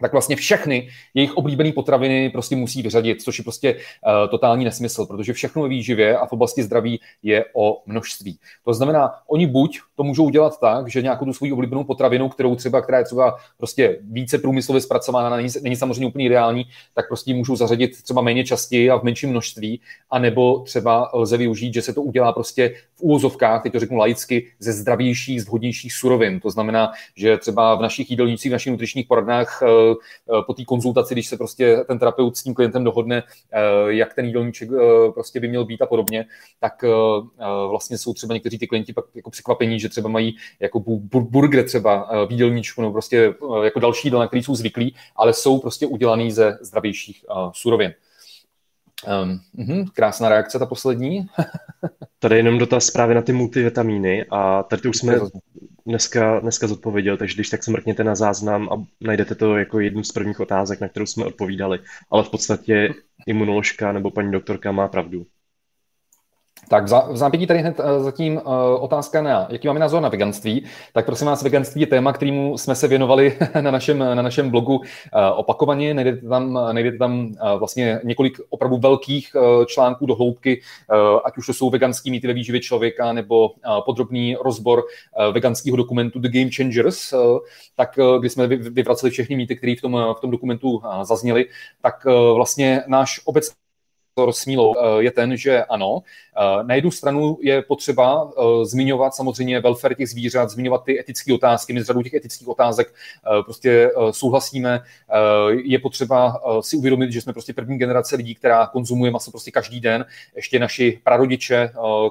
tak 0.00 0.12
vlastně 0.12 0.36
všechny 0.36 0.88
jejich 1.14 1.36
oblíbené 1.36 1.72
potraviny 1.72 2.30
prostě 2.30 2.56
musí 2.56 2.82
vyřadit, 2.82 3.22
což 3.22 3.38
je 3.38 3.44
prostě 3.44 3.74
uh, 3.74 4.30
totální 4.30 4.64
nesmysl, 4.64 5.06
protože 5.06 5.32
všechno 5.32 5.62
ve 5.62 5.68
výživě 5.68 6.16
a 6.16 6.26
v 6.26 6.32
oblasti 6.32 6.62
zdraví 6.62 7.00
je 7.22 7.44
o 7.54 7.82
množství. 7.86 8.38
To 8.64 8.74
znamená, 8.74 9.10
oni 9.26 9.46
buď 9.46 9.80
to 9.96 10.04
můžou 10.04 10.24
udělat 10.24 10.60
tak, 10.60 10.88
že 10.90 11.02
nějakou 11.02 11.24
tu 11.24 11.32
svou 11.32 11.52
oblíbenou 11.52 11.84
potravinu, 11.84 12.28
kterou 12.28 12.54
třeba, 12.54 12.82
která 12.82 12.98
je 12.98 13.04
třeba 13.04 13.36
prostě 13.56 13.98
více 14.02 14.38
průmyslově 14.38 14.80
zpracovaná, 14.80 15.36
není, 15.36 15.48
není 15.62 15.76
samozřejmě 15.76 16.06
úplně 16.06 16.26
ideální, 16.26 16.64
tak 16.94 17.08
prostě 17.08 17.34
můžou 17.34 17.56
zařadit 17.56 18.02
třeba 18.02 18.22
méně 18.22 18.44
častěji 18.44 18.90
a 18.90 18.96
v 18.96 19.02
menším 19.02 19.30
množství, 19.30 19.80
anebo 20.10 20.58
třeba 20.58 21.10
lze 21.14 21.36
využít, 21.36 21.74
že 21.74 21.82
se 21.82 21.92
to 21.92 22.02
udělá 22.02 22.32
prostě 22.32 22.74
v 22.94 23.02
úvozovkách, 23.02 23.62
teď 23.62 23.72
to 23.72 23.80
řeknu 23.80 23.96
laicky, 23.96 24.46
ze 24.58 24.72
zdravějších, 24.72 25.42
z 25.42 25.46
vhodnějších 25.46 25.92
surovin. 25.92 26.40
To 26.40 26.50
znamená, 26.50 26.92
že 27.16 27.36
třeba 27.36 27.74
v 27.74 27.82
našich 27.82 28.10
jídelnících, 28.10 28.50
v 28.50 28.52
našich 28.52 28.70
nutričních 28.70 29.06
poradnách 29.06 29.62
uh, 29.62 29.87
po 30.46 30.54
té 30.54 30.64
konzultaci, 30.64 31.14
když 31.14 31.28
se 31.28 31.36
prostě 31.36 31.84
ten 31.86 31.98
terapeut 31.98 32.36
s 32.36 32.42
tím 32.42 32.54
klientem 32.54 32.84
dohodne, 32.84 33.22
eh, 33.52 33.60
jak 33.86 34.14
ten 34.14 34.24
jídelníček 34.24 34.68
eh, 34.72 35.12
prostě 35.12 35.40
by 35.40 35.48
měl 35.48 35.64
být 35.64 35.82
a 35.82 35.86
podobně, 35.86 36.26
tak 36.60 36.84
vlastně 37.68 37.98
jsou 37.98 38.14
třeba 38.14 38.34
někteří 38.34 38.58
ty 38.58 38.66
klienti 38.66 38.92
pak 38.92 39.04
jako 39.14 39.30
překvapení, 39.30 39.80
že 39.80 39.88
třeba 39.88 40.08
mají 40.08 40.36
jako 40.60 40.80
burger 41.10 41.64
třeba 41.64 42.08
v 42.26 42.30
jídelníčku 42.30 42.82
nebo 42.82 42.92
prostě 42.92 43.34
jako 43.62 43.80
další 43.80 44.08
jídla, 44.08 44.20
na 44.20 44.26
který 44.26 44.42
jsou 44.42 44.54
zvyklí, 44.54 44.94
ale 45.16 45.32
jsou 45.32 45.58
prostě 45.58 45.86
udělaný 45.86 46.32
ze 46.32 46.58
zdravějších 46.60 47.24
surovin. 47.52 47.94
Um, 49.22 49.40
uh, 49.80 49.86
krásná 49.92 50.28
reakce, 50.28 50.58
ta 50.58 50.66
poslední. 50.66 51.26
tady 52.18 52.36
jenom 52.36 52.58
dotaz 52.58 52.90
právě 52.90 53.14
na 53.14 53.22
ty 53.22 53.32
multivitamíny 53.32 54.24
a 54.30 54.62
tady 54.62 54.88
už 54.88 54.96
jsme 54.96 55.18
dneska, 55.88 56.40
dneska 56.40 56.66
zodpověděl, 56.66 57.16
takže 57.16 57.34
když 57.34 57.48
tak 57.48 57.64
se 57.64 57.70
mrkněte 57.70 58.04
na 58.04 58.14
záznam 58.14 58.68
a 58.72 58.84
najdete 59.00 59.34
to 59.34 59.56
jako 59.56 59.80
jednu 59.80 60.04
z 60.04 60.12
prvních 60.12 60.40
otázek, 60.40 60.80
na 60.80 60.88
kterou 60.88 61.06
jsme 61.06 61.24
odpovídali. 61.24 61.78
Ale 62.10 62.24
v 62.24 62.30
podstatě 62.30 62.94
imunoložka 63.26 63.92
nebo 63.92 64.10
paní 64.10 64.32
doktorka 64.32 64.72
má 64.72 64.88
pravdu. 64.88 65.26
Tak 66.68 66.84
v 66.84 67.16
zápětí 67.16 67.46
tady 67.46 67.60
hned 67.60 67.80
eh, 67.80 68.00
zatím 68.00 68.36
uh, 68.36 68.42
otázka 68.80 69.22
na, 69.22 69.46
jaký 69.50 69.66
máme 69.66 69.80
názor 69.80 70.02
na 70.02 70.08
veganství. 70.08 70.64
Tak 70.92 71.06
prosím 71.06 71.26
vás, 71.26 71.42
veganství 71.42 71.80
je 71.80 71.86
téma, 71.86 72.12
kterému 72.12 72.58
jsme 72.58 72.74
se 72.74 72.88
věnovali 72.88 73.38
na 73.60 73.70
našem, 73.70 73.98
na 73.98 74.22
našem 74.22 74.50
blogu 74.50 74.76
uh, 74.76 74.84
opakovaně. 75.36 75.94
Najdete 75.94 76.28
tam, 76.28 76.52
najdete 76.72 76.98
tam 76.98 77.32
vlastně 77.58 78.00
několik 78.04 78.40
opravdu 78.48 78.76
velkých 78.76 79.36
článků 79.66 80.06
do 80.06 80.14
hloubky, 80.14 80.62
ať 81.24 81.38
už 81.38 81.46
to 81.46 81.54
jsou 81.54 81.70
veganský 81.70 82.10
mýty 82.10 82.26
ve 82.26 82.32
výživě 82.32 82.60
člověka 82.60 83.12
nebo 83.12 83.50
podrobný 83.84 84.36
rozbor 84.44 84.82
veganského 85.32 85.76
dokumentu 85.76 86.18
The 86.18 86.28
Game 86.28 86.50
Changers, 86.56 87.14
tak 87.76 87.98
uh, 87.98 88.20
kdy 88.20 88.30
jsme 88.30 88.46
vyvraceli 88.46 89.10
všechny 89.10 89.36
mýty, 89.36 89.56
které 89.56 89.74
v 89.78 89.80
tom, 89.80 89.92
v 90.18 90.20
tom 90.20 90.30
dokumentu 90.30 90.82
zazněly, 91.02 91.46
tak 91.82 92.06
vlastně 92.34 92.82
náš 92.86 93.20
obecný 93.24 93.67
rozsmílou, 94.26 94.74
eh, 94.76 95.02
je 95.02 95.10
ten, 95.10 95.36
že 95.36 95.64
ano, 95.64 96.02
eh, 96.02 96.64
na 96.64 96.74
jednu 96.74 96.90
stranu 96.90 97.38
je 97.40 97.62
potřeba 97.62 98.30
eh, 98.30 98.64
zmiňovat 98.64 99.14
samozřejmě 99.14 99.60
welfare 99.60 99.94
těch 99.94 100.08
zvířat, 100.08 100.50
zmiňovat 100.50 100.84
ty 100.84 101.00
etické 101.00 101.34
otázky. 101.34 101.72
My 101.72 101.82
z 101.82 101.86
řadu 101.86 102.02
těch 102.02 102.14
etických 102.14 102.48
otázek 102.48 102.94
prostě 103.44 103.90
souhlasíme. 104.10 104.80
Je 105.62 105.78
potřeba 105.78 106.40
si 106.60 106.76
uvědomit, 106.76 107.12
že 107.12 107.20
jsme 107.20 107.32
prostě 107.32 107.52
první 107.52 107.78
generace 107.78 108.16
lidí, 108.16 108.34
která 108.34 108.66
konzumuje 108.66 109.10
maso 109.10 109.30
prostě 109.30 109.50
každý 109.50 109.80
den. 109.80 110.04
Ještě 110.36 110.58
naši 110.58 111.00
prarodiče 111.04 111.70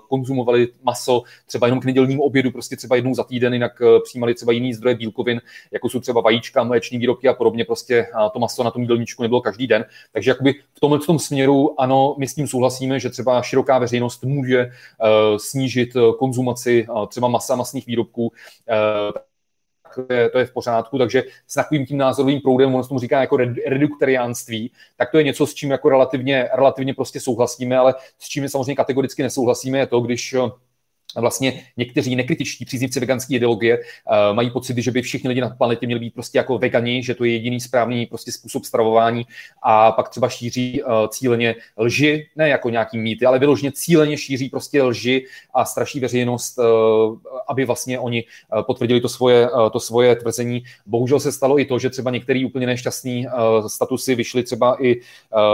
konzumovali 0.10 0.68
maso 0.84 1.24
třeba 1.46 1.68
jenom 1.68 1.80
k 1.80 1.86
nedělnímu 1.86 2.24
obědu, 2.24 2.52
prostě 2.52 2.76
třeba 2.76 2.96
jednou 2.96 3.16
za 3.16 3.24
týden, 3.24 3.54
jinak 3.54 3.82
přijímali 4.04 4.34
třeba 4.34 4.52
jiný 4.52 4.74
zdroje 4.74 4.96
bílkovin, 4.96 5.42
jako 5.72 5.90
jsou 5.90 6.00
třeba 6.00 6.22
vajíčka, 6.22 6.64
mléční 6.64 6.98
výrobky 6.98 7.28
a 7.28 7.34
podobně. 7.34 7.66
Prostě 7.66 8.08
to 8.34 8.40
maso 8.40 8.64
na 8.64 8.72
tom 8.72 8.82
jídelníčku 8.82 9.22
nebylo 9.22 9.42
každý 9.42 9.68
den. 9.68 9.86
Takže 10.12 10.32
jakoby 10.32 10.54
v 10.74 10.80
tomhle 10.80 11.00
tom 11.00 11.20
směru 11.20 11.82
ano, 11.82 11.97
my 12.18 12.28
s 12.28 12.36
tím 12.36 12.48
souhlasíme, 12.48 13.00
že 13.00 13.10
třeba 13.10 13.42
široká 13.42 13.80
veřejnost 13.80 14.24
může 14.24 14.66
uh, 14.66 15.38
snížit 15.38 15.96
eh, 15.96 16.00
konzumaci 16.20 16.88
uh, 16.90 17.08
třeba 17.08 17.28
masa, 17.28 17.56
masných 17.56 17.88
výrobků, 17.88 18.32
to 19.96 20.14
je, 20.14 20.30
to 20.30 20.40
je 20.40 20.46
v 20.46 20.54
pořádku, 20.54 20.98
takže 20.98 21.24
s 21.48 21.54
takovým 21.54 21.86
tím 21.86 21.98
názorovým 21.98 22.42
proudem, 22.42 22.76
on 22.76 22.84
se 22.84 22.90
tomu 22.90 23.00
říká 23.00 23.22
jako 23.22 23.38
reduktariánství, 23.68 24.72
tak 24.98 25.12
to 25.12 25.18
je 25.18 25.24
něco, 25.24 25.48
s 25.48 25.54
čím 25.54 25.72
jako 25.72 25.90
relativně, 25.90 26.50
relativně 26.54 26.94
prostě 26.94 27.20
souhlasíme, 27.20 27.78
ale 27.78 27.96
s 28.20 28.28
čím 28.28 28.50
samozřejmě 28.50 28.76
kategoricky 28.76 29.24
nesouhlasíme, 29.24 29.78
je 29.78 29.88
to, 29.88 30.00
když 30.00 30.36
vlastně 31.16 31.64
někteří 31.78 32.16
nekritičtí 32.16 32.66
příznivci 32.66 33.00
veganské 33.00 33.36
ideologie 33.36 33.78
uh, 33.78 34.36
mají 34.36 34.50
pocit, 34.50 34.78
že 34.78 34.92
by 34.92 35.02
všichni 35.02 35.30
lidi 35.30 35.42
na 35.42 35.50
planetě 35.50 35.86
měli 35.86 36.00
být 36.00 36.14
prostě 36.14 36.38
jako 36.38 36.58
vegani, 36.58 37.04
že 37.04 37.16
to 37.16 37.24
je 37.24 37.32
jediný 37.32 37.60
správný 37.60 38.06
prostě 38.06 38.32
způsob 38.32 38.66
stravování 38.66 39.26
a 39.64 39.92
pak 39.92 40.10
třeba 40.10 40.30
šíří 40.30 40.84
uh, 40.84 40.92
cíleně 41.08 41.56
lži, 41.78 42.28
ne 42.36 42.50
jako 42.50 42.70
nějaký 42.70 42.98
mýty, 42.98 43.26
ale 43.26 43.40
vyloženě 43.40 43.72
cíleně 43.72 44.18
šíří 44.18 44.50
prostě 44.50 44.84
lži 44.84 45.26
a 45.54 45.66
straší 45.66 46.00
veřejnost, 46.00 46.58
uh, 46.58 46.66
aby 47.50 47.66
vlastně 47.66 48.00
oni 48.00 48.24
potvrdili 48.62 49.02
to 49.02 49.10
svoje, 49.10 49.50
to 49.74 49.80
svoje 49.80 50.16
tvrzení. 50.16 50.64
Bohužel 50.86 51.20
se 51.20 51.32
stalo 51.32 51.60
i 51.60 51.66
to, 51.66 51.80
že 51.80 51.90
třeba 51.90 52.12
některý 52.12 52.46
úplně 52.46 52.66
nešťastný 52.66 53.26
statusy 53.68 54.16
vyšly 54.16 54.44
třeba 54.44 54.84
i 54.84 55.02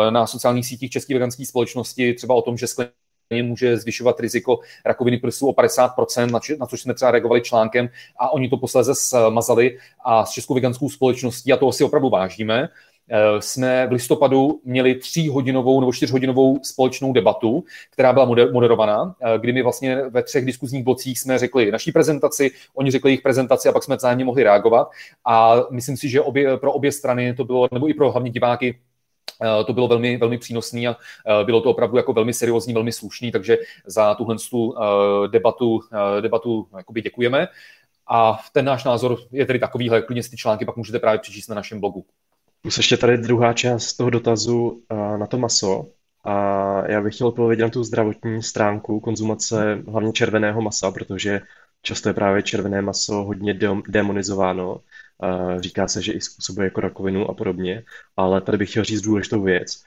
na 0.09 0.27
sociálních 0.27 0.65
sítích 0.65 0.91
české 0.91 1.13
veganské 1.13 1.45
společnosti, 1.45 2.13
třeba 2.13 2.35
o 2.35 2.41
tom, 2.41 2.57
že 2.57 2.67
skleník 2.67 2.93
může 3.31 3.77
zvyšovat 3.77 4.19
riziko 4.19 4.59
rakoviny 4.85 5.17
prsu 5.17 5.47
o 5.47 5.51
50%, 5.51 6.57
na, 6.59 6.65
což 6.65 6.81
jsme 6.81 6.93
třeba 6.93 7.11
reagovali 7.11 7.41
článkem 7.41 7.89
a 8.19 8.33
oni 8.33 8.49
to 8.49 8.57
posléze 8.57 8.95
smazali 8.95 9.77
a 10.05 10.25
s 10.25 10.31
Českou 10.31 10.53
veganskou 10.53 10.89
společností, 10.89 11.53
a 11.53 11.57
to 11.57 11.71
si 11.71 11.83
opravdu 11.83 12.09
vážíme, 12.09 12.69
eh, 13.09 13.41
jsme 13.41 13.87
v 13.87 13.91
listopadu 13.91 14.61
měli 14.65 14.95
tříhodinovou 14.95 15.79
nebo 15.79 15.93
čtyřhodinovou 15.93 16.59
společnou 16.63 17.13
debatu, 17.13 17.63
která 17.89 18.13
byla 18.13 18.25
moderovaná, 18.51 19.15
eh, 19.21 19.39
kdy 19.39 19.53
my 19.53 19.63
vlastně 19.63 19.95
ve 20.09 20.23
třech 20.23 20.45
diskuzních 20.45 20.83
blocích 20.83 21.19
jsme 21.19 21.37
řekli 21.37 21.71
naší 21.71 21.91
prezentaci, 21.91 22.51
oni 22.75 22.91
řekli 22.91 23.11
jejich 23.11 23.21
prezentaci 23.21 23.69
a 23.69 23.71
pak 23.71 23.83
jsme 23.83 23.95
vzájemně 23.95 24.25
mohli 24.25 24.43
reagovat. 24.43 24.87
A 25.25 25.55
myslím 25.71 25.97
si, 25.97 26.09
že 26.09 26.21
obě, 26.21 26.57
pro 26.57 26.73
obě 26.73 26.91
strany 26.91 27.33
to 27.33 27.43
bylo, 27.43 27.67
nebo 27.71 27.89
i 27.89 27.93
pro 27.93 28.11
hlavně 28.11 28.31
diváky, 28.31 28.79
to 29.65 29.73
bylo 29.73 29.87
velmi, 29.87 30.17
velmi 30.17 30.37
přínosný 30.37 30.87
a 30.87 30.95
eh, 31.41 31.43
bylo 31.43 31.61
to 31.61 31.69
opravdu 31.69 31.97
jako 31.97 32.13
velmi 32.13 32.33
seriózní, 32.33 32.73
velmi 32.73 32.91
slušný, 32.91 33.31
takže 33.31 33.57
za 33.85 34.15
tuhle 34.15 34.35
tu 34.49 34.73
eh, 34.77 35.27
debatu, 35.27 35.83
debatu 36.21 36.67
děkujeme. 37.03 37.47
A 38.09 38.39
ten 38.53 38.65
náš 38.65 38.83
názor 38.83 39.17
je 39.31 39.45
tedy 39.45 39.59
takovýhle, 39.59 40.01
klidně 40.01 40.23
si 40.23 40.29
ty 40.29 40.37
články 40.37 40.65
pak 40.65 40.77
můžete 40.77 40.99
právě 40.99 41.19
přečíst 41.19 41.47
na 41.47 41.55
našem 41.55 41.79
blogu. 41.79 42.05
Plus 42.61 42.77
ještě 42.77 42.97
tady 42.97 43.17
druhá 43.17 43.53
část 43.53 43.93
toho 43.93 44.09
dotazu 44.09 44.81
na 45.17 45.27
to 45.27 45.37
maso. 45.37 45.85
A 46.23 46.33
já 46.91 47.01
bych 47.01 47.15
chtěl 47.15 47.27
odpovědět 47.27 47.63
na 47.63 47.69
tu 47.69 47.83
zdravotní 47.83 48.43
stránku 48.43 48.99
konzumace 48.99 49.83
hlavně 49.87 50.11
červeného 50.11 50.61
masa, 50.61 50.91
protože 50.91 51.41
často 51.81 52.09
je 52.09 52.13
právě 52.13 52.43
červené 52.43 52.81
maso 52.81 53.13
hodně 53.13 53.59
demonizováno 53.87 54.81
Říká 55.59 55.87
se, 55.87 56.01
že 56.01 56.13
i 56.13 56.21
způsobuje 56.21 56.65
jako 56.65 56.81
rakovinu 56.81 57.29
a 57.29 57.33
podobně, 57.33 57.83
ale 58.17 58.41
tady 58.41 58.57
bych 58.57 58.69
chtěl 58.69 58.83
říct 58.83 59.01
důležitou 59.01 59.41
věc. 59.41 59.83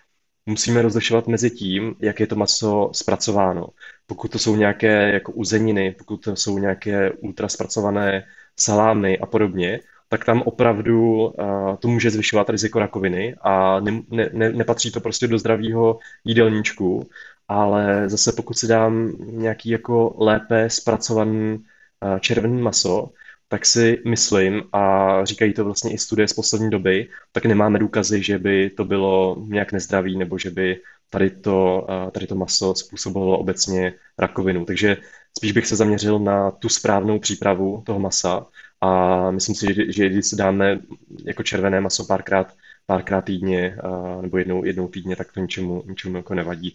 Musíme 0.47 0.83
rozlišovat 0.83 1.27
mezi 1.27 1.51
tím, 1.51 1.95
jak 2.01 2.21
je 2.21 2.27
to 2.27 2.37
maso 2.37 2.91
zpracováno. 2.93 3.67
Pokud 4.07 4.31
to 4.31 4.39
jsou 4.39 4.57
nějaké 4.57 5.13
jako 5.13 5.33
uzeniny, 5.33 5.93
pokud 5.99 6.17
to 6.17 6.37
jsou 6.37 6.59
nějaké 6.59 7.11
ultraspracované 7.11 8.25
salámy 8.57 9.19
a 9.19 9.27
podobně, 9.27 9.81
tak 10.09 10.25
tam 10.25 10.43
opravdu 10.43 11.27
uh, 11.27 11.77
to 11.77 11.89
může 11.89 12.11
zvyšovat 12.11 12.51
riziko 12.51 12.79
rakoviny 12.79 13.35
a 13.41 13.81
ne, 13.81 14.03
ne, 14.11 14.51
nepatří 14.51 14.91
to 14.91 15.01
prostě 15.01 15.27
do 15.27 15.39
zdravého 15.39 15.99
jídelníčku, 16.25 17.09
ale 17.49 18.09
zase 18.09 18.33
pokud 18.33 18.59
si 18.59 18.67
dám 18.67 19.13
nějaký 19.19 19.71
jako 19.71 20.15
lépe 20.19 20.71
zpracovaný 20.71 21.59
uh, 21.59 22.19
červený 22.19 22.63
maso, 22.63 23.11
tak 23.49 23.67
si 23.67 24.03
myslím, 24.07 24.63
a 24.73 25.25
říkají 25.25 25.53
to 25.53 25.65
vlastně 25.65 25.93
i 25.93 25.99
studie 25.99 26.29
z 26.29 26.33
poslední 26.33 26.71
doby, 26.71 27.09
tak 27.33 27.45
nemáme 27.45 27.79
důkazy, 27.79 28.23
že 28.23 28.39
by 28.39 28.71
to 28.71 28.85
bylo 28.85 29.37
nějak 29.49 29.73
nezdravý 29.73 30.19
nebo 30.19 30.39
že 30.39 30.51
by 30.51 30.81
tady 31.11 31.31
to, 31.31 31.87
tady 32.13 32.27
to 32.27 32.35
maso 32.35 32.75
způsobovalo 32.75 33.39
obecně 33.39 33.95
rakovinu. 34.19 34.65
Takže 34.65 34.97
spíš 35.39 35.53
bych 35.53 35.67
se 35.67 35.77
zaměřil 35.77 36.19
na 36.19 36.51
tu 36.51 36.69
správnou 36.69 37.19
přípravu 37.19 37.83
toho 37.87 37.99
masa 37.99 38.47
a 38.81 39.31
myslím 39.31 39.55
si, 39.55 39.75
že, 39.75 39.93
že 39.93 40.09
když 40.09 40.27
si 40.27 40.37
dáme 40.37 40.79
jako 41.25 41.43
červené 41.43 41.81
maso 41.81 42.05
párkrát, 42.05 42.55
párkrát 42.87 43.21
týdně 43.23 43.77
nebo 44.21 44.39
jednou, 44.39 44.65
jednou 44.65 44.89
týdně, 44.89 45.17
tak 45.17 45.33
to 45.33 45.41
ničemu, 45.41 45.83
ničemu 45.87 46.17
jako 46.17 46.35
nevadí. 46.35 46.75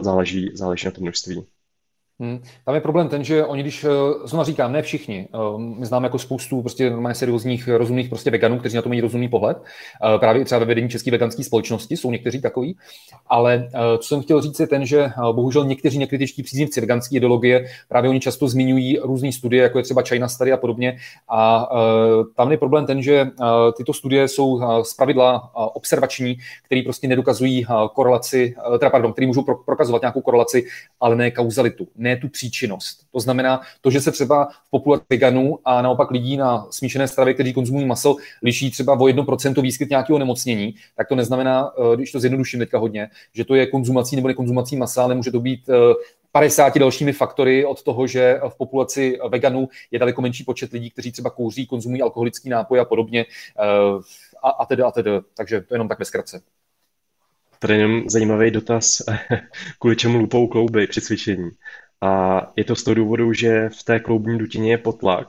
Záleží, 0.00 0.50
záleží 0.54 0.86
na 0.86 0.90
to 0.90 1.00
množství. 1.00 1.46
Hmm. 2.20 2.42
Tam 2.64 2.74
je 2.74 2.80
problém 2.80 3.08
ten, 3.08 3.24
že 3.24 3.44
oni, 3.44 3.62
když, 3.62 3.84
eh, 3.84 3.88
znovu 4.24 4.44
říkám, 4.44 4.72
ne 4.72 4.82
všichni, 4.82 5.28
eh, 5.34 5.38
my 5.58 5.86
známe 5.86 6.06
jako 6.06 6.18
spoustu 6.18 6.60
prostě 6.62 6.90
normálně 6.90 7.14
seriózních, 7.14 7.68
rozumných 7.68 8.08
prostě 8.08 8.30
veganů, 8.30 8.58
kteří 8.58 8.76
na 8.76 8.82
to 8.82 8.88
mají 8.88 9.00
rozumný 9.00 9.28
pohled, 9.28 9.56
eh, 9.62 10.18
právě 10.18 10.44
třeba 10.44 10.58
ve 10.58 10.64
vedení 10.64 10.88
České 10.88 11.10
veganské 11.10 11.44
společnosti 11.44 11.96
jsou 11.96 12.10
někteří 12.10 12.40
takový, 12.42 12.76
ale 13.26 13.68
co 13.98 14.08
jsem 14.08 14.22
chtěl 14.22 14.40
říct 14.40 14.60
je 14.60 14.66
ten, 14.66 14.86
že 14.86 15.10
bohužel 15.32 15.64
někteří 15.64 15.98
nekritičtí 15.98 16.42
příznivci 16.42 16.80
veganské 16.80 17.16
ideologie, 17.16 17.66
právě 17.88 18.10
oni 18.10 18.20
často 18.20 18.48
zmiňují 18.48 18.98
různé 18.98 19.32
studie, 19.32 19.62
jako 19.62 19.78
je 19.78 19.84
třeba 19.84 20.02
China 20.02 20.28
Study 20.28 20.52
a 20.52 20.56
podobně, 20.56 20.96
a 21.28 21.68
tam 22.36 22.50
je 22.50 22.58
problém 22.58 22.86
ten, 22.86 23.02
že 23.02 23.26
tyto 23.76 23.92
studie 23.92 24.28
jsou 24.28 24.60
z 24.82 24.94
pravidla 24.94 25.50
observační, 25.54 26.36
které 26.64 26.82
prostě 26.84 27.08
nedokazují 27.08 27.66
korelaci, 27.94 28.54
teda 28.78 28.90
pardon, 28.90 29.12
které 29.12 29.26
můžou 29.26 29.42
prokazovat 29.42 30.02
nějakou 30.02 30.20
korelaci, 30.20 30.64
ale 31.00 31.16
ne 31.16 31.30
kauzalitu, 31.30 31.88
ne 32.02 32.16
tu 32.16 32.28
příčinnost. 32.28 33.06
To 33.12 33.20
znamená, 33.20 33.60
to, 33.80 33.90
že 33.90 34.00
se 34.00 34.12
třeba 34.12 34.48
v 34.66 34.70
populaci 34.70 35.04
veganů 35.10 35.58
a 35.64 35.82
naopak 35.82 36.10
lidí 36.10 36.36
na 36.36 36.66
smíšené 36.70 37.08
stravě, 37.08 37.34
kteří 37.34 37.52
konzumují 37.52 37.86
maso, 37.86 38.16
liší 38.42 38.70
třeba 38.70 38.92
o 38.92 39.04
1% 39.04 39.62
výskyt 39.62 39.90
nějakého 39.90 40.18
nemocnění, 40.18 40.74
tak 40.96 41.08
to 41.08 41.14
neznamená, 41.14 41.70
eh, 41.78 41.96
když 41.96 42.12
to 42.12 42.20
zjednoduším 42.20 42.60
teďka 42.60 42.78
hodně, 42.78 43.08
že 43.34 43.44
to 43.44 43.54
je 43.54 43.66
konzumací 43.66 44.16
nebo 44.16 44.28
nekonzumací 44.28 44.76
masa, 44.76 45.02
ale 45.02 45.14
může 45.14 45.30
to 45.30 45.40
být 45.40 45.70
50 46.32 46.76
eh, 46.76 46.80
dalšími 46.80 47.12
faktory 47.12 47.64
od 47.64 47.82
toho, 47.82 48.06
že 48.06 48.40
v 48.48 48.56
populaci 48.56 49.18
veganů 49.28 49.68
je 49.90 49.98
daleko 49.98 50.22
menší 50.22 50.44
počet 50.44 50.72
lidí, 50.72 50.90
kteří 50.90 51.12
třeba 51.12 51.30
kouří, 51.30 51.66
konzumují 51.66 52.02
alkoholický 52.02 52.48
nápoj 52.48 52.80
a 52.80 52.84
podobně 52.84 53.26
eh, 53.58 53.64
a, 54.42 54.50
a 54.50 54.66
tedy 54.66 54.82
a 54.82 54.90
tedy. 54.90 55.10
Takže 55.36 55.60
to 55.60 55.74
jenom 55.74 55.88
tak 55.88 55.98
ve 55.98 56.04
zkratce. 56.04 56.42
Tady 57.62 57.74
jenom 57.74 58.02
zajímavý 58.08 58.50
dotaz, 58.50 59.02
kvůli 59.78 59.96
čemu 59.96 60.18
lupou 60.18 60.46
klouby 60.46 60.86
při 60.86 61.00
cvičení. 61.00 61.50
A 62.02 62.40
je 62.56 62.64
to 62.64 62.76
z 62.76 62.84
toho 62.84 62.94
důvodu, 62.94 63.32
že 63.32 63.68
v 63.68 63.82
té 63.84 64.00
kloubní 64.00 64.38
dutině 64.38 64.70
je 64.70 64.78
potlak. 64.78 65.28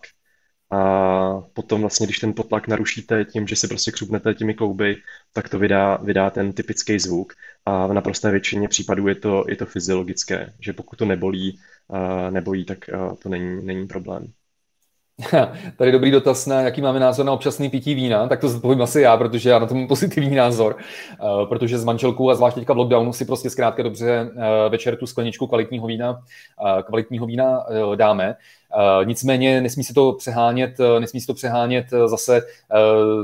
A 0.72 1.42
potom 1.54 1.82
vlastně, 1.82 2.08
když 2.08 2.20
ten 2.20 2.34
potlak 2.34 2.68
narušíte 2.68 3.26
tím, 3.26 3.48
že 3.48 3.56
si 3.56 3.68
prostě 3.68 3.92
křupnete 3.92 4.34
těmi 4.34 4.54
klouby, 4.54 4.96
tak 5.34 5.50
to 5.50 5.60
vydá, 5.60 5.98
vydá 5.98 6.30
ten 6.30 6.54
typický 6.54 7.00
zvuk. 7.00 7.34
A 7.66 7.88
v 7.88 7.94
naprosté 7.94 8.32
většině 8.32 8.68
případů 8.68 9.08
je 9.08 9.16
to, 9.16 9.46
je 9.50 9.56
to 9.56 9.66
fyziologické, 9.66 10.54
že 10.60 10.74
pokud 10.74 10.96
to 10.96 11.06
nebolí, 11.06 11.60
nebojí, 12.30 12.66
tak 12.66 12.90
to 13.24 13.30
není, 13.30 13.66
není 13.66 13.88
problém. 13.88 14.34
Tady 15.78 15.92
dobrý 15.92 16.12
dotaz 16.12 16.46
na, 16.46 16.62
jaký 16.62 16.82
máme 16.82 17.00
názor 17.00 17.26
na 17.26 17.32
občasný 17.32 17.70
pití 17.70 17.96
vína, 17.96 18.28
tak 18.28 18.42
to 18.42 18.60
povím 18.60 18.82
asi 18.82 19.02
já, 19.02 19.18
protože 19.18 19.50
já 19.50 19.60
na 19.60 19.66
tom 19.66 19.78
mám 19.78 19.88
pozitivní 19.88 20.36
názor, 20.36 20.76
uh, 21.22 21.50
protože 21.50 21.78
s 21.78 21.84
manželkou 21.84 22.30
a 22.30 22.36
zvlášť 22.36 22.56
teďka 22.56 22.74
v 22.74 22.78
lockdownu 22.78 23.14
si 23.14 23.26
prostě 23.26 23.50
zkrátka 23.50 23.84
dobře 23.84 24.32
uh, 24.36 24.42
večer 24.70 24.96
tu 24.96 25.08
skleničku 25.08 25.48
kvalitního 25.48 25.88
vína, 25.88 26.12
uh, 26.12 26.82
kvalitního 26.82 27.26
vína 27.26 27.66
dáme. 27.96 28.36
Uh, 28.78 29.06
nicméně 29.06 29.62
nesmí 29.62 29.84
se 29.84 29.94
to 29.94 30.14
přehánět, 30.14 30.80
uh, 30.80 31.00
nesmí 31.00 31.22
se 31.22 31.28
to 31.28 31.34
přehánět 31.34 31.94
uh, 31.94 32.08
zase 32.08 32.42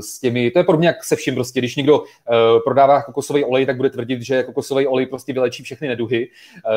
s 0.00 0.20
těmi, 0.20 0.50
to 0.50 0.58
je 0.58 0.64
podobně 0.64 0.86
jak 0.86 1.04
se 1.04 1.16
vším 1.16 1.34
prostě, 1.34 1.60
když 1.60 1.76
někdo 1.76 2.04
prodává 2.64 3.02
kokosový 3.02 3.44
olej, 3.44 3.66
tak 3.66 3.76
bude 3.76 3.90
tvrdit, 3.90 4.22
že 4.22 4.42
kokosový 4.42 4.86
olej 4.86 5.06
prostě 5.06 5.32
vylečí 5.32 5.62
všechny 5.62 5.88
neduhy. 5.88 6.28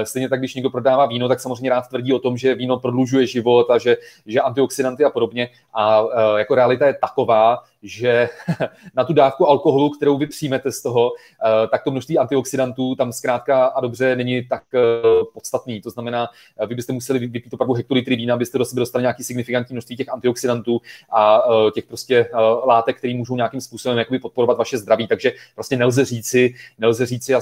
Stejně 0.03 0.29
tak, 0.29 0.39
když 0.39 0.55
někdo 0.55 0.69
prodává 0.69 1.05
víno, 1.05 1.27
tak 1.27 1.39
samozřejmě 1.39 1.69
rád 1.69 1.87
tvrdí 1.87 2.13
o 2.13 2.19
tom, 2.19 2.37
že 2.37 2.55
víno 2.55 2.79
prodlužuje 2.79 3.27
život 3.27 3.71
a 3.71 3.77
že, 3.77 3.97
že 4.25 4.39
antioxidanty 4.39 5.03
a 5.03 5.09
podobně. 5.09 5.49
A 5.73 6.03
jako 6.37 6.55
realita 6.55 6.87
je 6.87 6.93
taková, 6.93 7.59
že 7.83 8.29
na 8.95 9.03
tu 9.03 9.13
dávku 9.13 9.49
alkoholu, 9.49 9.89
kterou 9.89 10.17
vy 10.17 10.27
přijmete 10.27 10.71
z 10.71 10.81
toho, 10.81 11.11
tak 11.71 11.83
to 11.83 11.91
množství 11.91 12.17
antioxidantů 12.17 12.95
tam 12.95 13.13
zkrátka 13.13 13.65
a 13.65 13.81
dobře 13.81 14.15
není 14.15 14.47
tak 14.47 14.63
podstatný. 15.33 15.81
To 15.81 15.89
znamená, 15.89 16.27
vy 16.67 16.75
byste 16.75 16.93
museli 16.93 17.19
vypít 17.19 17.53
opravdu 17.53 17.73
hektolitry 17.73 18.15
vína, 18.15 18.33
abyste 18.33 18.57
do 18.57 18.65
sebe 18.65 18.79
dostali 18.79 19.01
nějaký 19.01 19.23
signifikantní 19.23 19.73
množství 19.73 19.97
těch 19.97 20.09
antioxidantů 20.09 20.81
a 21.11 21.43
těch 21.73 21.85
prostě 21.85 22.29
látek, 22.65 22.97
které 22.97 23.13
můžou 23.13 23.35
nějakým 23.35 23.61
způsobem 23.61 24.05
podporovat 24.21 24.57
vaše 24.57 24.77
zdraví. 24.77 25.07
Takže 25.07 25.33
prostě 25.55 25.77
nelze 25.77 26.05
říci, 26.05 26.55
nelze 26.77 27.05
říci, 27.05 27.33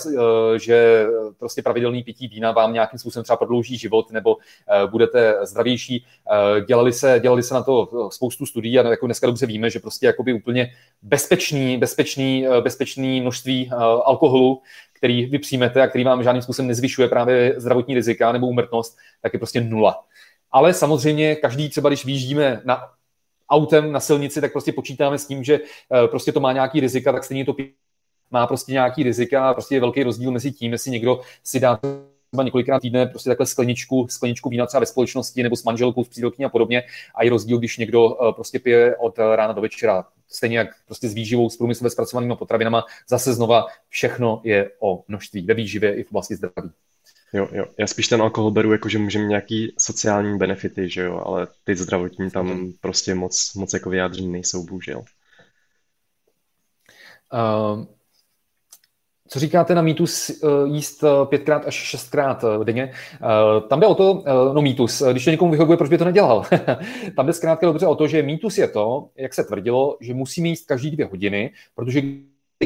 že 0.58 1.08
prostě 1.40 1.62
pravidelný 1.62 2.04
pití 2.04 2.28
vína 2.28 2.52
vám 2.52 2.74
nějakým 2.74 3.00
způsobem 3.00 3.24
třeba 3.24 3.38
prodlouží 3.38 3.78
život 3.78 4.12
nebo 4.12 4.38
budete 4.86 5.38
zdravější. 5.42 6.06
Dělali 6.68 6.94
se, 6.94 7.20
dělali 7.22 7.44
se 7.44 7.54
na 7.54 7.64
to 7.64 8.10
spoustu 8.12 8.46
studií 8.46 8.80
a 8.80 8.90
jako 8.90 9.06
dneska 9.06 9.28
dobře 9.28 9.46
víme, 9.46 9.70
že 9.70 9.80
prostě 9.80 10.06
jakoby 10.06 10.31
úplně 10.34 10.72
bezpečný, 11.02 11.78
bezpečný, 11.78 12.46
bezpečný 12.62 13.22
množství 13.22 13.70
alkoholu, 14.06 14.62
který 14.94 15.26
vy 15.26 15.40
přijmete 15.40 15.82
a 15.82 15.88
který 15.88 16.04
vám 16.04 16.24
žádným 16.24 16.42
způsobem 16.42 16.68
nezvyšuje 16.68 17.08
právě 17.08 17.54
zdravotní 17.58 17.96
rizika 17.96 18.32
nebo 18.32 18.48
úmrtnost, 18.48 18.98
tak 19.22 19.34
je 19.34 19.40
prostě 19.40 19.62
nula. 19.62 20.04
Ale 20.52 20.74
samozřejmě 20.74 21.36
každý 21.36 21.70
třeba, 21.70 21.90
když 21.90 22.06
výjíždíme 22.06 22.62
na 22.66 22.82
autem 23.50 23.92
na 23.92 24.00
silnici, 24.00 24.42
tak 24.42 24.52
prostě 24.52 24.72
počítáme 24.72 25.18
s 25.18 25.28
tím, 25.28 25.44
že 25.44 25.60
prostě 26.08 26.32
to 26.32 26.40
má 26.40 26.54
nějaký 26.54 26.80
rizika, 26.80 27.12
tak 27.12 27.24
stejně 27.24 27.46
to 27.46 27.56
má 28.32 28.48
prostě 28.48 28.72
nějaký 28.72 29.04
rizika 29.04 29.50
a 29.50 29.54
prostě 29.54 29.76
je 29.76 29.80
velký 29.82 30.04
rozdíl 30.04 30.32
mezi 30.32 30.52
tím, 30.52 30.72
jestli 30.72 30.92
někdo 30.92 31.22
si 31.44 31.60
dá 31.60 31.80
třeba 32.32 32.44
několikrát 32.44 32.80
týdne 32.80 33.06
prostě 33.06 33.30
takhle 33.30 33.46
skleničku, 33.46 34.08
skleničku 34.10 34.50
vína 34.50 34.66
třeba 34.66 34.80
ve 34.80 34.86
společnosti 34.86 35.44
nebo 35.44 35.56
s 35.56 35.64
manželkou, 35.64 36.04
s 36.04 36.08
přítelkyní 36.08 36.46
a 36.46 36.50
podobně. 36.50 36.84
A 37.16 37.24
i 37.24 37.30
rozdíl, 37.30 37.58
když 37.58 37.78
někdo 37.78 38.18
eh, 38.30 38.34
prostě 38.34 38.60
pije 38.60 38.96
od 38.96 39.20
rána 39.20 39.54
do 39.54 39.62
večera. 39.62 40.06
Stejně 40.28 40.58
jak 40.58 40.68
prostě 40.86 41.10
s 41.10 41.14
výživou, 41.14 41.50
s 41.50 41.58
průmyslově 41.58 41.92
zpracovanými 41.92 42.36
potravinama, 42.36 42.86
zase 43.10 43.34
znova 43.34 43.66
všechno 43.90 44.42
je 44.44 44.72
o 44.80 45.04
množství 45.08 45.42
ve 45.42 45.54
výživě 45.54 45.96
i 45.96 46.04
v 46.04 46.12
oblasti 46.12 46.36
zdraví. 46.36 46.72
Jo, 47.34 47.48
jo. 47.52 47.66
Já 47.78 47.88
spíš 47.88 48.08
ten 48.08 48.22
alkohol 48.22 48.52
beru 48.52 48.72
jako, 48.72 48.90
že 48.90 48.98
můžeme 48.98 49.26
nějaký 49.26 49.76
sociální 49.78 50.38
benefity, 50.38 50.90
že 50.90 51.02
jo, 51.02 51.24
ale 51.26 51.48
ty 51.64 51.76
zdravotní 51.76 52.32
tam 52.32 52.50
hmm. 52.50 52.74
prostě 52.82 53.16
moc, 53.16 53.54
moc 53.54 53.74
jako 53.74 53.90
vyjádření 53.90 54.32
nejsou, 54.32 54.66
bohužel. 54.66 55.04
Uh, 57.34 57.86
co 59.32 59.40
říkáte 59.40 59.76
na 59.76 59.82
mýtus 59.82 60.30
eh, 60.30 60.48
jíst 60.66 61.04
eh, 61.04 61.26
pětkrát 61.26 61.68
až 61.68 61.76
šestkrát 61.76 62.44
eh, 62.44 62.66
denně? 62.66 62.92
Tam 63.68 63.80
jde 63.80 63.88
o 63.88 63.96
to, 63.96 64.24
no 64.54 64.62
mýtus, 64.62 65.04
když 65.12 65.26
to 65.26 65.32
někomu 65.32 65.52
vyhovuje, 65.52 65.78
proč 65.78 65.90
by 65.90 65.98
to 65.98 66.06
nedělal? 66.06 66.44
Tam 67.16 67.26
jde 67.26 67.34
zkrátka 67.34 67.66
dobře 67.66 67.88
o 67.88 67.96
to, 67.96 68.08
že 68.08 68.24
mýtus 68.24 68.58
je 68.58 68.68
to, 68.68 69.10
jak 69.16 69.34
se 69.34 69.44
tvrdilo, 69.44 69.98
že 70.02 70.14
musíme 70.14 70.48
jíst 70.48 70.68
každý 70.68 70.92
dvě 70.92 71.06
hodiny, 71.06 71.52
protože 71.76 72.02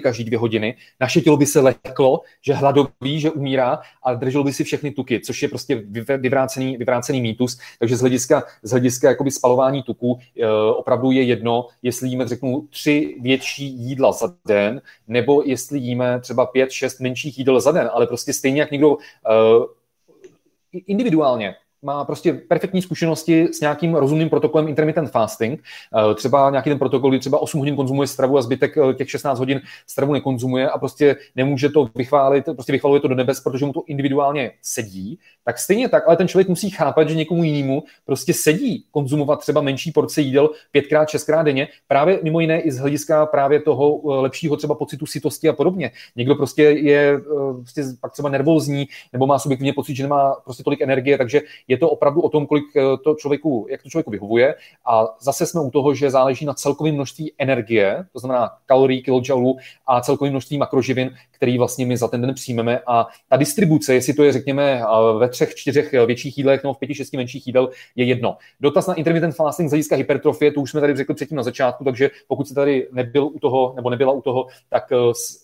každý 0.01 0.23
dvě 0.23 0.39
hodiny, 0.39 0.75
naše 0.99 1.21
tělo 1.21 1.37
by 1.37 1.45
se 1.45 1.59
leklo, 1.59 2.21
že 2.41 2.53
hladový, 2.53 3.19
že 3.19 3.31
umírá 3.31 3.79
a 4.03 4.13
drželo 4.13 4.43
by 4.43 4.53
si 4.53 4.63
všechny 4.63 4.91
tuky, 4.91 5.19
což 5.19 5.41
je 5.41 5.47
prostě 5.47 5.75
vyvrácený, 6.17 6.77
vyvrácený 6.77 7.21
mýtus. 7.21 7.59
Takže 7.79 7.95
z 7.95 8.01
hlediska, 8.01 8.43
z 8.63 8.71
hlediska 8.71 9.09
jakoby 9.09 9.31
spalování 9.31 9.83
tuků 9.83 10.19
e, 10.39 10.47
opravdu 10.71 11.11
je 11.11 11.23
jedno, 11.23 11.67
jestli 11.83 12.09
jíme, 12.09 12.27
řeknu, 12.27 12.67
tři 12.69 13.17
větší 13.21 13.65
jídla 13.65 14.11
za 14.11 14.33
den, 14.47 14.81
nebo 15.07 15.43
jestli 15.45 15.79
jíme 15.79 16.19
třeba 16.19 16.45
pět, 16.45 16.71
šest 16.71 16.99
menších 16.99 17.37
jídel 17.39 17.59
za 17.61 17.71
den, 17.71 17.89
ale 17.93 18.07
prostě 18.07 18.33
stejně 18.33 18.59
jak 18.59 18.71
někdo 18.71 18.97
e, 18.97 20.81
individuálně 20.87 21.55
má 21.85 22.05
prostě 22.05 22.33
perfektní 22.33 22.81
zkušenosti 22.81 23.47
s 23.53 23.61
nějakým 23.61 23.95
rozumným 23.95 24.29
protokolem 24.29 24.67
intermittent 24.67 25.11
fasting. 25.11 25.63
Eh, 26.11 26.15
třeba 26.15 26.49
nějaký 26.49 26.69
ten 26.69 26.79
protokol, 26.79 27.09
kdy 27.09 27.19
třeba 27.19 27.41
8 27.41 27.59
hodin 27.59 27.75
konzumuje 27.75 28.07
stravu 28.07 28.37
a 28.37 28.41
zbytek 28.41 28.77
eh, 28.77 28.93
těch 28.93 29.09
16 29.09 29.39
hodin 29.39 29.61
stravu 29.87 30.13
nekonzumuje 30.13 30.69
a 30.69 30.77
prostě 30.77 31.15
nemůže 31.35 31.69
to 31.69 31.89
vychválit, 31.95 32.45
prostě 32.45 32.71
vychvaluje 32.71 33.01
to 33.01 33.07
do 33.07 33.15
nebes, 33.15 33.39
protože 33.39 33.65
mu 33.65 33.73
to 33.73 33.83
individuálně 33.87 34.51
sedí, 34.61 35.19
tak 35.43 35.59
stejně 35.59 35.89
tak, 35.89 36.07
ale 36.07 36.17
ten 36.17 36.27
člověk 36.27 36.49
musí 36.49 36.69
chápat, 36.69 37.09
že 37.09 37.15
někomu 37.15 37.43
jinému 37.43 37.83
prostě 38.05 38.33
sedí 38.33 38.85
konzumovat 38.91 39.39
třeba 39.39 39.61
menší 39.61 39.91
porce 39.91 40.21
jídel 40.21 40.49
pětkrát, 40.71 41.09
šestkrát 41.09 41.43
denně, 41.43 41.67
právě 41.87 42.19
mimo 42.23 42.39
jiné 42.39 42.61
i 42.61 42.71
z 42.71 42.77
hlediska 42.77 43.25
právě 43.25 43.61
toho 43.61 44.01
eh, 44.03 44.21
lepšího 44.21 44.57
třeba 44.57 44.75
pocitu 44.75 45.05
sitosti 45.05 45.49
a 45.49 45.53
podobně. 45.53 45.91
Někdo 46.15 46.35
prostě 46.35 46.63
je 46.63 47.21
prostě 47.61 47.83
pak 48.01 48.11
třeba 48.11 48.29
nervózní 48.29 48.87
nebo 49.13 49.27
má 49.27 49.39
subjektivně 49.39 49.73
pocit, 49.73 49.95
že 49.95 50.03
nemá 50.03 50.35
prostě 50.43 50.63
tolik 50.63 50.81
energie, 50.81 51.17
takže 51.17 51.41
je 51.67 51.74
to 51.77 51.89
opravdu 51.89 52.21
o 52.21 52.29
tom, 52.29 52.47
kolik 52.47 52.65
eh, 52.75 52.81
to 53.03 53.15
člověku, 53.15 53.67
jak 53.69 53.83
to 53.83 53.89
člověku 53.89 54.11
vyhovuje. 54.11 54.55
A 54.85 55.07
zase 55.21 55.45
jsme 55.45 55.61
u 55.61 55.71
toho, 55.71 55.93
že 55.93 56.11
záleží 56.11 56.45
na 56.45 56.53
celkovém 56.53 56.95
množství 56.95 57.33
energie, 57.37 58.05
to 58.13 58.19
znamená 58.19 58.49
kalorií, 58.65 59.03
kilojoulů 59.03 59.57
a 59.87 60.01
celkovém 60.01 60.33
množství 60.33 60.57
makroživin, 60.57 61.15
který 61.31 61.57
vlastně 61.57 61.85
my 61.85 61.97
za 61.97 62.07
ten 62.07 62.21
den 62.21 62.33
přijmeme. 62.33 62.79
A 62.87 63.07
ta 63.29 63.37
distribuce, 63.37 63.93
jestli 63.93 64.13
to 64.13 64.23
je, 64.23 64.31
řekněme, 64.31 64.81
eh, 64.81 65.19
ve 65.19 65.29
třech, 65.29 65.55
čtyřech 65.55 65.91
větších 65.91 66.37
jídlech 66.37 66.63
nebo 66.63 66.73
v 66.73 66.77
pěti, 66.77 66.95
šesti 66.95 67.17
menších 67.17 67.47
jídel, 67.47 67.69
je 67.95 68.05
jedno. 68.05 68.37
Dotaz 68.59 68.87
na 68.87 68.93
intermittent 68.93 69.35
fasting 69.35 69.69
z 69.69 69.71
hlediska 69.71 69.95
hypertrofie, 69.95 70.51
to 70.51 70.61
už 70.61 70.71
jsme 70.71 70.81
tady 70.81 70.95
řekli 70.95 71.15
předtím 71.15 71.37
na 71.37 71.43
začátku, 71.43 71.83
takže 71.83 72.09
pokud 72.27 72.47
se 72.47 72.53
tady 72.53 72.87
nebyl 72.91 73.25
u 73.25 73.39
toho 73.39 73.73
nebo 73.75 73.89
nebyla 73.89 74.13
u 74.13 74.21
toho, 74.21 74.47
tak 74.69 74.91
eh, 74.91 74.95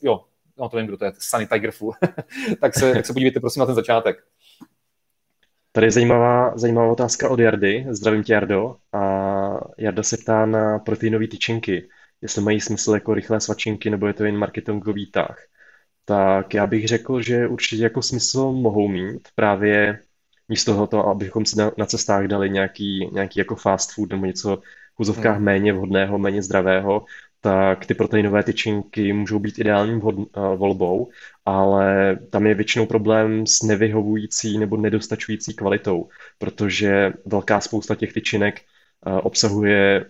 jo, 0.01 0.21
no 0.57 0.69
to 0.69 0.77
nevím, 0.77 0.87
kdo 0.87 0.97
to 0.97 1.05
je, 1.05 1.11
Sunny 1.19 1.47
Tiger 1.47 1.71
tak, 2.61 2.73
se, 2.73 2.93
tak 2.93 3.05
se 3.05 3.13
podívejte 3.13 3.39
prosím 3.39 3.59
na 3.59 3.65
ten 3.65 3.75
začátek. 3.75 4.17
Tady 5.71 5.87
je 5.87 5.91
zajímavá, 5.91 6.57
zajímavá 6.57 6.91
otázka 6.91 7.29
od 7.29 7.39
Jardy. 7.39 7.85
Zdravím 7.89 8.23
tě, 8.23 8.33
Jardo. 8.33 8.75
A 8.93 9.59
Jarda 9.77 10.03
se 10.03 10.17
ptá 10.17 10.45
na 10.45 10.79
proteinové 10.79 11.27
tyčinky. 11.27 11.89
Jestli 12.21 12.41
mají 12.41 12.61
smysl 12.61 12.93
jako 12.93 13.13
rychlé 13.13 13.41
svačinky, 13.41 13.89
nebo 13.89 14.07
je 14.07 14.13
to 14.13 14.25
jen 14.25 14.37
marketingový 14.37 15.11
tah. 15.11 15.47
Tak 16.05 16.53
já 16.53 16.67
bych 16.67 16.87
řekl, 16.87 17.21
že 17.21 17.47
určitě 17.47 17.83
jako 17.83 18.01
smysl 18.01 18.51
mohou 18.51 18.87
mít. 18.87 19.27
Právě 19.35 19.99
místo 20.49 20.87
toho, 20.87 21.07
abychom 21.07 21.45
si 21.45 21.57
na, 21.57 21.71
na 21.77 21.85
cestách 21.85 22.27
dali 22.27 22.49
nějaký, 22.49 23.09
nějaký 23.13 23.39
jako 23.39 23.55
fast 23.55 23.93
food 23.93 24.09
nebo 24.09 24.25
něco 24.25 24.57
v 24.95 24.99
úzovkách 24.99 25.35
hmm. 25.35 25.45
méně 25.45 25.73
vhodného, 25.73 26.17
méně 26.17 26.43
zdravého, 26.43 27.05
tak 27.41 27.85
ty 27.85 27.93
proteinové 27.93 28.43
tyčinky 28.43 29.13
můžou 29.13 29.39
být 29.39 29.59
ideálním 29.59 29.99
vhod, 29.99 30.15
uh, 30.15 30.25
volbou, 30.55 31.09
ale 31.45 32.17
tam 32.29 32.47
je 32.47 32.53
většinou 32.55 32.85
problém 32.85 33.47
s 33.47 33.61
nevyhovující 33.61 34.57
nebo 34.57 34.77
nedostačující 34.77 35.53
kvalitou, 35.53 36.09
protože 36.37 37.13
velká 37.25 37.61
spousta 37.61 37.95
těch 37.95 38.13
tyčinek 38.13 38.61
uh, 39.05 39.19
obsahuje 39.23 40.05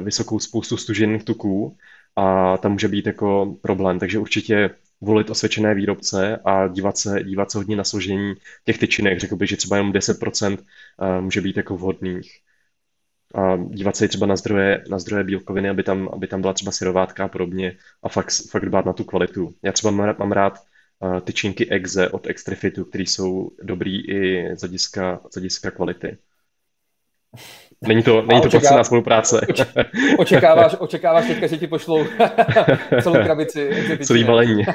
vysokou 0.00 0.38
spoustu 0.38 0.76
stužených 0.76 1.24
tuků 1.24 1.76
a 2.16 2.56
tam 2.56 2.72
může 2.72 2.88
být 2.88 3.06
jako 3.06 3.56
problém. 3.62 3.98
Takže 3.98 4.18
určitě 4.18 4.70
volit 5.00 5.30
osvědčené 5.30 5.74
výrobce 5.74 6.36
a 6.44 6.68
dívat 6.68 6.98
se, 6.98 7.24
dívat 7.24 7.50
se 7.50 7.58
hodně 7.58 7.76
na 7.76 7.84
složení 7.84 8.34
těch 8.64 8.78
tyčinek. 8.78 9.20
Řekl 9.20 9.36
bych, 9.36 9.48
že 9.48 9.56
třeba 9.56 9.76
jenom 9.76 9.92
10% 9.92 10.58
uh, 10.58 11.24
může 11.24 11.40
být 11.40 11.56
jako 11.56 11.76
vhodných 11.76 12.40
a 13.36 13.56
dívat 13.56 13.96
se 13.96 14.08
třeba 14.08 14.26
na 14.26 14.36
zdroje, 14.36 14.84
na 14.90 14.98
zdroje 14.98 15.24
bílkoviny, 15.24 15.68
aby 15.68 15.82
tam, 15.82 16.08
aby 16.12 16.26
tam 16.26 16.40
byla 16.40 16.52
třeba 16.52 16.72
syrovátka 16.72 17.24
a 17.24 17.28
podobně 17.28 17.76
a 18.02 18.08
fakt, 18.08 18.30
fakt 18.50 18.66
dbát 18.66 18.86
na 18.86 18.92
tu 18.92 19.04
kvalitu. 19.04 19.54
Já 19.62 19.72
třeba 19.72 19.90
mám, 19.90 20.14
mám 20.18 20.32
rád 20.32 20.58
uh, 21.00 21.20
tyčinky 21.20 21.70
Exe 21.70 22.08
od 22.08 22.26
Extrifitu, 22.26 22.84
které 22.84 23.02
jsou 23.02 23.50
dobrý 23.62 24.10
i 24.10 24.50
z 24.56 24.60
hlediska, 24.60 25.20
z 25.30 25.34
hlediska 25.34 25.70
kvality. 25.70 26.18
Není 27.88 28.02
to, 28.02 28.22
není 28.22 28.40
to 28.40 28.46
očeká... 28.46 28.84
spolupráce. 28.84 29.46
Očekáváš, 30.18 30.76
očekáváš 30.78 31.26
teďka, 31.26 31.46
že 31.46 31.56
ti 31.56 31.66
pošlou 31.66 32.04
celou 33.02 33.14
krabici. 33.14 33.70
Celý 34.02 34.24
balení. 34.24 34.64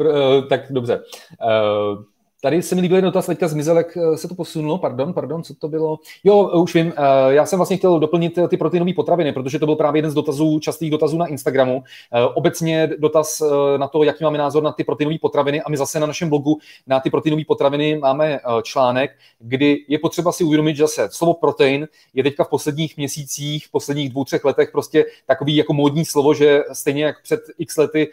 Eh, 0.00 0.42
tak 0.48 0.72
dobře. 0.72 0.96
Uh, 0.96 2.04
Tady 2.44 2.62
se 2.62 2.74
mi 2.74 2.80
líbil 2.80 2.96
jeden 2.96 3.08
dotaz, 3.08 3.26
teďka 3.26 3.48
zmizel, 3.48 3.76
jak 3.76 3.96
eh, 3.96 4.16
se 4.16 4.28
to 4.28 4.34
posunulo, 4.34 4.78
pardon, 4.78 5.12
pardon, 5.12 5.42
co 5.42 5.54
to 5.54 5.68
bylo? 5.68 5.98
Jo, 6.24 6.50
eh, 6.54 6.58
už 6.58 6.74
vím, 6.74 6.92
eh, 6.96 7.34
já 7.34 7.46
jsem 7.46 7.58
vlastně 7.58 7.76
chtěl 7.76 8.00
doplnit 8.00 8.38
ty 8.48 8.56
proteinové 8.56 8.92
potraviny, 8.92 9.32
protože 9.32 9.58
to 9.58 9.66
byl 9.66 9.76
právě 9.76 9.98
jeden 9.98 10.10
z 10.10 10.14
dotazů, 10.14 10.58
častých 10.58 10.90
dotazů 10.90 11.18
na 11.18 11.26
Instagramu. 11.26 11.82
Obecně 12.34 12.90
dotaz 12.98 13.42
na 13.76 13.88
to, 13.88 14.04
jaký 14.04 14.24
máme 14.24 14.38
názor 14.38 14.62
na 14.62 14.72
ty 14.72 14.84
proteinové 14.84 15.18
potraviny 15.18 15.62
a 15.62 15.70
my 15.70 15.76
zase 15.76 16.00
na 16.00 16.06
našem 16.06 16.28
blogu 16.28 16.58
na 16.86 17.00
ty 17.00 17.10
proteinové 17.10 17.42
potraviny 17.44 17.98
máme 17.98 18.40
článek, 18.62 19.10
kdy 19.38 19.84
je 19.88 19.98
potřeba 19.98 20.32
si 20.32 20.44
uvědomit, 20.44 20.76
že 20.76 20.82
zase 20.82 21.08
slovo 21.10 21.34
protein 21.34 21.88
je 22.14 22.22
teďka 22.22 22.44
v 22.44 22.48
posledních 22.48 22.96
měsících, 22.96 23.66
v 23.66 23.70
posledních 23.70 24.10
dvou, 24.10 24.24
třech 24.24 24.44
letech 24.44 24.70
prostě 24.72 25.04
takový 25.26 25.56
jako 25.56 25.72
módní 25.72 26.04
slovo, 26.04 26.34
že 26.34 26.62
stejně 26.72 27.04
jak 27.04 27.22
před 27.22 27.40
x 27.58 27.76
lety 27.76 28.10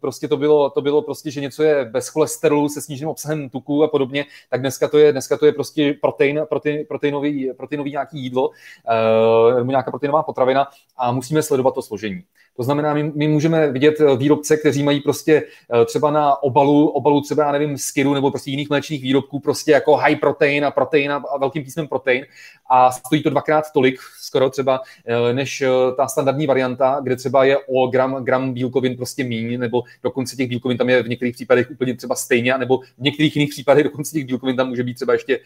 prostě 0.00 0.28
to 0.28 0.36
bylo, 0.36 0.70
to 0.70 0.82
bylo 0.82 1.02
prostě, 1.02 1.30
že 1.30 1.40
něco 1.40 1.62
je 1.62 1.84
bez 1.84 2.08
cholesterolu 2.08 2.68
se 2.68 2.80
sníženým 2.80 3.10
obsahem 3.10 3.50
tuků 3.56 3.84
a 3.84 3.88
podobně, 3.88 4.24
tak 4.50 4.60
dneska 4.60 4.88
to 4.88 4.98
je, 4.98 5.12
dneska 5.12 5.36
to 5.36 5.46
je 5.46 5.52
prostě 5.52 5.96
protein, 6.00 6.40
protein, 6.48 6.86
proteinový, 6.88 7.52
proteinový 7.56 7.90
nějaký 7.90 8.18
jídlo, 8.18 8.48
uh, 8.48 9.56
nebo 9.56 9.70
nějaká 9.70 9.90
proteinová 9.90 10.22
potravina 10.22 10.68
a 10.96 11.12
musíme 11.12 11.42
sledovat 11.42 11.74
to 11.74 11.82
složení. 11.82 12.24
To 12.56 12.62
znamená, 12.62 12.94
my, 12.94 13.12
my 13.14 13.28
můžeme 13.28 13.72
vidět 13.72 14.00
eh, 14.00 14.16
výrobce, 14.16 14.56
kteří 14.56 14.82
mají 14.82 15.00
prostě 15.00 15.42
eh, 15.42 15.84
třeba 15.84 16.10
na 16.10 16.42
obalu, 16.42 16.88
obalu 16.88 17.20
třeba, 17.20 17.44
já 17.44 17.52
nevím, 17.52 17.78
skiru 17.78 18.14
nebo 18.14 18.30
prostě 18.30 18.50
jiných 18.50 18.70
mléčných 18.70 19.02
výrobků 19.02 19.40
prostě 19.40 19.72
jako 19.72 19.96
high 19.96 20.16
protein 20.16 20.64
a 20.64 20.70
protein 20.70 21.12
a 21.12 21.22
velkým 21.40 21.64
písmem 21.64 21.88
protein 21.88 22.26
a 22.70 22.92
stojí 22.92 23.22
to 23.22 23.30
dvakrát 23.30 23.64
tolik 23.74 24.00
skoro 24.20 24.50
třeba 24.50 24.80
eh, 25.06 25.32
než 25.32 25.64
ta 25.96 26.08
standardní 26.08 26.46
varianta, 26.46 27.00
kde 27.02 27.16
třeba 27.16 27.44
je 27.44 27.58
o 27.58 27.86
gram, 27.86 28.24
gram 28.24 28.54
bílkovin 28.54 28.96
prostě 28.96 29.24
míň, 29.24 29.58
nebo 29.58 29.82
dokonce 30.02 30.36
těch 30.36 30.48
bílkovin 30.48 30.78
tam 30.78 30.88
je 30.88 31.02
v 31.02 31.08
některých 31.08 31.34
případech 31.34 31.70
úplně 31.70 31.96
třeba 31.96 32.14
stejně, 32.14 32.58
nebo 32.58 32.78
v 32.78 33.02
některých 33.02 33.36
jiných 33.36 33.50
případech 33.50 33.84
dokonce 33.84 34.12
těch 34.12 34.24
bílkovin 34.24 34.56
tam 34.56 34.68
může 34.68 34.82
být 34.82 34.94
třeba 34.94 35.12
ještě, 35.12 35.40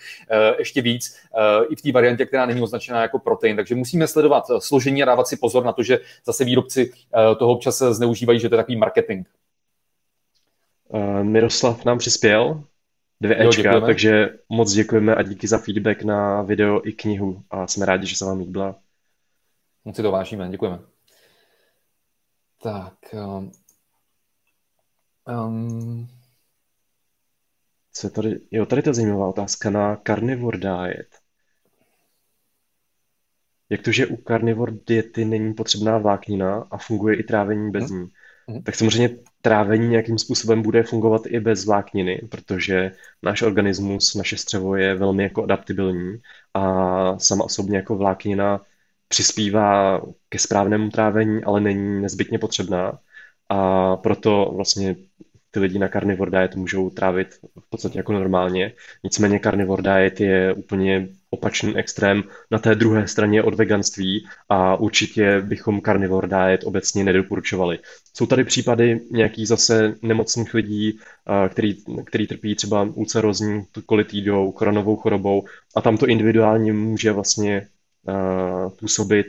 ještě 0.58 0.82
víc 0.82 1.16
i 1.70 1.76
v 1.76 1.82
té 1.82 1.92
variantě, 1.92 2.26
která 2.26 2.46
není 2.46 2.62
označená 2.62 3.02
jako 3.02 3.18
protein. 3.18 3.56
Takže 3.56 3.74
musíme 3.74 4.06
sledovat 4.06 4.44
složení 4.58 5.02
a 5.02 5.06
dávat 5.06 5.28
si 5.28 5.36
pozor 5.36 5.64
na 5.64 5.72
to, 5.72 5.82
že 5.82 5.98
zase 6.26 6.44
výrobci 6.44 6.90
toho 7.38 7.52
občas 7.52 7.78
zneužívají, 7.78 8.40
že 8.40 8.48
to 8.48 8.54
je 8.54 8.56
takový 8.56 8.76
marketing. 8.76 9.26
Uh, 10.88 11.24
Miroslav 11.24 11.84
nám 11.84 11.98
přispěl 11.98 12.64
dvě 13.20 13.48
Ečka, 13.48 13.62
děkujeme. 13.62 13.86
takže 13.86 14.28
moc 14.48 14.72
děkujeme 14.72 15.14
a 15.14 15.22
díky 15.22 15.48
za 15.48 15.58
feedback 15.58 16.02
na 16.02 16.42
video 16.42 16.88
i 16.88 16.92
knihu 16.92 17.42
a 17.50 17.66
jsme 17.66 17.86
rádi, 17.86 18.06
že 18.06 18.16
se 18.16 18.24
vám 18.24 18.38
líbila. 18.38 18.76
Moc 19.84 19.96
si 19.96 20.02
to 20.02 20.10
vážíme, 20.10 20.48
děkujeme. 20.48 20.78
Tak. 22.62 22.94
Um... 23.14 23.52
Co 27.92 28.06
je 28.06 28.10
tady? 28.10 28.40
Jo, 28.50 28.66
tady 28.66 28.82
to 28.82 28.90
je 28.90 28.94
zajímavá 28.94 29.28
otázka 29.28 29.70
na 29.70 29.96
carnivore 29.96 30.58
diet. 30.58 31.19
Jak 33.70 33.82
to, 33.82 33.92
že 33.92 34.06
u 34.06 34.16
carnivore 34.16 34.72
diety 34.86 35.24
není 35.24 35.54
potřebná 35.54 35.98
vláknina 35.98 36.66
a 36.70 36.78
funguje 36.78 37.16
i 37.16 37.22
trávení 37.22 37.70
bez 37.70 37.90
hmm. 37.90 38.00
ní? 38.00 38.08
Hmm. 38.48 38.62
Tak 38.62 38.74
samozřejmě 38.74 39.16
trávení 39.42 39.88
nějakým 39.88 40.18
způsobem 40.18 40.62
bude 40.62 40.82
fungovat 40.82 41.22
i 41.26 41.40
bez 41.40 41.66
vlákniny, 41.66 42.20
protože 42.30 42.92
náš 43.22 43.42
organismus, 43.42 44.14
naše 44.14 44.36
střevo 44.36 44.76
je 44.76 44.94
velmi 44.94 45.22
jako 45.22 45.42
adaptibilní 45.42 46.18
a 46.54 47.18
sama 47.18 47.44
osobně 47.44 47.76
jako 47.76 47.96
vláknina 47.96 48.60
přispívá 49.08 50.00
ke 50.28 50.38
správnému 50.38 50.90
trávení, 50.90 51.44
ale 51.44 51.60
není 51.60 52.02
nezbytně 52.02 52.38
potřebná. 52.38 52.98
A 53.48 53.96
proto 53.96 54.52
vlastně 54.56 54.96
ty 55.50 55.60
lidi 55.60 55.78
na 55.78 55.88
carnivore 55.88 56.30
diet 56.30 56.56
můžou 56.56 56.90
trávit 56.90 57.28
v 57.60 57.70
podstatě 57.70 57.98
jako 57.98 58.12
normálně. 58.12 58.72
Nicméně 59.04 59.40
carnivore 59.40 59.82
diet 59.82 60.20
je 60.20 60.52
úplně 60.52 61.08
opačný 61.30 61.76
extrém 61.76 62.22
na 62.50 62.58
té 62.58 62.74
druhé 62.74 63.08
straně 63.08 63.42
od 63.42 63.54
veganství 63.54 64.26
a 64.48 64.76
určitě 64.76 65.40
bychom 65.40 65.80
carnivore 65.80 66.28
diet 66.28 66.64
obecně 66.64 67.04
nedoporučovali. 67.04 67.78
Jsou 68.16 68.26
tady 68.26 68.44
případy 68.44 69.00
nějakých 69.10 69.48
zase 69.48 69.94
nemocných 70.02 70.54
lidí, 70.54 70.98
který, 71.48 71.76
který 72.04 72.26
trpí 72.26 72.54
třeba 72.54 72.82
ulcerozní 72.94 73.64
kolitidou, 73.86 74.52
koronovou 74.52 74.96
chorobou 74.96 75.44
a 75.76 75.80
tam 75.80 75.96
to 75.96 76.06
individuálně 76.06 76.72
může 76.72 77.12
vlastně 77.12 77.66
působit 78.78 79.26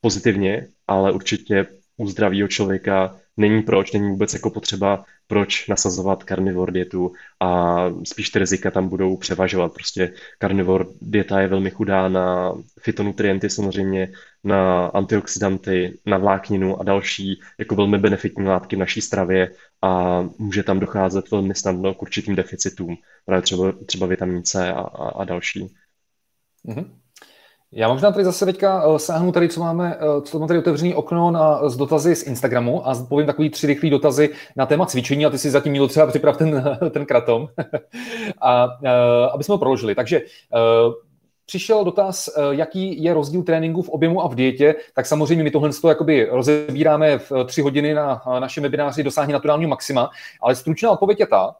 pozitivně, 0.00 0.66
ale 0.86 1.12
určitě 1.12 1.66
u 2.00 2.06
zdravého 2.06 2.48
člověka 2.48 3.16
není 3.36 3.62
proč, 3.62 3.92
není 3.92 4.08
vůbec 4.08 4.34
jako 4.34 4.50
potřeba 4.50 5.04
proč 5.26 5.68
nasazovat 5.68 6.24
carnivore 6.28 6.72
dietu 6.72 7.12
a 7.40 7.76
spíš 8.04 8.30
ty 8.30 8.38
rizika 8.38 8.70
tam 8.70 8.88
budou 8.88 9.16
převažovat. 9.16 9.74
Prostě 9.74 10.12
carnivore 10.42 10.84
dieta 11.00 11.40
je 11.40 11.48
velmi 11.48 11.70
chudá 11.70 12.08
na 12.08 12.54
fitonutrienty 12.80 13.50
samozřejmě, 13.50 14.12
na 14.44 14.86
antioxidanty, 14.86 15.98
na 16.06 16.18
vlákninu 16.18 16.80
a 16.80 16.84
další 16.84 17.40
jako 17.58 17.74
velmi 17.74 17.98
benefitní 17.98 18.44
látky 18.44 18.76
v 18.76 18.78
naší 18.78 19.00
stravě 19.00 19.50
a 19.82 20.22
může 20.38 20.62
tam 20.62 20.80
docházet 20.80 21.30
velmi 21.30 21.54
snadno 21.54 21.94
k 21.94 22.02
určitým 22.02 22.36
deficitům, 22.36 22.96
právě 23.24 23.42
třeba, 23.42 23.72
třeba 23.86 24.06
vitamin 24.06 24.42
C 24.42 24.72
a, 24.72 24.80
a, 24.80 25.08
a 25.08 25.24
další. 25.24 25.74
Mm-hmm. 26.68 26.99
Já 27.72 27.88
možná 27.88 28.12
tady 28.12 28.24
zase 28.24 28.46
teďka 28.46 28.84
eh, 28.84 28.98
sáhnu 28.98 29.32
tady, 29.32 29.48
co 29.48 29.60
máme, 29.60 29.96
eh, 30.00 30.22
co 30.22 30.38
máme 30.38 30.48
tady 30.48 30.58
otevřený 30.58 30.94
okno 30.94 31.30
na, 31.30 31.68
z 31.68 31.76
dotazy 31.76 32.16
z 32.16 32.22
Instagramu 32.22 32.88
a 32.88 33.06
povím 33.08 33.26
takový 33.26 33.50
tři 33.50 33.66
rychlé 33.66 33.90
dotazy 33.90 34.30
na 34.56 34.66
téma 34.66 34.86
cvičení 34.86 35.26
a 35.26 35.30
ty 35.30 35.38
si 35.38 35.50
zatím 35.50 35.72
měl 35.72 35.88
třeba 35.88 36.06
připrav 36.06 36.36
ten, 36.36 36.78
ten 36.90 37.06
kratom, 37.06 37.48
a, 38.40 38.68
eh, 38.84 39.30
aby 39.32 39.44
jsme 39.44 39.52
ho 39.52 39.58
proložili. 39.58 39.94
Takže 39.94 40.20
přišel 41.46 41.84
dotaz, 41.84 42.28
jaký 42.50 43.02
je 43.02 43.14
rozdíl 43.14 43.42
tréninku 43.42 43.82
v 43.82 43.88
objemu 43.88 44.22
a 44.22 44.28
v 44.28 44.34
dietě, 44.34 44.74
tak 44.94 45.06
samozřejmě 45.06 45.44
my 45.44 45.50
tohle 45.50 45.70
jakoby 45.88 46.28
rozebíráme 46.30 47.18
v 47.18 47.32
tři 47.46 47.62
hodiny 47.62 47.94
na 47.94 48.22
našem 48.38 48.62
webináři 48.62 49.02
Dosáhni 49.02 49.32
naturálního 49.32 49.68
maxima, 49.68 50.10
ale 50.42 50.54
stručná 50.54 50.90
odpověď 50.90 51.20
je 51.20 51.26
ta, 51.26 51.54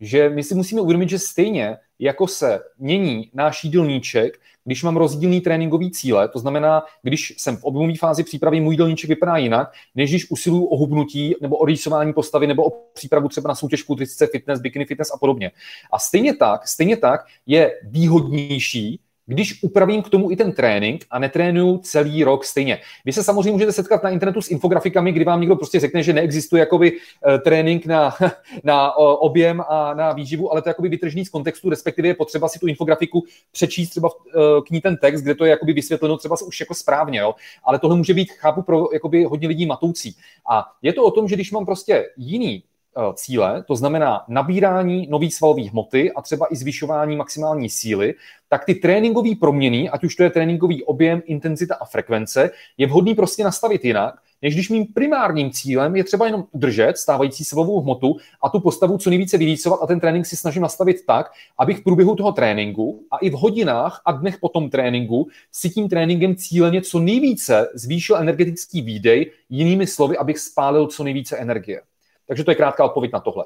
že 0.00 0.30
my 0.30 0.42
si 0.42 0.54
musíme 0.54 0.80
uvědomit, 0.80 1.08
že 1.08 1.18
stejně 1.18 1.76
jako 1.98 2.26
se 2.26 2.60
mění 2.78 3.30
náš 3.34 3.64
jídelníček, 3.64 4.38
když 4.64 4.82
mám 4.82 4.96
rozdílný 4.96 5.40
tréninkový 5.40 5.90
cíle, 5.90 6.28
to 6.28 6.38
znamená, 6.38 6.82
když 7.02 7.34
jsem 7.38 7.56
v 7.56 7.64
objemové 7.64 7.94
fázi 7.98 8.24
přípravy, 8.24 8.60
můj 8.60 8.74
jídelníček 8.74 9.08
vypadá 9.08 9.36
jinak, 9.36 9.72
než 9.94 10.10
když 10.10 10.30
usiluju 10.30 10.64
o 10.64 10.76
hubnutí 10.76 11.34
nebo 11.40 11.56
o 11.56 11.64
rýsování 11.64 12.12
postavy 12.12 12.46
nebo 12.46 12.64
o 12.64 12.70
přípravu 12.94 13.28
třeba 13.28 13.48
na 13.48 13.54
soutěž 13.54 13.82
kulturistice, 13.82 14.26
fitness, 14.26 14.60
bikini 14.60 14.84
fitness 14.84 15.10
a 15.14 15.18
podobně. 15.18 15.50
A 15.92 15.98
stejně 15.98 16.36
tak, 16.36 16.68
stejně 16.68 16.96
tak 16.96 17.20
je 17.46 17.72
výhodnější 17.82 19.00
když 19.26 19.62
upravím 19.62 20.02
k 20.02 20.08
tomu 20.08 20.30
i 20.30 20.36
ten 20.36 20.52
trénink 20.52 21.04
a 21.10 21.18
netrénuju 21.18 21.78
celý 21.78 22.24
rok 22.24 22.44
stejně. 22.44 22.78
Vy 23.04 23.12
se 23.12 23.22
samozřejmě 23.22 23.52
můžete 23.52 23.72
setkat 23.72 24.02
na 24.02 24.10
internetu 24.10 24.42
s 24.42 24.50
infografikami, 24.50 25.12
kdy 25.12 25.24
vám 25.24 25.40
někdo 25.40 25.56
prostě 25.56 25.80
řekne, 25.80 26.02
že 26.02 26.12
neexistuje 26.12 26.60
jakoby 26.60 26.92
uh, 26.92 27.38
trénink 27.38 27.86
na, 27.86 28.14
na 28.64 28.96
objem 28.96 29.62
a 29.68 29.94
na 29.94 30.12
výživu, 30.12 30.52
ale 30.52 30.62
to 30.62 30.68
je 30.68 30.70
jakoby 30.70 30.88
vytržený 30.88 31.24
z 31.24 31.28
kontextu, 31.28 31.70
respektive 31.70 32.08
je 32.08 32.14
potřeba 32.14 32.48
si 32.48 32.58
tu 32.58 32.66
infografiku 32.66 33.24
přečíst 33.52 33.90
třeba 33.90 34.08
uh, 34.14 34.42
k 34.66 34.70
ní 34.70 34.80
ten 34.80 34.96
text, 34.96 35.22
kde 35.22 35.34
to 35.34 35.44
je 35.44 35.50
jakoby 35.50 35.72
vysvětleno 35.72 36.16
třeba 36.16 36.36
už 36.46 36.60
jako 36.60 36.74
správně, 36.74 37.18
jo? 37.18 37.34
ale 37.64 37.78
tohle 37.78 37.96
může 37.96 38.14
být, 38.14 38.32
chápu, 38.32 38.62
pro 38.62 38.88
jakoby 38.92 39.24
hodně 39.24 39.48
lidí 39.48 39.66
matoucí. 39.66 40.16
A 40.50 40.64
je 40.82 40.92
to 40.92 41.04
o 41.04 41.10
tom, 41.10 41.28
že 41.28 41.34
když 41.34 41.52
mám 41.52 41.66
prostě 41.66 42.06
jiný 42.16 42.62
Eh, 42.66 42.75
cíle, 43.14 43.64
to 43.66 43.76
znamená 43.76 44.24
nabírání 44.28 45.06
nových 45.10 45.34
svalové 45.34 45.62
hmoty 45.62 46.12
a 46.12 46.22
třeba 46.22 46.46
i 46.50 46.56
zvyšování 46.56 47.16
maximální 47.16 47.68
síly, 47.68 48.14
tak 48.48 48.64
ty 48.64 48.74
tréninkové 48.74 49.30
proměny, 49.40 49.90
ať 49.90 50.04
už 50.04 50.14
to 50.14 50.22
je 50.22 50.30
tréninkový 50.30 50.84
objem, 50.84 51.22
intenzita 51.26 51.74
a 51.74 51.84
frekvence, 51.84 52.50
je 52.78 52.86
vhodný 52.86 53.14
prostě 53.14 53.44
nastavit 53.44 53.84
jinak, 53.84 54.14
než 54.42 54.54
když 54.54 54.68
mým 54.70 54.86
primárním 54.86 55.50
cílem 55.50 55.96
je 55.96 56.04
třeba 56.04 56.26
jenom 56.26 56.44
udržet 56.52 56.98
stávající 56.98 57.44
svalovou 57.44 57.80
hmotu 57.80 58.16
a 58.42 58.48
tu 58.48 58.60
postavu 58.60 58.98
co 58.98 59.10
nejvíce 59.10 59.38
vylícovat 59.38 59.82
a 59.82 59.86
ten 59.86 60.00
trénink 60.00 60.26
si 60.26 60.36
snažím 60.36 60.62
nastavit 60.62 61.06
tak, 61.06 61.32
abych 61.58 61.78
v 61.78 61.82
průběhu 61.82 62.16
toho 62.16 62.32
tréninku 62.32 63.04
a 63.10 63.16
i 63.16 63.30
v 63.30 63.32
hodinách 63.32 64.02
a 64.04 64.12
dnech 64.12 64.38
po 64.38 64.48
tom 64.48 64.70
tréninku 64.70 65.28
si 65.52 65.70
tím 65.70 65.88
tréninkem 65.88 66.36
cíleně 66.36 66.82
co 66.82 66.98
nejvíce 66.98 67.68
zvýšil 67.74 68.16
energetický 68.16 68.82
výdej, 68.82 69.32
jinými 69.50 69.86
slovy, 69.86 70.16
abych 70.16 70.38
spálil 70.38 70.86
co 70.86 71.04
nejvíce 71.04 71.36
energie. 71.36 71.80
Takže 72.28 72.44
to 72.44 72.50
je 72.50 72.54
krátká 72.54 72.84
odpověď 72.84 73.12
na 73.12 73.20
tohle. 73.20 73.44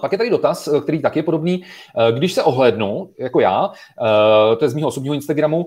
Pak 0.00 0.12
je 0.12 0.18
tady 0.18 0.30
dotaz, 0.30 0.68
eh, 0.68 0.80
který 0.80 1.02
taky 1.02 1.18
je 1.18 1.22
podobný. 1.22 1.64
Eh, 1.64 2.12
když 2.12 2.32
se 2.32 2.42
ohlédnu, 2.42 3.10
jako 3.18 3.40
já, 3.40 3.70
eh, 3.72 4.56
to 4.56 4.64
je 4.64 4.68
z 4.68 4.74
mého 4.74 4.88
osobního 4.88 5.14
Instagramu, 5.14 5.66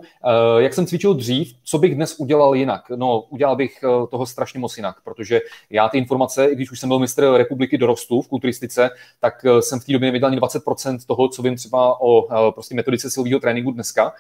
jak 0.58 0.74
jsem 0.74 0.86
cvičil 0.86 1.14
dřív, 1.14 1.54
co 1.64 1.78
bych 1.78 1.96
dnes 1.96 2.16
udělal 2.20 2.56
jinak? 2.56 2.90
No, 2.96 3.22
udělal 3.22 3.56
bych 3.56 3.84
toho 4.12 4.26
strašně 4.26 4.60
moc 4.60 4.78
jinak, 4.78 4.96
protože 5.04 5.42
já 5.70 5.90
ty 5.90 5.98
informace, 5.98 6.46
i 6.46 6.56
když 6.56 6.72
už 6.72 6.80
jsem 6.80 6.90
byl 6.90 7.00
mistr 7.00 7.34
republiky 7.34 7.78
dorostu 7.78 8.22
v 8.22 8.28
kulturistice, 8.28 8.90
tak 9.20 9.46
jsem 9.60 9.80
v 9.80 9.86
té 9.86 9.94
době 9.94 10.08
nevěděl 10.08 10.28
ani 10.28 10.38
20% 10.38 11.06
toho, 11.06 11.28
co 11.30 11.42
vím 11.42 11.56
třeba 11.56 12.02
o 12.02 12.28
prostě 12.52 12.76
metodice 12.76 13.10
silového 13.10 13.40
tréninku 13.40 13.72
dneska. 13.72 14.14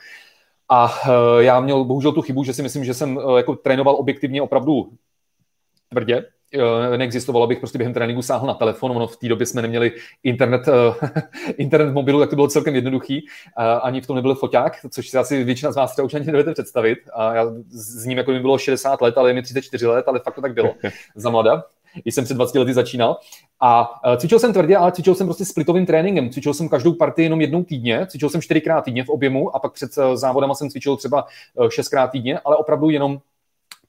A 0.69 0.93
já 1.39 1.59
měl 1.59 1.83
bohužel 1.83 2.11
tu 2.11 2.21
chybu, 2.21 2.43
že 2.43 2.53
si 2.53 2.63
myslím, 2.63 2.85
že 2.85 2.93
jsem 2.93 3.19
jako 3.37 3.55
trénoval 3.55 3.95
objektivně 3.95 4.41
opravdu 4.41 4.89
tvrdě, 5.89 6.25
neexistovalo, 6.97 7.43
abych 7.43 7.59
prostě 7.59 7.77
během 7.77 7.93
tréninku 7.93 8.21
sáhl 8.21 8.47
na 8.47 8.53
telefon. 8.53 8.91
Ono 8.91 9.07
v 9.07 9.17
té 9.17 9.27
době 9.27 9.45
jsme 9.45 9.61
neměli 9.61 9.91
internet, 10.23 10.61
eh, 10.67 11.21
internet 11.57 11.93
mobilu, 11.93 12.19
tak 12.19 12.29
to 12.29 12.35
bylo 12.35 12.47
celkem 12.47 12.75
jednoduchý. 12.75 13.25
Ani 13.81 14.01
v 14.01 14.07
tom 14.07 14.15
nebyl 14.15 14.35
foťák, 14.35 14.73
což 14.89 15.09
si 15.09 15.17
asi 15.17 15.43
většina 15.43 15.71
z 15.71 15.75
vás 15.75 15.91
třeba 15.91 16.05
už 16.05 16.13
ani 16.13 16.25
nedovedete 16.25 16.53
představit. 16.53 16.99
A 17.13 17.33
já 17.33 17.45
s 17.69 18.05
ním 18.05 18.17
jako 18.17 18.31
mi 18.31 18.39
bylo 18.39 18.57
60 18.57 19.01
let, 19.01 19.17
ale 19.17 19.29
je 19.29 19.33
mi 19.33 19.41
34 19.41 19.87
let, 19.87 20.07
ale 20.07 20.19
fakt 20.19 20.35
to 20.35 20.41
tak 20.41 20.53
bylo 20.53 20.73
za 21.15 21.29
mlada. 21.29 21.63
Když 22.03 22.15
jsem 22.15 22.23
před 22.23 22.33
20 22.33 22.59
lety 22.59 22.73
začínal. 22.73 23.17
A 23.61 23.89
eh, 24.05 24.17
cvičil 24.17 24.39
jsem 24.39 24.53
tvrdě, 24.53 24.77
ale 24.77 24.91
cvičil 24.91 25.15
jsem 25.15 25.27
prostě 25.27 25.45
splitovým 25.45 25.85
tréninkem. 25.85 26.29
Cvičil 26.29 26.53
jsem 26.53 26.69
každou 26.69 26.93
partii 26.93 27.25
jenom 27.25 27.41
jednou 27.41 27.63
týdně, 27.63 28.07
cvičil 28.07 28.29
jsem 28.29 28.41
čtyřikrát 28.41 28.81
týdně 28.81 29.03
v 29.03 29.09
objemu 29.09 29.55
a 29.55 29.59
pak 29.59 29.73
před 29.73 29.91
eh, 29.97 30.17
závodama 30.17 30.55
jsem 30.55 30.69
cvičil 30.69 30.97
třeba 30.97 31.25
šestkrát 31.69 32.11
týdně, 32.11 32.39
ale 32.39 32.55
opravdu 32.55 32.89
jenom 32.89 33.19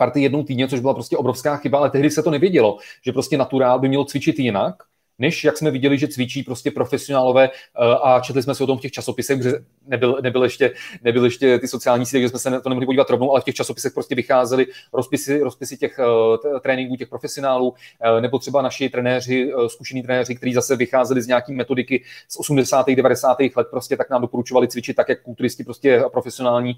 party 0.01 0.23
jednou 0.23 0.43
týdně, 0.43 0.69
což 0.69 0.81
byla 0.81 0.95
prostě 0.95 1.17
obrovská 1.17 1.57
chyba, 1.57 1.79
ale 1.79 1.91
tehdy 1.91 2.11
se 2.11 2.23
to 2.23 2.31
nevědělo, 2.31 2.79
že 3.05 3.13
prostě 3.13 3.37
naturál 3.37 3.79
by 3.79 3.89
měl 3.89 4.05
cvičit 4.05 4.39
jinak, 4.39 4.75
než 5.21 5.45
jak 5.45 5.57
jsme 5.59 5.71
viděli, 5.71 5.99
že 5.99 6.09
cvičí 6.09 6.43
prostě 6.43 6.71
profesionálové 6.71 7.49
uh, 7.49 8.09
a 8.09 8.21
četli 8.21 8.43
jsme 8.43 8.55
si 8.55 8.63
o 8.65 8.67
tom 8.67 8.79
v 8.79 8.81
těch 8.81 8.93
časopisech, 8.93 9.39
protože 9.39 9.59
nebyl, 9.87 10.19
nebyl, 10.23 10.45
ještě, 10.45 10.73
nebyl 11.05 11.25
ještě 11.25 11.59
ty 11.59 11.69
sociální 11.69 12.07
sítě, 12.07 12.17
takže 12.17 12.29
jsme 12.29 12.39
se 12.39 12.61
to 12.61 12.69
nemohli 12.69 12.87
podívat 12.87 13.11
rovnou, 13.11 13.31
ale 13.31 13.41
v 13.41 13.45
těch 13.45 13.55
časopisech 13.55 13.93
prostě 13.93 14.15
vycházely 14.15 14.67
rozpisy, 14.93 15.41
rozpisy 15.41 15.77
těch 15.77 15.99
uh, 15.99 16.61
tréninků, 16.61 16.97
těch 16.97 17.09
profesionálů, 17.09 17.69
uh, 17.69 18.21
nebo 18.21 18.39
třeba 18.39 18.63
naši 18.63 18.89
trenéři, 18.89 19.53
zkušení 19.67 20.03
trenéři, 20.03 20.35
kteří 20.35 20.55
zase 20.55 20.77
vycházeli 20.77 21.23
z 21.23 21.27
nějaký 21.27 21.53
metodiky 21.53 22.05
z 22.29 22.41
80. 22.41 22.87
90. 22.89 23.37
let, 23.57 23.67
prostě 23.71 23.97
tak 23.97 24.11
nám 24.11 24.21
doporučovali 24.23 24.69
cvičit 24.69 24.97
tak, 24.97 25.09
jak 25.09 25.23
kulturisti 25.23 25.65
prostě 25.65 26.05
profesionální 26.13 26.75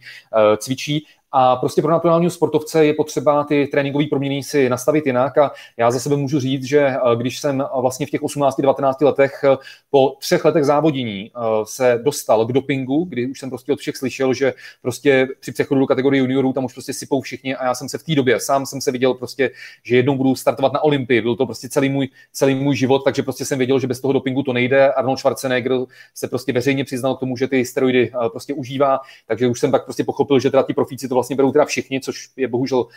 cvičí 0.58 1.06
a 1.32 1.56
prostě 1.56 1.82
pro 1.82 1.90
naturálního 1.90 2.30
sportovce 2.30 2.84
je 2.84 2.94
potřeba 2.94 3.44
ty 3.44 3.66
tréninkové 3.66 4.04
proměny 4.06 4.42
si 4.42 4.68
nastavit 4.68 5.06
jinak. 5.06 5.38
A 5.38 5.50
já 5.76 5.90
za 5.90 5.98
sebe 5.98 6.16
můžu 6.16 6.40
říct, 6.40 6.64
že 6.64 6.80
eh, 6.80 6.98
když 7.16 7.40
jsem 7.40 7.60
eh, 7.60 7.64
vlastně 7.80 8.06
v 8.06 8.10
těch 8.10 8.20
18-19 8.20 9.04
letech 9.04 9.44
eh, 9.44 9.56
po 9.90 10.16
třech 10.20 10.44
letech 10.44 10.64
závodění 10.64 11.30
se 11.64 12.00
dostal 12.02 12.46
k 12.46 12.52
dopingu, 12.52 13.04
kdy 13.04 13.26
už 13.26 13.38
jsem 13.38 13.50
prostě 13.50 13.72
od 13.72 13.78
všech 13.78 13.96
slyšel, 13.96 14.34
že 14.34 14.54
prostě 14.82 15.28
při 15.40 15.52
přechodu 15.52 15.80
do 15.80 15.86
kategorie 15.86 16.20
juniorů 16.20 16.52
tam 16.52 16.64
už 16.64 16.72
prostě 16.72 16.92
sypou 16.92 17.20
všichni 17.20 17.56
a 17.56 17.64
já 17.64 17.74
jsem 17.74 17.88
se 17.88 17.98
v 17.98 18.02
té 18.02 18.14
době, 18.14 18.40
sám 18.40 18.66
jsem 18.66 18.80
se 18.80 18.90
viděl 18.90 19.14
prostě, 19.14 19.50
že 19.82 19.96
jednou 19.96 20.16
budu 20.16 20.34
startovat 20.34 20.72
na 20.72 20.84
Olympii, 20.84 21.20
byl 21.20 21.36
to 21.36 21.46
prostě 21.46 21.68
celý 21.68 21.88
můj, 21.88 22.08
celý 22.32 22.54
můj 22.54 22.76
život, 22.76 23.04
takže 23.04 23.22
prostě 23.22 23.44
jsem 23.44 23.58
věděl, 23.58 23.80
že 23.80 23.86
bez 23.86 24.00
toho 24.00 24.12
dopingu 24.12 24.42
to 24.42 24.52
nejde. 24.52 24.92
Arnold 24.92 25.18
Schwarzenegger 25.18 25.72
se 26.14 26.28
prostě 26.28 26.52
veřejně 26.52 26.84
přiznal 26.84 27.16
k 27.16 27.20
tomu, 27.20 27.36
že 27.36 27.48
ty 27.48 27.64
steroidy 27.64 28.12
prostě 28.30 28.54
užívá, 28.54 29.00
takže 29.26 29.46
už 29.46 29.60
jsem 29.60 29.70
pak 29.70 29.84
prostě 29.84 30.04
pochopil, 30.04 30.40
že 30.40 30.50
teda 30.50 30.62
ty 30.62 30.74
profíci 30.74 31.08
to 31.08 31.21
vlastně 31.22 31.36
berou 31.36 31.52
teda 31.52 31.64
všichni, 31.64 32.00
což 32.00 32.28
je 32.36 32.48
bohužel 32.48 32.78
uh, 32.78 32.88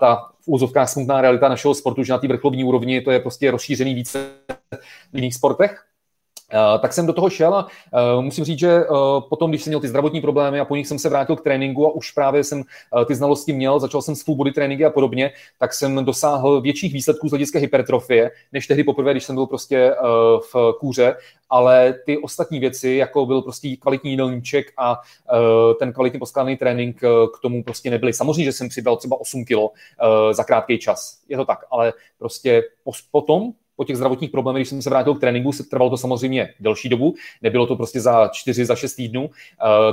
ta 0.00 0.30
v 0.40 0.48
úzovkách 0.48 0.88
smutná 0.88 1.20
realita 1.20 1.48
našeho 1.48 1.74
sportu, 1.74 2.02
že 2.02 2.12
na 2.12 2.18
té 2.18 2.28
vrcholovní 2.28 2.64
úrovni 2.64 3.00
to 3.00 3.10
je 3.10 3.20
prostě 3.20 3.50
rozšířený 3.50 3.94
více 3.94 4.30
v 5.12 5.16
jiných 5.16 5.34
sportech. 5.34 5.84
Uh, 6.52 6.80
tak 6.80 6.92
jsem 6.92 7.06
do 7.06 7.12
toho 7.12 7.30
šel 7.30 7.54
a 7.54 7.66
uh, 8.16 8.22
musím 8.22 8.44
říct, 8.44 8.58
že 8.58 8.86
uh, 8.86 8.96
potom, 9.20 9.50
když 9.50 9.62
jsem 9.62 9.70
měl 9.70 9.80
ty 9.80 9.88
zdravotní 9.88 10.20
problémy 10.20 10.60
a 10.60 10.64
po 10.64 10.76
nich 10.76 10.86
jsem 10.86 10.98
se 10.98 11.08
vrátil 11.08 11.36
k 11.36 11.40
tréninku 11.40 11.86
a 11.86 11.90
už 11.90 12.10
právě 12.10 12.44
jsem 12.44 12.62
ty 13.06 13.14
znalosti 13.14 13.52
měl, 13.52 13.80
začal 13.80 14.02
jsem 14.02 14.16
s 14.16 14.22
full 14.22 14.36
body 14.36 14.52
tréninky 14.52 14.84
a 14.84 14.90
podobně, 14.90 15.32
tak 15.58 15.74
jsem 15.74 16.04
dosáhl 16.04 16.60
větších 16.60 16.92
výsledků 16.92 17.28
z 17.28 17.30
hlediska 17.30 17.58
hypertrofie, 17.58 18.30
než 18.52 18.66
tehdy 18.66 18.84
poprvé, 18.84 19.10
když 19.10 19.24
jsem 19.24 19.34
byl 19.34 19.46
prostě 19.46 19.94
v 20.52 20.74
kůře, 20.80 21.16
ale 21.50 21.94
ty 22.06 22.18
ostatní 22.18 22.60
věci, 22.60 22.90
jako 22.90 23.26
byl 23.26 23.42
prostě 23.42 23.76
kvalitní 23.76 24.10
jídelníček 24.10 24.66
a 24.78 25.00
ten 25.78 25.92
kvalitně 25.92 26.18
poskládaný 26.18 26.56
trénink 26.56 26.96
k 27.36 27.40
tomu 27.42 27.64
prostě 27.64 27.90
nebyly. 27.90 28.12
Samozřejmě, 28.12 28.44
že 28.44 28.52
jsem 28.52 28.68
přibral 28.68 28.96
třeba 28.96 29.20
8 29.20 29.44
kilo 29.44 29.70
za 30.30 30.44
krátký 30.44 30.78
čas, 30.78 31.18
je 31.28 31.36
to 31.36 31.44
tak, 31.44 31.58
ale 31.70 31.92
prostě 32.18 32.62
potom 33.10 33.52
po 33.76 33.84
těch 33.84 33.96
zdravotních 33.96 34.30
problémech, 34.30 34.60
když 34.60 34.68
jsem 34.68 34.82
se 34.82 34.90
vrátil 34.90 35.14
k 35.14 35.20
tréninku, 35.20 35.52
se 35.52 35.64
trvalo 35.64 35.90
to 35.90 35.96
samozřejmě 35.96 36.54
delší 36.60 36.88
dobu, 36.88 37.14
nebylo 37.42 37.66
to 37.66 37.76
prostě 37.76 38.00
za 38.00 38.28
čtyři, 38.32 38.64
za 38.64 38.76
šest 38.76 38.94
týdnů, 38.94 39.24
uh, 39.24 39.30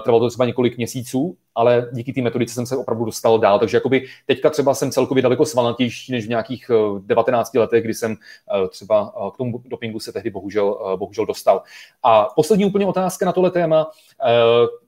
trvalo 0.04 0.20
to 0.20 0.30
třeba 0.30 0.46
několik 0.46 0.78
měsíců, 0.78 1.38
ale 1.56 1.90
díky 1.94 2.14
té 2.14 2.22
metodice 2.22 2.54
jsem 2.54 2.66
se 2.66 2.78
opravdu 2.78 3.06
dostal 3.06 3.40
dál. 3.40 3.60
Takže 3.60 3.78
jakoby 3.78 4.06
teďka 4.26 4.50
třeba 4.50 4.74
jsem 4.74 4.92
celkově 4.92 5.24
daleko 5.24 5.46
svalnatější 5.46 6.12
než 6.12 6.26
v 6.26 6.30
nějakých 6.30 6.70
uh, 6.70 6.98
eh, 6.98 7.02
19 7.06 7.54
letech, 7.54 7.84
kdy 7.84 7.94
jsem 7.94 8.12
uh, 8.12 8.68
třeba 8.68 9.14
k 9.34 9.38
tomu 9.38 9.62
dopingu 9.66 10.00
se 10.00 10.12
tehdy 10.12 10.30
bohužel, 10.30 10.96
bohužel 10.96 11.26
dostal. 11.26 11.64
A 12.04 12.28
poslední 12.36 12.66
úplně 12.66 12.86
otázka 12.86 13.26
na 13.26 13.32
tohle 13.32 13.52
téma. 13.52 13.92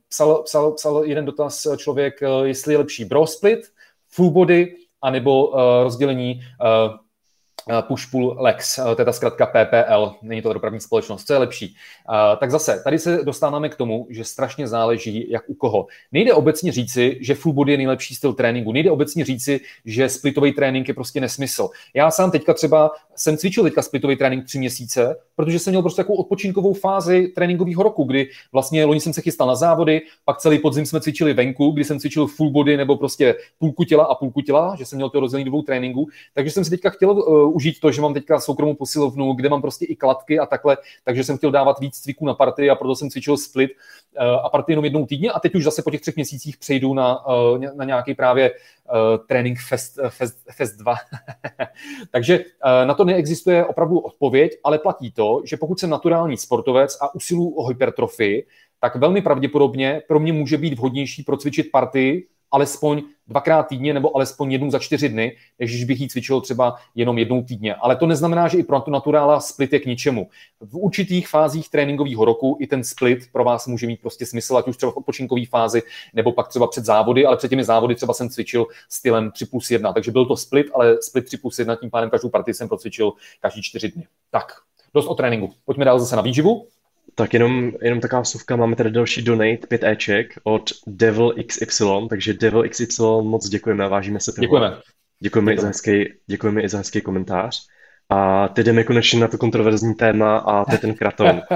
Psal, 0.08 0.42
psal, 0.42 0.72
psal 0.72 1.04
jeden 1.04 1.24
dotaz 1.24 1.66
člověk, 1.76 2.20
jestli 2.44 2.74
je 2.74 2.78
lepší 2.78 3.04
bro 3.04 3.26
split, 3.26 3.60
full 4.08 4.30
body, 4.30 4.74
anebo 5.02 5.46
uh, 5.46 5.58
rozdělení 5.82 6.40
uh, 6.40 7.03
Eh, 7.70 7.82
push-pull 7.82 8.36
lex, 8.38 8.78
eh, 8.78 8.94
to 8.94 9.00
je 9.00 9.04
ta 9.04 9.12
zkratka 9.12 9.46
PPL, 9.46 10.14
není 10.22 10.42
to 10.42 10.52
dopravní 10.52 10.80
společnost, 10.80 11.26
co 11.26 11.32
je 11.32 11.38
lepší. 11.38 11.76
Eh, 12.10 12.36
tak 12.36 12.50
zase, 12.50 12.80
tady 12.84 12.98
se 12.98 13.20
dostáváme 13.24 13.68
k 13.68 13.76
tomu, 13.76 14.06
že 14.10 14.24
strašně 14.24 14.68
záleží, 14.68 15.30
jak 15.30 15.42
u 15.46 15.54
koho. 15.54 15.86
Nejde 16.12 16.34
obecně 16.34 16.72
říci, 16.72 17.18
že 17.20 17.34
full 17.34 17.52
body 17.52 17.72
je 17.72 17.76
nejlepší 17.76 18.14
styl 18.14 18.32
tréninku, 18.32 18.72
nejde 18.72 18.90
obecně 18.90 19.24
říci, 19.24 19.60
že 19.84 20.08
splitový 20.08 20.52
trénink 20.52 20.88
je 20.88 20.94
prostě 20.94 21.20
nesmysl. 21.20 21.68
Já 21.94 22.10
sám 22.10 22.30
teďka 22.30 22.54
třeba 22.54 22.90
jsem 23.14 23.36
cvičil 23.36 23.64
teďka 23.64 23.82
splitový 23.82 24.16
trénink 24.16 24.44
tři 24.44 24.58
měsíce, 24.58 25.16
protože 25.36 25.58
jsem 25.58 25.70
měl 25.70 25.82
prostě 25.82 26.02
takovou 26.02 26.18
odpočinkovou 26.18 26.74
fázi 26.74 27.28
tréninkového 27.34 27.82
roku, 27.82 28.04
kdy 28.04 28.28
vlastně 28.52 28.84
loni 28.84 29.00
jsem 29.00 29.12
se 29.12 29.20
chystal 29.20 29.48
na 29.48 29.54
závody, 29.54 30.02
pak 30.24 30.38
celý 30.38 30.58
podzim 30.58 30.86
jsme 30.86 31.00
cvičili 31.00 31.34
venku, 31.34 31.70
kdy 31.70 31.84
jsem 31.84 32.00
cvičil 32.00 32.26
full 32.26 32.50
body 32.50 32.76
nebo 32.76 32.96
prostě 32.96 33.34
půlku 33.58 33.84
těla 33.84 34.04
a 34.04 34.14
půlku 34.14 34.40
těla, 34.40 34.76
že 34.78 34.84
jsem 34.84 34.96
měl 34.96 35.10
to 35.10 35.20
rozdělení 35.20 35.44
dvou 35.44 35.62
tréninků, 35.62 36.08
takže 36.34 36.50
jsem 36.50 36.64
si 36.64 36.70
teďka 36.70 36.90
chtěl 36.90 37.14
užít 37.54 37.80
to, 37.80 37.92
že 37.92 38.02
mám 38.02 38.14
teďka 38.14 38.40
soukromou 38.40 38.74
posilovnu, 38.74 39.32
kde 39.32 39.48
mám 39.48 39.60
prostě 39.60 39.84
i 39.84 39.96
kladky 39.96 40.38
a 40.38 40.46
takhle, 40.46 40.76
takže 41.04 41.24
jsem 41.24 41.36
chtěl 41.36 41.50
dávat 41.50 41.80
víc 41.80 41.98
cviků 41.98 42.26
na 42.26 42.34
party 42.34 42.70
a 42.70 42.74
proto 42.74 42.94
jsem 42.94 43.10
cvičil 43.10 43.36
split 43.36 43.70
uh, 43.70 44.26
a 44.26 44.48
party 44.48 44.72
jenom 44.72 44.84
jednou 44.84 45.06
týdně 45.06 45.30
a 45.30 45.40
teď 45.40 45.54
už 45.54 45.64
zase 45.64 45.82
po 45.82 45.90
těch 45.90 46.00
třech 46.00 46.16
měsících 46.16 46.56
přejdu 46.56 46.94
na, 46.94 47.26
uh, 47.26 47.58
na 47.74 47.84
nějaký 47.84 48.14
právě 48.14 48.50
uh, 48.50 49.54
Fest, 49.68 49.98
Fest, 50.08 50.38
Fest 50.50 50.76
2. 50.78 50.94
takže 52.10 52.38
uh, 52.38 52.44
na 52.84 52.94
to 52.94 53.04
neexistuje 53.04 53.64
opravdu 53.64 53.98
odpověď, 53.98 54.52
ale 54.64 54.78
platí 54.78 55.12
to, 55.12 55.42
že 55.44 55.56
pokud 55.56 55.80
jsem 55.80 55.90
naturální 55.90 56.36
sportovec 56.36 56.98
a 57.00 57.14
usiluju 57.14 57.50
o 57.50 57.66
hypertrofii, 57.66 58.46
tak 58.80 58.96
velmi 58.96 59.22
pravděpodobně 59.22 60.02
pro 60.08 60.20
mě 60.20 60.32
může 60.32 60.58
být 60.58 60.74
vhodnější 60.74 61.22
procvičit 61.22 61.70
partii 61.72 62.26
alespoň 62.54 63.02
dvakrát 63.26 63.62
týdně 63.62 63.94
nebo 63.94 64.16
alespoň 64.16 64.52
jednou 64.52 64.70
za 64.70 64.78
čtyři 64.78 65.08
dny, 65.08 65.36
než 65.58 65.84
bych 65.84 66.00
ji 66.00 66.08
cvičil 66.08 66.40
třeba 66.40 66.76
jenom 66.94 67.18
jednou 67.18 67.42
týdně. 67.42 67.74
Ale 67.74 67.96
to 67.96 68.06
neznamená, 68.06 68.48
že 68.48 68.58
i 68.58 68.62
pro 68.62 68.80
tu 68.80 68.90
naturála 68.90 69.40
split 69.40 69.72
je 69.72 69.80
k 69.80 69.86
ničemu. 69.86 70.28
V 70.60 70.76
určitých 70.76 71.28
fázích 71.28 71.70
tréninkového 71.70 72.24
roku 72.24 72.56
i 72.60 72.66
ten 72.66 72.84
split 72.84 73.18
pro 73.32 73.44
vás 73.44 73.66
může 73.66 73.86
mít 73.86 74.00
prostě 74.00 74.26
smysl, 74.26 74.56
ať 74.56 74.68
už 74.68 74.76
třeba 74.76 74.92
v 74.92 74.96
odpočinkové 74.96 75.46
fázi, 75.46 75.82
nebo 76.14 76.32
pak 76.32 76.48
třeba 76.48 76.66
před 76.66 76.84
závody, 76.84 77.26
ale 77.26 77.36
před 77.36 77.48
těmi 77.48 77.64
závody 77.64 77.94
třeba 77.94 78.14
jsem 78.14 78.28
cvičil 78.28 78.66
stylem 78.88 79.30
3 79.30 79.46
plus 79.46 79.70
1. 79.70 79.92
Takže 79.92 80.10
byl 80.10 80.26
to 80.26 80.36
split, 80.36 80.66
ale 80.74 81.02
split 81.02 81.24
3 81.24 81.36
plus 81.36 81.58
1, 81.58 81.76
tím 81.76 81.90
pádem 81.90 82.10
každou 82.10 82.28
partii 82.28 82.54
jsem 82.54 82.68
procvičil 82.68 83.12
každý 83.40 83.62
čtyři 83.62 83.88
dny. 83.88 84.06
Tak, 84.30 84.52
dost 84.94 85.06
o 85.06 85.14
tréninku. 85.14 85.52
Pojďme 85.64 85.84
dál 85.84 85.98
zase 85.98 86.16
na 86.16 86.22
výživu. 86.22 86.66
Tak 87.14 87.34
jenom, 87.34 87.72
jenom 87.82 88.00
taková 88.00 88.22
vsuvka, 88.22 88.56
máme 88.56 88.76
tady 88.76 88.90
další 88.90 89.22
donate, 89.22 89.66
5 89.68 89.84
Eček 89.84 90.34
od 90.42 90.70
Devil 90.86 91.34
XY, 91.46 91.84
takže 92.08 92.34
Devil 92.34 92.68
XY 92.68 93.02
moc 93.22 93.48
děkujeme, 93.48 93.88
vážíme 93.88 94.20
se 94.20 94.32
toho. 94.32 94.42
Děkujeme. 94.42 94.66
Děkujeme, 94.66 94.82
děkujeme. 95.20 95.52
I 95.52 95.58
za 95.58 95.66
hezký, 95.66 96.12
děkujeme 96.26 96.62
i 96.62 96.68
za 96.68 96.78
hezký 96.78 97.00
komentář. 97.00 97.66
A 98.08 98.48
teď 98.48 98.66
jdeme 98.66 98.84
konečně 98.84 99.20
na 99.20 99.28
to 99.28 99.38
kontroverzní 99.38 99.94
téma 99.94 100.36
a 100.36 100.64
to 100.64 100.72
je 100.72 100.78
ten 100.78 100.94
kraton. 100.94 101.42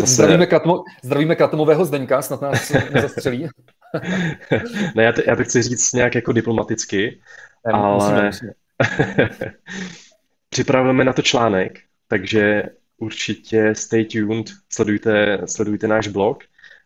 Zase... 0.00 0.12
Zdravíme, 0.12 0.46
kratomo, 0.46 0.84
zdravíme 1.02 1.36
kratomového 1.36 1.84
Zdeňka, 1.84 2.22
snad 2.22 2.42
nás 2.42 2.72
nezastřelí. 2.92 3.48
ne, 4.94 5.04
já, 5.04 5.12
to, 5.12 5.22
já 5.26 5.36
to 5.36 5.44
chci 5.44 5.62
říct 5.62 5.92
nějak 5.92 6.14
jako 6.14 6.32
diplomaticky, 6.32 7.20
ne, 7.66 7.72
ale 7.72 7.94
musíme, 7.94 8.26
musíme. 8.26 8.52
připravujeme 10.48 11.04
na 11.04 11.12
to 11.12 11.22
článek, 11.22 11.78
takže 12.08 12.62
určitě 12.98 13.74
stay 13.74 14.04
tuned, 14.04 14.46
sledujte, 14.72 15.38
sledujte 15.46 15.88
náš 15.88 16.08
blog 16.08 16.44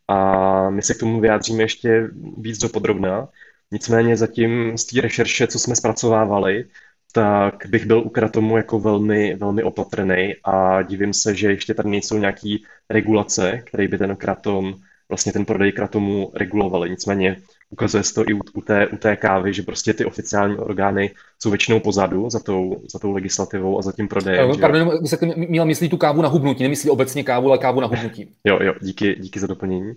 a 0.08 0.70
my 0.70 0.82
se 0.82 0.94
k 0.94 0.98
tomu 0.98 1.20
vyjádříme 1.20 1.62
ještě 1.62 2.10
víc 2.38 2.58
do 2.58 2.68
podrobná. 2.68 3.28
Nicméně 3.70 4.16
zatím 4.16 4.78
z 4.78 4.84
té 4.84 5.00
rešerše, 5.00 5.46
co 5.46 5.58
jsme 5.58 5.76
zpracovávali, 5.76 6.64
tak 7.12 7.66
bych 7.66 7.86
byl 7.86 7.98
u 7.98 8.08
kratomu 8.08 8.56
jako 8.56 8.80
velmi, 8.80 9.36
velmi 9.36 9.62
opatrný 9.62 10.34
a 10.44 10.82
divím 10.82 11.12
se, 11.12 11.34
že 11.34 11.50
ještě 11.50 11.74
tady 11.74 11.88
nejsou 11.88 12.18
nějaké 12.18 12.56
regulace, 12.90 13.62
které 13.66 13.88
by 13.88 13.98
ten 13.98 14.16
kratom, 14.16 14.74
vlastně 15.08 15.32
ten 15.32 15.44
prodej 15.44 15.72
kratomu 15.72 16.32
regulovaly. 16.34 16.90
Nicméně 16.90 17.36
ukazuje 17.70 18.02
se 18.02 18.14
to 18.14 18.24
i 18.28 18.34
u, 18.34 18.40
u, 18.54 18.60
té, 18.60 18.86
u 18.86 18.96
té 18.96 19.16
kávy, 19.16 19.52
že 19.52 19.62
prostě 19.62 19.94
ty 19.94 20.04
oficiální 20.04 20.56
orgány 20.56 21.10
jsou 21.38 21.50
většinou 21.50 21.80
pozadu 21.80 22.30
za 22.30 22.38
tou, 22.38 22.82
za 22.92 22.98
tou 22.98 23.12
legislativou 23.12 23.78
a 23.78 23.82
za 23.82 23.92
tím 23.92 24.08
prodejem. 24.08 24.50
Uh, 24.50 24.60
pardon, 24.60 25.06
se 25.06 25.18
měla 25.36 25.66
myslí 25.66 25.88
tu 25.88 25.96
kávu 25.96 26.22
na 26.22 26.28
hubnutí, 26.28 26.62
nemyslí 26.62 26.90
obecně 26.90 27.24
kávu, 27.24 27.48
ale 27.48 27.58
kávu 27.58 27.80
na 27.80 27.86
hubnutí. 27.86 28.28
jo, 28.44 28.58
jo, 28.62 28.74
díky, 28.80 29.16
díky 29.20 29.40
za 29.40 29.46
doplnění. 29.46 29.92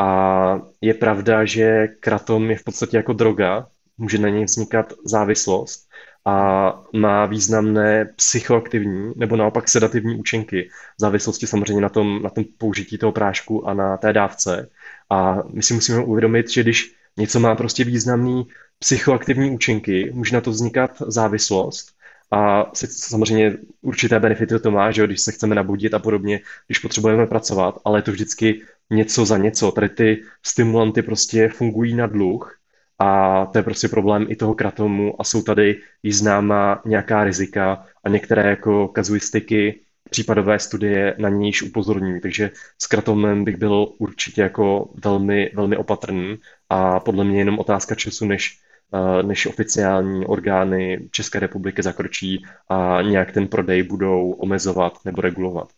A 0.00 0.60
je 0.80 0.94
pravda, 0.94 1.44
že 1.44 1.86
kratom 2.00 2.50
je 2.50 2.56
v 2.56 2.64
podstatě 2.64 2.96
jako 2.96 3.12
droga, 3.12 3.66
může 3.98 4.18
na 4.18 4.28
něj 4.28 4.44
vznikat 4.44 4.92
závislost 5.04 5.88
a 6.24 6.74
má 6.92 7.26
významné 7.26 8.04
psychoaktivní 8.16 9.12
nebo 9.16 9.36
naopak 9.36 9.68
sedativní 9.68 10.16
účinky 10.16 10.68
v 10.96 11.00
závislosti 11.00 11.46
samozřejmě 11.46 11.80
na 11.80 11.88
tom, 11.88 12.22
na 12.22 12.30
tom 12.30 12.44
použití 12.58 12.98
toho 12.98 13.12
prášku 13.12 13.68
a 13.68 13.74
na 13.74 13.96
té 13.96 14.12
dávce. 14.12 14.68
A 15.10 15.42
my 15.52 15.62
si 15.62 15.74
musíme 15.74 16.04
uvědomit, 16.04 16.50
že 16.50 16.62
když 16.62 16.97
něco 17.18 17.40
má 17.40 17.54
prostě 17.54 17.84
významný 17.84 18.46
psychoaktivní 18.78 19.50
účinky, 19.50 20.10
může 20.14 20.34
na 20.34 20.40
to 20.40 20.50
vznikat 20.50 21.02
závislost 21.06 21.98
a 22.30 22.70
samozřejmě 22.86 23.56
určité 23.82 24.20
benefity 24.20 24.58
to 24.58 24.70
má, 24.70 24.90
že 24.90 25.06
když 25.06 25.20
se 25.20 25.32
chceme 25.32 25.54
nabudit 25.54 25.94
a 25.94 25.98
podobně, 25.98 26.40
když 26.66 26.78
potřebujeme 26.78 27.26
pracovat, 27.26 27.78
ale 27.84 27.98
je 27.98 28.02
to 28.02 28.12
vždycky 28.12 28.62
něco 28.90 29.24
za 29.24 29.38
něco. 29.38 29.72
Tady 29.72 29.88
ty 29.88 30.22
stimulanty 30.42 31.02
prostě 31.02 31.48
fungují 31.48 31.94
na 31.94 32.06
dluh 32.06 32.58
a 32.98 33.46
to 33.46 33.58
je 33.58 33.62
prostě 33.62 33.88
problém 33.88 34.26
i 34.28 34.36
toho 34.36 34.54
kratomu 34.54 35.20
a 35.20 35.24
jsou 35.24 35.42
tady 35.42 35.80
i 36.02 36.12
známá 36.12 36.82
nějaká 36.86 37.24
rizika 37.24 37.86
a 38.04 38.08
některé 38.08 38.50
jako 38.50 38.88
kazuistiky 38.88 39.80
případové 40.10 40.58
studie 40.58 41.14
na 41.18 41.28
nějž 41.28 41.62
upozorňují, 41.62 42.20
takže 42.20 42.50
s 42.78 42.86
kratonem 42.86 43.44
bych 43.44 43.56
byl 43.56 43.86
určitě 43.98 44.42
jako 44.42 44.90
velmi, 45.04 45.50
velmi 45.54 45.76
opatrný 45.76 46.36
a 46.68 47.00
podle 47.00 47.24
mě 47.24 47.38
jenom 47.38 47.58
otázka 47.58 47.94
času, 47.94 48.26
než, 48.26 48.60
eh, 48.94 49.22
než 49.22 49.46
oficiální 49.46 50.26
orgány 50.26 51.08
České 51.10 51.38
republiky 51.38 51.82
zakročí 51.82 52.44
a 52.68 53.02
nějak 53.02 53.32
ten 53.32 53.48
prodej 53.48 53.82
budou 53.82 54.30
omezovat 54.30 54.98
nebo 55.04 55.20
regulovat. 55.20 55.72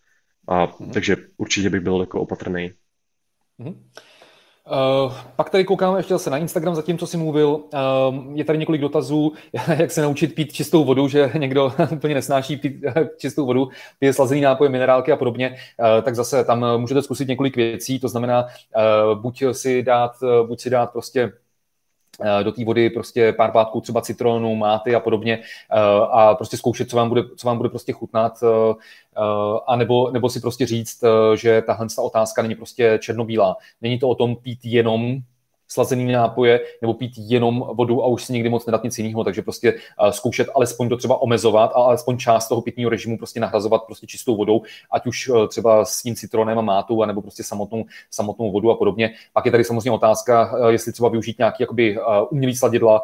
A, 0.49 0.77
mm. 0.81 0.91
Takže 0.91 1.17
určitě 1.37 1.71
bych 1.71 1.81
byl 1.81 2.01
jako 2.01 2.21
opatrný. 2.21 2.73
Mm. 3.59 3.91
Uh, 4.67 5.13
pak 5.37 5.51
tady 5.51 5.65
koukám 5.65 5.97
ještě 5.97 6.15
zase 6.15 6.31
na 6.31 6.39
Instagram, 6.39 6.75
zatím, 6.75 6.99
co 6.99 7.07
jsi 7.07 7.17
mluvil. 7.17 7.49
Uh, 7.49 8.37
je 8.37 8.45
tady 8.45 8.59
několik 8.59 8.81
dotazů, 8.81 9.33
jak 9.79 9.91
se 9.91 10.03
naučit 10.03 10.35
pít 10.35 10.53
čistou 10.53 10.85
vodu, 10.85 11.09
že 11.09 11.33
někdo 11.39 11.73
úplně 11.93 12.15
nesnáší 12.15 12.57
pít 12.57 12.85
eh, 12.85 13.09
čistou 13.17 13.47
vodu, 13.47 13.69
pije 13.99 14.13
slazený 14.13 14.41
nápoje, 14.41 14.71
minerálky 14.71 15.13
a 15.13 15.17
podobně. 15.17 15.57
Uh, 15.79 16.03
tak 16.03 16.15
zase 16.15 16.45
tam 16.45 16.65
můžete 16.77 17.03
zkusit 17.03 17.29
několik 17.29 17.57
věcí, 17.57 18.01
to 18.01 18.09
znamená 18.09 18.45
uh, 18.45 19.21
buď 19.21 19.43
si 19.53 19.83
dát, 19.83 20.13
buď 20.47 20.61
si 20.61 20.71
dát 20.71 20.93
prostě 20.93 21.33
Eh, 21.33 21.50
do 22.43 22.53
té 22.53 22.65
vody 22.65 22.91
prostě 22.91 23.33
pár 23.33 23.53
pátků 23.53 23.81
třeba 23.81 24.01
citronu, 24.01 24.57
máty 24.57 24.95
a 24.95 25.01
podobně 25.01 25.39
eh, 25.39 25.77
a 26.11 26.35
prostě 26.35 26.57
zkoušet, 26.57 26.91
co 26.91 26.97
vám 26.97 27.09
bude, 27.09 27.23
co 27.37 27.47
vám 27.47 27.57
bude 27.57 27.69
prostě 27.69 27.93
chutnat 27.93 28.39
eh, 28.43 28.75
a 29.67 29.77
nebo, 29.77 30.11
nebo 30.11 30.29
si 30.29 30.41
prostě 30.41 30.67
říct, 30.67 31.05
že 31.35 31.63
tahle 31.63 31.87
otázka 31.99 32.43
není 32.43 32.55
prostě 32.55 32.99
černobílá. 33.03 33.57
Není 33.83 33.99
to 33.99 34.09
o 34.09 34.15
tom 34.15 34.37
pít 34.37 34.59
jenom 34.65 35.21
slazený 35.73 36.13
nápoje 36.13 36.61
nebo 36.81 36.95
pít 36.95 37.13
jenom 37.17 37.65
vodu 37.73 38.05
a 38.05 38.07
už 38.07 38.25
si 38.25 38.33
nikdy 38.33 38.49
moc 38.49 38.67
nedat 38.67 38.85
nic 38.85 38.99
jiného, 38.99 39.25
takže 39.25 39.43
prostě 39.43 39.73
uh, 39.73 40.11
zkoušet 40.11 40.49
alespoň 40.55 40.89
to 40.89 40.97
třeba 40.97 41.23
omezovat 41.23 41.71
a 41.71 41.75
alespoň 41.75 42.19
část 42.19 42.49
toho 42.49 42.63
pitního 42.63 42.91
režimu 42.91 43.19
prostě 43.19 43.41
nahrazovat 43.41 43.83
prostě 43.83 44.07
čistou 44.07 44.37
vodou, 44.37 44.63
ať 44.91 45.07
už 45.07 45.29
uh, 45.29 45.47
třeba 45.49 45.85
s 45.85 46.03
tím 46.03 46.15
citronem 46.15 46.59
a 46.59 46.63
mátou, 46.63 47.03
anebo 47.03 47.23
prostě 47.23 47.43
samotnou, 47.43 47.85
samotnou 48.11 48.53
vodu 48.53 48.71
a 48.71 48.77
podobně. 48.77 49.11
Pak 49.33 49.47
je 49.47 49.53
tady 49.53 49.65
samozřejmě 49.65 49.91
otázka, 49.91 50.53
uh, 50.53 50.69
jestli 50.69 50.93
třeba 50.93 51.09
využít 51.09 51.39
nějaký 51.39 51.63
jakoby 51.63 51.99
umělý 52.31 52.57
sladidla, 52.57 53.03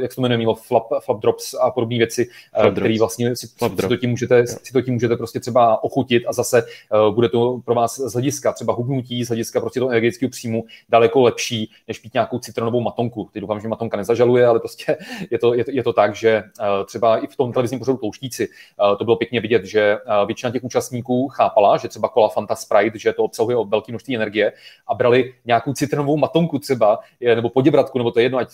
jak 0.00 0.12
se 0.12 0.16
to 0.16 0.22
jmenuje, 0.22 0.46
flap, 0.54 0.86
flap 1.00 1.20
drops 1.20 1.54
a 1.54 1.70
podobné 1.70 1.98
věci, 1.98 2.28
uh, 2.64 2.72
které 2.72 2.98
vlastně 2.98 3.36
si, 3.36 3.46
si, 3.46 3.88
to 3.88 3.96
tím 3.96 4.10
můžete, 4.10 4.46
si 4.46 4.72
to 4.72 4.82
tím 4.82 4.94
můžete 4.94 5.16
prostě 5.16 5.40
třeba 5.40 5.84
ochutit 5.84 6.22
a 6.28 6.32
zase 6.32 6.62
bude 7.10 7.28
to 7.28 7.60
pro 7.64 7.74
vás 7.74 7.96
z 7.98 8.12
hlediska 8.12 8.52
třeba 8.52 8.72
hubnutí, 8.72 9.24
z 9.24 9.28
hlediska 9.28 9.60
prostě 9.60 9.80
toho 9.80 9.90
energetického 9.90 10.30
příjmu 10.30 10.64
daleko 10.88 11.22
lepší, 11.22 11.70
než 11.88 11.98
pít 11.98 12.14
nějakou 12.14 12.38
citronovou 12.38 12.80
matonku. 12.80 13.28
Teď 13.32 13.40
doufám, 13.40 13.60
že 13.60 13.68
matonka 13.68 13.96
nezažaluje, 13.96 14.46
ale 14.46 14.58
prostě 14.58 14.96
je 15.30 15.38
to, 15.38 15.54
je 15.54 15.64
to, 15.64 15.70
je 15.70 15.82
to 15.82 15.92
tak, 15.92 16.14
že 16.14 16.42
uh, 16.60 16.86
třeba 16.86 17.18
i 17.18 17.26
v 17.26 17.36
tom 17.36 17.52
televizním 17.52 17.78
pořadu 17.78 17.98
Tlouštíci 17.98 18.48
uh, 18.48 18.98
to 18.98 19.04
bylo 19.04 19.16
pěkně 19.16 19.40
vidět, 19.40 19.64
že 19.64 19.96
uh, 19.96 20.26
většina 20.26 20.52
těch 20.52 20.64
účastníků 20.64 21.28
chápala, 21.28 21.76
že 21.76 21.88
třeba 21.88 22.08
kola 22.08 22.28
Fanta 22.28 22.56
Sprite, 22.56 22.98
že 22.98 23.12
to 23.12 23.24
obsahuje 23.24 23.56
velké 23.68 23.92
množství 23.92 24.16
energie 24.16 24.52
a 24.86 24.94
brali 24.94 25.34
nějakou 25.44 25.72
citronovou 25.72 26.16
matonku 26.16 26.58
třeba, 26.58 26.98
nebo 27.34 27.48
poděbratku, 27.48 27.98
nebo 27.98 28.10
to 28.10 28.18
je 28.20 28.24
jedno, 28.24 28.38
ať 28.38 28.48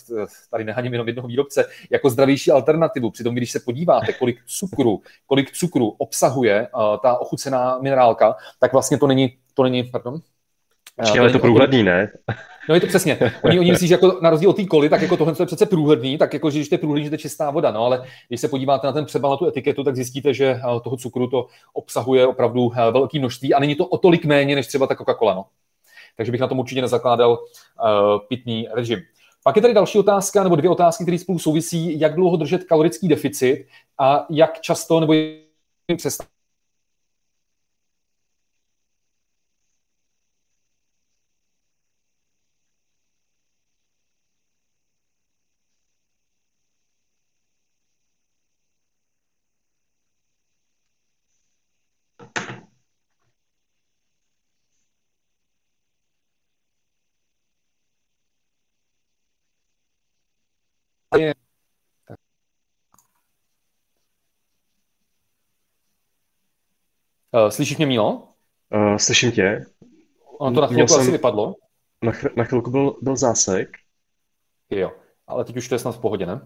tady 0.51 0.65
nehaním 0.65 0.93
jenom 0.93 1.07
jednoho 1.07 1.29
výrobce, 1.29 1.65
jako 1.91 2.11
zdravější 2.11 2.51
alternativu. 2.51 3.11
Přitom, 3.11 3.35
když 3.35 3.51
se 3.51 3.61
podíváte, 3.61 4.13
kolik 4.13 4.37
cukru, 4.47 5.03
kolik 5.27 5.53
cukru 5.53 5.89
obsahuje 5.89 6.69
ta 7.03 7.19
ochucená 7.19 7.79
minerálka, 7.79 8.37
tak 8.59 8.73
vlastně 8.73 8.99
to 8.99 9.07
není, 9.07 9.37
to 9.55 9.63
není, 9.63 9.85
pardon, 9.85 10.21
Počkej, 11.01 11.21
ale 11.21 11.29
je 11.29 11.33
to 11.33 11.39
průhledný, 11.39 11.83
ne? 11.83 12.11
No 12.69 12.75
je 12.75 12.81
to 12.81 12.87
přesně. 12.87 13.19
Oni, 13.45 13.59
oni 13.59 13.71
myslí, 13.71 13.89
že 13.89 13.95
jako 13.95 14.19
na 14.23 14.31
rozdíl 14.31 14.51
od 14.51 14.57
té 14.57 14.65
koly, 14.65 14.89
tak 14.89 15.03
jako 15.03 15.17
tohle 15.17 15.35
je 15.41 15.47
přece 15.47 15.67
průhledný, 15.67 16.19
tak 16.19 16.35
jako, 16.35 16.51
že 16.51 16.59
když 16.59 16.69
to 16.69 16.75
je 16.75 16.79
průhledný, 16.79 17.05
že 17.05 17.11
to 17.11 17.15
je 17.15 17.19
čistá 17.19 17.51
voda. 17.51 17.71
No 17.71 17.85
ale 17.85 18.05
když 18.29 18.41
se 18.41 18.49
podíváte 18.49 18.87
na 18.87 18.93
ten 18.93 19.05
přebal, 19.05 19.31
na 19.31 19.37
tu 19.37 19.47
etiketu, 19.47 19.85
tak 19.85 19.97
zjistíte, 19.97 20.35
že 20.35 20.47
eh, 20.47 20.81
toho 20.85 20.97
cukru 20.97 21.27
to 21.27 21.47
obsahuje 21.73 22.27
opravdu 22.27 22.73
eh, 22.77 22.91
velké 22.91 23.19
množství 23.19 23.55
a 23.55 23.61
není 23.61 23.75
to 23.75 23.87
o 23.87 23.99
tolik 23.99 24.25
méně 24.25 24.55
než 24.55 24.67
třeba 24.67 24.87
ta 24.87 24.95
Coca-Cola. 24.95 25.35
No. 25.35 25.45
Takže 26.17 26.33
bych 26.33 26.41
na 26.41 26.47
tom 26.47 26.59
určitě 26.59 26.83
nezakládal 26.83 27.31
uh, 27.33 27.39
pitný 28.29 28.69
režim. 28.75 28.99
Pak 29.45 29.57
je 29.57 29.63
tady 29.63 29.75
další 29.75 29.99
otázka, 29.99 30.43
nebo 30.43 30.57
dvě 30.57 30.71
otázky, 30.71 31.05
které 31.05 31.19
spolu 31.19 31.39
souvisí, 31.39 32.01
jak 32.01 32.15
dlouho 32.15 32.37
držet 32.37 32.65
kalorický 32.65 33.09
deficit 33.09 33.67
a 33.99 34.27
jak 34.31 34.61
často 34.61 35.01
nebo 35.01 35.15
přestat 35.97 36.27
Uh, 67.35 67.49
slyšíš 67.49 67.77
mě, 67.77 67.87
Mílo? 67.87 68.29
Uh, 68.75 68.97
slyším 68.97 69.33
tě. 69.33 69.67
Ono 70.39 70.55
to 70.55 70.61
na 70.61 70.67
chvilku 70.67 70.95
asi 70.95 71.11
vypadlo. 71.11 71.55
Na, 72.03 72.13
ch- 72.13 72.37
na 72.37 72.45
chvilku 72.45 72.71
byl, 72.71 72.97
byl 73.03 73.17
zásek. 73.17 73.69
Jo, 74.71 74.93
ale 75.27 75.45
teď 75.45 75.57
už 75.57 75.69
to 75.69 75.75
je 75.75 75.79
snad 75.79 75.97
v 75.97 76.01
pohodě, 76.01 76.27
ne? 76.27 76.41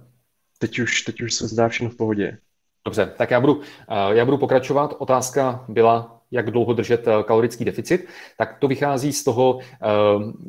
Teď 0.59 0.79
už, 0.79 1.03
teď 1.03 1.21
už 1.21 1.35
se 1.35 1.49
zdá 1.49 1.69
všechno 1.69 1.91
v 1.91 1.97
pohodě. 1.97 2.39
Dobře, 2.85 3.15
tak 3.19 3.31
já 3.31 3.41
budu, 3.41 3.55
uh, 3.55 3.65
já 4.11 4.25
budu 4.25 4.39
pokračovat. 4.39 4.95
Otázka 4.99 5.65
byla, 5.69 6.16
jak 6.31 6.51
dlouho 6.51 6.73
držet 6.73 7.09
eh, 7.09 7.23
kalorický 7.25 7.65
deficit, 7.65 8.07
tak 8.39 8.57
to 8.59 8.69
vychází 8.69 9.13
z 9.13 9.25
toho, 9.25 9.59
eh, 9.61 9.87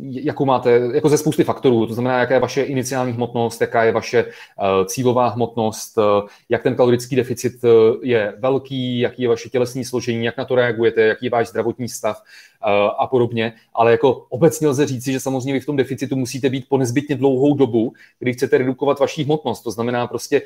jakou 0.09 0.45
máte, 0.45 0.71
jako 0.93 1.09
ze 1.09 1.17
spousty 1.17 1.43
faktorů, 1.43 1.87
to 1.87 1.93
znamená, 1.93 2.19
jaká 2.19 2.33
je 2.33 2.39
vaše 2.39 2.63
iniciální 2.63 3.13
hmotnost, 3.13 3.61
jaká 3.61 3.83
je 3.83 3.91
vaše 3.91 4.19
eh, 4.19 4.85
cílová 4.85 5.27
hmotnost, 5.27 5.97
jak 6.49 6.63
ten 6.63 6.75
kalorický 6.75 7.15
deficit 7.15 7.53
je 8.03 8.33
velký, 8.39 8.99
jaký 8.99 9.21
je 9.21 9.29
vaše 9.29 9.49
tělesní 9.49 9.85
složení, 9.85 10.25
jak 10.25 10.37
na 10.37 10.45
to 10.45 10.55
reagujete, 10.55 11.01
jaký 11.01 11.25
je 11.25 11.29
váš 11.29 11.47
zdravotní 11.47 11.89
stav 11.89 12.21
a 12.99 13.07
podobně, 13.07 13.53
ale 13.73 13.91
jako 13.91 14.25
obecně 14.29 14.67
lze 14.67 14.87
říci, 14.87 15.11
že 15.11 15.19
samozřejmě 15.19 15.53
vy 15.53 15.59
v 15.59 15.65
tom 15.65 15.75
deficitu 15.75 16.15
musíte 16.15 16.49
být 16.49 16.69
po 16.69 16.77
nezbytně 16.77 17.15
dlouhou 17.15 17.55
dobu, 17.55 17.93
kdy 18.19 18.33
chcete 18.33 18.57
redukovat 18.57 18.99
vaši 18.99 19.23
hmotnost. 19.23 19.63
To 19.63 19.71
znamená 19.71 20.07
prostě, 20.07 20.41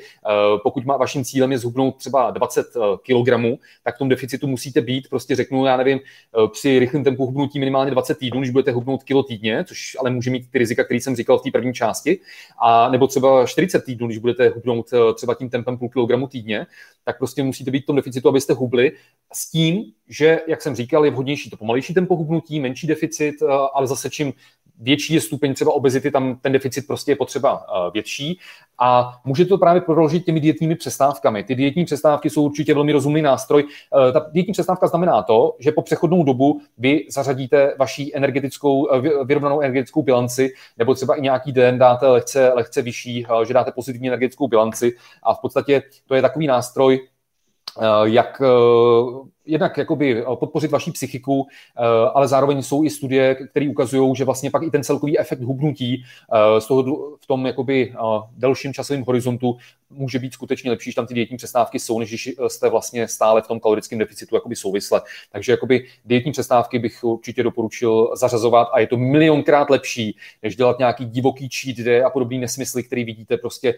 pokud 0.62 0.84
má 0.84 0.96
vaším 0.96 1.24
cílem 1.24 1.52
je 1.52 1.58
zhubnout 1.58 1.96
třeba 1.96 2.30
20 2.30 2.66
kg, 3.02 3.58
tak 3.84 3.94
v 3.94 3.98
tom 3.98 4.08
deficitu 4.08 4.46
musíte 4.46 4.80
být 4.80 5.08
prostě 5.08 5.36
řeknu, 5.36 5.66
já 5.66 5.76
nevím, 5.76 5.98
eh, 5.98 6.48
při 6.52 6.78
rychlém 6.78 7.04
tempu 7.04 7.26
hubnutí 7.26 7.58
minimálně 7.58 7.90
20 7.90 8.18
týdnů, 8.18 8.40
když 8.40 8.50
budete 8.50 8.72
hubnout 8.72 9.02
kilo 9.02 9.22
týdně, 9.22 9.64
což 9.64 9.96
ale 10.00 10.10
může 10.10 10.30
mít 10.30 10.50
ty 10.50 10.58
rizika, 10.58 10.84
který 10.84 11.00
jsem 11.00 11.16
říkal 11.16 11.38
v 11.38 11.42
té 11.42 11.50
první 11.50 11.74
části, 11.74 12.20
a 12.62 12.88
nebo 12.88 13.06
třeba 13.06 13.46
40 13.46 13.80
týdnů, 13.84 14.06
když 14.06 14.18
budete 14.18 14.48
hubnout 14.48 14.92
eh, 14.92 15.14
třeba 15.14 15.34
tím 15.34 15.50
tempem 15.50 15.78
půl 15.78 15.88
kilogramu 15.88 16.26
týdně, 16.26 16.66
tak 17.04 17.18
prostě 17.18 17.42
musíte 17.42 17.70
být 17.70 17.82
v 17.82 17.86
tom 17.86 17.96
deficitu, 17.96 18.28
abyste 18.28 18.52
hubli 18.52 18.92
s 19.32 19.50
tím, 19.50 19.84
že, 20.08 20.40
jak 20.48 20.62
jsem 20.62 20.74
říkal, 20.74 21.04
je 21.04 21.10
vhodnější 21.10 21.50
to 21.50 21.56
pomalejší 21.56 21.94
tempo 22.02 22.16
hubnutí, 22.16 22.60
menší 22.60 22.86
deficit, 22.86 23.34
eh, 23.42 23.46
ale 23.74 23.86
zase 23.86 24.10
čím 24.10 24.32
větší 24.78 25.14
je 25.14 25.20
stupeň 25.20 25.54
třeba 25.54 25.72
obezity, 25.72 26.10
tam 26.10 26.36
ten 26.40 26.52
deficit 26.52 26.86
prostě 26.86 27.12
je 27.12 27.16
potřeba 27.16 27.66
větší 27.94 28.38
a 28.78 29.20
můžete 29.24 29.48
to 29.48 29.58
právě 29.58 29.80
proložit 29.80 30.24
těmi 30.24 30.40
dietními 30.40 30.74
přestávkami. 30.74 31.44
Ty 31.44 31.54
dietní 31.54 31.84
přestávky 31.84 32.30
jsou 32.30 32.42
určitě 32.42 32.74
velmi 32.74 32.92
rozumný 32.92 33.22
nástroj. 33.22 33.64
Eh, 34.08 34.12
ta 34.12 34.26
dietní 34.32 34.52
přestávka 34.52 34.86
znamená 34.86 35.22
to, 35.22 35.56
že 35.58 35.72
po 35.72 35.82
přechodnou 35.82 36.24
dobu 36.24 36.60
vy 36.78 37.06
zařadíte 37.10 37.74
vaší 37.78 38.16
energetickou, 38.16 38.92
eh, 38.92 39.24
vyrovnanou 39.24 39.60
energetickou 39.60 40.02
bilanci, 40.02 40.54
nebo 40.78 40.94
třeba 40.94 41.14
i 41.14 41.20
nějaký 41.20 41.52
den 41.52 41.78
dáte 41.78 42.06
lehce, 42.06 42.52
lehce 42.52 42.82
vyšší, 42.82 43.26
eh, 43.26 43.44
že 43.46 43.54
dáte 43.54 43.72
pozitivní 43.72 44.08
energetickou 44.08 44.48
bilanci 44.48 44.96
a 45.22 45.34
v 45.34 45.40
podstatě 45.40 45.82
to 46.06 46.14
je 46.14 46.22
takový 46.22 46.46
nástroj, 46.46 47.08
jak 48.04 48.42
jednak 49.46 49.78
jakoby 49.78 50.22
eh, 50.22 50.36
podpořit 50.36 50.70
vaší 50.70 50.92
psychiku, 50.92 51.46
eh, 51.76 51.82
ale 52.14 52.28
zároveň 52.28 52.62
jsou 52.62 52.84
i 52.84 52.90
studie, 52.90 53.34
které 53.34 53.68
ukazují, 53.68 54.16
že 54.16 54.24
vlastně 54.24 54.50
pak 54.50 54.62
i 54.62 54.70
ten 54.70 54.84
celkový 54.84 55.18
efekt 55.18 55.42
hubnutí 55.42 56.04
eh, 56.32 56.60
z 56.60 56.66
toho, 56.66 56.82
v 57.20 57.26
tom 57.26 57.46
jakoby 57.46 57.94
delším 58.36 58.74
časovém 58.74 59.02
horizontu 59.02 59.56
může 59.90 60.18
být 60.18 60.32
skutečně 60.32 60.70
lepší, 60.70 60.90
že 60.90 60.94
tam 60.94 61.06
ty 61.06 61.14
dietní 61.14 61.36
přestávky 61.36 61.78
jsou, 61.78 61.98
než 61.98 62.08
když 62.08 62.30
jste 62.48 62.68
vlastně 62.68 63.08
stále 63.08 63.42
v 63.42 63.46
tom 63.46 63.60
kalorickém 63.60 63.98
deficitu 63.98 64.34
jakoby 64.34 64.56
souvisle. 64.56 65.02
Takže 65.32 65.52
jakoby 65.52 65.86
dietní 66.04 66.32
přestávky 66.32 66.78
bych 66.78 67.04
určitě 67.04 67.42
doporučil 67.42 68.10
zařazovat 68.16 68.68
a 68.72 68.80
je 68.80 68.86
to 68.86 68.96
milionkrát 68.96 69.70
lepší, 69.70 70.16
než 70.42 70.56
dělat 70.56 70.78
nějaký 70.78 71.04
divoký 71.04 71.48
cheat 71.48 71.76
day 71.76 72.04
a 72.04 72.10
podobný 72.10 72.38
nesmysly, 72.38 72.82
který 72.82 73.04
vidíte 73.04 73.36
prostě 73.36 73.74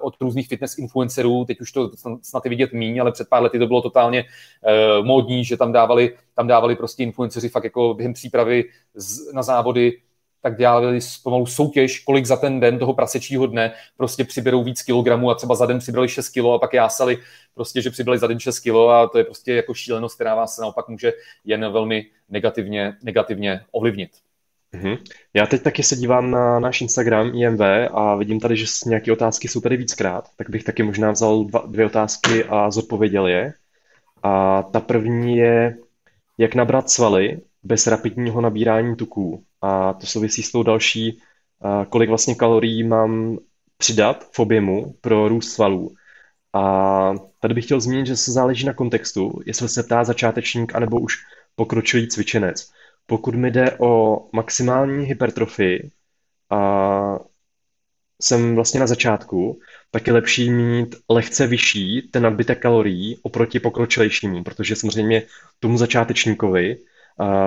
od 0.00 0.14
různých 0.20 0.48
fitness 0.48 0.78
influencerů. 0.78 1.44
Teď 1.44 1.60
už 1.60 1.72
to 1.72 1.90
snad 2.22 2.44
je 2.44 2.48
vidět 2.48 2.72
míň, 2.72 3.00
ale 3.00 3.12
před 3.12 3.28
pár 3.28 3.42
lety 3.42 3.58
to 3.58 3.66
bylo 3.66 3.82
totálně 3.82 4.24
módní, 5.02 5.44
že 5.44 5.56
tam 5.56 5.72
dávali, 5.72 6.14
tam 6.34 6.46
dávali 6.46 6.76
prostě 6.76 7.02
influenceři 7.02 7.48
fakt 7.48 7.64
jako 7.64 7.94
během 7.94 8.12
přípravy 8.12 8.64
z, 8.94 9.32
na 9.32 9.42
závody 9.42 9.92
tak 10.42 10.56
dělali 10.56 10.98
pomalu 11.22 11.46
soutěž, 11.46 11.98
kolik 11.98 12.26
za 12.26 12.36
ten 12.36 12.60
den 12.60 12.78
toho 12.78 12.94
prasečího 12.94 13.46
dne 13.46 13.72
prostě 13.96 14.24
přiberou 14.24 14.64
víc 14.64 14.82
kilogramů 14.82 15.30
a 15.30 15.34
třeba 15.34 15.54
za 15.54 15.66
den 15.66 15.78
přibrali 15.78 16.08
6 16.08 16.28
kilo 16.28 16.54
a 16.54 16.58
pak 16.58 16.74
jásali 16.74 17.18
prostě, 17.54 17.82
že 17.82 17.90
přibrali 17.90 18.18
za 18.18 18.26
den 18.26 18.40
6 18.40 18.60
kilo 18.60 18.90
a 18.90 19.08
to 19.08 19.18
je 19.18 19.24
prostě 19.24 19.54
jako 19.54 19.74
šílenost, 19.74 20.14
která 20.14 20.34
vás 20.34 20.58
naopak 20.58 20.88
může 20.88 21.12
jen 21.44 21.72
velmi 21.72 22.06
negativně, 22.28 22.96
negativně 23.02 23.60
ovlivnit. 23.72 24.10
Mm-hmm. 24.74 24.98
Já 25.34 25.46
teď 25.46 25.62
taky 25.62 25.82
se 25.82 25.96
dívám 25.96 26.30
na 26.30 26.60
náš 26.60 26.80
Instagram 26.80 27.34
IMV 27.34 27.60
a 27.92 28.14
vidím 28.14 28.40
tady, 28.40 28.56
že 28.56 28.66
nějaké 28.86 29.12
otázky 29.12 29.48
jsou 29.48 29.60
tady 29.60 29.76
víckrát, 29.76 30.28
tak 30.36 30.50
bych 30.50 30.64
taky 30.64 30.82
možná 30.82 31.10
vzal 31.10 31.44
dva, 31.44 31.64
dvě 31.66 31.86
otázky 31.86 32.44
a 32.44 32.70
zodpověděl 32.70 33.26
je. 33.26 33.52
A 34.22 34.62
ta 34.62 34.80
první 34.80 35.36
je, 35.36 35.76
jak 36.38 36.54
nabrat 36.54 36.90
svaly 36.90 37.40
bez 37.62 37.86
rapidního 37.86 38.40
nabírání 38.40 38.96
tuků. 38.96 39.44
A 39.62 39.92
to 39.92 40.06
souvisí 40.06 40.42
s 40.42 40.52
tou 40.52 40.62
další, 40.62 41.20
kolik 41.88 42.08
vlastně 42.08 42.34
kalorií 42.34 42.84
mám 42.84 43.38
přidat 43.76 44.24
v 44.32 44.38
objemu 44.38 44.94
pro 45.00 45.28
růst 45.28 45.52
svalů. 45.52 45.90
A 46.52 47.12
tady 47.40 47.54
bych 47.54 47.64
chtěl 47.64 47.80
zmínit, 47.80 48.06
že 48.06 48.16
se 48.16 48.32
záleží 48.32 48.66
na 48.66 48.72
kontextu, 48.72 49.40
jestli 49.46 49.68
se 49.68 49.82
ptá 49.82 50.04
začátečník 50.04 50.74
anebo 50.74 51.00
už 51.00 51.16
pokročilý 51.54 52.08
cvičenec. 52.08 52.70
Pokud 53.06 53.34
mi 53.34 53.50
jde 53.50 53.76
o 53.78 54.20
maximální 54.32 55.06
hypertrofii 55.06 55.90
a 56.50 57.18
jsem 58.22 58.54
vlastně 58.54 58.80
na 58.80 58.86
začátku, 58.86 59.60
tak 59.90 60.06
je 60.06 60.12
lepší 60.12 60.50
mít 60.50 60.96
lehce 61.08 61.46
vyšší 61.46 62.08
ten 62.10 62.22
nadbytek 62.22 62.58
kalorií 62.58 63.18
oproti 63.22 63.60
pokročilejšímu, 63.60 64.44
protože 64.44 64.76
samozřejmě 64.76 65.22
tomu 65.60 65.78
začátečníkovi 65.78 66.78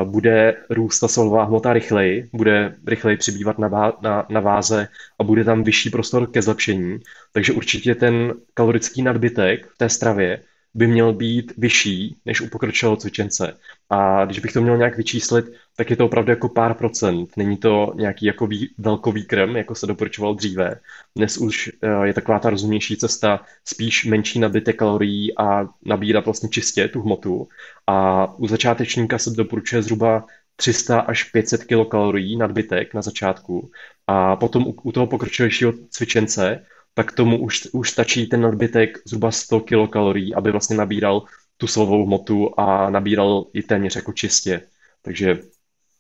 bude 0.04 0.56
růst 0.70 1.00
ta 1.00 1.08
svalová 1.08 1.44
hmota 1.44 1.74
rychleji, 1.74 2.30
bude 2.34 2.76
rychleji 2.88 3.18
přibývat 3.18 3.60
na, 3.60 3.68
vá, 3.68 3.98
na, 4.02 4.26
na 4.30 4.40
váze 4.40 4.88
a 5.20 5.24
bude 5.24 5.44
tam 5.44 5.64
vyšší 5.64 5.90
prostor 5.90 6.32
ke 6.32 6.42
zlepšení. 6.42 7.00
Takže 7.34 7.54
určitě 7.54 7.96
ten 7.96 8.34
kalorický 8.54 9.02
nadbytek 9.02 9.68
v 9.68 9.78
té 9.78 9.90
stravě 9.90 10.42
by 10.74 10.88
měl 10.88 11.14
být 11.14 11.54
vyšší 11.58 12.18
než 12.26 12.42
u 12.42 12.50
pokročilého 12.50 12.96
cvičence. 12.96 13.58
A 13.90 14.26
když 14.26 14.40
bych 14.40 14.54
to 14.54 14.62
měl 14.62 14.78
nějak 14.78 14.98
vyčíslit, 14.98 15.46
tak 15.78 15.90
je 15.90 15.96
to 15.96 16.06
opravdu 16.06 16.32
jako 16.32 16.50
pár 16.50 16.74
procent. 16.74 17.30
Není 17.38 17.58
to 17.58 17.94
nějaký 17.96 18.26
jako 18.26 18.48
vý, 18.48 18.70
velkový 18.78 19.26
krm, 19.26 19.56
jako 19.56 19.76
se 19.76 19.88
doporučoval 19.88 20.36
dříve. 20.36 20.80
Dnes 21.16 21.38
už 21.38 21.72
uh, 21.84 22.04
je 22.04 22.14
taková 22.14 22.40
ta 22.40 22.50
rozumnější 22.50 22.98
cesta, 22.98 23.42
spíš 23.66 24.06
menší 24.06 24.40
nabité 24.40 24.74
kalorií 24.74 25.38
a 25.38 25.68
nabírat 25.86 26.26
vlastně 26.26 26.50
čistě 26.50 26.88
tu 26.88 27.02
hmotu. 27.02 27.48
A 27.88 28.28
u 28.34 28.48
začátečníka 28.48 29.18
se 29.18 29.30
doporučuje 29.30 29.82
zhruba 29.82 30.26
300 30.56 31.00
až 31.00 31.24
500 31.24 31.64
kilokalorií 31.64 32.38
nadbytek 32.38 32.94
na 32.94 33.02
začátku. 33.02 33.72
A 34.08 34.36
potom 34.36 34.68
u, 34.68 34.76
u 34.84 34.92
toho 34.92 35.08
pokročilejšího 35.08 35.74
cvičence 35.90 36.66
tak 36.94 37.12
tomu 37.12 37.38
už, 37.44 37.68
už 37.74 37.92
stačí 37.92 38.28
ten 38.28 38.42
nadbytek 38.42 38.98
zhruba 39.06 39.32
100 39.32 39.60
kilokalorií, 39.60 40.36
aby 40.36 40.52
vlastně 40.52 40.78
nabíral 40.78 41.24
tu 41.58 41.68
svalovou 41.68 42.06
hmotu 42.06 42.60
a 42.60 42.90
nabíral 42.90 43.46
i 43.54 43.64
téměř 43.64 43.96
jako 43.96 44.14
čistě. 44.14 44.62
Takže 45.02 45.40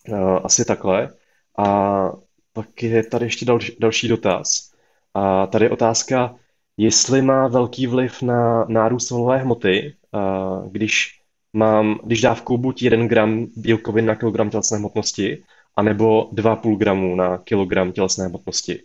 uh, 0.10 0.40
asi 0.44 0.66
takhle. 0.66 1.14
A 1.58 2.10
pak 2.54 2.84
je 2.84 3.04
tady 3.04 3.26
ještě 3.26 3.46
další, 3.46 3.76
další 3.80 4.08
dotaz. 4.08 4.72
A 5.14 5.48
tady 5.48 5.66
je 5.66 5.70
otázka, 5.70 6.36
jestli 6.78 7.22
má 7.22 7.48
velký 7.48 7.88
vliv 7.88 8.22
na 8.22 8.66
nárůst 8.66 9.08
svalové 9.08 9.38
hmoty, 9.38 9.96
uh, 10.12 10.72
když 10.72 11.22
mám, 11.54 12.00
když 12.04 12.22
dávku 12.22 12.58
buď 12.58 12.84
1 12.84 13.08
gram 13.08 13.48
bílkovin 13.56 14.06
na 14.06 14.16
kilogram 14.16 14.50
tělesné 14.50 14.78
hmotnosti, 14.78 15.44
anebo 15.76 16.30
2,5 16.34 16.78
gramu 16.78 17.16
na 17.16 17.38
kilogram 17.38 17.92
tělesné 17.92 18.28
hmotnosti 18.28 18.84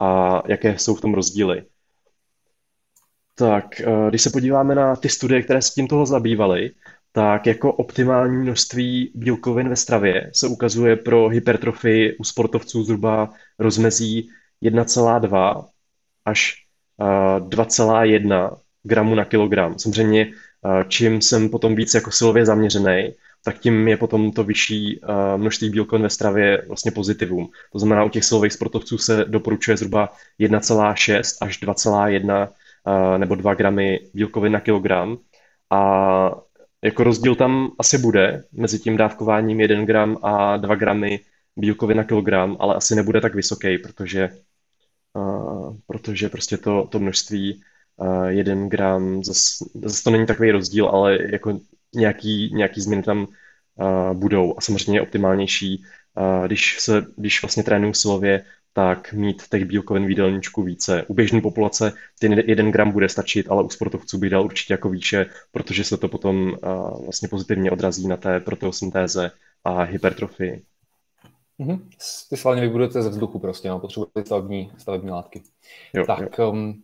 a 0.00 0.42
jaké 0.48 0.78
jsou 0.78 0.94
v 0.94 1.00
tom 1.00 1.14
rozdíly. 1.14 1.62
Tak, 3.34 3.80
eh, 3.80 3.86
když 4.08 4.22
se 4.22 4.30
podíváme 4.30 4.74
na 4.74 4.96
ty 4.96 5.08
studie, 5.08 5.42
které 5.42 5.62
se 5.62 5.72
tím 5.74 5.88
toho 5.88 6.06
zabývaly, 6.06 6.70
tak 7.12 7.46
jako 7.46 7.72
optimální 7.72 8.36
množství 8.36 9.12
bílkovin 9.14 9.68
ve 9.68 9.76
stravě 9.76 10.30
se 10.34 10.46
ukazuje 10.46 10.96
pro 10.96 11.28
hypertrofii 11.28 12.16
u 12.16 12.24
sportovců 12.24 12.84
zhruba 12.84 13.30
rozmezí 13.58 14.30
1,2 14.62 15.68
až 16.24 16.54
2,1 16.98 18.50
eh, 18.52 18.56
gramu 18.82 19.14
na 19.14 19.24
kilogram. 19.24 19.78
Samozřejmě, 19.78 20.26
eh, 20.26 20.84
čím 20.88 21.20
jsem 21.22 21.48
potom 21.48 21.74
víc 21.74 21.94
jako 21.94 22.10
silově 22.10 22.46
zaměřený, 22.46 23.14
tak 23.48 23.58
tím 23.58 23.88
je 23.88 23.96
potom 23.96 24.32
to 24.32 24.44
vyšší 24.44 25.00
uh, 25.00 25.08
množství 25.36 25.70
bílkovin 25.70 26.02
ve 26.02 26.10
stravě 26.10 26.62
vlastně 26.68 26.90
pozitivum. 26.90 27.48
To 27.72 27.78
znamená, 27.78 28.04
u 28.04 28.08
těch 28.08 28.24
silových 28.24 28.52
sportovců 28.52 28.98
se 28.98 29.24
doporučuje 29.24 29.76
zhruba 29.76 30.12
1,6 30.40 31.38
až 31.40 31.62
2,1 31.62 32.48
uh, 32.48 33.14
eh, 33.14 33.18
nebo 33.18 33.34
2 33.34 33.54
gramy 33.54 34.00
bílkovin 34.14 34.52
na 34.52 34.60
kilogram. 34.60 35.18
A 35.70 35.80
jako 36.84 37.04
rozdíl 37.04 37.34
tam 37.34 37.70
asi 37.78 37.98
bude 37.98 38.44
mezi 38.52 38.78
tím 38.78 38.96
dávkováním 38.96 39.60
1 39.60 39.84
gram 39.84 40.18
a 40.22 40.56
2 40.56 40.74
gramy 40.74 41.20
bílkovin 41.56 41.96
na 41.96 42.04
kilogram, 42.04 42.56
ale 42.60 42.74
asi 42.74 42.94
nebude 42.94 43.20
tak 43.20 43.34
vysoký, 43.34 43.78
protože, 43.78 44.28
uh, 45.14 45.76
protože 45.86 46.28
prostě 46.28 46.56
to, 46.56 46.88
to 46.90 46.98
množství 46.98 47.62
uh, 47.96 48.26
1 48.26 48.68
gram, 48.68 49.24
zase, 49.24 49.64
zase 49.74 50.04
to 50.04 50.10
není 50.10 50.26
takový 50.26 50.50
rozdíl, 50.50 50.88
ale 50.88 51.18
jako 51.32 51.60
nějaký, 51.94 52.50
nějaký 52.54 52.80
změny 52.80 53.02
tam 53.02 53.18
uh, 53.18 54.14
budou. 54.14 54.54
A 54.58 54.60
samozřejmě 54.60 54.98
je 54.98 55.02
optimálnější, 55.02 55.82
uh, 56.40 56.46
když, 56.46 56.80
se, 56.80 57.06
když 57.16 57.42
vlastně 57.42 57.62
trénuju 57.62 57.94
silově, 57.94 58.44
tak 58.72 59.12
mít 59.12 59.42
těch 59.50 59.64
bílkovin 59.64 60.06
v 60.06 60.08
jídelníčku 60.08 60.62
více. 60.62 61.04
U 61.08 61.14
běžné 61.14 61.40
populace 61.40 61.92
ten 62.20 62.32
jeden 62.32 62.70
gram 62.70 62.90
bude 62.90 63.08
stačit, 63.08 63.50
ale 63.50 63.62
u 63.62 63.68
sportovců 63.68 64.18
bych 64.18 64.30
dal 64.30 64.44
určitě 64.44 64.74
jako 64.74 64.90
výše, 64.90 65.26
protože 65.52 65.84
se 65.84 65.96
to 65.96 66.08
potom 66.08 66.36
uh, 66.36 67.04
vlastně 67.04 67.28
pozitivně 67.28 67.70
odrazí 67.70 68.08
na 68.08 68.16
té 68.16 68.40
proteosyntéze 68.40 69.30
a 69.64 69.82
hypertrofii. 69.82 70.62
Mm-hmm. 71.60 71.80
Ty 72.30 72.36
svalně 72.36 72.62
vybudujete 72.62 73.02
ze 73.02 73.08
vzduchu 73.08 73.38
prostě, 73.38 73.68
no, 73.68 73.78
potřebujete 73.78 74.24
stavební, 74.24 74.72
stavební 74.78 75.10
látky. 75.10 75.42
Jo, 75.94 76.04
tak 76.06 76.38
jo. 76.38 76.50
Um, 76.50 76.82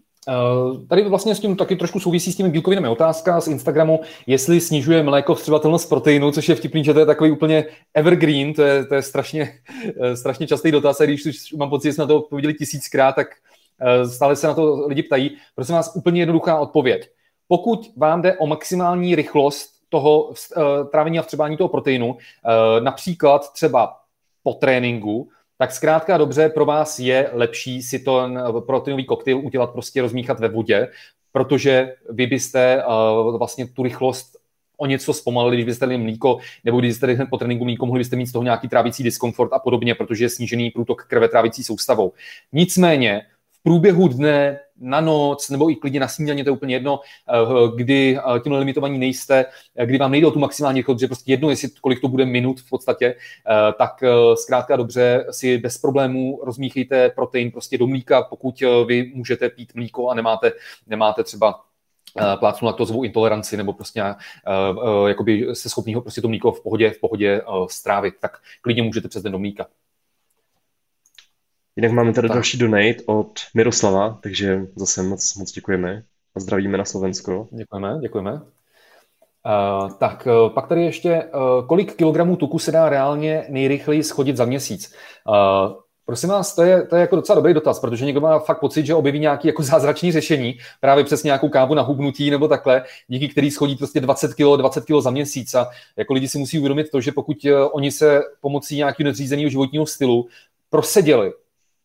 tady 0.88 1.08
vlastně 1.08 1.34
s 1.34 1.40
tím 1.40 1.56
taky 1.56 1.76
trošku 1.76 2.00
souvisí 2.00 2.32
s 2.32 2.36
těmi 2.36 2.48
bílkovinami. 2.50 2.88
Otázka 2.88 3.40
z 3.40 3.48
Instagramu, 3.48 4.00
jestli 4.26 4.60
snižuje 4.60 5.02
mléko 5.02 5.34
vstřebatelnost 5.34 5.88
proteinu, 5.88 6.32
což 6.32 6.48
je 6.48 6.54
vtipný, 6.54 6.84
že 6.84 6.94
to 6.94 7.00
je 7.00 7.06
takový 7.06 7.30
úplně 7.30 7.64
evergreen, 7.94 8.54
to 8.54 8.62
je, 8.62 8.84
to 8.84 8.94
je 8.94 9.02
strašně, 9.02 9.52
eh, 10.00 10.16
strašně 10.16 10.46
častý 10.46 10.70
dotaz, 10.70 11.00
a 11.00 11.04
když 11.04 11.26
už 11.26 11.52
mám 11.52 11.70
pocit, 11.70 11.88
že 11.88 11.92
jsme 11.92 12.02
na 12.02 12.08
to 12.08 12.16
odpověděli 12.16 12.54
tisíckrát, 12.54 13.14
tak 13.14 13.28
eh, 13.80 14.08
stále 14.08 14.36
se 14.36 14.46
na 14.46 14.54
to 14.54 14.86
lidi 14.86 15.02
ptají. 15.02 15.36
Prosím 15.54 15.74
vás, 15.74 15.96
úplně 15.96 16.20
jednoduchá 16.20 16.58
odpověď. 16.58 17.10
Pokud 17.48 17.92
vám 17.96 18.22
jde 18.22 18.38
o 18.38 18.46
maximální 18.46 19.14
rychlost 19.14 19.70
toho 19.88 20.32
trávení 20.90 21.18
a 21.18 21.22
vstřebání 21.22 21.56
toho 21.56 21.68
proteinu, 21.68 22.16
například 22.80 23.52
třeba 23.52 23.96
po 24.42 24.52
tréninku, 24.52 25.28
tak 25.58 25.72
zkrátka 25.72 26.18
dobře 26.18 26.48
pro 26.48 26.64
vás 26.64 26.98
je 26.98 27.30
lepší 27.32 27.82
si 27.82 27.98
to 27.98 28.28
proteinový 28.66 29.04
koktejl 29.04 29.38
udělat 29.38 29.72
prostě 29.72 30.02
rozmíchat 30.02 30.40
ve 30.40 30.48
vodě, 30.48 30.88
protože 31.32 31.94
vy 32.10 32.26
byste 32.26 32.84
uh, 32.84 33.38
vlastně 33.38 33.66
tu 33.66 33.82
rychlost 33.82 34.36
o 34.76 34.86
něco 34.86 35.12
zpomalili, 35.12 35.56
když 35.56 35.66
byste 35.66 35.86
měli 35.86 36.02
mlíko, 36.02 36.38
nebo 36.64 36.80
když 36.80 36.96
jste 36.96 37.26
po 37.30 37.38
tréninku 37.38 37.64
mlíko, 37.64 37.86
mohli 37.86 38.00
byste 38.00 38.16
mít 38.16 38.26
z 38.26 38.32
toho 38.32 38.42
nějaký 38.42 38.68
trávící 38.68 39.02
diskomfort 39.02 39.52
a 39.52 39.58
podobně, 39.58 39.94
protože 39.94 40.24
je 40.24 40.28
snížený 40.28 40.70
průtok 40.70 41.04
krve 41.04 41.28
trávící 41.28 41.64
soustavou. 41.64 42.12
Nicméně 42.52 43.22
v 43.52 43.62
průběhu 43.62 44.08
dne 44.08 44.58
na 44.80 45.00
noc 45.00 45.50
nebo 45.50 45.70
i 45.70 45.76
klidně 45.76 46.00
na 46.00 46.08
snídaně, 46.08 46.44
to 46.44 46.50
je 46.50 46.52
úplně 46.52 46.74
jedno, 46.74 47.00
eh, 47.28 47.76
kdy 47.76 48.18
eh, 48.18 48.40
tímhle 48.40 48.58
limitovaní 48.58 48.98
nejste, 48.98 49.46
eh, 49.76 49.86
kdy 49.86 49.98
vám 49.98 50.10
nejde 50.10 50.26
o 50.26 50.30
tu 50.30 50.38
maximální 50.38 50.80
rychlost, 50.80 51.00
že 51.00 51.06
prostě 51.06 51.32
jedno, 51.32 51.50
jestli 51.50 51.68
kolik 51.80 52.00
to 52.00 52.08
bude 52.08 52.26
minut 52.26 52.60
v 52.60 52.68
podstatě, 52.68 53.14
tak 53.78 54.04
zkrátka 54.34 54.76
dobře 54.76 55.26
si 55.30 55.58
bez 55.58 55.78
problémů 55.78 56.40
rozmíchejte 56.42 57.08
protein 57.10 57.50
prostě 57.50 57.78
do 57.78 57.86
mlíka, 57.86 58.22
pokud 58.22 58.62
vy 58.86 59.12
můžete 59.14 59.48
pít 59.48 59.74
mlíko 59.74 60.08
a 60.08 60.14
nemáte, 60.14 60.52
nemáte 60.86 61.24
třeba 61.24 61.60
plácnu 62.38 62.66
laktozovou 62.66 63.04
intoleranci 63.04 63.56
nebo 63.56 63.72
prostě 63.72 64.02
jakoby 65.06 65.46
se 65.52 65.68
schopný 65.68 65.94
ho 65.94 66.00
prostě 66.00 66.20
to 66.20 66.28
mlíko 66.28 66.52
v 66.52 66.62
pohodě, 66.62 66.90
v 66.90 67.00
pohodě 67.00 67.42
strávit, 67.70 68.14
tak 68.20 68.38
klidně 68.60 68.82
můžete 68.82 69.08
přes 69.08 69.22
den 69.22 69.32
do 69.32 69.38
mlíka. 69.38 69.66
Jinak 71.76 71.92
máme 71.92 72.12
tady 72.12 72.28
tak. 72.28 72.34
další 72.34 72.58
donate 72.58 72.96
od 73.06 73.32
Miroslava, 73.54 74.18
takže 74.22 74.66
zase 74.76 75.02
moc, 75.02 75.34
moc 75.34 75.52
děkujeme 75.52 76.02
a 76.36 76.40
zdravíme 76.40 76.78
na 76.78 76.84
Slovensko. 76.84 77.48
Děkujeme, 77.50 77.98
děkujeme. 78.00 78.32
Uh, 78.32 79.90
tak 79.98 80.26
uh, 80.26 80.54
pak 80.54 80.68
tady 80.68 80.84
ještě, 80.84 81.24
uh, 81.24 81.66
kolik 81.66 81.96
kilogramů 81.96 82.36
tuku 82.36 82.58
se 82.58 82.72
dá 82.72 82.88
reálně 82.88 83.46
nejrychleji 83.48 84.02
schodit 84.02 84.36
za 84.36 84.44
měsíc? 84.44 84.94
Uh, 85.28 85.84
Prosím 86.06 86.28
vás, 86.28 86.54
to 86.54 86.62
je, 86.62 86.82
to 86.82 86.96
je 86.96 87.00
jako 87.00 87.16
docela 87.16 87.36
dobrý 87.36 87.54
dotaz, 87.54 87.80
protože 87.80 88.04
někdo 88.04 88.20
má 88.20 88.38
fakt 88.38 88.60
pocit, 88.60 88.86
že 88.86 88.94
objeví 88.94 89.18
nějaké 89.18 89.48
jako 89.48 89.62
zázračné 89.72 90.12
řešení, 90.12 90.58
právě 90.80 91.04
přes 91.04 91.22
nějakou 91.22 91.48
kávu 91.48 91.74
na 91.74 91.82
hubnutí 91.82 92.30
nebo 92.30 92.48
takhle, 92.48 92.84
díky 93.08 93.28
který 93.28 93.50
schodí 93.50 93.76
prostě 93.76 94.00
20 94.00 94.34
kg, 94.34 94.56
20 94.56 94.84
kg 94.84 95.00
za 95.00 95.10
měsíc. 95.10 95.54
A 95.54 95.66
jako 95.96 96.14
lidi 96.14 96.28
si 96.28 96.38
musí 96.38 96.58
uvědomit 96.58 96.90
to, 96.90 97.00
že 97.00 97.12
pokud 97.12 97.36
oni 97.72 97.90
se 97.90 98.22
pomocí 98.40 98.76
nějakého 98.76 99.04
nezřízeného 99.04 99.48
životního 99.50 99.86
stylu 99.86 100.28
proseděli 100.70 101.32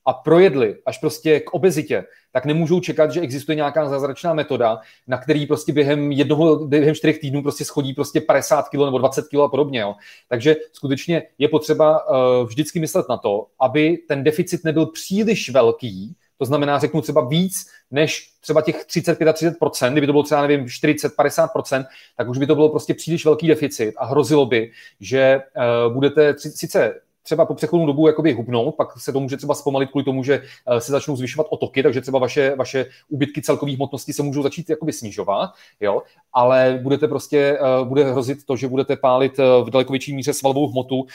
a 0.09 0.13
projedli 0.13 0.75
až 0.85 0.97
prostě 0.97 1.39
k 1.39 1.53
obezitě, 1.53 2.03
tak 2.31 2.45
nemůžou 2.45 2.79
čekat, 2.79 3.11
že 3.11 3.21
existuje 3.21 3.55
nějaká 3.55 3.89
zázračná 3.89 4.33
metoda, 4.33 4.79
na 5.07 5.17
který 5.17 5.45
prostě 5.45 5.73
během 5.73 6.11
jednoho, 6.11 6.67
během 6.67 6.95
čtyřech 6.95 7.19
týdnů 7.19 7.41
prostě 7.41 7.65
schodí 7.65 7.93
prostě 7.93 8.21
50 8.21 8.69
kg 8.69 8.73
nebo 8.73 8.97
20 8.97 9.27
kg 9.27 9.35
a 9.35 9.47
podobně. 9.47 9.79
Jo. 9.79 9.95
Takže 10.27 10.55
skutečně 10.73 11.23
je 11.37 11.47
potřeba 11.47 12.09
uh, 12.09 12.47
vždycky 12.47 12.79
myslet 12.79 13.05
na 13.09 13.17
to, 13.17 13.47
aby 13.59 13.97
ten 14.07 14.23
deficit 14.23 14.63
nebyl 14.63 14.85
příliš 14.85 15.49
velký, 15.49 16.15
to 16.37 16.45
znamená, 16.45 16.79
řeknu 16.79 17.01
třeba 17.01 17.27
víc 17.27 17.65
než 17.91 18.33
třeba 18.41 18.61
těch 18.61 18.85
35-30%, 18.85 19.91
kdyby 19.91 20.07
to 20.07 20.13
bylo 20.13 20.23
třeba, 20.23 20.41
nevím, 20.41 20.65
40-50%, 20.65 21.85
tak 22.17 22.29
už 22.29 22.37
by 22.37 22.47
to 22.47 22.55
bylo 22.55 22.69
prostě 22.69 22.93
příliš 22.93 23.25
velký 23.25 23.47
deficit 23.47 23.93
a 23.97 24.05
hrozilo 24.05 24.45
by, 24.45 24.71
že 24.99 25.41
uh, 25.87 25.93
budete 25.93 26.35
sice 26.37 27.01
třeba 27.29 27.45
po 27.45 27.53
přechodnou 27.53 27.85
dobu 27.85 28.07
jakoby 28.07 28.33
hubnout, 28.33 28.75
pak 28.75 28.99
se 28.99 29.13
to 29.13 29.19
může 29.19 29.37
třeba 29.37 29.55
zpomalit 29.55 29.89
kvůli 29.89 30.05
tomu, 30.05 30.23
že 30.23 30.41
eh, 30.67 30.81
se 30.81 30.91
začnou 30.91 31.15
zvyšovat 31.15 31.47
otoky, 31.49 31.83
takže 31.83 32.01
třeba 32.01 32.19
vaše, 32.19 32.55
vaše 32.55 32.85
úbytky 33.09 33.41
celkových 33.41 33.75
hmotnosti 33.75 34.13
se 34.13 34.23
můžou 34.23 34.43
začít 34.43 34.69
jakoby 34.69 34.93
snižovat, 34.93 35.49
jo? 35.81 36.01
ale 36.33 36.79
budete 36.83 37.07
prostě, 37.07 37.37
eh, 37.37 37.85
bude 37.85 38.11
hrozit 38.11 38.45
to, 38.45 38.55
že 38.55 38.67
budete 38.67 38.95
pálit 38.95 39.39
eh, 39.39 39.43
v 39.63 39.69
daleko 39.69 39.93
větší 39.93 40.15
míře 40.15 40.33
svalovou 40.33 40.67
hmotu, 40.67 41.05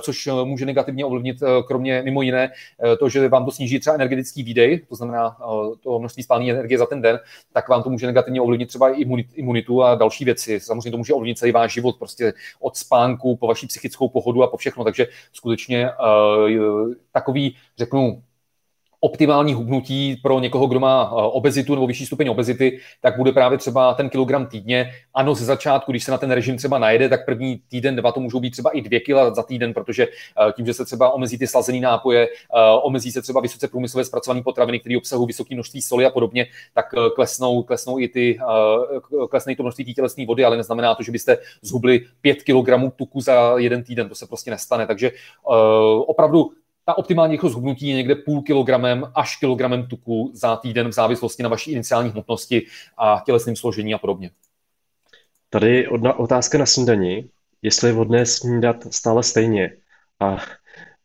což 0.00 0.28
může 0.44 0.66
negativně 0.66 1.04
ovlivnit 1.04 1.36
kromě 1.66 2.02
mimo 2.04 2.22
jiné 2.22 2.52
to, 2.98 3.08
že 3.08 3.28
vám 3.28 3.44
to 3.44 3.50
sníží 3.50 3.80
třeba 3.80 3.94
energetický 3.94 4.42
výdej, 4.42 4.80
to 4.88 4.94
znamená 4.94 5.36
to 5.80 5.98
množství 5.98 6.22
spální 6.22 6.50
energie 6.50 6.78
za 6.78 6.86
ten 6.86 7.02
den, 7.02 7.18
tak 7.52 7.68
vám 7.68 7.82
to 7.82 7.90
může 7.90 8.06
negativně 8.06 8.40
ovlivnit 8.40 8.68
třeba 8.68 8.90
i 8.90 9.06
imunitu 9.34 9.82
a 9.82 9.94
další 9.94 10.24
věci. 10.24 10.60
Samozřejmě 10.60 10.90
to 10.90 10.96
může 10.96 11.14
ovlivnit 11.14 11.38
celý 11.38 11.52
váš 11.52 11.72
život, 11.72 11.96
prostě 11.98 12.32
od 12.60 12.76
spánku 12.76 13.36
po 13.36 13.46
vaši 13.46 13.66
psychickou 13.66 14.08
pohodu 14.08 14.42
a 14.42 14.46
po 14.46 14.56
všechno, 14.56 14.84
takže 14.84 15.06
skutečně 15.32 15.59
skutečně 15.60 15.90
uh, 15.90 16.92
takový, 17.12 17.56
řeknu, 17.78 18.22
optimální 19.00 19.54
hubnutí 19.54 20.16
pro 20.22 20.40
někoho, 20.40 20.66
kdo 20.66 20.80
má 20.80 21.04
eh, 21.12 21.14
obezitu 21.14 21.74
nebo 21.74 21.86
vyšší 21.86 22.06
stupeň 22.06 22.28
obezity, 22.28 22.80
tak 23.00 23.16
bude 23.16 23.32
právě 23.32 23.58
třeba 23.58 23.94
ten 23.94 24.10
kilogram 24.10 24.46
týdně. 24.46 24.92
Ano, 25.14 25.34
ze 25.34 25.44
začátku, 25.44 25.92
když 25.92 26.04
se 26.04 26.10
na 26.10 26.18
ten 26.18 26.30
režim 26.30 26.56
třeba 26.56 26.78
najede, 26.78 27.08
tak 27.08 27.24
první 27.24 27.62
týden, 27.68 27.96
dva 27.96 28.12
to 28.12 28.20
můžou 28.20 28.40
být 28.40 28.50
třeba 28.50 28.70
i 28.70 28.80
dvě 28.80 29.00
kila 29.00 29.34
za 29.34 29.42
týden, 29.42 29.74
protože 29.74 30.02
eh, 30.48 30.52
tím, 30.52 30.66
že 30.66 30.74
se 30.74 30.84
třeba 30.84 31.10
omezí 31.10 31.38
ty 31.38 31.46
slazené 31.46 31.80
nápoje, 31.80 32.28
omezí 32.82 33.12
se 33.12 33.22
třeba 33.22 33.40
vysoce 33.40 33.68
průmyslově 33.68 34.04
zpracované 34.04 34.42
potraviny, 34.42 34.80
které 34.80 34.96
obsahují 34.96 35.26
vysoké 35.26 35.54
množství 35.54 35.82
soli 35.82 36.06
a 36.06 36.10
podobně, 36.10 36.46
tak 36.74 36.94
klesnou, 37.14 37.62
klesnou 37.62 37.98
i 37.98 38.08
ty, 38.08 38.38
klesnou 39.30 39.54
to 39.54 39.62
množství 39.62 39.94
tělesné 39.94 40.26
vody, 40.26 40.44
ale 40.44 40.56
neznamená 40.56 40.94
to, 40.94 41.02
že 41.02 41.12
byste 41.12 41.38
zhubli 41.62 42.06
5 42.20 42.42
kg 42.42 42.96
tuku 42.96 43.20
za 43.20 43.54
jeden 43.58 43.82
týden, 43.82 44.08
to 44.08 44.14
se 44.14 44.26
prostě 44.26 44.50
nestane. 44.50 44.86
Takže 44.86 45.10
opravdu 46.06 46.50
ta 46.90 46.98
optimální 46.98 47.32
rychlost 47.32 47.54
hubnutí 47.54 47.88
je 47.88 47.94
někde 47.94 48.14
půl 48.14 48.42
kilogramem 48.42 49.12
až 49.14 49.36
kilogramem 49.36 49.86
tuku 49.86 50.30
za 50.34 50.56
týden 50.56 50.88
v 50.88 50.92
závislosti 50.92 51.42
na 51.42 51.48
vaší 51.48 51.72
iniciální 51.72 52.10
hmotnosti 52.10 52.66
a 52.98 53.22
tělesném 53.26 53.56
složení 53.56 53.94
a 53.94 53.98
podobně. 53.98 54.30
Tady 55.50 55.88
otázka 56.16 56.58
na 56.58 56.66
snídani, 56.66 57.28
jestli 57.62 57.88
je 57.88 57.92
vhodné 57.92 58.26
snídat 58.26 58.76
stále 58.90 59.22
stejně. 59.22 59.72
A 60.20 60.36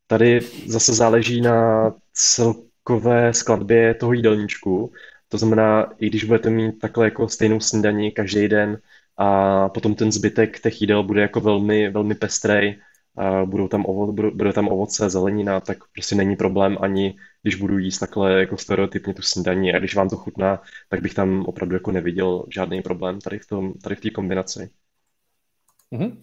tady 0.08 0.40
zase 0.68 0.94
záleží 0.94 1.42
na 1.42 1.92
celkové 2.14 3.34
skladbě 3.34 3.94
toho 3.94 4.14
jídelníčku. 4.14 4.92
To 5.30 5.38
znamená, 5.38 5.94
i 6.00 6.10
když 6.10 6.24
budete 6.24 6.50
mít 6.50 6.80
takhle 6.80 7.06
jako 7.06 7.30
stejnou 7.30 7.60
snídaní 7.60 8.12
každý 8.12 8.48
den 8.48 8.82
a 9.18 9.70
potom 9.70 9.96
ten 9.96 10.12
zbytek 10.12 10.60
těch 10.60 10.82
jídel 10.82 11.04
bude 11.04 11.22
jako 11.22 11.40
velmi, 11.40 11.90
velmi 11.90 12.16
pestrej, 12.16 12.80
budou 13.46 13.68
tam, 13.68 13.86
ovo, 13.86 14.12
bude 14.14 14.54
tam 14.54 14.68
ovoce, 14.68 15.10
zelenina, 15.10 15.60
tak 15.60 15.78
prostě 15.92 16.16
není 16.16 16.36
problém 16.36 16.78
ani, 16.82 17.18
když 17.42 17.56
budu 17.56 17.78
jíst 17.78 18.00
takhle 18.00 18.40
jako 18.40 18.58
stereotypně 18.58 19.14
tu 19.14 19.22
snídaní 19.22 19.74
a 19.74 19.80
když 19.80 19.96
vám 19.96 20.10
to 20.10 20.18
chutná, 20.18 20.62
tak 20.90 21.02
bych 21.02 21.14
tam 21.14 21.46
opravdu 21.46 21.76
jako 21.76 21.92
neviděl 21.92 22.46
žádný 22.54 22.82
problém 22.82 23.22
tady 23.22 23.40
v 23.40 23.48
tom, 23.48 23.74
tady 23.74 23.96
v 23.96 24.02
té 24.02 24.10
kombinaci. 24.10 24.70
Mm-hmm. 25.94 26.18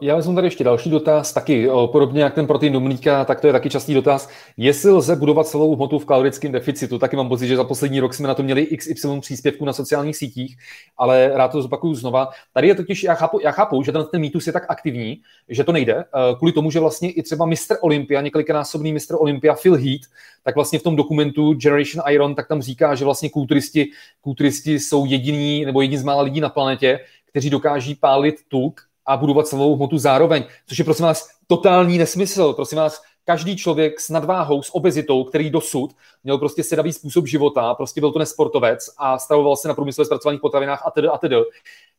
Já 0.00 0.16
vezmu 0.16 0.34
tady 0.34 0.46
ještě 0.46 0.64
další 0.64 0.90
dotaz, 0.90 1.32
taky 1.32 1.68
podobně 1.92 2.22
jak 2.22 2.34
ten 2.34 2.46
protein 2.46 2.72
do 2.72 2.80
mlíka, 2.80 3.24
tak 3.24 3.40
to 3.40 3.46
je 3.46 3.52
taky 3.52 3.70
častý 3.70 3.94
dotaz. 3.94 4.28
Jestli 4.56 4.90
lze 4.90 5.16
budovat 5.16 5.46
celou 5.46 5.76
hmotu 5.76 5.98
v 5.98 6.04
kalorickém 6.04 6.52
deficitu, 6.52 6.98
taky 6.98 7.16
mám 7.16 7.28
pocit, 7.28 7.46
že 7.46 7.56
za 7.56 7.64
poslední 7.64 8.00
rok 8.00 8.14
jsme 8.14 8.28
na 8.28 8.34
to 8.34 8.42
měli 8.42 8.66
XY 8.66 9.20
příspěvků 9.20 9.64
na 9.64 9.72
sociálních 9.72 10.16
sítích, 10.16 10.56
ale 10.96 11.30
rád 11.34 11.48
to 11.48 11.62
zopakuju 11.62 11.94
znova. 11.94 12.28
Tady 12.52 12.68
je 12.68 12.74
totiž, 12.74 13.02
já 13.02 13.14
chápu, 13.14 13.40
já 13.42 13.50
chápu 13.50 13.82
že 13.82 13.92
ten, 13.92 14.04
ten 14.10 14.20
mýtus 14.20 14.46
je 14.46 14.52
tak 14.52 14.64
aktivní, 14.68 15.20
že 15.48 15.64
to 15.64 15.72
nejde, 15.72 16.04
kvůli 16.38 16.52
tomu, 16.52 16.70
že 16.70 16.80
vlastně 16.80 17.10
i 17.10 17.22
třeba 17.22 17.46
mistr 17.46 17.76
Olympia, 17.80 18.20
několikanásobný 18.20 18.92
mistr 18.92 19.14
Olympia 19.18 19.54
Phil 19.54 19.74
Heath, 19.74 20.06
tak 20.42 20.54
vlastně 20.54 20.78
v 20.78 20.82
tom 20.82 20.96
dokumentu 20.96 21.54
Generation 21.54 22.04
Iron, 22.08 22.34
tak 22.34 22.48
tam 22.48 22.62
říká, 22.62 22.94
že 22.94 23.04
vlastně 23.04 23.30
kulturisti, 23.30 23.86
kulturisti 24.20 24.80
jsou 24.80 25.04
jediní 25.04 25.64
nebo 25.64 25.80
jediní 25.80 25.98
z 25.98 26.04
mála 26.04 26.22
lidí 26.22 26.40
na 26.40 26.48
planetě, 26.48 27.00
kteří 27.36 27.50
dokáží 27.50 27.94
pálit 27.94 28.34
tuk 28.48 28.80
a 29.06 29.16
budovat 29.16 29.46
celou 29.46 29.76
hmotu 29.76 29.98
zároveň, 29.98 30.44
což 30.66 30.78
je 30.78 30.84
prosím 30.84 31.04
vás 31.04 31.28
totální 31.46 31.98
nesmysl. 31.98 32.52
Prosím 32.52 32.78
vás, 32.78 33.02
každý 33.24 33.56
člověk 33.56 34.00
s 34.00 34.08
nadváhou, 34.08 34.62
s 34.62 34.74
obezitou, 34.74 35.24
který 35.24 35.50
dosud 35.50 35.94
měl 36.24 36.38
prostě 36.38 36.62
sedavý 36.62 36.92
způsob 36.92 37.26
života, 37.26 37.74
prostě 37.74 38.00
byl 38.00 38.12
to 38.12 38.18
nesportovec 38.18 38.90
a 38.98 39.18
stravoval 39.18 39.56
se 39.56 39.68
na 39.68 39.74
průmyslově 39.74 40.06
zpracovaných 40.06 40.40
potravinách 40.40 40.82
a 40.86 40.90
tedy 40.90 41.08
a 41.08 41.18
tedy, 41.18 41.36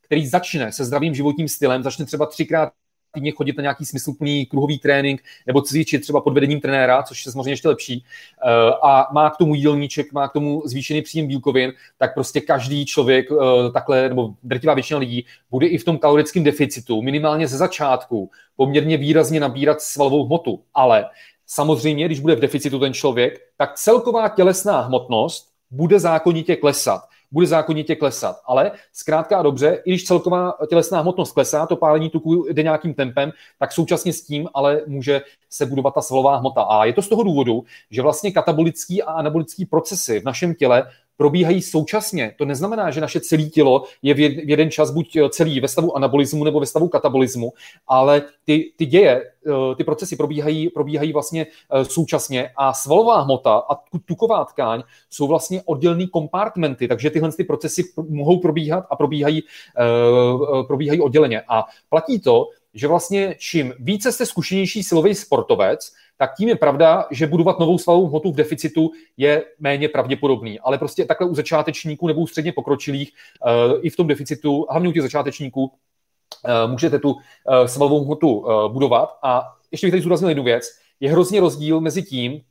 který 0.01 0.27
začne 0.27 0.71
se 0.71 0.85
zdravým 0.85 1.15
životním 1.15 1.47
stylem, 1.47 1.83
začne 1.83 2.05
třeba 2.05 2.25
třikrát 2.25 2.69
týdně 3.17 3.31
chodit 3.31 3.57
na 3.57 3.61
nějaký 3.61 3.85
smysluplný 3.85 4.45
kruhový 4.45 4.79
trénink 4.79 5.21
nebo 5.47 5.61
cvičit 5.61 6.01
třeba 6.01 6.21
pod 6.21 6.33
vedením 6.33 6.61
trenéra, 6.61 7.03
což 7.03 7.25
je 7.25 7.31
samozřejmě 7.31 7.51
ještě 7.51 7.67
lepší, 7.67 8.03
eh, 8.03 8.49
a 8.83 9.07
má 9.13 9.29
k 9.29 9.37
tomu 9.37 9.55
jídelníček, 9.55 10.13
má 10.13 10.27
k 10.27 10.33
tomu 10.33 10.61
zvýšený 10.65 11.01
příjem 11.01 11.27
bílkovin, 11.27 11.73
tak 11.97 12.13
prostě 12.13 12.41
každý 12.41 12.85
člověk 12.85 13.25
eh, 13.31 13.71
takhle, 13.71 14.09
nebo 14.09 14.33
drtivá 14.43 14.73
většina 14.73 14.99
lidí, 14.99 15.25
bude 15.51 15.67
i 15.67 15.77
v 15.77 15.83
tom 15.83 15.97
kalorickém 15.97 16.43
deficitu, 16.43 17.01
minimálně 17.01 17.47
ze 17.47 17.57
začátku, 17.57 18.29
poměrně 18.55 18.97
výrazně 18.97 19.39
nabírat 19.39 19.81
svalovou 19.81 20.25
hmotu. 20.25 20.61
Ale 20.73 21.05
samozřejmě, 21.45 22.05
když 22.05 22.19
bude 22.19 22.35
v 22.35 22.39
deficitu 22.39 22.79
ten 22.79 22.93
člověk, 22.93 23.39
tak 23.57 23.75
celková 23.75 24.29
tělesná 24.29 24.81
hmotnost 24.81 25.49
bude 25.71 25.99
zákonitě 25.99 26.55
klesat 26.55 27.01
bude 27.31 27.47
zákonitě 27.47 27.95
klesat. 27.95 28.39
Ale 28.45 28.71
zkrátka 28.93 29.37
a 29.37 29.41
dobře, 29.41 29.81
i 29.85 29.91
když 29.91 30.03
celková 30.03 30.53
tělesná 30.69 31.01
hmotnost 31.01 31.31
klesá, 31.31 31.65
to 31.65 31.75
pálení 31.75 32.09
tuku 32.09 32.45
jde 32.49 32.63
nějakým 32.63 32.93
tempem, 32.93 33.31
tak 33.59 33.71
současně 33.71 34.13
s 34.13 34.21
tím 34.21 34.47
ale 34.53 34.81
může 34.87 35.21
se 35.49 35.65
budovat 35.65 35.93
ta 35.93 36.01
svalová 36.01 36.37
hmota. 36.37 36.61
A 36.61 36.85
je 36.85 36.93
to 36.93 37.01
z 37.01 37.09
toho 37.09 37.23
důvodu, 37.23 37.63
že 37.91 38.01
vlastně 38.01 38.31
katabolický 38.31 39.03
a 39.03 39.11
anabolický 39.11 39.65
procesy 39.65 40.19
v 40.19 40.23
našem 40.23 40.53
těle 40.53 40.87
probíhají 41.17 41.61
současně. 41.61 42.33
To 42.37 42.45
neznamená, 42.45 42.91
že 42.91 43.01
naše 43.01 43.19
celé 43.19 43.43
tělo 43.43 43.83
je 44.01 44.13
v 44.13 44.19
jeden 44.49 44.71
čas 44.71 44.91
buď 44.91 45.17
celý 45.29 45.59
ve 45.59 45.67
stavu 45.67 45.97
anabolismu 45.97 46.43
nebo 46.43 46.59
ve 46.59 46.65
stavu 46.65 46.87
katabolismu, 46.87 47.53
ale 47.87 48.23
ty, 48.45 48.71
ty 48.75 48.85
děje, 48.85 49.23
eh, 49.47 49.75
ty 49.75 49.83
procesy 49.83 50.15
probíhají, 50.15 50.69
probíhají 50.69 51.13
vlastně 51.13 51.45
eh, 51.45 51.85
současně 51.85 52.49
a 52.55 52.73
svalová 52.73 53.21
hmota 53.21 53.63
a 53.69 53.75
tuková 54.05 54.45
tkáň 54.45 54.83
jsou 55.09 55.27
vlastně 55.27 55.61
oddělený 55.65 56.07
kompartmenty, 56.07 56.87
takže 56.87 57.09
tyhle 57.09 57.31
ty 57.31 57.43
procesy 57.43 57.83
mohou 58.09 58.39
probíhat 58.39 58.85
a 58.89 58.95
probíhají, 58.95 59.43
eh, 59.79 60.63
probíhají 60.67 61.01
odděleně. 61.01 61.41
A 61.47 61.65
platí 61.89 62.19
to, 62.19 62.49
že 62.73 62.87
vlastně 62.87 63.35
čím 63.39 63.73
více 63.79 64.11
jste 64.11 64.25
zkušenější 64.25 64.83
silový 64.83 65.15
sportovec, 65.15 65.93
tak 66.17 66.35
tím 66.37 66.49
je 66.49 66.55
pravda, 66.55 67.07
že 67.11 67.27
budovat 67.27 67.59
novou 67.59 67.77
svalovou 67.77 68.07
hmotu 68.07 68.31
v 68.31 68.35
deficitu 68.35 68.91
je 69.17 69.45
méně 69.59 69.89
pravděpodobný. 69.89 70.59
Ale 70.59 70.77
prostě 70.77 71.05
takhle 71.05 71.27
u 71.27 71.35
začátečníků 71.35 72.07
nebo 72.07 72.21
u 72.21 72.27
středně 72.27 72.51
pokročilých 72.51 73.11
uh, 73.11 73.79
i 73.81 73.89
v 73.89 73.95
tom 73.95 74.07
deficitu, 74.07 74.65
hlavně 74.69 74.89
u 74.89 74.91
těch 74.91 75.01
začátečníků, 75.01 75.63
uh, 75.63 76.71
můžete 76.71 76.99
tu 76.99 77.11
uh, 77.11 77.19
svalovou 77.65 78.05
hmotu 78.05 78.45
budovat. 78.67 79.17
A 79.23 79.43
ještě 79.71 79.87
bych 79.87 79.91
tady 79.91 80.01
zúraznil 80.01 80.29
jednu 80.29 80.43
věc. 80.43 80.65
Je 80.99 81.11
hrozně 81.11 81.39
rozdíl 81.39 81.81
mezi 81.81 82.03
tím, 82.03 82.41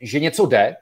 že 0.00 0.20
něco 0.20 0.46
jde 0.46 0.76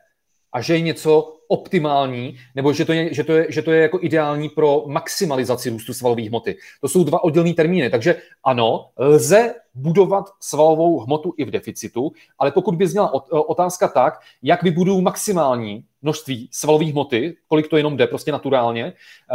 a 0.53 0.61
že 0.61 0.75
je 0.75 0.81
něco 0.81 1.36
optimální, 1.49 2.37
nebo 2.55 2.73
že 2.73 2.85
to 2.85 2.93
je, 2.93 3.15
že 3.15 3.25
to 3.25 3.33
je, 3.33 3.47
že 3.49 3.63
to 3.63 3.73
je 3.73 3.83
jako 3.83 3.99
ideální 4.03 4.49
pro 4.49 4.85
maximalizaci 4.87 5.71
růstu 5.71 5.95
svalové 5.95 6.23
hmoty. 6.23 6.57
To 6.81 6.89
jsou 6.89 7.05
dva 7.05 7.25
oddělené 7.25 7.55
termíny. 7.55 7.91
Takže 7.91 8.17
ano, 8.45 8.89
lze 8.99 9.55
budovat 9.75 10.25
svalovou 10.41 11.01
hmotu 11.01 11.35
i 11.37 11.45
v 11.45 11.51
deficitu, 11.51 12.13
ale 12.39 12.53
pokud 12.53 12.75
by 12.75 12.89
zněla 12.89 13.13
otázka 13.31 13.89
tak, 13.89 14.21
jak 14.43 14.63
vybuduju 14.63 15.01
maximální 15.01 15.85
množství 16.03 16.49
svalové 16.53 16.85
hmoty, 16.85 17.37
kolik 17.49 17.69
to 17.69 17.77
jenom 17.77 17.97
jde 17.97 18.07
prostě 18.07 18.33
naturálně, 18.33 18.93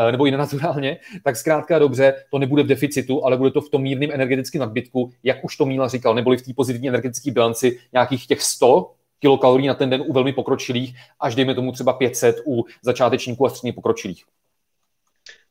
eh, 0.07 0.11
nebo 0.11 0.25
i 0.25 0.31
nenaturálně, 0.31 0.97
tak 1.23 1.35
zkrátka 1.35 1.79
dobře, 1.79 2.13
to 2.31 2.39
nebude 2.39 2.63
v 2.63 2.67
deficitu, 2.67 3.25
ale 3.25 3.37
bude 3.37 3.51
to 3.51 3.61
v 3.61 3.69
tom 3.69 3.81
mírném 3.81 4.11
energetickém 4.11 4.59
nadbytku, 4.59 5.11
jak 5.23 5.43
už 5.43 5.57
to 5.57 5.65
Míla 5.65 5.87
říkal, 5.87 6.15
neboli 6.15 6.37
v 6.37 6.41
té 6.41 6.53
pozitivní 6.53 6.89
energetické 6.89 7.31
bilanci 7.31 7.79
nějakých 7.93 8.27
těch 8.27 8.41
100 8.41 8.91
kilokalorií 9.21 9.67
na 9.67 9.73
ten 9.73 9.89
den 9.89 10.03
u 10.07 10.13
velmi 10.13 10.33
pokročilých, 10.33 10.95
až 11.19 11.35
dejme 11.35 11.55
tomu 11.55 11.71
třeba 11.71 11.93
500 11.93 12.35
u 12.45 12.65
začátečníků 12.81 13.45
a 13.45 13.49
středně 13.49 13.73
pokročilých. 13.73 14.23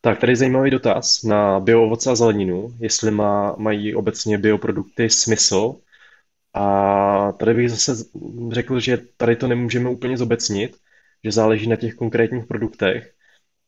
Tak, 0.01 0.21
tady 0.21 0.33
je 0.33 0.37
zajímavý 0.37 0.71
dotaz 0.71 1.23
na 1.23 1.61
bioovoce 1.61 2.11
a 2.11 2.15
zeleninu, 2.15 2.75
jestli 2.81 3.11
má, 3.11 3.55
mají 3.59 3.95
obecně 3.95 4.39
bioprodukty 4.39 5.11
smysl. 5.11 5.75
A 6.55 7.33
tady 7.33 7.55
bych 7.55 7.71
zase 7.71 8.05
řekl, 8.53 8.81
že 8.81 8.99
tady 9.17 9.37
to 9.37 9.47
nemůžeme 9.47 9.91
úplně 9.91 10.17
zobecnit, 10.17 10.77
že 11.25 11.33
záleží 11.33 11.69
na 11.69 11.77
těch 11.77 11.95
konkrétních 11.95 12.47
produktech, 12.47 13.13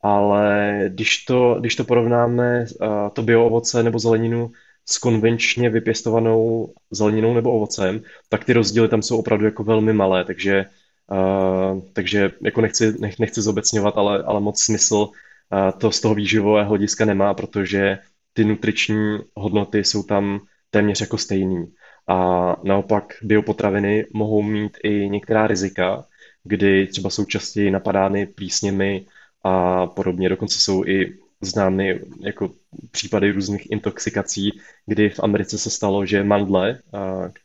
ale 0.01 0.81
když 0.89 1.25
to, 1.25 1.57
když 1.61 1.77
to 1.77 1.85
porovnáme 1.85 2.67
to 3.13 3.23
bio 3.23 3.47
ovoce 3.47 3.83
nebo 3.83 3.99
zeleninu 3.99 4.53
s 4.87 4.99
konvenčně 4.99 5.71
vypěstovanou 5.71 6.73
zeleninou 6.91 7.35
nebo 7.35 7.53
ovocem, 7.53 8.03
tak 8.29 8.45
ty 8.45 8.53
rozdíly 8.53 8.89
tam 8.89 9.03
jsou 9.03 9.19
opravdu 9.19 9.45
jako 9.45 9.65
velmi 9.65 9.93
malé, 9.93 10.25
takže, 10.25 10.65
uh, 11.13 11.81
takže 11.93 12.31
jako 12.43 12.61
nechci, 12.61 12.95
nech, 13.01 13.19
nechci 13.19 13.43
zobecňovat, 13.43 13.97
ale, 13.97 14.23
ale 14.23 14.41
moc 14.41 14.63
smysl 14.63 14.97
uh, 14.97 15.79
to 15.79 15.91
z 15.91 16.01
toho 16.01 16.15
výživového 16.15 16.69
hlediska 16.69 17.05
nemá, 17.05 17.35
protože 17.35 17.99
ty 18.33 18.45
nutriční 18.45 19.19
hodnoty 19.35 19.85
jsou 19.85 20.03
tam 20.03 20.41
téměř 20.71 21.01
jako 21.01 21.19
stejný. 21.19 21.67
A 22.09 22.57
naopak 22.65 23.15
biopotraviny 23.23 24.07
mohou 24.13 24.43
mít 24.43 24.79
i 24.85 25.09
některá 25.09 25.47
rizika, 25.47 26.05
kdy 26.45 26.87
třeba 26.87 27.11
jsou 27.11 27.25
častěji 27.25 27.71
napadány 27.71 28.27
plísněmi 28.27 29.07
a 29.45 29.87
podobně. 29.87 30.29
Dokonce 30.29 30.61
jsou 30.61 30.85
i 30.85 31.19
známy 31.43 32.01
jako 32.21 32.51
případy 32.91 33.33
různých 33.33 33.71
intoxikací, 33.71 34.61
kdy 34.87 35.11
v 35.11 35.21
Americe 35.21 35.59
se 35.59 35.71
stalo, 35.71 36.07
že 36.07 36.25
mandle, 36.25 36.79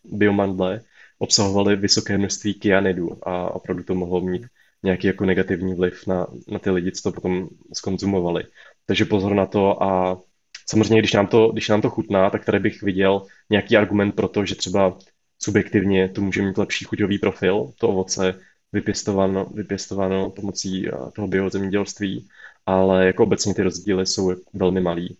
biomandle, 0.03 0.81
obsahovaly 1.19 1.75
vysoké 1.75 2.17
množství 2.17 2.53
kyanidu 2.53 3.27
a 3.27 3.55
opravdu 3.55 3.83
to 3.83 3.95
mohlo 3.95 4.21
mít 4.21 4.45
nějaký 4.83 5.07
jako 5.07 5.25
negativní 5.25 5.75
vliv 5.75 6.07
na, 6.07 6.27
na 6.47 6.59
ty 6.59 6.69
lidi, 6.69 6.91
co 6.91 7.03
to 7.03 7.11
potom 7.11 7.49
skonzumovali. 7.73 8.43
Takže 8.85 9.05
pozor 9.05 9.33
na 9.33 9.45
to 9.45 9.83
a 9.83 10.21
samozřejmě, 10.69 11.01
když 11.01 11.13
nám 11.13 11.27
to, 11.27 11.49
když 11.51 11.69
nám 11.69 11.81
to 11.81 11.89
chutná, 11.89 12.29
tak 12.29 12.45
tady 12.45 12.59
bych 12.59 12.83
viděl 12.83 13.25
nějaký 13.49 13.77
argument 13.77 14.11
pro 14.11 14.27
to, 14.27 14.45
že 14.45 14.55
třeba 14.55 14.97
subjektivně 15.39 16.09
to 16.09 16.21
může 16.21 16.41
mít 16.41 16.57
lepší 16.57 16.85
chuťový 16.85 17.17
profil, 17.17 17.71
to 17.79 17.89
ovoce 17.89 18.39
vypěstováno, 18.73 19.45
vypěstováno 19.45 20.29
pomocí 20.29 20.87
toho 21.15 21.27
biozemědělství, 21.27 22.27
ale 22.67 23.05
jako 23.05 23.23
obecně 23.23 23.53
ty 23.53 23.63
rozdíly 23.63 24.05
jsou 24.05 24.33
velmi 24.53 24.81
malý. 24.81 25.17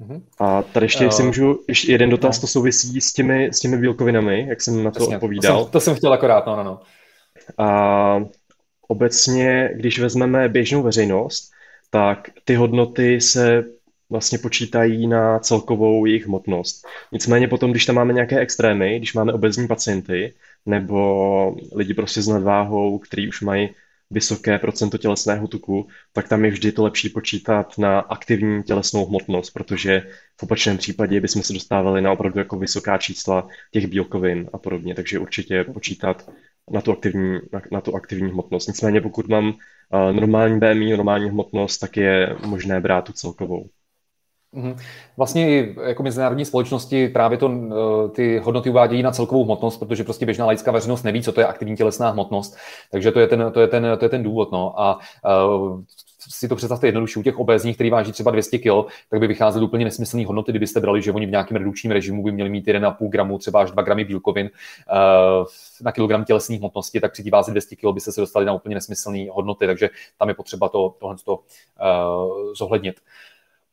Mm-hmm. 0.00 0.22
A 0.38 0.62
tady 0.62 0.84
ještě, 0.84 1.04
jestli 1.04 1.22
uh, 1.22 1.26
můžu, 1.26 1.64
ještě 1.68 1.92
jeden 1.92 2.10
dotaz, 2.10 2.36
no. 2.36 2.40
to 2.40 2.46
souvisí 2.46 3.00
s 3.00 3.12
těmi, 3.12 3.48
s 3.52 3.60
těmi 3.60 3.78
bílkovinami, 3.78 4.46
jak 4.48 4.62
jsem 4.62 4.84
na 4.84 4.90
to 4.90 5.02
Jasně, 5.02 5.16
odpovídal. 5.16 5.58
To 5.58 5.64
jsem, 5.64 5.72
to 5.72 5.80
jsem 5.80 5.94
chtěl 5.94 6.12
akorát, 6.12 6.46
no, 6.46 6.56
no, 6.56 6.64
no. 6.64 6.80
A 7.64 8.24
obecně, 8.88 9.70
když 9.74 9.98
vezmeme 9.98 10.48
běžnou 10.48 10.82
veřejnost, 10.82 11.52
tak 11.90 12.30
ty 12.44 12.54
hodnoty 12.54 13.20
se 13.20 13.64
vlastně 14.10 14.38
počítají 14.38 15.06
na 15.06 15.38
celkovou 15.38 16.06
jejich 16.06 16.26
hmotnost. 16.26 16.86
Nicméně 17.12 17.48
potom, 17.48 17.70
když 17.70 17.86
tam 17.86 17.96
máme 17.96 18.12
nějaké 18.12 18.38
extrémy, 18.38 18.98
když 18.98 19.14
máme 19.14 19.32
obezní 19.32 19.68
pacienty 19.68 20.34
nebo 20.66 21.56
lidi 21.74 21.94
prostě 21.94 22.22
s 22.22 22.28
nadváhou, 22.28 22.98
kteří 22.98 23.28
už 23.28 23.40
mají 23.40 23.68
vysoké 24.10 24.58
procento 24.58 24.98
tělesného 24.98 25.48
tuku, 25.48 25.86
tak 26.12 26.28
tam 26.28 26.44
je 26.44 26.50
vždy 26.50 26.72
to 26.72 26.84
lepší 26.84 27.08
počítat 27.08 27.78
na 27.78 27.98
aktivní 28.00 28.62
tělesnou 28.62 29.06
hmotnost, 29.06 29.50
protože 29.50 30.02
v 30.36 30.42
opačném 30.42 30.78
případě 30.78 31.20
bychom 31.20 31.42
se 31.42 31.52
dostávali 31.52 32.02
na 32.02 32.12
opravdu 32.12 32.38
jako 32.38 32.58
vysoká 32.58 32.98
čísla 32.98 33.48
těch 33.70 33.86
bílkovin 33.86 34.50
a 34.52 34.58
podobně, 34.58 34.94
takže 34.94 35.18
určitě 35.18 35.64
počítat 35.64 36.30
na 36.70 36.80
tu 36.80 36.92
aktivní, 36.92 37.38
na, 37.52 37.60
na 37.72 37.80
tu 37.80 37.96
aktivní 37.96 38.30
hmotnost. 38.30 38.68
Nicméně 38.68 39.00
pokud 39.00 39.28
mám 39.28 39.48
uh, 39.48 39.54
normální 40.12 40.60
BMI, 40.60 40.90
normální 40.90 41.30
hmotnost, 41.30 41.78
tak 41.78 41.96
je 41.96 42.36
možné 42.46 42.80
brát 42.80 43.04
tu 43.04 43.12
celkovou. 43.12 43.68
Mhm. 44.56 44.76
Vlastně 45.16 45.48
i 45.48 45.76
jako 45.86 46.02
mezinárodní 46.02 46.44
společnosti 46.44 47.08
právě 47.08 47.38
to, 47.38 47.50
eh, 47.50 48.08
ty 48.08 48.38
hodnoty 48.38 48.70
uvádějí 48.70 49.02
na 49.02 49.10
celkovou 49.10 49.44
hmotnost, 49.44 49.78
protože 49.78 50.04
prostě 50.04 50.26
běžná 50.26 50.46
laická 50.46 50.72
veřejnost 50.72 51.02
neví, 51.02 51.22
co 51.22 51.32
to 51.32 51.40
je 51.40 51.46
aktivní 51.46 51.76
tělesná 51.76 52.10
hmotnost. 52.10 52.56
Takže 52.90 53.12
to 53.12 53.20
je 53.20 53.26
ten, 53.26 53.50
to 53.52 53.60
je 53.60 53.66
ten, 53.66 53.86
to 53.98 54.04
je 54.04 54.08
ten 54.08 54.22
důvod. 54.22 54.52
No. 54.52 54.80
A 54.80 54.98
uh, 55.46 55.80
si 56.30 56.48
to 56.48 56.56
představte 56.56 56.88
jednoduše 56.88 57.18
u 57.18 57.22
těch 57.22 57.38
obézních, 57.38 57.76
který 57.76 57.90
váží 57.90 58.12
třeba 58.12 58.30
200 58.30 58.58
kg, 58.58 58.90
tak 59.10 59.20
by 59.20 59.26
vycházely 59.26 59.64
úplně 59.64 59.84
nesmyslné 59.84 60.26
hodnoty, 60.26 60.52
kdybyste 60.52 60.80
brali, 60.80 61.02
že 61.02 61.12
oni 61.12 61.26
v 61.26 61.30
nějakém 61.30 61.56
redukčním 61.56 61.92
režimu 61.92 62.22
by 62.22 62.32
měli 62.32 62.50
mít 62.50 62.66
1,5 62.66 63.08
gramu, 63.08 63.38
třeba 63.38 63.62
až 63.62 63.70
2 63.70 63.82
gramy 63.82 64.04
bílkovin 64.04 64.50
uh, 64.50 65.46
na 65.82 65.92
kilogram 65.92 66.24
tělesní 66.24 66.56
hmotnosti, 66.56 67.00
tak 67.00 67.12
při 67.12 67.22
té 67.22 67.30
váze 67.30 67.50
200 67.50 67.76
kg 67.76 67.94
byste 67.94 68.12
se 68.12 68.20
dostali 68.20 68.46
na 68.46 68.52
úplně 68.52 68.74
nesmyslné 68.74 69.26
hodnoty, 69.30 69.66
takže 69.66 69.90
tam 70.18 70.28
je 70.28 70.34
potřeba 70.34 70.68
to, 70.68 70.94
tohle 70.98 71.16
to, 71.24 71.34
uh, 71.34 72.52
zohlednit. 72.54 73.00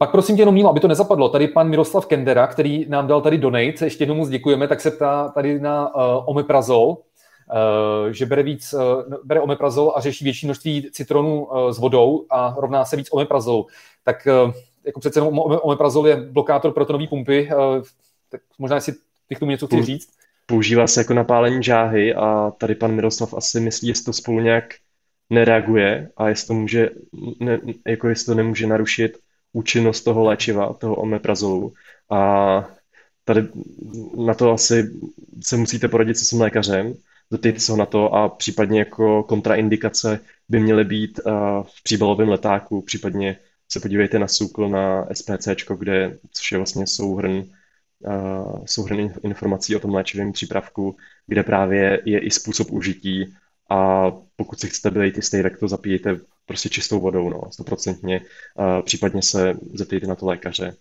Pak 0.04 0.12
prosím 0.12 0.36
tě 0.36 0.42
jenom 0.42 0.56
Mílo, 0.56 0.70
aby 0.70 0.80
to 0.80 0.88
nezapadlo. 0.88 1.30
Tady 1.30 1.48
pan 1.48 1.70
Miroslav 1.70 2.06
Kendera, 2.06 2.48
který 2.48 2.86
nám 2.90 3.08
dal 3.08 3.22
tady 3.22 3.38
donate, 3.38 3.86
ještě 3.86 4.02
jednou 4.02 4.16
moc 4.16 4.30
děkujeme, 4.30 4.68
tak 4.68 4.82
se 4.82 4.92
ptá 4.92 5.30
tady 5.30 5.60
na 5.60 5.96
uh, 5.96 6.02
omeprazol, 6.26 6.88
uh, 6.88 8.12
že 8.12 8.26
bere 8.26 8.44
víc, 8.44 8.74
uh, 8.74 8.82
bere 9.24 9.42
omeprazol 9.42 9.94
a 9.96 10.02
řeší 10.02 10.24
větší 10.24 10.46
množství 10.46 10.90
citronů 10.92 11.46
uh, 11.46 11.72
s 11.72 11.80
vodou 11.80 12.26
a 12.30 12.56
rovná 12.58 12.86
se 12.86 12.96
víc 12.96 13.08
omeprazolu. 13.12 13.68
Tak 14.04 14.28
uh, 14.46 14.54
jako 14.86 15.00
přece 15.00 15.20
jenom 15.20 15.40
omeprazol 15.40 16.08
je 16.08 16.16
blokátor 16.16 16.72
protonové 16.72 17.08
pumpy, 17.08 17.50
uh, 17.56 17.84
tak 18.32 18.42
možná 18.60 18.80
si 18.80 18.94
ty 19.28 19.36
k 19.36 19.40
tomu 19.40 19.52
něco 19.52 19.68
chci 19.68 19.84
říct. 19.84 20.10
Používá 20.46 20.88
se 20.88 21.00
jako 21.00 21.14
napálení 21.14 21.64
žáhy 21.64 22.16
a 22.16 22.52
tady 22.58 22.76
pan 22.76 22.92
Miroslav 22.92 23.34
asi 23.34 23.60
myslí, 23.60 23.88
jestli 23.88 24.06
to 24.06 24.14
spolu 24.14 24.40
nějak 24.40 24.66
nereaguje 25.30 26.10
a 26.18 26.30
jestli 26.30 26.48
to 26.48 26.54
může, 26.54 26.90
ne, 27.40 27.60
jako 27.88 28.08
jestli 28.08 28.26
to 28.26 28.34
nemůže 28.34 28.68
narušit 28.68 29.18
účinnost 29.54 30.02
toho 30.02 30.24
léčiva, 30.24 30.74
toho 30.74 30.96
omeprazolu. 30.96 31.74
A 32.10 32.68
tady 33.26 33.48
na 34.26 34.34
to 34.34 34.52
asi 34.52 34.92
se 35.44 35.58
musíte 35.58 35.88
poradit 35.88 36.18
se 36.18 36.26
svým 36.26 36.42
lékařem, 36.42 36.94
zeptejte 37.32 37.60
se 37.60 37.72
ho 37.72 37.78
na 37.78 37.86
to 37.86 38.14
a 38.14 38.30
případně 38.30 38.80
jako 38.80 39.24
kontraindikace 39.24 40.20
by 40.50 40.60
měly 40.60 40.84
být 40.86 41.20
v 41.62 41.84
příbalovém 41.84 42.30
letáku, 42.30 42.82
případně 42.82 43.38
se 43.72 43.80
podívejte 43.80 44.20
na 44.20 44.28
SUKL, 44.28 44.70
na 44.70 45.08
SPC, 45.14 45.48
kde, 45.80 46.18
což 46.32 46.52
je 46.52 46.58
vlastně 46.58 46.88
souhrn, 46.88 47.44
souhrn 48.66 49.14
informací 49.24 49.76
o 49.76 49.80
tom 49.80 49.94
léčivém 49.94 50.32
přípravku, 50.32 50.96
kde 51.28 51.44
právě 51.44 52.02
je 52.06 52.20
i 52.20 52.32
způsob 52.32 52.72
užití. 52.72 53.34
A 53.70 54.12
pokud 54.36 54.60
si 54.60 54.68
chcete 54.68 55.00
být 55.00 55.16
jistý, 55.16 55.44
tak 55.44 55.58
to 55.58 55.68
zapijete 55.68 56.20
prostě 56.46 56.70
čistou 56.70 57.00
vodou, 57.00 57.30
no, 57.30 57.52
stoprocentně. 57.52 58.22
Případně 58.86 59.22
se 59.22 59.54
zeptejte 59.74 60.08
na 60.08 60.16
to 60.16 60.26
lékaře. 60.26 60.76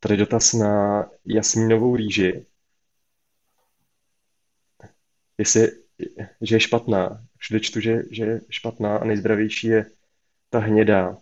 Tady 0.00 0.16
dotaz 0.16 0.52
na 0.52 1.04
jasmínovou 1.24 1.96
rýži. 1.96 2.46
Jestli, 5.38 5.68
že 6.40 6.56
je 6.56 6.60
špatná. 6.60 7.26
Všude 7.38 7.60
čtu, 7.60 7.80
že, 7.80 8.02
že 8.10 8.24
je 8.24 8.40
špatná 8.50 8.96
a 8.96 9.04
nejzdravější 9.04 9.66
je 9.66 9.90
ta 10.50 10.58
hnědá. 10.58 11.16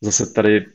Zase 0.00 0.32
tady 0.32 0.66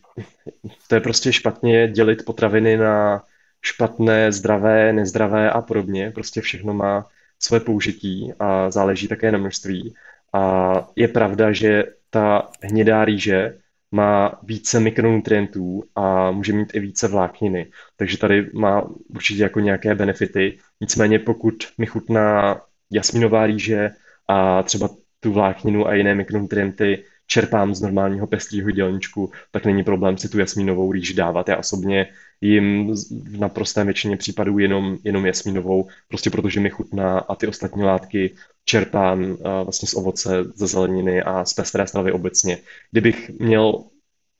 to 0.87 0.95
je 0.95 1.01
prostě 1.01 1.33
špatně 1.33 1.87
dělit 1.87 2.25
potraviny 2.25 2.77
na 2.77 3.23
špatné, 3.65 4.31
zdravé, 4.31 4.93
nezdravé 4.93 5.51
a 5.51 5.61
podobně. 5.61 6.11
Prostě 6.11 6.41
všechno 6.41 6.73
má 6.73 7.07
své 7.39 7.59
použití 7.59 8.33
a 8.39 8.71
záleží 8.71 9.07
také 9.07 9.31
na 9.31 9.37
množství. 9.37 9.93
A 10.33 10.73
je 10.95 11.07
pravda, 11.07 11.51
že 11.51 11.83
ta 12.09 12.49
hnědá 12.61 13.05
rýže 13.05 13.57
má 13.91 14.39
více 14.43 14.79
mikronutrientů 14.79 15.83
a 15.95 16.31
může 16.31 16.53
mít 16.53 16.75
i 16.75 16.79
více 16.79 17.07
vlákniny. 17.07 17.67
Takže 17.97 18.17
tady 18.17 18.49
má 18.53 18.87
určitě 19.15 19.43
jako 19.43 19.59
nějaké 19.59 19.95
benefity. 19.95 20.57
Nicméně 20.81 21.19
pokud 21.19 21.55
mi 21.77 21.85
chutná 21.85 22.59
jasminová 22.91 23.45
rýže 23.45 23.89
a 24.27 24.63
třeba 24.63 24.89
tu 25.19 25.33
vlákninu 25.33 25.87
a 25.87 25.93
jiné 25.93 26.15
mikronutrienty 26.15 27.03
čerpám 27.27 27.75
z 27.75 27.81
normálního 27.81 28.27
pestrého 28.27 28.71
dělničku, 28.71 29.31
tak 29.51 29.65
není 29.65 29.83
problém 29.83 30.17
si 30.17 30.29
tu 30.29 30.39
jasmínovou 30.39 30.91
rýži 30.91 31.13
dávat. 31.13 31.49
Já 31.49 31.57
osobně 31.57 32.07
jim 32.41 32.93
v 33.23 33.39
naprosté 33.39 33.83
většině 33.83 34.17
případů 34.17 34.59
jenom, 34.59 34.97
jenom 35.03 35.25
jasmínovou, 35.25 35.87
prostě 36.07 36.29
protože 36.29 36.59
mi 36.59 36.69
chutná 36.69 37.19
a 37.19 37.35
ty 37.35 37.47
ostatní 37.47 37.83
látky 37.83 38.35
čerpám 38.65 39.23
uh, 39.23 39.37
vlastně 39.63 39.87
z 39.87 39.93
ovoce, 39.93 40.43
ze 40.55 40.67
zeleniny 40.67 41.21
a 41.21 41.45
z 41.45 41.53
pestré 41.53 41.87
stravy 41.87 42.11
obecně. 42.11 42.57
Kdybych 42.91 43.29
měl 43.39 43.83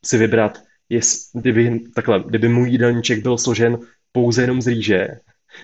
si 0.04 0.18
vybrat, 0.18 0.62
jest, 0.88 1.30
kdyby, 1.34 1.80
takhle, 1.94 2.24
kdyby 2.26 2.48
můj 2.48 2.70
jídelníček 2.70 3.22
byl 3.22 3.38
složen 3.38 3.78
pouze 4.12 4.42
jenom 4.42 4.62
z 4.62 4.66
rýže, 4.66 5.08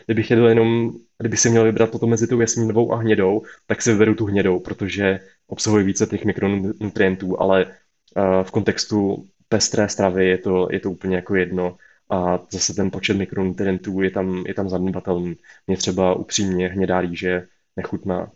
kdybych 0.07 0.31
jedl 0.31 0.47
jenom, 0.47 0.93
kdybych 1.19 1.41
si 1.41 1.51
měl 1.51 1.65
vybrat 1.65 1.91
potom 1.91 2.11
mezi 2.11 2.27
tou 2.27 2.41
jasmínovou 2.41 2.93
a 2.93 2.97
hnědou, 2.97 3.43
tak 3.67 3.83
si 3.83 3.93
vyberu 3.93 4.15
tu 4.15 4.25
hnědou, 4.25 4.61
protože 4.61 5.21
obsahuje 5.53 5.85
více 5.85 6.07
těch 6.07 6.25
mikronutrientů, 6.25 7.41
ale 7.41 7.67
uh, 7.67 8.43
v 8.43 8.51
kontextu 8.51 9.29
pestré 9.49 9.89
stravy 9.89 10.27
je 10.29 10.39
to, 10.39 10.69
je 10.71 10.81
to 10.81 10.91
úplně 10.91 11.17
jako 11.17 11.35
jedno 11.35 11.77
a 12.11 12.39
zase 12.51 12.75
ten 12.75 12.91
počet 12.91 13.17
mikronutrientů 13.17 14.01
je 14.03 14.11
tam, 14.11 14.45
je 14.47 14.55
tam 14.55 14.69
zanedbatelný. 14.69 15.37
Mě 15.67 15.77
třeba 15.77 16.15
upřímně 16.15 16.69
hnědá 16.69 17.01
rýže 17.01 17.49
nechutná. 17.77 18.33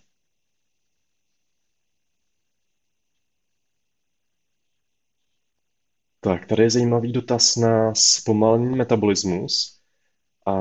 Tak, 6.20 6.46
tady 6.46 6.62
je 6.62 6.70
zajímavý 6.70 7.12
dotaz 7.12 7.56
na 7.56 7.94
zpomalený 7.94 8.76
metabolismus. 8.76 9.80
A 10.46 10.52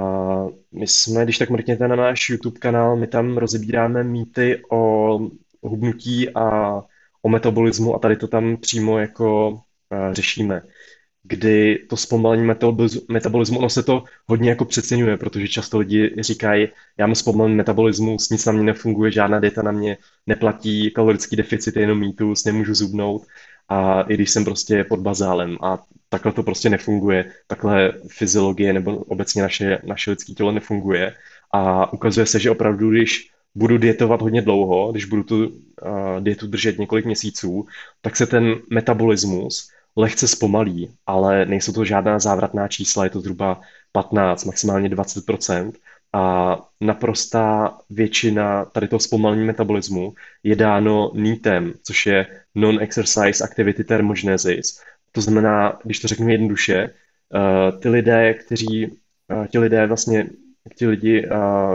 my 0.71 0.87
jsme, 0.87 1.23
když 1.23 1.37
tak 1.37 1.49
mrkněte 1.49 1.87
na 1.87 1.95
náš 1.95 2.29
YouTube 2.29 2.59
kanál, 2.59 2.95
my 2.95 3.07
tam 3.07 3.37
rozebíráme 3.37 4.03
mýty 4.03 4.61
o 4.71 5.19
hubnutí 5.69 6.29
a 6.29 6.81
o 7.21 7.29
metabolismu 7.29 7.95
a 7.95 7.99
tady 7.99 8.15
to 8.15 8.27
tam 8.27 8.57
přímo 8.57 8.99
jako 8.99 9.49
uh, 9.49 9.59
řešíme. 10.11 10.61
Kdy 11.23 11.85
to 11.89 11.97
zpomalení 11.97 12.51
metabolismu, 13.09 13.59
ono 13.59 13.69
se 13.69 13.83
to 13.83 14.03
hodně 14.25 14.49
jako 14.49 14.65
přeceňuje, 14.65 15.17
protože 15.17 15.47
často 15.47 15.77
lidi 15.77 16.15
říkají, 16.19 16.67
já 16.97 17.07
mám 17.07 17.15
zpomalený 17.15 17.55
metabolismus, 17.55 18.29
nic 18.29 18.45
na 18.45 18.51
mě 18.51 18.63
nefunguje, 18.63 19.11
žádná 19.11 19.39
dieta 19.39 19.61
na 19.61 19.71
mě 19.71 19.97
neplatí, 20.27 20.91
kalorický 20.91 21.35
deficit 21.35 21.75
je 21.75 21.81
jenom 21.81 21.99
mýtus, 21.99 22.45
nemůžu 22.45 22.73
zubnout. 22.73 23.25
A 23.69 24.01
i 24.01 24.13
když 24.13 24.29
jsem 24.29 24.45
prostě 24.45 24.83
pod 24.83 24.99
bazálem 24.99 25.57
a 25.61 25.83
takhle 26.09 26.31
to 26.31 26.43
prostě 26.43 26.69
nefunguje, 26.69 27.31
takhle 27.47 27.93
fyziologie 28.07 28.73
nebo 28.73 28.97
obecně 28.97 29.41
naše, 29.41 29.77
naše 29.83 30.11
lidské 30.11 30.33
tělo 30.33 30.51
nefunguje 30.51 31.15
a 31.51 31.93
ukazuje 31.93 32.25
se, 32.25 32.39
že 32.39 32.51
opravdu, 32.51 32.89
když 32.89 33.31
budu 33.55 33.77
dietovat 33.77 34.21
hodně 34.21 34.41
dlouho, 34.41 34.91
když 34.91 35.05
budu 35.05 35.23
tu 35.23 35.47
uh, 35.47 35.53
dietu 36.19 36.47
držet 36.47 36.79
několik 36.79 37.05
měsíců, 37.05 37.65
tak 38.01 38.15
se 38.15 38.25
ten 38.25 38.55
metabolismus 38.69 39.69
lehce 39.95 40.27
zpomalí, 40.27 40.91
ale 41.05 41.45
nejsou 41.45 41.73
to 41.73 41.85
žádná 41.85 42.19
závratná 42.19 42.67
čísla, 42.67 43.03
je 43.03 43.09
to 43.09 43.21
zhruba 43.21 43.61
15, 43.91 44.45
maximálně 44.45 44.89
20% 44.89 45.71
a 46.13 46.57
naprostá 46.81 47.77
většina 47.89 48.65
tady 48.65 48.87
toho 48.87 48.99
zpomalení 48.99 49.45
metabolismu 49.45 50.13
je 50.43 50.55
dáno 50.55 51.11
NEATem, 51.13 51.73
což 51.83 52.05
je 52.05 52.27
Non-Exercise 52.55 53.43
Activity 53.43 53.83
Thermogenesis. 53.83 54.81
To 55.11 55.21
znamená, 55.21 55.79
když 55.83 55.99
to 55.99 56.07
řeknu 56.07 56.29
jednoduše, 56.29 56.89
uh, 56.89 57.79
ty 57.79 57.89
lidé, 57.89 58.33
kteří, 58.33 58.87
uh, 58.87 59.47
ti 59.47 59.59
lidé 59.59 59.87
vlastně, 59.87 60.27
ti 60.75 60.87
lidi, 60.87 61.27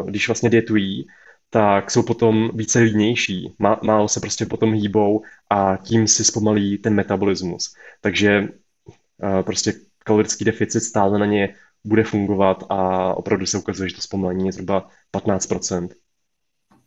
když 0.04 0.28
vlastně 0.28 0.50
dietují, 0.50 1.06
tak 1.50 1.90
jsou 1.90 2.02
potom 2.02 2.50
více 2.54 2.78
línější, 2.78 3.54
má, 3.58 3.80
málo 3.82 4.08
se 4.08 4.20
prostě 4.20 4.46
potom 4.46 4.72
hýbou 4.72 5.22
a 5.50 5.76
tím 5.76 6.08
si 6.08 6.24
zpomalí 6.24 6.78
ten 6.78 6.94
metabolismus. 6.94 7.74
Takže 8.00 8.40
uh, 8.40 9.42
prostě 9.42 9.72
kalorický 9.98 10.44
deficit 10.44 10.80
stále 10.80 11.18
na 11.18 11.26
ně 11.26 11.54
bude 11.84 12.04
fungovat 12.04 12.64
a 12.68 13.14
opravdu 13.14 13.46
se 13.46 13.58
ukazuje, 13.58 13.88
že 13.88 13.94
to 13.94 14.02
zpomalení 14.02 14.46
je 14.46 14.52
zhruba 14.52 14.88
15%. 15.12 15.88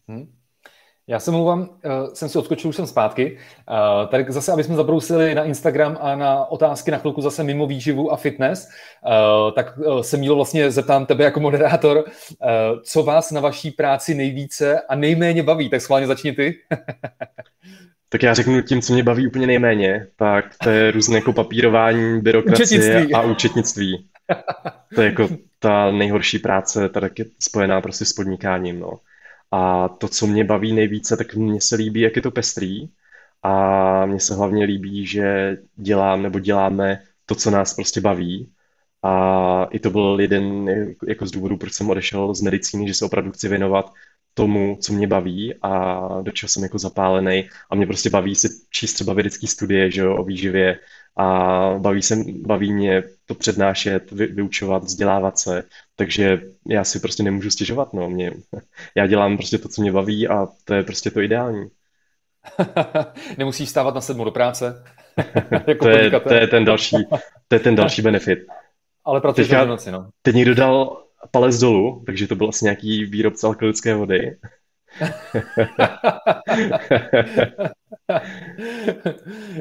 Hmm. 0.07 0.42
Já 1.07 1.19
se 1.19 1.31
mluvám, 1.31 1.59
uh, 1.59 1.67
jsem 2.13 2.29
si 2.29 2.37
odskočil, 2.37 2.69
už 2.69 2.75
jsem 2.75 2.87
zpátky. 2.87 3.37
Uh, 3.69 4.09
tak 4.09 4.31
zase, 4.31 4.51
aby 4.51 4.63
jsme 4.63 4.75
zabrousili 4.75 5.35
na 5.35 5.43
Instagram 5.43 5.97
a 6.01 6.15
na 6.15 6.45
otázky 6.45 6.91
na 6.91 6.97
chvilku 6.97 7.21
zase 7.21 7.43
mimo 7.43 7.67
výživu 7.67 8.11
a 8.11 8.15
fitness, 8.15 8.67
uh, 8.67 9.51
tak 9.51 9.77
uh, 9.77 10.01
se 10.01 10.17
Mílo 10.17 10.35
vlastně 10.35 10.71
zeptám 10.71 11.05
tebe 11.05 11.23
jako 11.23 11.39
moderátor, 11.39 11.97
uh, 11.97 12.05
co 12.83 13.03
vás 13.03 13.31
na 13.31 13.41
vaší 13.41 13.71
práci 13.71 14.15
nejvíce 14.15 14.81
a 14.81 14.95
nejméně 14.95 15.43
baví, 15.43 15.69
tak 15.69 15.81
schválně 15.81 16.07
začni 16.07 16.31
ty. 16.31 16.55
tak 18.09 18.23
já 18.23 18.33
řeknu 18.33 18.61
tím, 18.61 18.81
co 18.81 18.93
mě 18.93 19.03
baví 19.03 19.27
úplně 19.27 19.47
nejméně, 19.47 20.07
tak 20.15 20.45
to 20.63 20.69
je 20.69 20.91
různé 20.91 21.15
jako 21.15 21.33
papírování, 21.33 22.21
byrokracie 22.21 23.07
a 23.13 23.21
účetnictví. 23.21 24.05
To 24.95 25.01
je 25.01 25.09
jako 25.09 25.29
ta 25.59 25.91
nejhorší 25.91 26.39
práce, 26.39 26.89
ta 26.89 27.01
je 27.17 27.25
spojená 27.39 27.81
prostě 27.81 28.05
s 28.05 28.13
podnikáním, 28.13 28.79
no. 28.79 28.93
A 29.53 29.87
to, 29.89 30.07
co 30.07 30.27
mě 30.27 30.43
baví 30.43 30.73
nejvíce, 30.73 31.17
tak 31.17 31.35
mně 31.35 31.61
se 31.61 31.75
líbí, 31.75 32.01
jak 32.01 32.15
je 32.15 32.21
to 32.21 32.31
pestrý. 32.31 32.89
A 33.43 34.05
mně 34.05 34.19
se 34.19 34.35
hlavně 34.35 34.65
líbí, 34.65 35.05
že 35.05 35.57
dělám 35.75 36.21
nebo 36.21 36.39
děláme 36.39 37.03
to, 37.25 37.35
co 37.35 37.51
nás 37.51 37.73
prostě 37.73 38.01
baví. 38.01 38.51
A 39.03 39.65
i 39.71 39.79
to 39.79 39.89
byl 39.89 40.17
jeden 40.21 40.69
jako 41.07 41.25
z 41.25 41.31
důvodů, 41.31 41.57
proč 41.57 41.73
jsem 41.73 41.89
odešel 41.89 42.33
z 42.35 42.41
medicíny, 42.41 42.87
že 42.87 42.93
se 42.93 43.05
opravdu 43.05 43.31
chci 43.31 43.49
věnovat 43.49 43.93
tomu, 44.33 44.77
co 44.81 44.93
mě 44.93 45.07
baví 45.07 45.55
a 45.61 46.07
do 46.21 46.31
čeho 46.31 46.49
jsem 46.49 46.63
jako 46.63 46.79
zapálený. 46.79 47.49
A 47.69 47.75
mě 47.75 47.87
prostě 47.87 48.09
baví 48.09 48.35
si 48.35 48.49
číst 48.69 48.93
třeba 48.93 49.13
vědecké 49.13 49.47
studie 49.47 49.91
že 49.91 50.01
jo, 50.01 50.15
o 50.15 50.23
výživě 50.23 50.79
a 51.17 51.25
baví, 51.79 52.01
se, 52.01 52.15
baví 52.41 52.73
mě 52.73 53.03
to 53.25 53.35
přednášet, 53.35 54.11
vy, 54.11 54.27
vyučovat, 54.27 54.83
vzdělávat 54.83 55.39
se, 55.39 55.63
takže 55.95 56.41
já 56.67 56.83
si 56.83 56.99
prostě 56.99 57.23
nemůžu 57.23 57.49
stěžovat, 57.49 57.93
no, 57.93 58.09
mě, 58.09 58.31
já 58.95 59.07
dělám 59.07 59.37
prostě 59.37 59.57
to, 59.57 59.69
co 59.69 59.81
mě 59.81 59.91
baví 59.91 60.27
a 60.27 60.47
to 60.65 60.73
je 60.73 60.83
prostě 60.83 61.11
to 61.11 61.21
ideální. 61.21 61.67
Nemusíš 63.37 63.69
stávat 63.69 63.95
na 63.95 64.01
sedmu 64.01 64.23
do 64.23 64.31
práce. 64.31 64.83
jako 65.67 65.85
to, 65.85 65.89
je, 65.89 66.11
to, 66.19 66.33
je 66.33 66.47
ten 66.47 66.65
další, 66.65 66.97
to 67.47 67.55
je 67.55 67.59
ten 67.59 67.75
další 67.75 68.01
benefit. 68.01 68.39
Ale 69.05 69.21
pracuješ 69.21 69.49
v 69.49 69.65
noci, 69.65 69.91
no. 69.91 70.09
Teď 70.21 70.35
někdo 70.35 70.55
dal 70.55 71.03
palec 71.31 71.59
dolů, 71.59 72.03
takže 72.05 72.27
to 72.27 72.35
byl 72.35 72.49
asi 72.49 72.65
nějaký 72.65 73.05
výrobce 73.05 73.47
alkoholické 73.47 73.95
vody. 73.95 74.37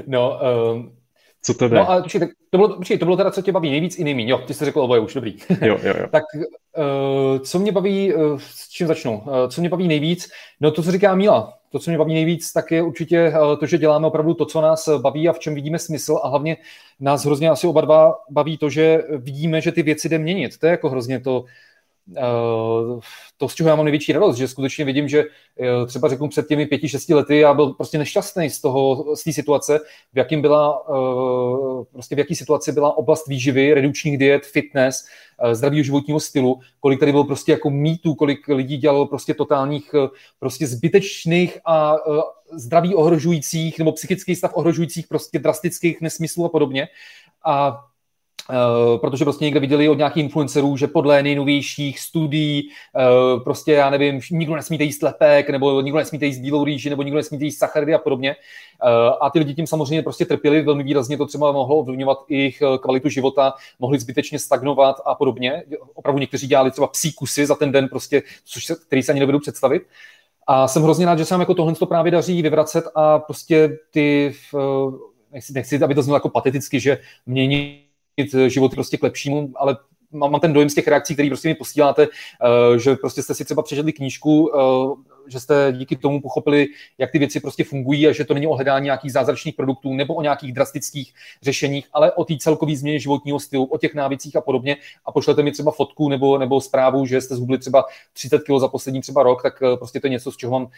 no, 0.06 0.40
um, 0.72 0.96
co 1.42 1.54
to 1.54 1.68
jde? 1.68 1.76
No 1.76 1.90
a 1.90 2.02
počkej, 2.02 2.20
to 2.50 2.58
bylo, 2.58 2.76
počkej, 2.76 2.98
to 2.98 3.04
bylo 3.04 3.16
teda, 3.16 3.30
co 3.30 3.42
tě 3.42 3.52
baví 3.52 3.70
nejvíc 3.70 3.98
i 3.98 4.04
nejméně. 4.04 4.32
Jo, 4.32 4.38
ty 4.38 4.54
jsi 4.54 4.64
řekl 4.64 4.80
oboje 4.80 5.00
už, 5.00 5.14
dobrý. 5.14 5.36
Jo, 5.62 5.78
jo, 5.82 5.94
jo. 5.98 6.06
tak 6.10 6.24
uh, 6.34 7.38
co 7.38 7.58
mě 7.58 7.72
baví, 7.72 8.14
uh, 8.14 8.38
s 8.38 8.68
čím 8.68 8.86
začnu? 8.86 9.18
Uh, 9.18 9.48
co 9.48 9.60
mě 9.60 9.70
baví 9.70 9.88
nejvíc? 9.88 10.30
No 10.60 10.70
to, 10.70 10.82
co 10.82 10.92
říká 10.92 11.14
Míla. 11.14 11.58
To, 11.70 11.78
co 11.78 11.90
mě 11.90 11.98
baví 11.98 12.14
nejvíc, 12.14 12.52
tak 12.52 12.70
je 12.70 12.82
určitě 12.82 13.28
uh, 13.28 13.56
to, 13.56 13.66
že 13.66 13.78
děláme 13.78 14.06
opravdu 14.06 14.34
to, 14.34 14.46
co 14.46 14.60
nás 14.60 14.88
baví 14.88 15.28
a 15.28 15.32
v 15.32 15.38
čem 15.38 15.54
vidíme 15.54 15.78
smysl 15.78 16.20
a 16.22 16.28
hlavně 16.28 16.56
nás 17.00 17.24
hrozně 17.24 17.50
asi 17.50 17.66
oba 17.66 17.80
dva 17.80 18.14
baví 18.30 18.58
to, 18.58 18.70
že 18.70 19.02
vidíme, 19.16 19.60
že 19.60 19.72
ty 19.72 19.82
věci 19.82 20.08
jde 20.08 20.18
měnit. 20.18 20.58
To 20.58 20.66
je 20.66 20.70
jako 20.70 20.88
hrozně 20.88 21.20
to, 21.20 21.44
to, 23.36 23.48
z 23.48 23.54
čeho 23.54 23.68
já 23.68 23.76
mám 23.76 23.84
největší 23.84 24.12
radost, 24.12 24.36
že 24.36 24.48
skutečně 24.48 24.84
vidím, 24.84 25.08
že 25.08 25.24
eh, 25.60 25.86
třeba 25.86 26.08
řeknu 26.08 26.28
před 26.28 26.48
těmi 26.48 26.66
pěti, 26.66 26.88
šesti 26.88 27.14
lety 27.14 27.38
já 27.38 27.54
byl 27.54 27.66
prostě 27.66 27.98
nešťastný 27.98 28.50
z 28.50 28.60
toho, 28.60 29.16
z 29.16 29.24
té 29.24 29.32
situace, 29.32 29.80
v 30.12 30.18
jakým 30.18 30.42
byla, 30.42 30.82
eh, 30.88 31.84
prostě 31.92 32.14
v 32.14 32.18
jaký 32.18 32.34
situaci 32.36 32.72
byla 32.72 32.96
oblast 32.98 33.28
výživy, 33.28 33.74
redukčních 33.74 34.18
diet, 34.18 34.46
fitness, 34.46 35.04
zdravého 35.52 35.82
životního 35.82 36.20
stylu, 36.20 36.60
kolik 36.80 37.00
tady 37.00 37.12
bylo 37.12 37.24
prostě 37.24 37.52
jako 37.52 37.70
mýtů, 37.70 38.14
kolik 38.14 38.48
lidí 38.48 38.76
dělalo 38.76 39.06
prostě 39.06 39.34
totálních, 39.34 39.94
prostě 40.38 40.66
zbytečných 40.66 41.58
a 41.66 41.96
zdraví 42.52 42.94
ohrožujících 42.94 43.78
nebo 43.78 43.92
psychický 43.92 44.36
stav 44.36 44.50
ohrožujících 44.54 45.06
prostě 45.06 45.38
drastických 45.38 46.00
nesmyslů 46.00 46.44
a 46.44 46.48
podobně. 46.48 46.88
A 47.44 47.84
Uh, 48.50 49.00
protože 49.00 49.24
prostě 49.24 49.44
někde 49.44 49.60
viděli 49.60 49.88
od 49.88 49.98
nějakých 49.98 50.24
influencerů, 50.24 50.76
že 50.76 50.86
podle 50.86 51.22
nejnovějších 51.22 52.00
studií 52.00 52.62
uh, 52.64 53.42
prostě, 53.42 53.72
já 53.72 53.90
nevím, 53.90 54.20
nikdo 54.30 54.56
nesmíte 54.56 54.84
jíst 54.84 55.02
lepek, 55.02 55.50
nebo 55.50 55.80
nikdo 55.80 55.98
nesmíte 55.98 56.26
jíst 56.26 56.38
bílou 56.38 56.64
rýži, 56.64 56.90
nebo 56.90 57.02
nikdo 57.02 57.16
nesmíte 57.16 57.44
jíst 57.44 57.58
sacharidy 57.58 57.94
a 57.94 57.98
podobně. 57.98 58.36
Uh, 58.84 59.16
a 59.20 59.30
ty 59.30 59.38
lidi 59.38 59.54
tím 59.54 59.66
samozřejmě 59.66 60.02
prostě 60.02 60.24
trpěli, 60.24 60.62
velmi 60.62 60.82
výrazně 60.82 61.16
to 61.16 61.26
třeba 61.26 61.52
mohlo 61.52 61.76
ovlivňovat 61.76 62.18
jejich 62.28 62.62
kvalitu 62.82 63.08
života, 63.08 63.54
mohli 63.78 63.98
zbytečně 63.98 64.38
stagnovat 64.38 64.96
a 65.04 65.14
podobně. 65.14 65.62
Opravdu 65.94 66.18
někteří 66.18 66.46
dělali 66.46 66.70
třeba 66.70 66.86
psí 66.86 67.12
kusy 67.12 67.46
za 67.46 67.54
ten 67.54 67.72
den, 67.72 67.88
prostě, 67.88 68.22
což 68.44 68.64
se, 68.64 68.76
který 68.86 69.02
se 69.02 69.12
ani 69.12 69.20
nevedou 69.20 69.38
představit. 69.38 69.82
A 70.46 70.68
jsem 70.68 70.82
hrozně 70.82 71.06
rád, 71.06 71.18
že 71.18 71.24
se 71.24 71.34
nám 71.34 71.40
jako 71.40 71.54
tohle 71.54 71.74
to 71.74 71.86
právě 71.86 72.12
daří 72.12 72.42
vyvracet 72.42 72.84
a 72.94 73.18
prostě 73.18 73.78
ty, 73.90 74.34
nechci, 75.32 75.52
nechci, 75.52 75.82
aby 75.82 75.94
to 75.94 76.02
znělo 76.02 76.16
jako 76.16 76.28
pateticky, 76.28 76.80
že 76.80 76.98
mění 77.26 77.82
život 78.48 78.74
prostě 78.74 78.96
k 78.96 79.02
lepšímu, 79.02 79.52
ale 79.56 79.76
mám, 80.12 80.40
ten 80.40 80.52
dojem 80.52 80.70
z 80.70 80.74
těch 80.74 80.88
reakcí, 80.88 81.14
které 81.14 81.28
prostě 81.28 81.48
mi 81.48 81.54
posíláte, 81.54 82.08
uh, 82.08 82.76
že 82.76 82.96
prostě 82.96 83.22
jste 83.22 83.34
si 83.34 83.44
třeba 83.44 83.62
přečetli 83.62 83.92
knížku, 83.92 84.46
uh, 84.46 84.98
že 85.28 85.40
jste 85.40 85.72
díky 85.76 85.96
tomu 85.96 86.20
pochopili, 86.20 86.66
jak 86.98 87.10
ty 87.10 87.18
věci 87.18 87.40
prostě 87.40 87.64
fungují 87.64 88.08
a 88.08 88.12
že 88.12 88.24
to 88.24 88.34
není 88.34 88.46
o 88.46 88.54
hledání 88.54 88.84
nějakých 88.84 89.12
zázračných 89.12 89.54
produktů 89.54 89.94
nebo 89.94 90.14
o 90.14 90.22
nějakých 90.22 90.52
drastických 90.52 91.14
řešeních, 91.42 91.88
ale 91.92 92.12
o 92.12 92.24
té 92.24 92.34
celkové 92.38 92.76
změně 92.76 92.98
životního 92.98 93.40
stylu, 93.40 93.64
o 93.64 93.78
těch 93.78 93.94
návycích 93.94 94.36
a 94.36 94.40
podobně. 94.40 94.76
A 95.04 95.12
pošlete 95.12 95.42
mi 95.42 95.52
třeba 95.52 95.72
fotku 95.72 96.08
nebo, 96.08 96.38
nebo 96.38 96.60
zprávu, 96.60 97.06
že 97.06 97.20
jste 97.20 97.36
zhubli 97.36 97.58
třeba 97.58 97.84
30 98.12 98.38
kg 98.38 98.58
za 98.58 98.68
poslední 98.68 99.00
třeba 99.00 99.22
rok, 99.22 99.42
tak 99.42 99.62
prostě 99.76 100.00
to 100.00 100.06
je 100.06 100.10
něco, 100.10 100.32
z 100.32 100.36
čeho 100.36 100.52
mám, 100.52 100.68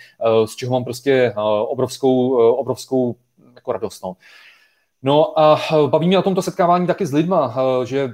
z 0.44 0.56
čeho 0.56 0.73
mám 0.73 0.85
prostě 0.85 1.35
obrovskou, 1.69 2.31
obrovskou 2.52 3.16
jako 3.55 3.73
radost. 3.73 4.02
No. 4.02 4.16
No 5.05 5.39
a 5.39 5.60
eh, 5.72 5.89
baví 5.89 6.06
mě 6.06 6.18
o 6.18 6.22
tomto 6.22 6.43
setkávání 6.43 6.86
taky 6.86 7.06
s 7.06 7.12
lidma, 7.12 7.55
eh, 7.56 7.86
že 7.86 8.10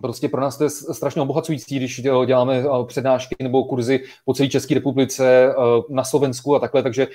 prostě 0.00 0.28
pro 0.28 0.40
nás 0.40 0.58
to 0.58 0.64
je 0.64 0.70
strašně 0.70 1.22
obohacující, 1.22 1.76
když 1.76 2.00
děláme 2.26 2.58
eh, 2.58 2.84
přednášky 2.86 3.36
nebo 3.42 3.64
kurzy 3.64 4.04
po 4.24 4.34
celé 4.34 4.48
České 4.48 4.74
republice, 4.74 5.54
na 5.88 6.04
Slovensku 6.04 6.56
a 6.56 6.58
takhle, 6.58 6.82
takže 6.82 7.06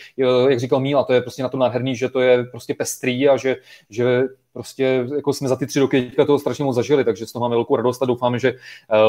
jak 0.49 0.59
říkal 0.59 0.79
Míla, 0.79 1.03
to 1.03 1.13
je 1.13 1.21
prostě 1.21 1.43
na 1.43 1.49
to 1.49 1.57
nádherný, 1.57 1.95
že 1.95 2.09
to 2.09 2.19
je 2.19 2.43
prostě 2.43 2.73
pestrý 2.73 3.29
a 3.29 3.38
že, 3.38 3.55
že 3.89 4.23
prostě 4.57 5.05
jako 5.15 5.34
jsme 5.34 5.47
za 5.47 5.55
ty 5.55 5.67
tři 5.67 5.79
roky 5.79 6.01
teďka 6.01 6.25
toho 6.25 6.39
strašně 6.39 6.63
moc 6.65 6.75
zažili, 6.75 7.03
takže 7.03 7.25
z 7.25 7.31
toho 7.31 7.43
máme 7.43 7.55
velkou 7.55 7.75
radost 7.75 8.01
a 8.01 8.05
doufáme, 8.05 8.39
že 8.39 8.53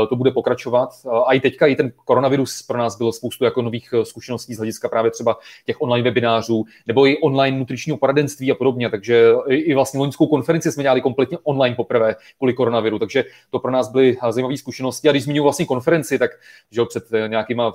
to 0.08 0.16
bude 0.16 0.30
pokračovat. 0.30 0.88
A 1.26 1.34
i 1.34 1.40
teďka 1.40 1.66
i 1.66 1.76
ten 1.76 1.92
koronavirus 2.04 2.62
pro 2.62 2.78
nás 2.78 2.98
byl 2.98 3.12
spoustu 3.12 3.44
jako 3.44 3.62
nových 3.62 3.94
zkušeností 4.02 4.54
z 4.54 4.58
hlediska 4.58 4.88
právě 4.88 5.10
třeba 5.10 5.36
těch 5.66 5.76
online 5.82 6.04
webinářů 6.04 6.64
nebo 6.86 7.06
i 7.06 7.18
online 7.18 7.58
nutričního 7.58 7.98
poradenství 7.98 8.52
a 8.52 8.54
podobně, 8.54 8.90
takže 8.90 9.32
i 9.48 9.74
vlastně 9.74 10.00
loňskou 10.00 10.26
konferenci 10.26 10.72
jsme 10.72 10.82
dělali 10.82 11.00
kompletně 11.00 11.38
online 11.42 11.76
poprvé 11.76 12.16
kvůli 12.38 12.54
koronaviru, 12.54 12.98
takže 12.98 13.24
to 13.50 13.58
pro 13.58 13.70
nás 13.70 13.88
byly 13.88 14.16
zajímavé 14.30 14.56
zkušenosti. 14.56 15.08
A 15.08 15.12
když 15.12 15.24
zmiňuji 15.24 15.42
vlastně 15.42 15.66
konferenci, 15.66 16.18
tak 16.18 16.30
že 16.70 16.84
před 16.88 17.04
nějakýma 17.26 17.72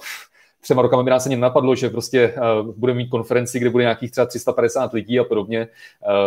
třema 0.63 0.81
rokama 0.81 1.03
by 1.03 1.09
nás 1.09 1.25
ani 1.25 1.35
napadlo, 1.35 1.75
že 1.75 1.89
prostě 1.89 2.33
uh, 2.61 2.73
budeme 2.75 2.97
mít 2.97 3.09
konferenci, 3.09 3.59
kde 3.59 3.69
bude 3.69 3.83
nějakých 3.83 4.11
třeba 4.11 4.25
350 4.25 4.93
lidí 4.93 5.19
a 5.19 5.23
podobně, 5.23 5.67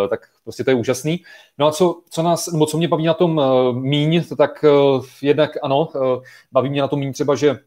uh, 0.03 0.09
tak 0.09 0.21
prostě 0.45 0.65
to 0.65 0.71
je 0.71 0.75
úžasný. 0.75 1.23
No 1.59 1.67
a 1.67 1.73
co, 1.73 2.01
co 2.11 2.23
nás, 2.23 2.47
nebo 2.53 2.67
co 2.67 2.79
mě 2.79 2.89
baví 2.89 3.05
na 3.05 3.15
tom 3.15 3.39
uh, 3.39 3.77
míň, 3.77 4.23
tak 4.37 4.65
uh, 4.65 5.05
jednak 5.23 5.51
ano, 5.63 5.89
uh, 5.95 6.23
baví 6.53 6.71
mě 6.71 6.81
na 6.81 6.89
tom 6.89 6.99
míň 7.01 7.13
třeba, 7.13 7.35
že 7.35 7.59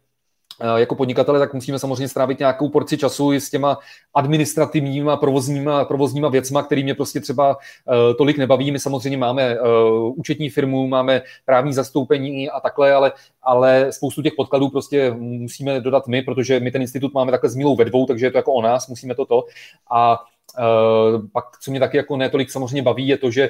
jako 0.75 0.95
podnikatele, 0.95 1.39
tak 1.39 1.53
musíme 1.53 1.79
samozřejmě 1.79 2.07
strávit 2.07 2.39
nějakou 2.39 2.69
porci 2.69 2.97
času 2.97 3.33
i 3.33 3.41
s 3.41 3.49
těma 3.49 3.77
administrativníma, 4.13 5.17
provozníma, 5.17 5.85
provozníma 5.85 6.29
věcma, 6.29 6.63
který 6.63 6.83
mě 6.83 6.95
prostě 6.95 7.19
třeba 7.19 7.57
uh, 7.57 7.95
tolik 8.17 8.37
nebaví. 8.37 8.71
My 8.71 8.79
samozřejmě 8.79 9.17
máme 9.17 9.59
uh, 9.59 10.13
účetní 10.15 10.49
firmu, 10.49 10.87
máme 10.87 11.21
právní 11.45 11.73
zastoupení 11.73 12.49
a 12.49 12.59
takhle, 12.59 12.93
ale, 12.93 13.11
ale 13.43 13.87
spoustu 13.89 14.21
těch 14.21 14.33
podkladů 14.37 14.69
prostě 14.69 15.11
musíme 15.17 15.81
dodat 15.81 16.07
my, 16.07 16.21
protože 16.21 16.59
my 16.59 16.71
ten 16.71 16.81
institut 16.81 17.13
máme 17.13 17.31
takhle 17.31 17.49
s 17.49 17.55
Milou 17.55 17.75
ve 17.75 17.85
dvou, 17.85 18.05
takže 18.05 18.25
je 18.25 18.31
to 18.31 18.37
jako 18.37 18.53
o 18.53 18.61
nás, 18.61 18.87
musíme 18.87 19.15
to 19.15 19.25
to. 19.25 19.43
A 19.91 20.19
uh, 20.59 21.21
pak, 21.31 21.45
co 21.61 21.71
mě 21.71 21.79
taky 21.79 21.97
jako 21.97 22.17
netolik 22.17 22.51
samozřejmě 22.51 22.81
baví, 22.81 23.07
je 23.07 23.17
to, 23.17 23.31
že 23.31 23.49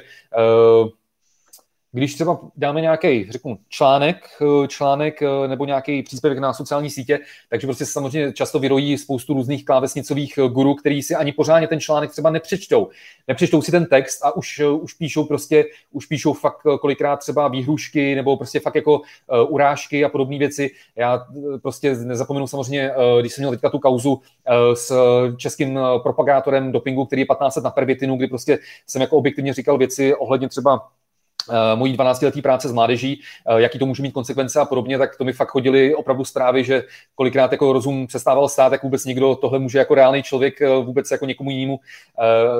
když 1.92 2.14
třeba 2.14 2.40
dáme 2.56 2.80
nějaký, 2.80 3.30
řeknu, 3.30 3.58
článek, 3.68 4.16
eh, 4.42 4.68
článek 4.68 5.22
eh, 5.22 5.48
nebo 5.48 5.64
nějaký 5.64 6.02
příspěvek 6.02 6.38
na 6.38 6.52
sociální 6.52 6.90
sítě, 6.90 7.18
takže 7.48 7.66
prostě 7.66 7.86
samozřejmě 7.86 8.32
často 8.32 8.58
vyrojí 8.58 8.98
spoustu 8.98 9.34
různých 9.34 9.64
klávesnicových 9.64 10.38
eh, 10.38 10.48
guru, 10.48 10.74
který 10.74 11.02
si 11.02 11.14
ani 11.14 11.32
pořádně 11.32 11.68
ten 11.68 11.80
článek 11.80 12.10
třeba 12.10 12.30
nepřečtou. 12.30 12.88
Nepřečtou 13.28 13.62
si 13.62 13.70
ten 13.70 13.86
text 13.86 14.24
a 14.24 14.36
už, 14.36 14.60
už 14.80 14.94
píšou 14.94 15.24
prostě, 15.24 15.64
už 15.92 16.06
píšou 16.06 16.32
fakt 16.32 16.62
kolikrát 16.80 17.16
třeba 17.16 17.48
výhrušky 17.48 18.14
nebo 18.14 18.36
prostě 18.36 18.60
fakt 18.60 18.74
jako 18.74 19.00
urážky 19.48 20.04
a 20.04 20.08
podobné 20.08 20.38
věci. 20.38 20.70
Já 20.96 21.26
prostě 21.62 21.94
nezapomenu 21.94 22.46
samozřejmě, 22.46 22.90
když 23.20 23.32
jsem 23.32 23.42
měl 23.42 23.50
teďka 23.50 23.70
tu 23.70 23.78
kauzu 23.78 24.20
s 24.74 24.92
českým 25.36 25.78
propagátorem 26.02 26.72
dopingu, 26.72 27.04
který 27.04 27.22
je 27.22 27.26
15 27.26 27.56
let 27.56 27.64
na 27.64 27.70
pervitinu, 27.70 28.16
kdy 28.16 28.26
prostě 28.26 28.58
jsem 28.86 29.02
jako 29.02 29.16
objektivně 29.16 29.54
říkal 29.54 29.78
věci 29.78 30.14
ohledně 30.14 30.48
třeba 30.48 30.80
mojí 31.74 31.96
12-letý 31.96 32.42
práce 32.42 32.68
s 32.68 32.72
mládeží, 32.72 33.20
eh, 33.46 33.60
jaký 33.60 33.78
to 33.78 33.86
může 33.86 34.02
mít 34.02 34.12
konsekvence 34.12 34.60
a 34.60 34.64
podobně, 34.64 34.98
tak 34.98 35.16
to 35.16 35.24
mi 35.24 35.32
fakt 35.32 35.48
chodili 35.48 35.94
opravdu 35.94 36.24
zprávy, 36.24 36.64
že 36.64 36.84
kolikrát 37.14 37.52
jako 37.52 37.72
rozum 37.72 38.06
přestával 38.06 38.48
stát, 38.48 38.72
jak 38.72 38.82
vůbec 38.82 39.04
někdo 39.04 39.34
tohle 39.34 39.58
může 39.58 39.78
jako 39.78 39.94
reálný 39.94 40.22
člověk 40.22 40.62
eh, 40.62 40.68
vůbec 40.68 41.10
jako 41.10 41.26
někomu 41.26 41.50
jinému, 41.50 41.80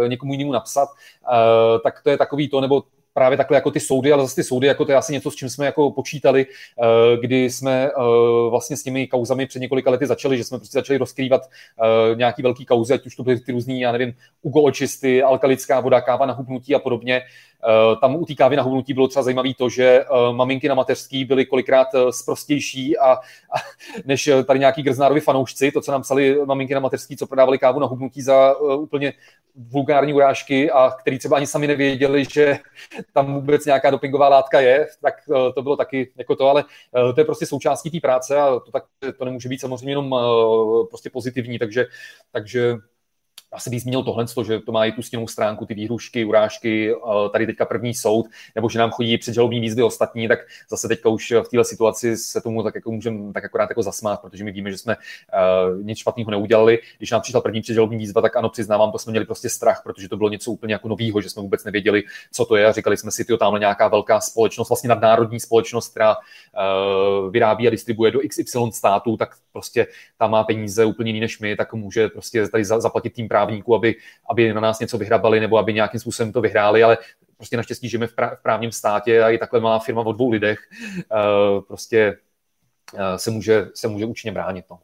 někomu 0.06 0.32
jinému 0.32 0.52
napsat. 0.52 0.88
Tak 1.84 2.02
to 2.02 2.10
je 2.10 2.16
takový 2.16 2.48
to, 2.48 2.60
nebo 2.60 2.82
právě 3.12 3.36
takhle 3.36 3.56
jako 3.56 3.70
ty 3.70 3.80
soudy, 3.80 4.12
ale 4.12 4.22
zase 4.22 4.34
ty 4.34 4.44
soudy, 4.44 4.66
jako 4.66 4.84
to 4.84 4.92
je 4.92 4.96
asi 4.96 5.12
něco, 5.12 5.30
s 5.30 5.34
čím 5.34 5.48
jsme 5.48 5.66
jako 5.66 5.90
počítali, 5.90 6.46
kdy 7.20 7.50
jsme 7.50 7.90
vlastně 8.50 8.76
s 8.76 8.82
těmi 8.82 9.06
kauzami 9.06 9.46
před 9.46 9.58
několika 9.58 9.90
lety 9.90 10.06
začali, 10.06 10.36
že 10.36 10.44
jsme 10.44 10.58
prostě 10.58 10.78
začali 10.78 10.98
rozkrývat 10.98 11.42
nějaký 12.14 12.42
velký 12.42 12.64
kauzy, 12.66 12.94
ať 12.94 13.06
už 13.06 13.16
to 13.16 13.22
byly 13.22 13.40
ty 13.40 13.52
různý, 13.52 13.80
já 13.80 13.92
nevím, 13.92 14.12
ugo 14.42 14.62
očisty, 14.62 15.22
alkalická 15.22 15.80
voda, 15.80 16.00
káva 16.00 16.26
na 16.26 16.32
hubnutí 16.34 16.74
a 16.74 16.78
podobně, 16.78 17.22
Eh, 17.22 17.49
tam 18.00 18.16
u 18.16 18.26
té 18.26 18.34
kávy 18.34 18.56
na 18.56 18.62
hubnutí 18.62 18.94
bylo 18.94 19.08
třeba 19.08 19.22
zajímavé 19.22 19.54
to, 19.54 19.68
že 19.68 19.84
eh, 19.84 20.06
maminky 20.32 20.68
na 20.68 20.74
mateřský 20.74 21.24
byly 21.24 21.46
kolikrát 21.46 21.88
sprostější 22.10 22.96
eh, 22.96 23.00
a, 23.00 23.12
a 23.12 23.20
než 24.04 24.30
tady 24.46 24.58
nějaký 24.58 24.82
grznárovi 24.82 25.20
fanoušci, 25.20 25.72
to, 25.72 25.80
co 25.80 25.92
nám 25.92 26.02
psali 26.02 26.38
maminky 26.44 26.74
na 26.74 26.80
mateřský, 26.80 27.16
co 27.16 27.26
prodávali 27.26 27.58
kávu 27.58 27.80
na 27.80 27.86
hubnutí 27.86 28.22
za 28.22 28.60
úplně 28.60 29.12
vulgární 29.54 30.12
urážky 30.12 30.70
a 30.70 30.90
který 30.90 31.18
třeba 31.18 31.36
ani 31.36 31.46
sami 31.46 31.66
nevěděli, 31.66 32.24
že 32.24 32.58
tam 33.12 33.34
vůbec 33.34 33.64
nějaká 33.64 33.90
dopingová 33.90 34.28
látka 34.28 34.60
je, 34.60 34.88
tak 35.02 35.14
to 35.54 35.62
bylo 35.62 35.76
taky 35.76 36.12
jako 36.16 36.36
to, 36.36 36.48
ale 36.48 36.64
to 37.14 37.20
je 37.20 37.24
prostě 37.24 37.46
součástí 37.46 37.90
té 37.90 38.00
práce 38.00 38.36
a 38.36 38.60
to, 38.64 38.70
tak, 38.72 38.84
to 39.18 39.24
nemůže 39.24 39.48
být 39.48 39.60
samozřejmě 39.60 39.92
jenom 39.92 40.16
prostě 40.90 41.10
pozitivní, 41.10 41.58
takže, 41.58 41.86
takže 42.32 42.76
asi 43.52 43.70
bych 43.70 43.82
zmínil 43.82 44.02
tohle, 44.02 44.26
že 44.46 44.58
to 44.58 44.72
má 44.72 44.84
i 44.84 44.92
tu 44.92 45.02
stěnou 45.02 45.26
stránku, 45.26 45.66
ty 45.66 45.74
výhrušky, 45.74 46.24
urážky, 46.24 46.94
eh, 46.94 47.28
tady 47.32 47.46
teďka 47.46 47.64
první 47.64 47.94
soud, 47.94 48.26
nebo 48.54 48.68
že 48.68 48.78
nám 48.78 48.90
chodí 48.90 49.18
předžalobní 49.18 49.60
výzvy 49.60 49.82
ostatní, 49.82 50.28
tak 50.28 50.38
zase 50.70 50.88
teďka 50.88 51.08
už 51.08 51.30
v 51.30 51.48
této 51.48 51.64
situaci 51.64 52.16
se 52.16 52.40
tomu 52.40 52.62
tak 52.62 52.74
jako 52.74 52.90
můžeme 52.90 53.32
tak 53.32 53.44
akorát 53.44 53.70
jako 53.70 53.82
zasmát, 53.82 54.20
protože 54.20 54.44
my 54.44 54.52
víme, 54.52 54.70
že 54.70 54.78
jsme 54.78 54.96
uh, 54.96 55.82
nic 55.82 55.98
špatného 55.98 56.30
neudělali. 56.30 56.78
Když 56.98 57.10
nám 57.10 57.20
přišla 57.20 57.40
první 57.40 57.60
předžalobní 57.60 57.98
výzva, 57.98 58.22
tak 58.22 58.36
ano, 58.36 58.48
přiznávám, 58.48 58.92
to 58.92 58.98
jsme 58.98 59.10
měli 59.10 59.26
prostě 59.26 59.48
strach, 59.48 59.80
protože 59.84 60.08
to 60.08 60.16
bylo 60.16 60.28
něco 60.28 60.50
úplně 60.50 60.74
jako 60.74 60.88
nového, 60.88 61.20
že 61.20 61.30
jsme 61.30 61.42
vůbec 61.42 61.64
nevěděli, 61.64 62.02
co 62.32 62.44
to 62.44 62.56
je 62.56 62.66
a 62.66 62.72
říkali 62.72 62.96
jsme 62.96 63.10
si, 63.10 63.24
že 63.28 63.36
tamhle 63.36 63.60
nějaká 63.60 63.88
velká 63.88 64.20
společnost, 64.20 64.68
vlastně 64.68 64.88
nadnárodní 64.88 65.40
společnost, 65.40 65.88
která 65.88 66.16
uh, 66.16 67.30
vyrábí 67.30 67.66
a 67.66 67.70
distribuje 67.70 68.10
do 68.10 68.20
XY 68.28 68.58
států, 68.72 69.16
tak 69.16 69.30
prostě 69.52 69.86
tam 70.18 70.30
má 70.30 70.44
peníze 70.44 70.84
úplně 70.84 71.08
jiný 71.08 71.20
než 71.20 71.40
my, 71.40 71.56
tak 71.56 71.74
může 71.74 72.08
prostě 72.08 72.48
tady 72.48 72.64
zaplatit 72.64 73.12
tým 73.12 73.28
právníků, 73.40 73.74
aby, 73.74 73.94
aby 74.30 74.52
na 74.52 74.60
nás 74.60 74.80
něco 74.80 74.98
vyhrabali 74.98 75.40
nebo 75.40 75.58
aby 75.58 75.74
nějakým 75.74 76.00
způsobem 76.00 76.32
to 76.32 76.40
vyhráli, 76.40 76.82
ale 76.82 76.98
prostě 77.36 77.56
naštěstí 77.56 77.88
žijeme 77.88 78.06
v, 78.06 78.12
v 78.12 78.42
právním 78.42 78.72
státě 78.72 79.22
a 79.22 79.30
i 79.30 79.38
takhle 79.38 79.60
malá 79.60 79.78
firma 79.78 80.00
o 80.00 80.12
dvou 80.12 80.30
lidech 80.30 80.58
uh, 81.12 81.64
prostě 81.64 82.18
uh, 82.92 83.00
se, 83.16 83.30
může, 83.30 83.66
se 83.74 83.88
může 83.88 84.04
účinně 84.04 84.32
bránit. 84.32 84.64
No. 84.70 84.78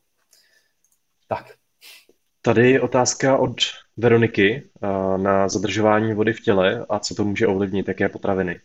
Tak. 1.28 1.47
Tady 2.43 2.70
je 2.70 2.81
otázka 2.81 3.37
od 3.37 3.57
Veroniky 3.97 4.62
uh, 4.81 5.19
na 5.19 5.49
zadržování 5.49 6.15
vody 6.15 6.33
v 6.33 6.41
těle 6.41 6.87
a 6.89 6.99
co 6.99 7.15
to 7.15 7.24
může 7.24 7.47
ovlivnit, 7.47 7.89
jaké 7.89 8.09
potraviny. 8.09 8.61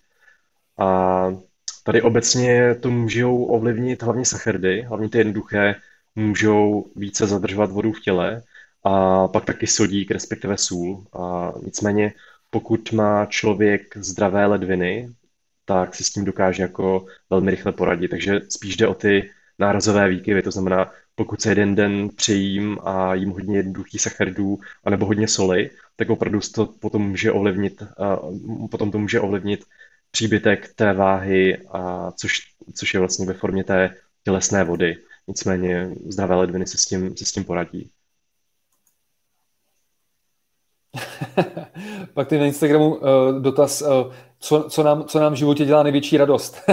A 0.77 1.27
tady 1.83 2.01
obecně 2.01 2.75
to 2.75 2.89
můžou 2.89 3.43
ovlivnit 3.43 4.03
hlavně 4.03 4.25
sacharidy, 4.25 4.81
hlavně 4.81 5.09
ty 5.09 5.17
jednoduché, 5.17 5.75
můžou 6.15 6.85
více 6.95 7.27
zadržovat 7.27 7.71
vodu 7.71 7.91
v 7.91 8.01
těle 8.01 8.43
a 8.83 9.27
pak 9.27 9.45
taky 9.45 9.67
sodík, 9.67 10.11
respektive 10.11 10.57
sůl. 10.57 11.05
A 11.13 11.53
nicméně, 11.65 12.13
pokud 12.49 12.91
má 12.91 13.25
člověk 13.25 13.97
zdravé 13.97 14.45
ledviny, 14.45 15.09
tak 15.65 15.95
si 15.95 16.03
s 16.03 16.09
tím 16.09 16.25
dokáže 16.25 16.63
jako 16.63 17.05
velmi 17.29 17.51
rychle 17.51 17.71
poradit. 17.71 18.07
Takže 18.07 18.41
spíš 18.49 18.77
jde 18.77 18.87
o 18.87 18.93
ty 18.93 19.29
nárazové 19.59 20.09
výkyvy, 20.09 20.41
to 20.41 20.51
znamená, 20.51 20.91
pokud 21.15 21.41
se 21.41 21.49
jeden 21.49 21.75
den 21.75 22.09
přejím 22.09 22.77
a 22.83 23.13
jím 23.15 23.29
hodně 23.29 23.57
jednoduchých 23.57 24.01
sacharidů 24.01 24.59
anebo 24.83 25.05
hodně 25.05 25.27
soli, 25.27 25.69
tak 25.95 26.09
opravdu 26.09 26.39
to 26.55 26.65
potom 26.65 27.09
může 27.09 27.31
ovlivnit, 27.31 27.83
potom 28.71 28.91
to 28.91 28.99
může 28.99 29.19
ovlivnit 29.19 29.65
příbytek 30.11 30.73
té 30.73 30.93
váhy, 30.93 31.57
a 31.71 32.11
což, 32.11 32.39
což 32.73 32.93
je 32.93 32.99
vlastně 32.99 33.25
ve 33.25 33.33
formě 33.33 33.63
té 33.63 33.95
tělesné 34.23 34.63
vody. 34.63 34.97
Nicméně 35.27 35.89
zdravé 36.05 36.35
ledviny 36.35 36.67
se 36.67 36.77
s 36.77 36.85
tím, 36.85 37.17
se 37.17 37.25
s 37.25 37.31
tím 37.31 37.43
poradí. 37.43 37.91
Pak 42.13 42.27
ty 42.27 42.39
na 42.39 42.45
Instagramu 42.45 42.95
uh, 42.95 43.01
dotaz, 43.41 43.81
uh, 43.81 43.87
co, 44.39 44.65
co, 44.69 44.83
nám, 44.83 45.03
co 45.03 45.19
nám 45.19 45.33
v 45.33 45.35
životě 45.35 45.65
dělá 45.65 45.83
největší 45.83 46.17
radost. 46.17 46.61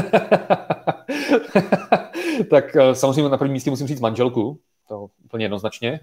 tak 2.51 2.77
uh, 2.77 2.93
samozřejmě 2.93 3.31
na 3.31 3.37
prvním 3.37 3.53
místě 3.53 3.71
musím 3.71 3.87
říct 3.87 4.01
manželku, 4.01 4.59
to 4.89 5.09
úplně 5.25 5.45
jednoznačně. 5.45 6.01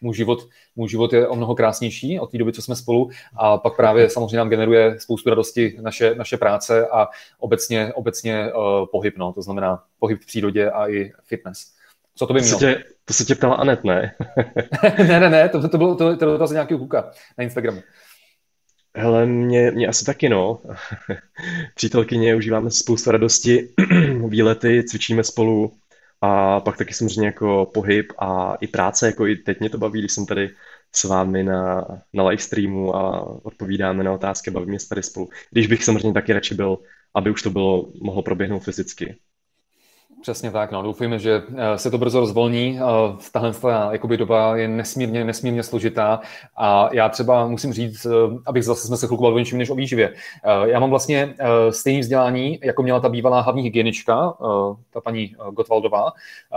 Můj 0.00 0.14
život, 0.14 0.48
můj 0.76 0.88
život 0.88 1.12
je 1.12 1.28
o 1.28 1.36
mnoho 1.36 1.54
krásnější 1.54 2.20
od 2.20 2.30
té 2.30 2.38
doby, 2.38 2.52
co 2.52 2.62
jsme 2.62 2.76
spolu 2.76 3.10
a 3.36 3.58
pak 3.58 3.76
právě 3.76 4.10
samozřejmě 4.10 4.36
nám 4.36 4.48
generuje 4.48 5.00
spoustu 5.00 5.30
radosti 5.30 5.78
naše, 5.80 6.14
naše 6.14 6.36
práce 6.36 6.88
a 6.88 7.08
obecně, 7.38 7.92
obecně 7.94 8.52
uh, 8.52 8.86
pohyb, 8.92 9.14
no, 9.16 9.32
to 9.32 9.42
znamená 9.42 9.84
pohyb 9.98 10.22
v 10.22 10.26
přírodě 10.26 10.70
a 10.70 10.88
i 10.88 11.12
fitness. 11.24 11.77
Co 12.18 12.26
to 12.26 12.34
by 12.34 12.40
mělo? 12.40 12.58
To 12.58 12.66
se 12.66 12.74
tě, 12.74 12.84
to 13.04 13.14
se 13.14 13.24
tě 13.24 13.34
ptala 13.34 13.54
Anet, 13.54 13.84
ne? 13.84 14.14
ne, 14.98 15.20
ne, 15.20 15.30
ne, 15.30 15.48
to, 15.48 15.68
to 15.68 15.78
bylo 15.78 15.94
to, 15.94 16.16
to 16.16 16.24
dotaz 16.24 16.50
nějakého 16.50 16.78
kluka 16.78 17.10
na 17.38 17.44
Instagramu. 17.44 17.82
Hele, 18.96 19.26
mě, 19.26 19.70
mě 19.70 19.88
asi 19.88 20.04
taky, 20.04 20.28
no. 20.28 20.60
Přítelkyně, 21.74 22.34
užíváme 22.34 22.70
spoustu 22.70 23.10
radosti, 23.10 23.68
výlety, 24.28 24.84
cvičíme 24.84 25.24
spolu 25.24 25.72
a 26.20 26.60
pak 26.60 26.76
taky 26.76 26.94
samozřejmě 26.94 27.26
jako 27.26 27.70
pohyb 27.74 28.12
a 28.18 28.54
i 28.60 28.66
práce, 28.66 29.06
jako 29.06 29.26
i 29.26 29.36
teď 29.36 29.60
mě 29.60 29.70
to 29.70 29.78
baví, 29.78 30.00
když 30.00 30.12
jsem 30.12 30.26
tady 30.26 30.50
s 30.94 31.04
vámi 31.04 31.42
na, 31.44 31.86
na 32.12 32.28
live 32.28 32.42
streamu 32.42 32.96
a 32.96 33.20
odpovídáme 33.44 34.04
na 34.04 34.12
otázky, 34.12 34.50
bavíme 34.50 34.78
se 34.78 34.88
tady 34.88 35.02
spolu. 35.02 35.28
Když 35.50 35.66
bych 35.66 35.84
samozřejmě 35.84 36.12
taky 36.12 36.32
radši 36.32 36.54
byl, 36.54 36.78
aby 37.14 37.30
už 37.30 37.42
to 37.42 37.50
bylo, 37.50 37.92
mohlo 38.02 38.22
proběhnout 38.22 38.60
fyzicky. 38.60 39.16
Přesně 40.22 40.50
tak, 40.50 40.70
no. 40.72 40.82
Doufujeme, 40.82 41.18
že 41.18 41.42
eh, 41.56 41.78
se 41.78 41.90
to 41.90 41.98
brzo 41.98 42.20
rozvolní. 42.20 42.80
Eh, 42.80 43.16
tahle 43.32 43.52
ta 43.52 43.88
jakoby, 43.92 44.16
doba 44.16 44.56
je 44.56 44.68
nesmírně, 44.68 45.24
nesmírně 45.24 45.62
složitá 45.62 46.20
a 46.56 46.88
já 46.92 47.08
třeba 47.08 47.46
musím 47.46 47.72
říct, 47.72 48.06
eh, 48.06 48.10
abych 48.46 48.64
zase 48.64 48.86
jsme 48.86 48.96
se 48.96 49.06
chvilku 49.06 49.22
bavili 49.22 49.40
něčím 49.40 49.58
než 49.58 49.70
o 49.70 49.74
výživě. 49.74 50.14
Já 50.64 50.80
mám 50.80 50.90
vlastně 50.90 51.34
stejné 51.70 52.00
vzdělání, 52.00 52.58
jako 52.62 52.82
měla 52.82 53.00
ta 53.00 53.08
bývalá 53.08 53.40
hlavní 53.40 53.62
hygienička, 53.62 54.34
ta 54.90 55.00
paní 55.00 55.34
Gotwaldová, 55.50 56.12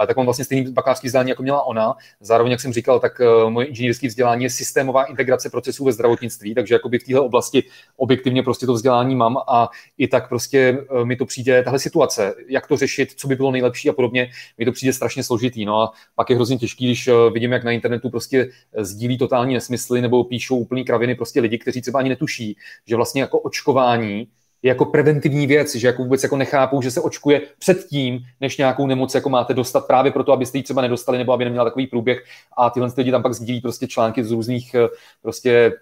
tak 0.07 0.17
mám 0.17 0.25
vlastně 0.25 0.45
stejný 0.45 0.71
bakalářský 0.71 1.07
vzdělání, 1.07 1.29
jako 1.29 1.43
měla 1.43 1.63
ona. 1.63 1.95
Zároveň, 2.19 2.51
jak 2.51 2.61
jsem 2.61 2.73
říkal, 2.73 2.99
tak 2.99 3.21
moje 3.49 3.67
inženýrské 3.67 4.07
vzdělání 4.07 4.43
je 4.43 4.49
systémová 4.49 5.03
integrace 5.03 5.49
procesů 5.49 5.85
ve 5.85 5.91
zdravotnictví, 5.91 6.55
takže 6.55 6.75
jakoby 6.75 6.99
v 6.99 7.03
téhle 7.03 7.21
oblasti 7.21 7.63
objektivně 7.97 8.43
prostě 8.43 8.65
to 8.65 8.73
vzdělání 8.73 9.15
mám 9.15 9.37
a 9.47 9.69
i 9.97 10.07
tak 10.07 10.29
prostě 10.29 10.85
mi 11.03 11.15
to 11.15 11.25
přijde 11.25 11.63
tahle 11.63 11.79
situace, 11.79 12.33
jak 12.47 12.67
to 12.67 12.77
řešit, 12.77 13.13
co 13.15 13.27
by 13.27 13.35
bylo 13.35 13.50
nejlepší 13.51 13.89
a 13.89 13.93
podobně, 13.93 14.31
mi 14.57 14.65
to 14.65 14.71
přijde 14.71 14.93
strašně 14.93 15.23
složitý. 15.23 15.65
No 15.65 15.81
a 15.81 15.91
pak 16.15 16.29
je 16.29 16.35
hrozně 16.35 16.57
těžký, 16.57 16.85
když 16.85 17.07
eh, 17.07 17.13
vidím, 17.33 17.51
jak 17.51 17.63
na 17.63 17.71
internetu 17.71 18.09
prostě 18.09 18.49
eh, 18.73 18.85
sdílí 18.85 19.17
totální 19.17 19.53
nesmysly 19.53 20.01
nebo 20.01 20.23
píšou 20.23 20.57
úplný 20.57 20.85
kraviny 20.85 21.15
prostě 21.15 21.41
lidi, 21.41 21.57
kteří 21.57 21.81
třeba 21.81 21.99
ani 21.99 22.09
netuší, 22.09 22.57
že 22.87 22.95
vlastně 22.95 23.21
jako 23.21 23.39
očkování 23.39 24.27
je 24.63 24.69
jako 24.69 24.85
preventivní 24.85 25.47
věc, 25.47 25.75
že 25.75 25.87
jako 25.87 26.03
vůbec 26.03 26.23
jako 26.23 26.37
nechápou, 26.37 26.81
že 26.81 26.91
se 26.91 27.01
očkuje 27.01 27.41
předtím, 27.59 28.19
než 28.41 28.57
nějakou 28.57 28.87
nemoc 28.87 29.15
jako 29.15 29.29
máte 29.29 29.53
dostat 29.53 29.87
právě 29.87 30.11
proto, 30.11 30.31
abyste 30.31 30.57
ji 30.57 30.63
třeba 30.63 30.81
nedostali 30.81 31.17
nebo 31.17 31.33
aby 31.33 31.45
neměla 31.45 31.65
takový 31.65 31.87
průběh 31.87 32.23
a 32.57 32.69
tyhle 32.69 32.89
lidi 32.97 33.11
tam 33.11 33.23
pak 33.23 33.33
sdílí 33.33 33.61
prostě 33.61 33.87
články 33.87 34.23
z 34.23 34.31
různých 34.31 34.75
eh, 34.75 34.87
prostě 35.21 35.73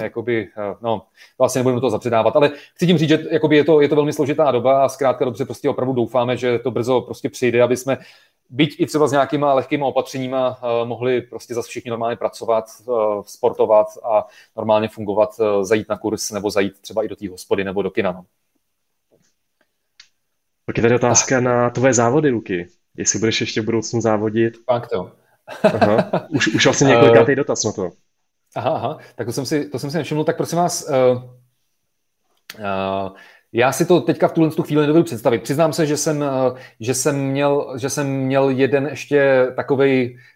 jakoby, 0.00 0.48
no, 0.80 1.02
to 1.38 1.44
asi 1.44 1.58
nebudeme 1.58 1.80
to 1.80 1.90
zapředávat, 1.90 2.36
ale 2.36 2.50
chci 2.74 2.86
tím 2.86 2.98
říct, 2.98 3.08
že 3.08 3.24
jakoby 3.30 3.56
je, 3.56 3.64
to, 3.64 3.80
je 3.80 3.88
to 3.88 3.94
velmi 3.94 4.12
složitá 4.12 4.50
doba 4.50 4.84
a 4.84 4.88
zkrátka 4.88 5.24
dobře 5.24 5.44
prostě 5.44 5.68
opravdu 5.68 5.92
doufáme, 5.92 6.36
že 6.36 6.58
to 6.58 6.70
brzo 6.70 7.00
prostě 7.00 7.28
přijde, 7.28 7.62
aby 7.62 7.76
jsme 7.76 7.98
byť 8.50 8.76
i 8.80 8.86
třeba 8.86 9.06
s 9.06 9.12
nějakýma 9.12 9.54
lehkýma 9.54 9.86
opatřeníma 9.86 10.48
uh, 10.48 10.88
mohli 10.88 11.20
prostě 11.20 11.54
zase 11.54 11.68
všichni 11.68 11.90
normálně 11.90 12.16
pracovat, 12.16 12.64
uh, 12.84 13.22
sportovat 13.22 13.86
a 14.04 14.26
normálně 14.56 14.88
fungovat, 14.88 15.40
zajít 15.62 15.88
na 15.88 15.98
kurz 15.98 16.30
nebo 16.30 16.50
zajít 16.50 16.80
třeba 16.80 17.04
i 17.04 17.08
do 17.08 17.16
té 17.16 17.28
hospody 17.28 17.64
nebo 17.64 17.82
do 17.82 17.90
kina. 17.90 18.12
No. 18.12 18.24
Pak 20.66 20.76
je 20.76 20.82
tady 20.82 20.94
otázka 20.94 21.40
na 21.40 21.70
tvoje 21.70 21.94
závody, 21.94 22.30
Luky. 22.30 22.66
Jestli 22.96 23.18
budeš 23.18 23.40
ještě 23.40 23.60
v 23.60 23.64
budoucnu 23.64 24.00
závodit. 24.00 24.54
Pak 24.66 24.88
to. 24.88 25.12
Aha. 25.62 26.10
Už, 26.30 26.54
už 26.54 26.64
vlastně 26.66 26.88
několikátý 26.88 27.34
dotaz 27.34 27.64
na 27.64 27.72
to. 27.72 27.90
Aha, 28.56 28.70
aha, 28.70 28.98
tak 29.14 29.26
to 29.26 29.32
jsem 29.32 29.46
si, 29.46 29.68
to 29.68 29.78
jsem 29.78 29.90
si 29.90 29.96
nevšiml. 29.96 30.24
Tak 30.24 30.36
prosím 30.36 30.58
vás, 30.58 30.88
uh, 30.88 31.22
uh, 32.58 33.16
já 33.52 33.72
si 33.72 33.86
to 33.86 34.00
teďka 34.00 34.28
v 34.28 34.32
tuhle 34.32 34.50
tu 34.50 34.62
chvíli 34.62 34.80
nedovedu 34.80 35.04
představit. 35.04 35.42
Přiznám 35.42 35.72
se, 35.72 35.86
že 35.86 35.96
jsem, 35.96 36.24
že 36.80 36.94
jsem, 36.94 37.16
měl, 37.26 37.74
že 37.78 37.90
jsem 37.90 38.06
měl 38.06 38.48
jeden 38.48 38.86
ještě 38.86 39.46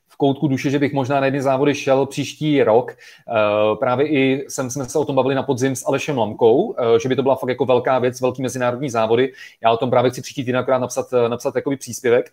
takovej 0.08 0.16
koutku 0.16 0.48
duše, 0.48 0.70
že 0.70 0.78
bych 0.78 0.92
možná 0.92 1.20
na 1.20 1.26
jedny 1.26 1.42
závody 1.42 1.74
šel 1.74 2.06
příští 2.06 2.62
rok. 2.62 2.92
Eh, 2.92 3.76
právě 3.76 4.08
i 4.08 4.44
jsem, 4.48 4.70
jsme 4.70 4.84
se 4.84 4.98
o 4.98 5.04
tom 5.04 5.16
bavili 5.16 5.34
na 5.34 5.42
podzim 5.42 5.76
s 5.76 5.86
Alešem 5.86 6.18
Lamkou, 6.18 6.74
eh, 6.78 7.00
že 7.00 7.08
by 7.08 7.16
to 7.16 7.22
byla 7.22 7.36
fakt 7.36 7.48
jako 7.48 7.64
velká 7.64 7.98
věc, 7.98 8.20
velký 8.20 8.42
mezinárodní 8.42 8.90
závody. 8.90 9.32
Já 9.62 9.72
o 9.72 9.76
tom 9.76 9.90
právě 9.90 10.10
chci 10.10 10.22
příští 10.22 10.44
týden 10.44 10.60
akorát 10.60 10.78
napsat, 10.78 11.06
eh, 11.12 11.28
napsat 11.28 11.54
takový 11.54 11.76
příspěvek. 11.76 12.32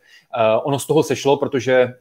Ono 0.64 0.80
z 0.80 0.88
toho 0.88 1.04
sešlo, 1.04 1.38
protože 1.38 1.94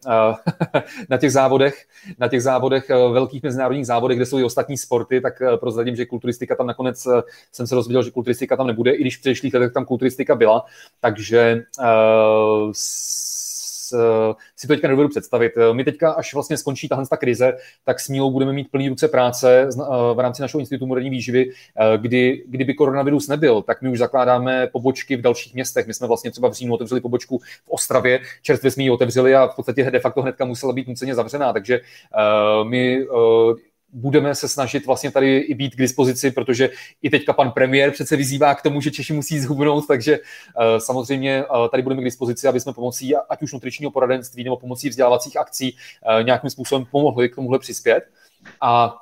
na 1.08 1.18
těch 1.18 1.32
závodech, 1.32 1.84
na 2.18 2.28
těch 2.28 2.42
závodech, 2.42 2.88
velkých 2.88 3.42
mezinárodních 3.42 3.86
závodech, 3.86 4.18
kde 4.18 4.26
jsou 4.26 4.38
i 4.38 4.44
ostatní 4.44 4.78
sporty, 4.78 5.20
tak 5.20 5.42
prozradím, 5.60 5.96
že 5.96 6.06
kulturistika 6.06 6.56
tam 6.56 6.66
nakonec 6.66 7.06
jsem 7.52 7.66
se 7.66 7.74
dozvěděl, 7.74 8.02
že 8.02 8.10
kulturistika 8.10 8.56
tam 8.56 8.66
nebude, 8.66 8.92
i 8.92 9.00
když 9.00 9.16
v 9.16 9.20
předešlých 9.20 9.54
letech 9.54 9.72
tam 9.72 9.84
kulturistika 9.84 10.34
byla. 10.34 10.64
Takže 11.00 11.62
si 14.56 14.66
to 14.66 14.73
teďka 14.74 14.89
nedovedu 14.89 15.09
představit. 15.09 15.52
Eh, 15.56 15.74
my 15.74 15.85
teďka, 15.85 16.12
až 16.12 16.35
vlastně 16.35 16.56
skončí 16.56 16.89
tahle 16.89 17.06
ta 17.06 17.16
krize, 17.16 17.52
tak 17.85 18.01
s 18.01 18.09
Mílou 18.09 18.31
budeme 18.31 18.52
mít 18.52 18.70
plný 18.70 18.89
ruce 18.89 19.09
práce 19.09 19.69
eh, 19.69 19.77
v 20.14 20.19
rámci 20.19 20.43
našeho 20.43 20.60
institutu 20.60 20.86
moderní 20.86 21.10
výživy, 21.10 21.51
kdy, 21.97 22.44
kdyby 22.47 22.74
koronavirus 22.74 23.28
nebyl, 23.28 23.62
tak 23.62 23.82
my 23.82 23.89
už 23.89 23.98
zakládáme 23.98 24.66
pobočky 24.66 25.16
v 25.16 25.20
dalších 25.20 25.55
městech. 25.55 25.86
My 25.86 25.94
jsme 25.94 26.06
vlastně 26.06 26.31
třeba 26.31 26.48
v 26.48 26.52
říjnu 26.52 26.74
otevřeli 26.74 27.01
pobočku 27.01 27.39
v 27.39 27.70
Ostravě, 27.70 28.20
čerstvě 28.43 28.70
jsme 28.70 28.82
ji 28.82 28.90
otevřeli 28.90 29.35
a 29.35 29.47
v 29.47 29.56
podstatě 29.56 29.90
de 29.90 30.01
facto 30.01 30.23
hnedka 30.23 30.44
musela 30.44 30.73
být 30.73 30.89
nuceně 30.89 31.14
zavřená, 31.14 31.52
takže 31.52 31.81
my 32.64 33.06
budeme 33.93 34.35
se 34.35 34.48
snažit 34.48 34.86
vlastně 34.86 35.10
tady 35.10 35.39
i 35.39 35.55
být 35.55 35.74
k 35.74 35.78
dispozici, 35.78 36.31
protože 36.31 36.70
i 37.02 37.10
teďka 37.10 37.32
pan 37.32 37.51
premiér 37.51 37.90
přece 37.90 38.16
vyzývá 38.16 38.55
k 38.55 38.62
tomu, 38.62 38.81
že 38.81 38.90
Češi 38.90 39.12
musí 39.12 39.40
zhubnout, 39.40 39.86
takže 39.86 40.19
uh, 40.19 40.78
samozřejmě 40.78 41.44
uh, 41.44 41.69
tady 41.69 41.82
budeme 41.82 42.01
k 42.01 42.05
dispozici, 42.05 42.48
aby 42.48 42.60
jsme 42.60 42.73
pomocí 42.73 43.16
ať 43.16 43.43
už 43.43 43.52
nutričního 43.52 43.90
poradenství 43.90 44.44
nebo 44.44 44.56
pomocí 44.56 44.89
vzdělávacích 44.89 45.36
akcí 45.36 45.73
uh, 45.73 46.24
nějakým 46.24 46.51
způsobem 46.51 46.86
pomohli 46.90 47.28
k 47.28 47.35
tomuhle 47.35 47.59
přispět. 47.59 48.05
A 48.60 48.97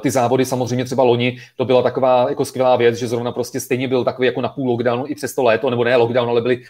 ty 0.00 0.10
závody 0.10 0.44
samozřejmě 0.44 0.84
třeba 0.84 1.02
loni, 1.02 1.38
to 1.56 1.64
byla 1.64 1.82
taková 1.82 2.28
jako 2.28 2.44
skvělá 2.44 2.76
věc, 2.76 2.96
že 2.96 3.08
zrovna 3.08 3.32
prostě 3.32 3.60
stejně 3.60 3.88
byl 3.88 4.04
takový 4.04 4.26
jako 4.26 4.40
na 4.40 4.48
půl 4.48 4.70
lockdownu 4.70 5.06
i 5.06 5.14
přes 5.14 5.34
to 5.34 5.42
léto, 5.42 5.70
nebo 5.70 5.84
ne 5.84 5.96
lockdown, 5.96 6.28
ale 6.28 6.40
byly 6.40 6.64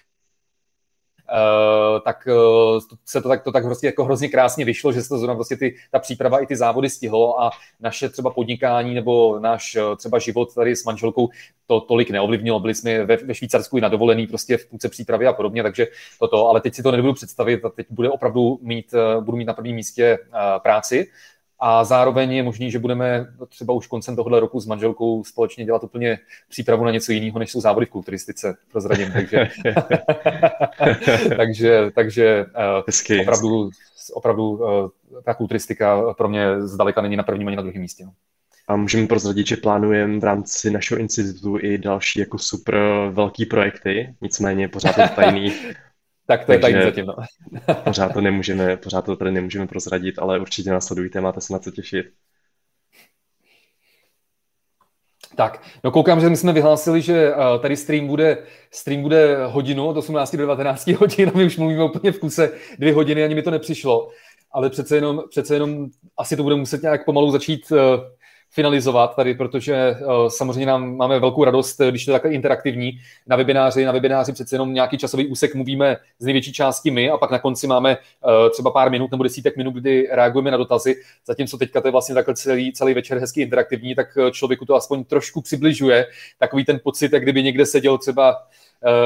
tak 2.05 2.28
uh, 2.28 2.81
se 3.05 3.20
to 3.20 3.28
tak, 3.28 3.43
to 3.43 3.53
tak 3.53 3.65
prostě 3.65 3.86
jako 3.86 4.05
hrozně 4.05 4.28
krásně 4.28 4.65
vyšlo, 4.65 4.93
že 4.93 5.03
se 5.03 5.09
to 5.09 5.19
zrovna 5.19 5.35
prostě 5.35 5.57
ty, 5.57 5.77
ta 5.90 5.98
příprava 5.98 6.39
i 6.39 6.47
ty 6.47 6.57
závody 6.57 6.90
stihlo 6.90 7.43
a 7.43 7.51
naše 7.81 8.09
třeba 8.09 8.31
podnikání 8.31 8.94
nebo 8.94 9.39
náš 9.39 9.77
uh, 9.77 9.97
třeba 9.97 10.19
život 10.19 10.55
tady 10.55 10.77
s 10.77 10.85
manželkou 10.85 11.28
to 11.66 11.81
tolik 11.81 12.11
neovlivnilo. 12.11 12.61
Byli 12.61 12.74
jsme 12.74 13.05
ve, 13.05 13.16
ve 13.16 13.35
Švýcarsku 13.35 13.78
i 13.78 13.81
na 13.81 13.89
dovolený 13.89 14.27
prostě 14.27 14.57
v 14.57 14.66
půlce 14.66 14.89
přípravy 14.89 15.27
a 15.27 15.32
podobně, 15.32 15.62
takže 15.62 15.86
toto, 16.20 16.48
ale 16.48 16.61
teď 16.61 16.74
si 16.74 16.82
to 16.82 16.90
nebudu 16.90 17.12
představit 17.12 17.65
a 17.65 17.69
teď 17.69 17.86
bude 17.90 18.11
opravdu 18.11 18.59
mít, 18.62 18.94
budu 19.20 19.36
mít 19.36 19.44
na 19.44 19.55
prvním 19.55 19.77
místě 19.77 20.19
práci 20.62 21.07
a 21.59 21.85
zároveň 21.85 22.33
je 22.33 22.43
možný, 22.43 22.70
že 22.70 22.78
budeme 22.78 23.27
třeba 23.49 23.74
už 23.74 23.87
koncem 23.87 24.16
tohohle 24.16 24.41
roku 24.41 24.61
s 24.61 24.66
manželkou 24.66 25.24
společně 25.24 25.65
dělat 25.65 25.85
úplně 25.85 26.19
přípravu 26.49 26.85
na 26.85 26.91
něco 26.91 27.12
jiného, 27.12 27.39
než 27.39 27.51
jsou 27.51 27.61
závody 27.61 27.87
v 27.87 27.91
kulturistice, 27.91 28.57
prozradím. 28.73 29.12
Takže, 29.12 29.49
takže, 31.37 31.91
takže 31.95 32.47
eh, 32.55 32.83
Hezky. 32.87 33.20
opravdu, 33.20 33.70
opravdu 34.15 34.61
eh, 34.65 35.23
ta 35.24 35.35
kulturistika 35.35 36.15
pro 36.15 36.28
mě 36.28 36.61
zdaleka 36.61 37.03
není 37.03 37.16
na 37.16 37.23
prvním 37.23 37.49
ani 37.49 37.57
na 37.57 37.62
druhém 37.62 37.83
místě. 37.83 38.05
No. 38.05 38.12
A 38.69 38.77
můžeme 38.77 39.07
prozradit, 39.07 39.47
že 39.47 39.57
plánujeme 39.57 40.20
v 40.20 40.24
rámci 40.24 40.70
našeho 40.70 41.01
institutu 41.01 41.59
i 41.61 41.78
další 41.78 42.20
jako 42.20 42.39
super 42.39 42.78
velký 43.11 43.47
projekty, 43.47 44.15
nicméně 44.20 44.69
pořád 44.69 44.99
je 44.99 45.09
tajný. 45.09 45.53
Tak 46.27 46.40
to 46.40 46.47
Takže 46.47 46.66
je 46.66 46.73
tady 46.73 46.85
zatím, 46.85 47.07
no. 47.07 47.15
pořád 47.85 48.12
to 48.12 48.20
nemůžeme, 48.20 48.77
pořád 48.77 49.05
to 49.05 49.16
tady 49.16 49.31
nemůžeme 49.32 49.66
prozradit, 49.66 50.19
ale 50.19 50.40
určitě 50.40 50.70
následujte, 50.70 51.20
máte 51.20 51.40
se 51.40 51.53
na 51.53 51.59
co 51.59 51.70
těšit. 51.70 52.07
Tak, 55.36 55.62
no 55.85 55.90
koukám, 55.90 56.20
že 56.20 56.28
my 56.28 56.36
jsme 56.36 56.53
vyhlásili, 56.53 57.03
že 57.03 57.35
uh, 57.35 57.62
tady 57.62 57.77
stream 57.77 58.07
bude, 58.07 58.39
stream 58.70 59.03
bude 59.03 59.47
hodinu 59.47 59.86
od 59.86 59.97
18 59.97 60.32
do 60.32 60.39
19 60.39 60.86
hodin 60.86 61.31
a 61.35 61.39
my 61.39 61.44
už 61.44 61.57
mluvíme 61.57 61.85
úplně 61.85 62.12
v 62.12 62.19
kuse 62.19 62.51
dvě 62.78 62.94
hodiny, 62.94 63.24
ani 63.24 63.35
mi 63.35 63.43
to 63.43 63.51
nepřišlo. 63.51 64.09
Ale 64.53 64.70
přece 64.70 64.97
jenom, 64.97 65.23
přece 65.31 65.55
jenom 65.55 65.86
asi 66.19 66.36
to 66.36 66.43
bude 66.43 66.55
muset 66.55 66.82
nějak 66.82 67.05
pomalu 67.05 67.31
začít 67.31 67.70
uh, 67.70 67.78
finalizovat 68.51 69.16
tady, 69.16 69.35
protože 69.35 69.97
uh, 70.01 70.28
samozřejmě 70.28 70.66
nám 70.66 70.97
máme 70.97 71.20
velkou 71.20 71.44
radost, 71.44 71.81
když 71.90 72.05
to 72.05 72.10
je 72.10 72.12
takhle 72.12 72.32
interaktivní. 72.32 72.98
Na 73.27 73.36
webináři, 73.36 73.85
na 73.85 73.93
webináři 73.93 74.32
přece 74.32 74.55
jenom 74.55 74.74
nějaký 74.74 74.98
časový 74.98 75.27
úsek 75.27 75.55
mluvíme 75.55 75.97
z 76.18 76.24
největší 76.24 76.52
části 76.52 76.90
my 76.90 77.10
a 77.10 77.16
pak 77.16 77.31
na 77.31 77.39
konci 77.39 77.66
máme 77.66 77.97
uh, 77.97 78.51
třeba 78.51 78.70
pár 78.70 78.90
minut 78.90 79.10
nebo 79.10 79.23
desítek 79.23 79.56
minut, 79.56 79.74
kdy 79.74 80.09
reagujeme 80.12 80.51
na 80.51 80.56
dotazy. 80.56 80.94
Zatímco 81.27 81.59
teďka 81.59 81.81
to 81.81 81.89
je 81.89 81.93
vlastně 81.93 82.14
takhle 82.14 82.35
celý, 82.35 82.73
celý 82.73 82.94
večer 82.94 83.18
hezky 83.18 83.43
interaktivní, 83.43 83.94
tak 83.94 84.18
člověku 84.32 84.64
to 84.64 84.74
aspoň 84.74 85.05
trošku 85.05 85.43
přibližuje. 85.43 86.06
Takový 86.39 86.64
ten 86.64 86.81
pocit, 86.85 87.12
jak 87.12 87.23
kdyby 87.23 87.43
někde 87.43 87.66
seděl 87.66 87.98
třeba 87.98 88.36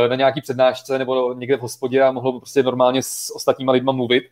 na 0.08 0.16
nějaký 0.16 0.40
přednášce 0.40 0.98
nebo 0.98 1.34
někde 1.34 1.56
v 1.56 1.60
hospodě 1.60 2.02
a 2.02 2.12
mohl 2.12 2.32
prostě 2.32 2.62
normálně 2.62 3.02
s 3.02 3.32
ostatníma 3.36 3.72
lidma 3.72 3.92
mluvit 3.92 4.24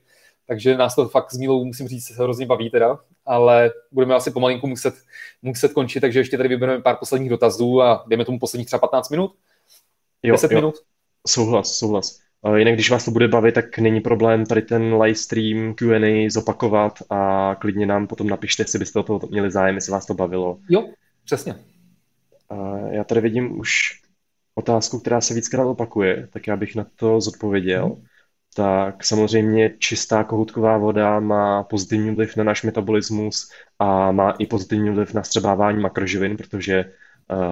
takže 0.49 0.77
nás 0.77 0.95
to 0.95 1.09
fakt 1.09 1.31
s 1.31 1.39
Mílou, 1.39 1.65
musím 1.65 1.89
říct, 1.89 2.11
hrozně 2.11 2.47
baví 2.47 2.71
teda, 2.71 2.99
ale 3.27 3.71
budeme 3.93 4.15
asi 4.15 4.31
pomalinku 4.31 4.67
muset, 4.67 4.95
muset 5.43 5.73
končit, 5.73 6.01
takže 6.01 6.21
ještě 6.21 6.37
tady 6.37 6.49
vybereme 6.49 6.83
pár 6.83 6.97
posledních 6.97 7.31
dotazů 7.31 7.83
a 7.83 8.05
dejme 8.09 8.25
tomu 8.25 8.39
posledních 8.39 8.67
třeba 8.67 8.81
15 8.81 9.11
minut? 9.11 9.35
Jo, 10.23 10.35
10 10.35 10.51
jo. 10.53 10.59
minut? 10.59 10.75
Souhlas, 11.27 11.75
souhlas. 11.79 12.21
Jinak, 12.57 12.75
když 12.75 12.91
vás 12.91 13.05
to 13.05 13.11
bude 13.11 13.29
bavit, 13.29 13.55
tak 13.55 13.79
není 13.79 14.01
problém 14.01 14.47
tady 14.47 14.63
ten 14.63 14.95
live 14.95 15.15
stream 15.15 15.75
Q&A 15.75 16.31
zopakovat 16.31 16.99
a 17.11 17.55
klidně 17.61 17.87
nám 17.87 18.07
potom 18.07 18.29
napište, 18.29 18.63
jestli 18.63 18.79
byste 18.79 18.99
o 18.99 19.03
to 19.03 19.21
měli 19.31 19.51
zájem, 19.51 19.75
jestli 19.75 19.93
vás 19.93 20.07
to 20.07 20.15
bavilo. 20.15 20.59
Jo, 20.69 20.89
přesně. 21.25 21.57
Já 22.91 23.05
tady 23.05 23.21
vidím 23.21 23.61
už 23.61 23.71
otázku, 24.55 24.99
která 24.99 25.21
se 25.21 25.35
víckrát 25.35 25.67
opakuje, 25.67 26.29
tak 26.33 26.47
já 26.47 26.57
bych 26.57 26.75
na 26.75 26.87
to 26.97 27.21
zodpověděl. 27.21 27.87
Hmm 27.87 28.05
tak 28.55 29.05
samozřejmě 29.05 29.71
čistá 29.79 30.25
kohoutková 30.25 30.79
voda 30.79 31.21
má 31.21 31.63
pozitivní 31.63 32.15
vliv 32.15 32.37
na 32.37 32.45
náš 32.45 32.63
metabolismus 32.63 33.51
a 33.79 34.13
má 34.13 34.31
i 34.31 34.47
pozitivní 34.47 34.91
vliv 34.91 35.15
na 35.15 35.23
střebávání 35.23 35.81
makroživin, 35.81 36.37
protože 36.37 36.93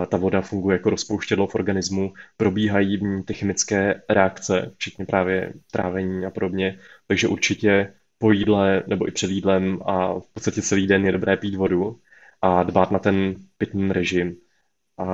ta 0.08 0.16
voda 0.16 0.40
funguje 0.40 0.74
jako 0.74 0.90
rozpouštědlo 0.90 1.46
v 1.46 1.54
organismu, 1.54 2.12
probíhají 2.36 2.96
v 2.96 3.02
ní 3.02 3.22
ty 3.22 3.34
chemické 3.34 4.02
reakce, 4.08 4.72
včetně 4.74 5.06
právě 5.06 5.52
trávení 5.70 6.26
a 6.26 6.30
podobně, 6.30 6.78
takže 7.06 7.28
určitě 7.28 7.94
po 8.18 8.32
jídle 8.32 8.82
nebo 8.86 9.08
i 9.08 9.10
před 9.10 9.30
jídlem 9.30 9.78
a 9.84 10.20
v 10.20 10.28
podstatě 10.32 10.62
celý 10.62 10.86
den 10.86 11.06
je 11.06 11.12
dobré 11.12 11.36
pít 11.36 11.54
vodu 11.54 12.00
a 12.42 12.62
dbát 12.62 12.90
na 12.90 12.98
ten 12.98 13.34
pitný 13.58 13.92
režim. 13.92 14.36
A 14.98 15.04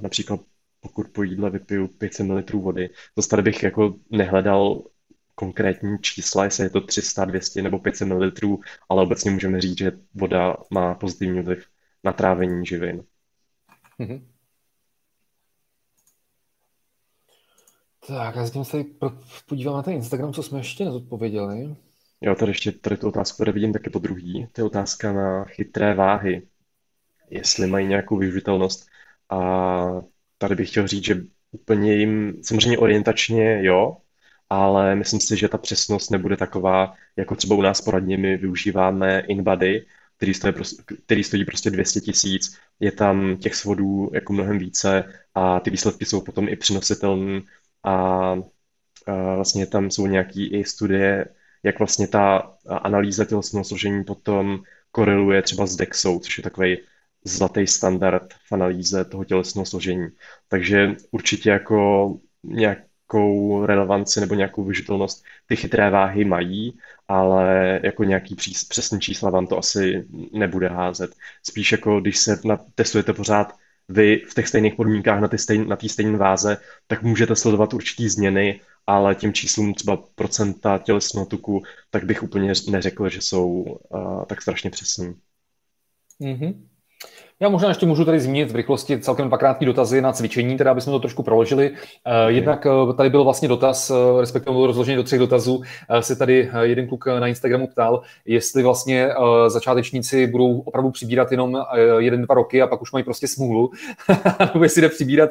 například 0.00 0.40
pokud 0.80 1.08
po 1.08 1.22
jídle 1.22 1.50
vypiju 1.50 1.88
500 1.88 2.26
ml 2.26 2.42
vody, 2.54 2.90
to 3.14 3.22
tady 3.22 3.42
bych 3.42 3.62
jako 3.62 3.94
nehledal 4.10 4.82
konkrétní 5.34 5.98
čísla, 5.98 6.44
jestli 6.44 6.64
je 6.64 6.70
to 6.70 6.80
300, 6.80 7.24
200 7.24 7.62
nebo 7.62 7.78
500 7.78 8.08
ml, 8.08 8.32
ale 8.88 9.02
obecně 9.02 9.30
můžeme 9.30 9.60
říct, 9.60 9.78
že 9.78 9.92
voda 10.14 10.56
má 10.70 10.94
pozitivní 10.94 11.40
vliv 11.40 11.66
na 12.04 12.12
trávení 12.12 12.66
živin. 12.66 13.04
Mm-hmm. 14.00 14.22
Tak, 18.06 18.36
já 18.36 18.44
zatím 18.44 18.64
se 18.64 18.84
podívám 19.46 19.74
na 19.74 19.82
ten 19.82 19.94
Instagram, 19.94 20.32
co 20.32 20.42
jsme 20.42 20.58
ještě 20.58 20.84
nezodpověděli. 20.84 21.76
Jo, 22.20 22.34
tady 22.34 22.50
ještě 22.50 22.72
tady 22.72 22.96
tu 22.96 23.08
otázku, 23.08 23.38
tady 23.38 23.52
vidím 23.52 23.72
taky 23.72 23.90
po 23.90 23.98
druhý. 23.98 24.46
To 24.52 24.60
je 24.60 24.64
otázka 24.64 25.12
na 25.12 25.44
chytré 25.44 25.94
váhy. 25.94 26.48
Jestli 27.30 27.66
mají 27.66 27.86
nějakou 27.86 28.16
využitelnost. 28.16 28.86
A 29.30 29.38
tady 30.38 30.54
bych 30.54 30.70
chtěl 30.70 30.86
říct, 30.86 31.04
že 31.04 31.22
úplně 31.50 31.94
jim, 31.94 32.42
samozřejmě 32.42 32.78
orientačně 32.78 33.64
jo, 33.64 33.96
ale 34.52 34.94
myslím 34.94 35.20
si, 35.20 35.36
že 35.36 35.48
ta 35.48 35.58
přesnost 35.58 36.10
nebude 36.10 36.36
taková, 36.36 36.94
jako 37.16 37.36
třeba 37.36 37.56
u 37.56 37.62
nás 37.62 37.80
poradně 37.80 38.18
my 38.18 38.36
využíváme 38.36 39.20
InBody, 39.20 39.86
který 40.16 40.34
stojí, 40.34 40.54
který 41.04 41.24
stojí 41.24 41.44
prostě 41.44 41.70
200 41.70 42.00
tisíc, 42.00 42.58
je 42.80 42.92
tam 42.92 43.36
těch 43.36 43.54
svodů 43.54 44.10
jako 44.14 44.32
mnohem 44.32 44.58
více 44.58 45.04
a 45.34 45.60
ty 45.60 45.70
výsledky 45.70 46.04
jsou 46.04 46.20
potom 46.20 46.48
i 46.48 46.56
přenositelné 46.56 47.40
a, 47.84 47.92
a 47.92 49.34
vlastně 49.34 49.66
tam 49.66 49.90
jsou 49.90 50.06
nějaké 50.06 50.40
i 50.40 50.64
studie, 50.64 51.26
jak 51.62 51.78
vlastně 51.78 52.08
ta 52.08 52.52
analýza 52.68 53.24
tělesného 53.24 53.64
složení 53.64 54.04
potom 54.04 54.62
koreluje 54.90 55.42
třeba 55.42 55.66
s 55.66 55.76
DEXou, 55.76 56.18
což 56.18 56.38
je 56.38 56.44
takový 56.44 56.78
zlatý 57.24 57.66
standard 57.66 58.34
v 58.48 58.52
analýze 58.52 59.04
toho 59.04 59.24
tělesného 59.24 59.66
složení. 59.66 60.08
Takže 60.48 60.96
určitě 61.10 61.50
jako 61.50 62.08
nějakou 63.12 63.66
relevanci 63.66 64.20
nebo 64.20 64.34
nějakou 64.34 64.64
vyžitelnost 64.64 65.24
ty 65.46 65.56
chytré 65.56 65.90
váhy 65.90 66.24
mají, 66.24 66.78
ale 67.08 67.80
jako 67.82 68.04
nějaký 68.04 68.36
přesný 68.68 69.00
čísla 69.00 69.30
vám 69.30 69.46
to 69.46 69.58
asi 69.58 70.08
nebude 70.32 70.68
házet. 70.68 71.10
Spíš 71.42 71.72
jako 71.72 72.00
když 72.00 72.18
se 72.18 72.40
testujete 72.74 73.12
pořád 73.12 73.52
vy 73.88 74.22
v 74.30 74.34
těch 74.34 74.48
stejných 74.48 74.74
podmínkách 74.74 75.20
na 75.20 75.28
té 75.28 75.38
stejn, 75.38 75.68
na 75.68 75.76
stejné 75.86 76.18
váze, 76.18 76.56
tak 76.86 77.02
můžete 77.02 77.36
sledovat 77.36 77.74
určitý 77.74 78.08
změny, 78.08 78.60
ale 78.86 79.14
těm 79.14 79.32
číslům 79.32 79.74
třeba 79.74 80.04
procenta 80.14 80.78
tělesného 80.78 81.26
tuku, 81.26 81.62
tak 81.90 82.04
bych 82.04 82.22
úplně 82.22 82.52
neřekl, 82.70 83.08
že 83.08 83.20
jsou 83.20 83.62
uh, 83.62 84.24
tak 84.24 84.42
strašně 84.42 84.70
přesní. 84.70 85.14
Mm-hmm. 86.20 86.71
Já 87.42 87.48
možná 87.48 87.68
ještě 87.68 87.86
můžu 87.86 88.04
tady 88.04 88.20
zmínit 88.20 88.50
v 88.50 88.56
rychlosti 88.56 88.98
celkem 88.98 89.28
dvakrát 89.28 89.60
dotazy 89.60 90.00
na 90.00 90.12
cvičení, 90.12 90.56
teda 90.56 90.70
abychom 90.70 90.92
to 90.92 90.98
trošku 90.98 91.22
proložili. 91.22 91.70
Eh, 92.06 92.32
jednak 92.32 92.66
eh, 92.66 92.94
tady 92.94 93.10
byl 93.10 93.24
vlastně 93.24 93.48
dotaz, 93.48 93.90
eh, 93.90 94.20
respektive 94.20 94.54
byl 94.54 94.66
rozložený 94.66 94.96
do 94.96 95.02
třech 95.02 95.18
dotazů. 95.18 95.62
Se 96.00 96.16
tady 96.16 96.50
jeden 96.60 96.86
kluk 96.86 97.06
na 97.06 97.26
Instagramu 97.26 97.66
ptal, 97.66 98.02
jestli 98.26 98.62
vlastně 98.62 99.10
začátečníci 99.48 100.26
budou 100.26 100.60
opravdu 100.60 100.90
přibírat 100.90 101.30
jenom 101.30 101.64
jeden, 101.98 102.22
dva 102.22 102.34
roky 102.34 102.62
a 102.62 102.66
pak 102.66 102.82
už 102.82 102.92
mají 102.92 103.04
prostě 103.04 103.28
smůlu, 103.28 103.70
nebo 104.54 104.64
jestli 104.64 104.82
jde 104.82 104.88
přibírat 104.88 105.30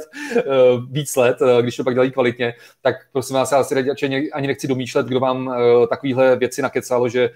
víc 0.92 1.16
let, 1.16 1.38
když 1.62 1.78
to 1.78 1.84
pak 1.84 1.94
dělají 1.94 2.12
kvalitně, 2.12 2.54
tak 2.82 2.96
prosím 3.12 3.36
vás, 3.36 3.52
já 3.52 3.64
si 3.64 3.76
ani 4.34 4.48
nechci 4.48 4.68
domýšlet, 4.68 5.06
kdo 5.06 5.20
vám 5.20 5.56
takovéhle 5.90 6.36
věci 6.36 6.62
nakecalo, 6.62 7.10
že 7.10 7.30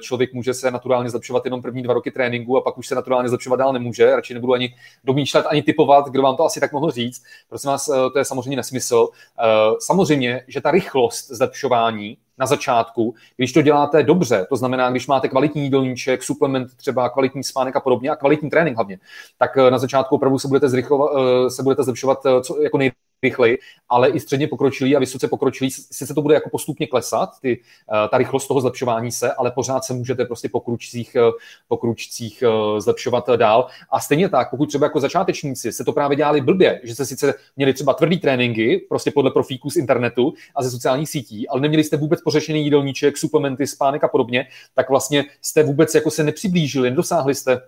člověk 0.00 0.34
může 0.34 0.54
se 0.54 0.70
naturálně 0.70 1.10
zlepšovat 1.10 1.44
jenom 1.44 1.62
první 1.62 1.82
dva 1.82 1.94
roky 1.94 2.10
tréninku 2.10 2.56
a 2.56 2.60
pak 2.60 2.78
už 2.78 2.86
se 2.86 2.94
naturálně 2.94 3.28
zlepšovat 3.28 3.56
dál 3.56 3.72
nemůže 3.72 3.99
může, 4.00 4.16
radši 4.16 4.34
nebudu 4.34 4.52
ani 4.52 4.74
domýšlet, 5.04 5.46
ani 5.46 5.62
typovat, 5.62 6.08
kdo 6.08 6.22
vám 6.22 6.36
to 6.36 6.44
asi 6.44 6.60
tak 6.60 6.72
mohl 6.72 6.90
říct. 6.90 7.22
Prosím 7.48 7.70
vás, 7.70 7.88
eh, 7.88 8.10
to 8.12 8.18
je 8.18 8.24
samozřejmě 8.24 8.56
nesmysl. 8.56 9.08
Eh, 9.38 9.44
samozřejmě, 9.80 10.44
že 10.48 10.60
ta 10.60 10.70
rychlost 10.70 11.28
zlepšování 11.28 12.16
na 12.38 12.46
začátku, 12.46 13.14
když 13.36 13.52
to 13.52 13.62
děláte 13.62 14.02
dobře, 14.02 14.46
to 14.48 14.56
znamená, 14.56 14.90
když 14.90 15.06
máte 15.06 15.28
kvalitní 15.28 15.62
jídelníček, 15.62 16.22
suplement, 16.22 16.76
třeba 16.76 17.08
kvalitní 17.08 17.44
spánek 17.44 17.76
a 17.76 17.80
podobně 17.80 18.10
a 18.10 18.16
kvalitní 18.16 18.50
trénink 18.50 18.76
hlavně, 18.76 18.98
tak 19.38 19.56
eh, 19.56 19.70
na 19.70 19.78
začátku 19.78 20.14
opravdu 20.14 20.38
se 20.38 20.48
budete, 20.48 20.68
zrychlovat, 20.68 21.10
se 21.48 21.62
budete 21.62 21.82
zlepšovat 21.82 22.18
co, 22.42 22.62
jako 22.62 22.78
nej, 22.78 22.92
rychleji, 23.22 23.58
ale 23.88 24.08
i 24.08 24.20
středně 24.20 24.48
pokročilý 24.48 24.96
a 24.96 24.98
vysoce 24.98 25.28
pokročilý, 25.28 25.70
sice 25.70 26.14
to 26.14 26.22
bude 26.22 26.34
jako 26.34 26.50
postupně 26.50 26.86
klesat, 26.86 27.30
ty, 27.40 27.60
eh, 28.04 28.08
ta 28.08 28.18
rychlost 28.18 28.46
toho 28.46 28.60
zlepšování 28.60 29.12
se, 29.12 29.32
ale 29.32 29.50
pořád 29.50 29.84
se 29.84 29.94
můžete 29.94 30.24
prostě 30.24 30.48
po 30.48 30.60
kručcích, 30.60 31.16
eh, 31.16 31.30
po 31.68 31.76
kručcích 31.76 32.42
eh, 32.42 32.80
zlepšovat 32.80 33.30
dál. 33.36 33.66
A 33.90 34.00
stejně 34.00 34.28
tak, 34.28 34.50
pokud 34.50 34.66
třeba 34.66 34.86
jako 34.86 35.00
začátečníci 35.00 35.72
se 35.72 35.84
to 35.84 35.92
právě 35.92 36.16
dělali 36.16 36.40
blbě, 36.40 36.80
že 36.84 36.94
jste 36.94 37.06
sice 37.06 37.34
měli 37.56 37.74
třeba 37.74 37.94
tvrdý 37.94 38.18
tréninky, 38.18 38.86
prostě 38.88 39.10
podle 39.10 39.30
profíků 39.30 39.70
z 39.70 39.76
internetu 39.76 40.32
a 40.56 40.62
ze 40.62 40.70
sociálních 40.70 41.08
sítí, 41.08 41.48
ale 41.48 41.60
neměli 41.60 41.84
jste 41.84 41.96
vůbec 41.96 42.22
pořešený 42.22 42.64
jídelníček, 42.64 43.18
suplementy, 43.18 43.66
spánek 43.66 44.04
a 44.04 44.08
podobně, 44.08 44.46
tak 44.74 44.90
vlastně 44.90 45.24
jste 45.42 45.62
vůbec 45.62 45.94
jako 45.94 46.10
se 46.10 46.24
nepřiblížili, 46.24 46.90
nedosáhli 46.90 47.34
jste 47.34 47.60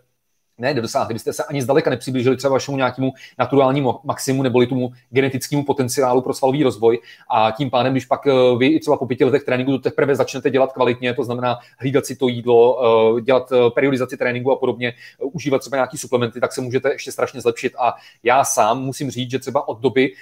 ne, 0.63 0.75
nedosáhli 0.75 1.15
byste 1.15 1.33
se 1.33 1.45
ani 1.45 1.63
zdaleka 1.63 1.91
nepřiblížili 1.91 2.37
třeba 2.37 2.53
vašemu 2.53 2.77
nějakému 2.77 3.13
naturálnímu 3.39 3.95
maximu 4.05 4.43
neboli 4.43 4.67
tomu 4.67 4.93
genetickému 5.11 5.65
potenciálu 5.65 6.23
pro 6.23 6.35
svalový 6.35 6.63
rozvoj 6.63 6.99
a 7.31 7.51
tím 7.51 7.71
pádem, 7.71 7.93
když 7.93 8.07
pak 8.07 8.27
eh, 8.27 8.33
vy 8.59 8.81
třeba 8.81 8.97
po 8.97 9.07
pěti 9.07 9.25
letech 9.25 9.45
tréninku 9.45 9.73
to 9.73 9.79
teprve 9.79 10.17
začnete 10.17 10.51
dělat 10.51 10.73
kvalitně, 10.73 11.15
to 11.15 11.25
znamená 11.25 11.59
hlídat 11.79 12.07
si 12.07 12.17
to 12.17 12.29
jídlo, 12.29 12.79
eh, 13.19 13.21
dělat 13.21 13.53
eh, 13.53 13.71
periodizaci 13.71 14.17
tréninku 14.17 14.53
a 14.53 14.57
podobně, 14.57 14.95
užívat 15.19 15.61
třeba 15.61 15.77
nějaký 15.77 15.99
suplementy, 15.99 16.41
tak 16.41 16.53
se 16.53 16.61
můžete 16.61 16.93
ještě 16.93 17.13
strašně 17.13 17.41
zlepšit. 17.41 17.73
A 17.79 17.95
já 18.23 18.45
sám 18.45 18.83
musím 18.83 19.11
říct, 19.11 19.31
že 19.31 19.39
třeba 19.39 19.69
od 19.69 19.81
doby, 19.81 20.13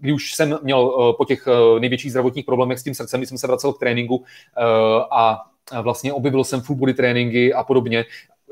kdy 0.00 0.12
už 0.12 0.34
jsem 0.34 0.58
měl 0.62 1.14
po 1.18 1.24
těch 1.24 1.48
největších 1.78 2.10
zdravotních 2.10 2.44
problémech 2.44 2.78
s 2.78 2.82
tím 2.82 2.94
srdcem, 2.94 3.20
když 3.20 3.28
jsem 3.28 3.38
se 3.38 3.46
vracel 3.46 3.72
k 3.72 3.78
tréninku 3.78 4.24
a 5.10 5.44
vlastně 5.82 6.12
objevil 6.12 6.44
jsem 6.44 6.60
full 6.60 6.78
body 6.78 6.94
tréninky 6.94 7.54
a 7.54 7.64
podobně 7.64 8.04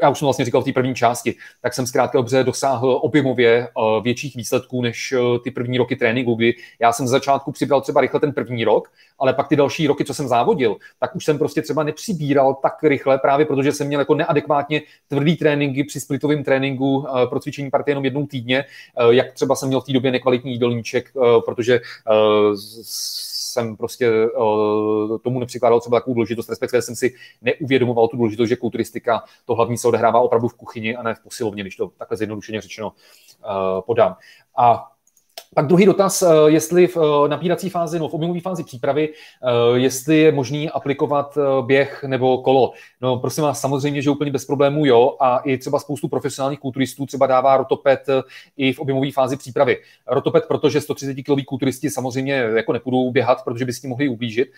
já 0.02 0.10
už 0.10 0.18
jsem 0.18 0.26
vlastně 0.26 0.44
říkal 0.44 0.62
v 0.62 0.64
té 0.64 0.72
první 0.72 0.94
části, 0.94 1.34
tak 1.60 1.74
jsem 1.74 1.86
zkrátka 1.86 2.18
dobře 2.18 2.44
dosáhl 2.44 3.00
objemově 3.02 3.68
eh, 3.68 4.00
větších 4.02 4.36
výsledků 4.36 4.82
než 4.82 5.12
eh, 5.12 5.38
ty 5.38 5.50
první 5.50 5.78
roky 5.78 5.96
tréninku, 5.96 6.34
kdy 6.34 6.54
já 6.80 6.92
jsem 6.92 7.06
z 7.06 7.10
začátku 7.10 7.52
přibral 7.52 7.80
třeba 7.80 8.00
rychle 8.00 8.20
ten 8.20 8.32
první 8.32 8.64
rok, 8.64 8.92
ale 9.18 9.34
pak 9.34 9.48
ty 9.48 9.56
další 9.56 9.86
roky, 9.86 10.04
co 10.04 10.14
jsem 10.14 10.28
závodil, 10.28 10.76
tak 10.98 11.16
už 11.16 11.24
jsem 11.24 11.38
prostě 11.38 11.62
třeba 11.62 11.82
nepřibíral 11.82 12.54
tak 12.54 12.82
rychle, 12.82 13.18
právě 13.18 13.46
protože 13.46 13.72
jsem 13.72 13.86
měl 13.86 14.00
jako 14.00 14.14
neadekvátně 14.14 14.82
tvrdý 15.08 15.36
tréninky 15.36 15.84
při 15.84 16.00
splitovém 16.00 16.44
tréninku 16.44 17.06
eh, 17.08 17.26
pro 17.26 17.40
cvičení 17.40 17.70
partie 17.70 17.92
jenom 17.92 18.04
jednou 18.04 18.26
týdně, 18.26 18.64
jak 19.10 19.32
třeba 19.32 19.56
jsem 19.56 19.68
měl 19.68 19.80
v 19.80 19.84
té 19.84 19.92
době 19.92 20.10
nekvalitní 20.10 20.52
jídelníček, 20.52 21.12
protože 21.44 21.80
jsem 23.52 23.76
prostě 23.76 24.10
uh, 24.10 25.18
tomu 25.18 25.40
nepřikládal 25.40 25.80
třeba 25.80 26.00
takovou 26.00 26.14
důležitost, 26.14 26.48
respektive 26.48 26.82
jsem 26.82 26.96
si 26.96 27.14
neuvědomoval 27.42 28.08
tu 28.08 28.16
důležitost, 28.16 28.48
že 28.48 28.56
kulturistika 28.56 29.24
to 29.44 29.54
hlavní 29.54 29.78
se 29.78 29.88
odehrává 29.88 30.20
opravdu 30.20 30.48
v 30.48 30.54
kuchyni 30.54 30.96
a 30.96 31.02
ne 31.02 31.14
v 31.14 31.20
posilovně, 31.20 31.62
když 31.62 31.76
to 31.76 31.88
takhle 31.98 32.16
zjednodušeně 32.16 32.60
řečeno 32.60 32.92
uh, 32.92 33.80
podám. 33.80 34.16
A 34.56 34.91
pak 35.54 35.66
druhý 35.66 35.86
dotaz, 35.86 36.22
eh, 36.22 36.26
jestli 36.46 36.86
v 36.86 36.96
eh, 36.96 37.28
napírací 37.28 37.70
fázi, 37.70 37.98
no 37.98 38.08
v 38.08 38.14
objemové 38.14 38.40
fázi 38.40 38.64
přípravy, 38.64 39.08
eh, 39.08 39.78
jestli 39.78 40.18
je 40.18 40.32
možný 40.32 40.70
aplikovat 40.70 41.38
běh 41.66 42.04
nebo 42.04 42.38
kolo. 42.38 42.72
No 43.00 43.16
prosím 43.16 43.44
vás, 43.44 43.60
samozřejmě, 43.60 44.02
že 44.02 44.10
úplně 44.10 44.30
bez 44.30 44.44
problémů 44.44 44.86
jo 44.86 45.16
a 45.20 45.38
i 45.38 45.58
třeba 45.58 45.78
spoustu 45.78 46.08
profesionálních 46.08 46.60
kulturistů 46.60 47.06
třeba 47.06 47.26
dává 47.26 47.56
rotopet 47.56 48.06
i 48.56 48.72
v 48.72 48.78
objemové 48.78 49.12
fázi 49.12 49.36
přípravy. 49.36 49.78
Rotopet, 50.06 50.44
protože 50.48 50.80
130 50.80 51.14
kg 51.14 51.44
kulturisti 51.46 51.90
samozřejmě 51.90 52.32
jako 52.32 52.72
nepůjdou 52.72 53.10
běhat, 53.10 53.44
protože 53.44 53.64
by 53.64 53.72
s 53.72 53.80
tím 53.80 53.90
mohli 53.90 54.08
ublížit, 54.08 54.48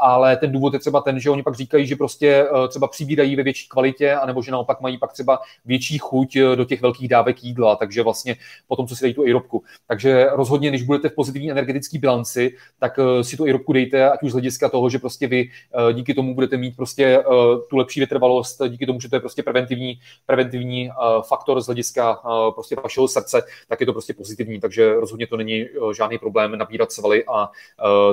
ale 0.00 0.36
ten 0.36 0.52
důvod 0.52 0.72
je 0.74 0.78
třeba 0.78 1.00
ten, 1.00 1.20
že 1.20 1.30
oni 1.30 1.42
pak 1.42 1.54
říkají, 1.54 1.86
že 1.86 1.96
prostě 1.96 2.46
třeba 2.68 2.88
přibírají 2.88 3.36
ve 3.36 3.42
větší 3.42 3.68
kvalitě, 3.68 4.14
anebo 4.14 4.42
že 4.42 4.52
naopak 4.52 4.80
mají 4.80 4.98
pak 4.98 5.12
třeba 5.12 5.38
větší 5.64 5.98
chuť 5.98 6.38
do 6.54 6.64
těch 6.64 6.82
velkých 6.82 7.08
dávek 7.08 7.44
jídla, 7.44 7.76
takže 7.76 8.02
vlastně 8.02 8.36
potom, 8.68 8.86
co 8.86 8.96
si 8.96 9.04
dají 9.04 9.14
tu 9.14 9.22
aerobku. 9.22 9.62
Takže 9.86 10.03
takže 10.04 10.26
rozhodně, 10.32 10.68
když 10.68 10.82
budete 10.82 11.08
v 11.08 11.14
pozitivní 11.14 11.50
energetické 11.50 11.98
bilanci, 11.98 12.54
tak 12.78 12.98
si 13.22 13.36
tu 13.36 13.44
aerobku 13.44 13.72
dejte, 13.72 14.10
ať 14.10 14.22
už 14.22 14.30
z 14.30 14.32
hlediska 14.32 14.68
toho, 14.68 14.88
že 14.90 14.98
prostě 14.98 15.26
vy 15.26 15.48
díky 15.92 16.14
tomu 16.14 16.34
budete 16.34 16.56
mít 16.56 16.76
prostě 16.76 17.24
tu 17.70 17.76
lepší 17.76 18.00
vytrvalost, 18.00 18.62
díky 18.68 18.86
tomu, 18.86 19.00
že 19.00 19.08
to 19.08 19.16
je 19.16 19.20
prostě 19.20 19.42
preventivní, 19.42 19.98
preventivní 20.26 20.90
faktor 21.28 21.60
z 21.60 21.66
hlediska 21.66 22.18
prostě 22.54 22.76
vašeho 22.82 23.08
srdce, 23.08 23.42
tak 23.68 23.80
je 23.80 23.86
to 23.86 23.92
prostě 23.92 24.14
pozitivní, 24.14 24.60
takže 24.60 24.94
rozhodně 24.94 25.26
to 25.26 25.36
není 25.36 25.66
žádný 25.96 26.18
problém 26.18 26.58
nabírat 26.58 26.92
svaly 26.92 27.24
a 27.24 27.50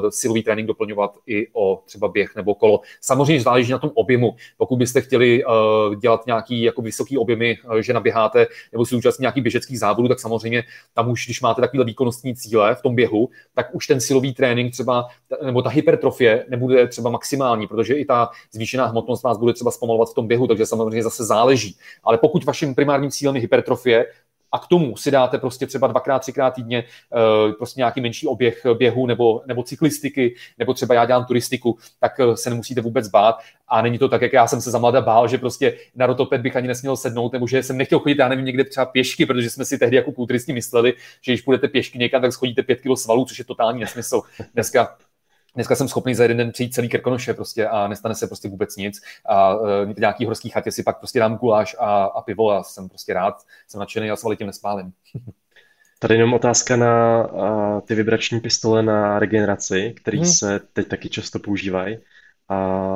silový 0.09 0.43
trénink 0.43 0.67
doplňovat 0.67 1.17
i 1.27 1.47
o 1.53 1.81
třeba 1.85 2.07
běh 2.07 2.35
nebo 2.35 2.55
kolo. 2.55 2.81
Samozřejmě 3.01 3.43
záleží 3.43 3.71
na 3.71 3.79
tom 3.79 3.91
objemu. 3.93 4.35
Pokud 4.57 4.75
byste 4.75 5.01
chtěli 5.01 5.43
dělat 5.99 6.25
nějaký 6.25 6.61
jako 6.61 6.81
vysoký 6.81 7.17
objemy, 7.17 7.57
že 7.79 7.93
naběháte 7.93 8.47
nebo 8.71 8.85
si 8.85 8.95
účastní 8.95 9.23
nějaký 9.23 9.41
běžeckých 9.41 9.79
závodů, 9.79 10.07
tak 10.07 10.19
samozřejmě 10.19 10.63
tam 10.93 11.11
už, 11.11 11.25
když 11.25 11.41
máte 11.41 11.61
takové 11.81 11.91
výkonnostní 11.91 12.35
cíle 12.35 12.75
v 12.75 12.81
tom 12.81 12.95
běhu, 12.95 13.29
tak 13.53 13.75
už 13.75 13.87
ten 13.87 14.01
silový 14.01 14.33
trénink 14.33 14.73
třeba, 14.73 15.07
nebo 15.45 15.61
ta 15.61 15.69
hypertrofie 15.69 16.45
nebude 16.49 16.87
třeba 16.87 17.09
maximální, 17.09 17.67
protože 17.67 17.93
i 17.93 18.05
ta 18.05 18.29
zvýšená 18.51 18.85
hmotnost 18.85 19.23
vás 19.23 19.37
bude 19.37 19.53
třeba 19.53 19.71
zpomalovat 19.71 20.09
v 20.09 20.13
tom 20.13 20.27
běhu, 20.27 20.47
takže 20.47 20.65
samozřejmě 20.65 21.03
zase 21.03 21.25
záleží. 21.25 21.75
Ale 22.03 22.17
pokud 22.17 22.45
vaším 22.45 22.75
primárním 22.75 23.11
cílem 23.11 23.35
je 23.35 23.41
hypertrofie, 23.41 24.05
a 24.51 24.59
k 24.59 24.67
tomu 24.67 24.97
si 24.97 25.11
dáte 25.11 25.37
prostě 25.37 25.67
třeba 25.67 25.87
dvakrát, 25.87 26.19
třikrát 26.19 26.51
týdně 26.51 26.83
uh, 26.83 27.53
prostě 27.53 27.79
nějaký 27.79 28.01
menší 28.01 28.27
oběh 28.27 28.65
běhu 28.77 29.05
nebo, 29.07 29.41
nebo 29.45 29.63
cyklistiky, 29.63 30.35
nebo 30.57 30.73
třeba 30.73 30.95
já 30.95 31.05
dělám 31.05 31.25
turistiku, 31.25 31.77
tak 31.99 32.19
uh, 32.19 32.33
se 32.33 32.49
nemusíte 32.49 32.81
vůbec 32.81 33.07
bát. 33.07 33.35
A 33.67 33.81
není 33.81 33.97
to 33.97 34.09
tak, 34.09 34.21
jak 34.21 34.33
já 34.33 34.47
jsem 34.47 34.61
se 34.61 34.71
za 34.71 34.77
mlada 34.77 35.01
bál, 35.01 35.27
že 35.27 35.37
prostě 35.37 35.77
na 35.95 36.05
rotoped 36.05 36.41
bych 36.41 36.55
ani 36.55 36.67
nesměl 36.67 36.97
sednout, 36.97 37.33
nebo 37.33 37.47
že 37.47 37.63
jsem 37.63 37.77
nechtěl 37.77 37.99
chodit, 37.99 38.19
já 38.19 38.27
nevím, 38.27 38.45
někde 38.45 38.63
třeba 38.63 38.85
pěšky, 38.85 39.25
protože 39.25 39.49
jsme 39.49 39.65
si 39.65 39.77
tehdy 39.77 39.95
jako 39.95 40.11
kulturisti 40.11 40.53
mysleli, 40.53 40.93
že 41.21 41.31
když 41.31 41.41
půjdete 41.41 41.67
pěšky 41.67 41.99
někam, 41.99 42.21
tak 42.21 42.33
schodíte 42.33 42.63
pět 42.63 42.81
kilo 42.81 42.95
svalů, 42.95 43.25
což 43.25 43.39
je 43.39 43.45
totální 43.45 43.79
nesmysl. 43.79 44.21
Dneska 44.53 44.97
dneska 45.55 45.75
jsem 45.75 45.87
schopný 45.87 46.15
za 46.15 46.23
jeden 46.23 46.37
den 46.37 46.51
přijít 46.51 46.73
celý 46.73 46.89
Krkonoše 46.89 47.33
prostě 47.33 47.67
a 47.67 47.87
nestane 47.87 48.15
se 48.15 48.27
prostě 48.27 48.49
vůbec 48.49 48.75
nic 48.75 49.01
a 49.25 49.55
uh, 49.55 49.67
nějaký 49.97 50.25
horský 50.25 50.49
chatě 50.49 50.71
si 50.71 50.83
pak 50.83 50.97
prostě 50.97 51.19
dám 51.19 51.37
guláš 51.37 51.75
a, 51.79 52.03
a 52.03 52.21
pivo 52.21 52.51
a 52.51 52.63
jsem 52.63 52.89
prostě 52.89 53.13
rád, 53.13 53.35
jsem 53.67 53.79
nadšený 53.79 54.11
a 54.11 54.15
svaly 54.15 54.37
tím 54.37 54.47
nespálím. 54.47 54.93
Tady 55.99 56.15
jenom 56.15 56.33
otázka 56.33 56.75
na 56.75 57.25
uh, 57.27 57.81
ty 57.81 57.95
vibrační 57.95 58.39
pistole 58.39 58.83
na 58.83 59.19
regeneraci, 59.19 59.93
které 59.97 60.17
hmm. 60.17 60.25
se 60.25 60.59
teď 60.73 60.87
taky 60.87 61.09
často 61.09 61.39
používají. 61.39 61.97
A 62.49 62.89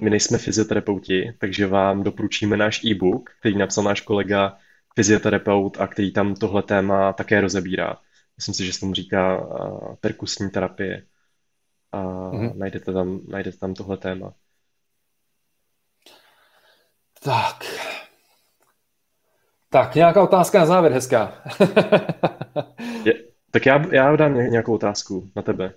my 0.00 0.10
nejsme 0.10 0.38
fyzioterapeuti, 0.38 1.32
takže 1.38 1.66
vám 1.66 2.02
doporučíme 2.02 2.56
náš 2.56 2.84
e-book, 2.84 3.30
který 3.40 3.58
napsal 3.58 3.84
náš 3.84 4.00
kolega 4.00 4.56
fyzioterapeut 4.94 5.80
a 5.80 5.86
který 5.86 6.12
tam 6.12 6.34
tohle 6.34 6.62
téma 6.62 7.12
také 7.12 7.40
rozebírá. 7.40 7.96
Myslím 8.36 8.54
si, 8.54 8.66
že 8.66 8.72
se 8.72 8.80
tomu 8.80 8.94
říká 8.94 9.46
uh, 9.46 9.94
perkusní 10.00 10.50
terapie 10.50 11.02
a 11.92 12.02
mm-hmm. 12.02 12.56
najdete, 12.56 12.92
tam, 12.92 13.20
najdete 13.28 13.58
tam 13.58 13.74
tohle 13.74 13.96
téma. 13.96 14.34
Tak. 17.22 17.64
Tak, 19.70 19.94
nějaká 19.94 20.22
otázka 20.22 20.58
na 20.58 20.66
závěr, 20.66 20.92
hezká. 20.92 21.42
je, 23.04 23.14
tak 23.50 23.66
já, 23.66 23.94
já 23.94 24.16
dám 24.16 24.34
nějakou 24.34 24.74
otázku 24.74 25.30
na 25.36 25.42
tebe. 25.42 25.74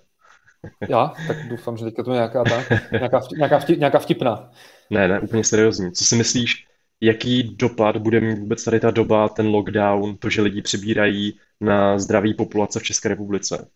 Já? 0.88 1.12
Tak 1.26 1.48
doufám, 1.48 1.76
že 1.76 1.84
teďka 1.84 2.02
to 2.02 2.10
je 2.10 2.14
nějaká, 2.14 2.44
ta, 2.44 2.76
nějaká, 2.92 3.20
vtip, 3.20 3.38
nějaká, 3.38 3.58
vtip, 3.58 3.78
nějaká 3.78 3.98
vtipná. 3.98 4.50
Ne, 4.90 5.08
ne, 5.08 5.20
úplně 5.20 5.44
seriózní. 5.44 5.92
Co 5.92 6.04
si 6.04 6.16
myslíš, 6.16 6.66
jaký 7.00 7.56
dopad 7.56 7.96
bude 7.96 8.20
mít 8.20 8.38
vůbec 8.38 8.64
tady 8.64 8.80
ta 8.80 8.90
doba, 8.90 9.28
ten 9.28 9.46
lockdown, 9.46 10.16
to, 10.16 10.30
že 10.30 10.42
lidi 10.42 10.62
přibírají 10.62 11.40
na 11.60 11.98
zdraví 11.98 12.34
populace 12.34 12.80
v 12.80 12.82
České 12.82 13.08
republice? 13.08 13.70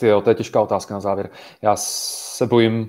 Ty 0.00 0.06
jo, 0.06 0.20
to 0.20 0.30
je 0.30 0.34
těžká 0.34 0.60
otázka 0.60 0.94
na 0.94 1.00
závěr. 1.00 1.30
Já 1.62 1.76
se 1.76 2.46
bojím, 2.46 2.88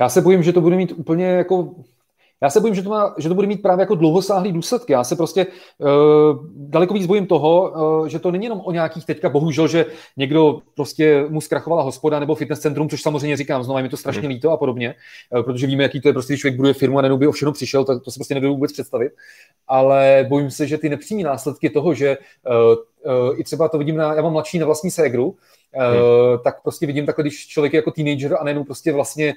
já 0.00 0.08
se 0.08 0.20
bojím, 0.20 0.42
že 0.42 0.52
to 0.52 0.60
bude 0.60 0.76
mít 0.76 0.92
úplně 0.92 1.26
jako 1.26 1.74
já 2.42 2.50
se 2.50 2.60
bojím, 2.60 2.74
že 2.74 2.82
to, 2.82 2.90
má, 2.90 3.14
že 3.18 3.28
to 3.28 3.34
bude 3.34 3.46
mít 3.46 3.62
právě 3.62 3.82
jako 3.82 3.94
dlouhosáhlý 3.94 4.52
důsledky. 4.52 4.92
Já 4.92 5.04
se 5.04 5.16
prostě 5.16 5.46
uh, 5.78 5.88
daleko 6.56 6.94
víc 6.94 7.06
bojím 7.06 7.26
toho, 7.26 7.70
uh, 7.70 8.06
že 8.06 8.18
to 8.18 8.30
není 8.30 8.44
jenom 8.44 8.60
o 8.64 8.72
nějakých 8.72 9.06
teďka, 9.06 9.28
bohužel, 9.28 9.68
že 9.68 9.86
někdo 10.16 10.58
prostě 10.74 11.24
mu 11.28 11.40
zkrachovala 11.40 11.82
hospoda 11.82 12.18
nebo 12.18 12.34
fitness 12.34 12.60
centrum, 12.60 12.88
což 12.88 13.02
samozřejmě 13.02 13.36
říkám, 13.36 13.64
znovu 13.64 13.78
je 13.78 13.82
mi 13.82 13.88
to 13.88 13.96
strašně 13.96 14.28
líto 14.28 14.50
a 14.50 14.56
podobně, 14.56 14.94
uh, 15.30 15.42
protože 15.42 15.66
víme, 15.66 15.82
jaký 15.82 16.00
to 16.00 16.08
je 16.08 16.12
prostě, 16.12 16.32
když 16.32 16.40
člověk 16.40 16.56
buduje 16.56 16.74
firmu 16.74 16.98
a 16.98 17.02
nenou 17.02 17.16
by 17.16 17.26
o 17.26 17.32
všechno 17.32 17.52
přišel, 17.52 17.84
tak 17.84 18.02
to 18.02 18.10
si 18.10 18.18
prostě 18.18 18.34
nedovedu 18.34 18.54
vůbec 18.54 18.72
představit. 18.72 19.12
Ale 19.68 20.26
bojím 20.28 20.50
se, 20.50 20.66
že 20.66 20.78
ty 20.78 20.88
nepřímé 20.88 21.22
následky 21.22 21.70
toho, 21.70 21.94
že 21.94 22.18
uh, 22.18 22.54
uh, 23.30 23.40
i 23.40 23.44
třeba 23.44 23.68
to 23.68 23.78
vidím 23.78 23.96
na, 23.96 24.14
já 24.14 24.22
mám 24.22 24.32
mladší 24.32 24.58
na 24.58 24.66
vlastní 24.66 24.90
ségru, 24.90 25.36
Hmm. 25.74 26.38
tak 26.44 26.62
prostě 26.62 26.86
vidím 26.86 27.06
takhle, 27.06 27.22
když 27.22 27.46
člověk 27.46 27.72
je 27.72 27.78
jako 27.78 27.90
teenager 27.90 28.36
a 28.40 28.44
nejenom 28.44 28.64
prostě 28.64 28.92
vlastně 28.92 29.34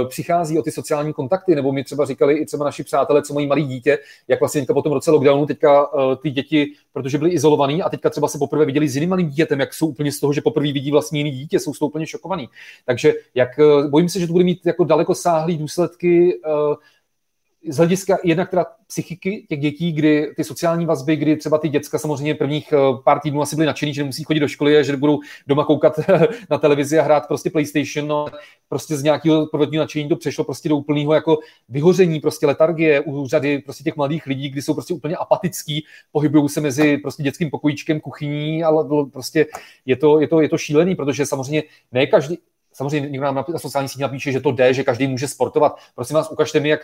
uh, 0.00 0.08
přichází 0.08 0.58
o 0.58 0.62
ty 0.62 0.70
sociální 0.70 1.12
kontakty, 1.12 1.54
nebo 1.54 1.72
mi 1.72 1.84
třeba 1.84 2.04
říkali 2.04 2.34
i 2.34 2.46
třeba 2.46 2.64
naši 2.64 2.84
přátelé, 2.84 3.22
co 3.22 3.34
mají 3.34 3.46
malý 3.46 3.64
dítě, 3.64 3.98
jak 4.28 4.40
vlastně 4.40 4.60
teďka 4.60 4.74
po 4.74 4.82
tom 4.82 4.92
roce 4.92 5.10
lockdownu 5.10 5.46
teďka 5.46 5.92
uh, 5.92 6.14
ty 6.14 6.30
děti, 6.30 6.72
protože 6.92 7.18
byly 7.18 7.30
izolovaný 7.30 7.82
a 7.82 7.88
teďka 7.88 8.10
třeba 8.10 8.28
se 8.28 8.38
poprvé 8.38 8.64
viděli 8.64 8.88
s 8.88 8.94
jiným 8.96 9.10
malým 9.10 9.28
dítětem, 9.28 9.60
jak 9.60 9.74
jsou 9.74 9.86
úplně 9.86 10.12
z 10.12 10.20
toho, 10.20 10.32
že 10.32 10.40
poprvé 10.40 10.72
vidí 10.72 10.90
vlastně 10.90 11.20
jiný 11.20 11.30
dítě, 11.30 11.60
jsou 11.60 11.74
z 11.74 11.78
toho 11.78 11.88
úplně 11.88 12.06
šokovaný. 12.06 12.48
Takže 12.84 13.14
jak, 13.34 13.48
bojím 13.90 14.08
se, 14.08 14.20
že 14.20 14.26
to 14.26 14.32
bude 14.32 14.44
mít 14.44 14.66
jako 14.66 14.84
daleko 14.84 15.14
sáhlý 15.14 15.56
důsledky 15.56 16.40
z 17.68 17.76
hlediska 17.76 18.18
jednak 18.24 18.50
teda 18.50 18.66
psychiky 18.86 19.46
těch 19.48 19.60
dětí, 19.60 19.92
kdy 19.92 20.32
ty 20.36 20.44
sociální 20.44 20.86
vazby, 20.86 21.16
kdy 21.16 21.36
třeba 21.36 21.58
ty 21.58 21.68
děcka 21.68 21.98
samozřejmě 21.98 22.34
prvních 22.34 22.72
eh, 22.72 22.76
pár 23.04 23.20
týdnů 23.20 23.42
asi 23.42 23.56
byly 23.56 23.66
nadšený, 23.66 23.94
že 23.94 24.02
nemusí 24.02 24.24
chodit 24.24 24.40
do 24.40 24.48
školy 24.48 24.78
a 24.78 24.82
že 24.82 24.96
budou 24.96 25.18
doma 25.46 25.64
koukat 25.64 26.00
na 26.50 26.58
televizi 26.58 26.98
a 26.98 27.02
hrát 27.02 27.26
prostě 27.26 27.50
PlayStation, 27.50 28.08
no, 28.08 28.26
prostě 28.68 28.96
z 28.96 29.02
nějakého 29.02 29.46
prvotního 29.46 29.82
nadšení 29.82 30.08
to 30.08 30.16
přešlo 30.16 30.44
prostě 30.44 30.68
do 30.68 30.76
úplného 30.76 31.14
jako 31.14 31.38
vyhoření, 31.68 32.20
prostě 32.20 32.46
letargie 32.46 33.00
u 33.00 33.26
řady 33.26 33.58
prostě 33.58 33.84
těch 33.84 33.96
mladých 33.96 34.26
lidí, 34.26 34.48
kdy 34.48 34.62
jsou 34.62 34.74
prostě 34.74 34.94
úplně 34.94 35.16
apatický, 35.16 35.84
pohybují 36.12 36.48
se 36.48 36.60
mezi 36.60 36.96
prostě 36.96 37.22
dětským 37.22 37.50
pokojíčkem, 37.50 38.00
kuchyní, 38.00 38.64
ale 38.64 38.84
prostě 39.12 39.46
je 39.86 39.96
to, 39.96 40.20
je 40.20 40.28
to, 40.28 40.40
je 40.40 40.48
to 40.48 40.58
šílený, 40.58 40.94
protože 40.94 41.26
samozřejmě 41.26 41.62
ne 41.92 42.06
každý, 42.06 42.38
Samozřejmě 42.78 43.08
někdo 43.08 43.24
nám 43.24 43.34
na 43.34 43.58
sociální 43.58 43.88
síti 43.88 44.02
napíše, 44.02 44.32
že 44.32 44.40
to 44.40 44.52
jde, 44.52 44.74
že 44.74 44.84
každý 44.84 45.06
může 45.06 45.28
sportovat. 45.28 45.76
Prosím 45.94 46.14
vás, 46.16 46.30
ukažte 46.30 46.60
mi, 46.60 46.68
jak 46.68 46.80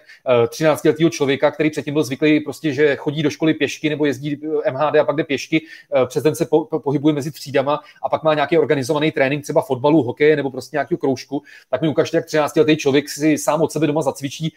13-letého 0.46 1.08
eh, 1.08 1.10
člověka, 1.10 1.50
který 1.50 1.70
předtím 1.70 1.94
byl 1.94 2.02
zvyklý, 2.02 2.40
prostě, 2.40 2.72
že 2.72 2.96
chodí 2.96 3.22
do 3.22 3.30
školy 3.30 3.54
pěšky 3.54 3.90
nebo 3.90 4.06
jezdí 4.06 4.40
eh, 4.64 4.70
MHD 4.70 4.96
a 4.96 5.04
pak 5.04 5.16
jde 5.16 5.24
pěšky, 5.24 5.62
eh, 6.02 6.06
přes 6.06 6.22
den 6.22 6.34
se 6.34 6.46
po, 6.46 6.64
po, 6.64 6.80
pohybuje 6.80 7.14
mezi 7.14 7.30
třídama 7.30 7.80
a 8.02 8.08
pak 8.08 8.22
má 8.22 8.34
nějaký 8.34 8.58
organizovaný 8.58 9.12
trénink, 9.12 9.42
třeba 9.42 9.62
fotbalu, 9.62 10.02
hokeje 10.02 10.36
nebo 10.36 10.50
prostě 10.50 10.76
nějakého 10.76 10.98
kroužku, 10.98 11.42
tak 11.70 11.82
mi 11.82 11.88
ukažte, 11.88 12.16
jak 12.16 12.26
13-letý 12.26 12.76
člověk 12.76 13.08
si 13.08 13.38
sám 13.38 13.62
od 13.62 13.72
sebe 13.72 13.86
doma 13.86 14.02
zacvičí 14.02 14.54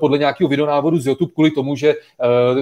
podle 0.00 0.18
nějakého 0.18 0.48
videonávodu 0.48 0.98
z 0.98 1.06
YouTube 1.06 1.32
kvůli 1.32 1.50
tomu, 1.50 1.76
že 1.76 1.94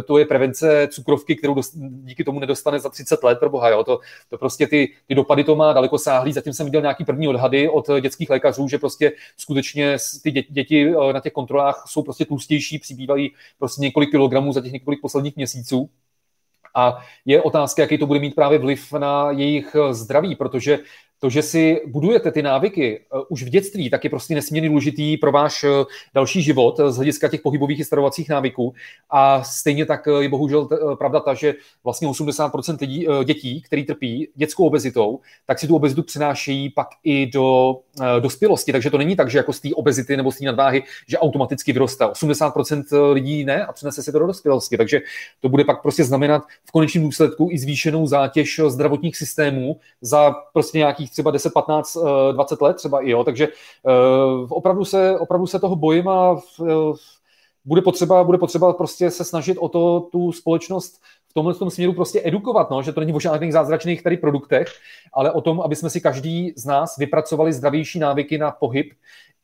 to 0.06 0.18
je 0.18 0.24
prevence 0.24 0.88
cukrovky, 0.90 1.36
kterou 1.36 1.54
dost, 1.54 1.72
díky 1.76 2.24
tomu 2.24 2.40
nedostane 2.40 2.80
za 2.80 2.88
30 2.88 3.22
let, 3.22 3.38
pro 3.38 3.50
boha, 3.50 3.68
jo. 3.68 3.84
To, 3.84 4.00
to 4.28 4.38
prostě 4.38 4.66
ty, 4.66 4.92
ty 5.06 5.14
dopady 5.14 5.44
to 5.44 5.56
má 5.56 5.72
daleko 5.72 5.98
sáhlý. 5.98 6.32
Zatím 6.32 6.52
jsem 6.52 6.66
viděl 6.66 6.80
nějaký 6.80 7.04
první 7.04 7.28
odhady 7.28 7.68
od 7.68 7.88
lékařů, 8.30 8.68
že 8.68 8.78
prostě 8.78 9.12
skutečně 9.36 9.96
ty 10.22 10.30
děti 10.30 10.88
eh, 10.88 11.12
na 11.12 11.20
těch 11.20 11.32
kontrolách 11.32 11.84
jsou 11.86 12.02
prostě 12.02 12.24
tlustější, 12.24 12.78
přibývají 12.78 13.32
prostě 13.58 13.80
několik 13.82 14.10
kilogramů 14.10 14.52
za 14.52 14.60
těch 14.60 14.72
několik 14.72 15.00
posledních 15.00 15.36
měsíců. 15.36 15.90
A 16.74 16.98
je 17.24 17.42
otázka, 17.42 17.82
jaký 17.82 17.98
to 17.98 18.06
bude 18.06 18.20
mít 18.20 18.34
právě 18.34 18.58
vliv 18.58 18.92
na 18.92 19.30
jejich 19.30 19.74
eh, 19.74 19.94
zdraví, 19.94 20.36
protože 20.36 20.78
to, 21.22 21.30
že 21.30 21.42
si 21.42 21.80
budujete 21.86 22.30
ty 22.30 22.42
návyky 22.42 23.00
uh, 23.14 23.22
už 23.28 23.42
v 23.42 23.48
dětství, 23.48 23.90
tak 23.90 24.04
je 24.04 24.10
prostě 24.10 24.34
nesmírně 24.34 24.68
důležitý 24.68 25.16
pro 25.16 25.32
váš 25.32 25.64
uh, 25.64 25.70
další 26.14 26.42
život 26.42 26.78
uh, 26.78 26.90
z 26.90 26.96
hlediska 26.96 27.28
těch 27.28 27.40
pohybových 27.40 27.80
i 27.80 27.84
stravovacích 27.84 28.28
návyků. 28.28 28.74
A 29.10 29.42
stejně 29.42 29.86
tak 29.86 30.08
je 30.20 30.28
bohužel 30.28 30.68
pravda 30.98 31.20
ta, 31.20 31.34
že 31.34 31.54
vlastně 31.84 32.08
80% 32.08 32.76
lidí, 32.80 33.06
dětí, 33.24 33.62
který 33.62 33.84
trpí 33.84 34.28
dětskou 34.34 34.66
obezitou, 34.66 35.20
tak 35.46 35.58
si 35.58 35.68
tu 35.68 35.76
obezitu 35.76 36.02
přenášejí 36.02 36.70
pak 36.70 36.88
i 37.04 37.26
do 37.26 37.76
dospělosti. 38.20 38.72
Takže 38.72 38.90
to 38.90 38.98
není 38.98 39.16
tak, 39.16 39.30
že 39.30 39.38
jako 39.38 39.52
z 39.52 39.60
té 39.60 39.68
obezity 39.74 40.16
nebo 40.16 40.32
z 40.32 40.38
té 40.38 40.44
nadváhy, 40.44 40.82
že 41.08 41.18
automaticky 41.18 41.72
vyroste. 41.72 42.04
80% 42.04 43.12
lidí 43.12 43.44
ne 43.44 43.66
a 43.66 43.72
přenese 43.72 44.02
si 44.02 44.12
to 44.12 44.18
do 44.18 44.26
dospělosti. 44.26 44.76
Takže 44.76 45.00
to 45.40 45.48
bude 45.48 45.64
pak 45.64 45.82
prostě 45.82 46.04
znamenat 46.04 46.42
v 46.64 46.70
konečném 46.70 47.04
důsledku 47.04 47.48
i 47.52 47.58
zvýšenou 47.58 48.06
zátěž 48.06 48.60
zdravotních 48.68 49.16
systémů 49.16 49.76
za 50.00 50.34
prostě 50.52 50.78
nějakých 50.78 51.11
třeba 51.12 51.30
10, 51.30 51.52
15, 51.52 51.96
20 52.32 52.60
let 52.60 52.76
třeba 52.76 53.00
i, 53.00 53.10
jo, 53.10 53.24
takže 53.24 53.48
uh, 53.48 54.46
opravdu 54.48 54.84
se, 54.84 55.18
opravdu 55.18 55.46
se 55.46 55.60
toho 55.60 55.76
bojím 55.76 56.08
a 56.08 56.32
uh, 56.32 56.96
bude 57.64 57.82
potřeba, 57.82 58.24
bude 58.24 58.38
potřeba 58.38 58.72
prostě 58.72 59.10
se 59.10 59.24
snažit 59.24 59.58
o 59.58 59.68
to 59.68 60.08
tu 60.12 60.32
společnost 60.32 61.00
v 61.28 61.34
tomhle 61.34 61.54
tom 61.54 61.70
směru 61.70 61.92
prostě 61.92 62.20
edukovat, 62.24 62.70
no, 62.70 62.82
že 62.82 62.92
to 62.92 63.00
není 63.00 63.12
o 63.12 63.20
žádných 63.20 63.52
zázračných 63.52 64.02
tady 64.02 64.16
produktech, 64.16 64.68
ale 65.12 65.32
o 65.32 65.40
tom, 65.40 65.60
aby 65.60 65.76
jsme 65.76 65.90
si 65.90 66.00
každý 66.00 66.52
z 66.56 66.64
nás 66.64 66.96
vypracovali 66.96 67.52
zdravější 67.52 67.98
návyky 67.98 68.38
na 68.38 68.50
pohyb, 68.50 68.92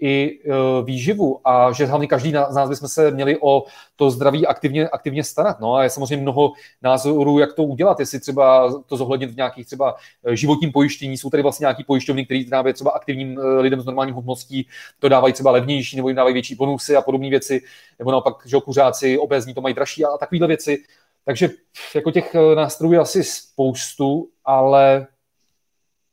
i 0.01 0.41
uh, 0.47 0.87
výživu 0.87 1.41
a 1.45 1.73
že 1.73 1.87
hlavně 1.87 2.07
každý 2.07 2.31
z 2.31 2.55
nás 2.55 2.69
bychom 2.69 2.89
se 2.89 3.11
měli 3.11 3.39
o 3.41 3.65
to 3.97 4.11
zdraví 4.11 4.47
aktivně, 4.47 4.89
aktivně 4.89 5.25
starat. 5.25 5.61
No 5.61 5.75
a 5.75 5.83
je 5.83 5.91
samozřejmě 5.91 6.23
mnoho 6.23 6.53
názorů, 6.83 7.39
jak 7.39 7.53
to 7.53 7.63
udělat, 7.63 8.01
jestli 8.01 8.21
třeba 8.21 8.73
to 8.87 8.97
zohlednit 8.97 9.31
v 9.31 9.37
nějakých 9.37 9.67
třeba 9.67 9.97
e, 10.25 10.37
životním 10.37 10.73
pojištění, 10.73 11.19
jsou 11.19 11.31
tady 11.31 11.43
vlastně 11.43 11.65
nějaký 11.65 11.85
pojišťovny, 11.85 12.25
které 12.25 12.45
právě 12.49 12.73
třeba 12.73 12.91
aktivním 12.91 13.39
e, 13.39 13.61
lidem 13.61 13.81
s 13.81 13.85
normální 13.85 14.13
hmotností 14.13 14.69
to 14.99 15.09
dávají 15.09 15.35
třeba 15.35 15.51
levnější 15.51 15.97
nebo 15.97 16.09
jim 16.09 16.17
dávají 16.17 16.33
větší 16.33 16.55
bonusy 16.55 16.97
a 16.97 17.03
podobné 17.03 17.31
věci, 17.31 17.63
nebo 17.99 18.11
naopak, 18.11 18.35
že 18.47 18.57
kuřáci 18.65 19.19
obézní 19.19 19.55
to 19.55 19.61
mají 19.61 19.75
dražší 19.75 20.05
a 20.05 20.19
takovéhle 20.19 20.49
věci. 20.49 20.83
Takže 21.25 21.51
jako 21.95 22.11
těch 22.11 22.37
nástrojů 22.55 22.93
je 22.93 22.99
asi 22.99 23.25
spoustu, 23.25 24.29
ale 24.45 25.07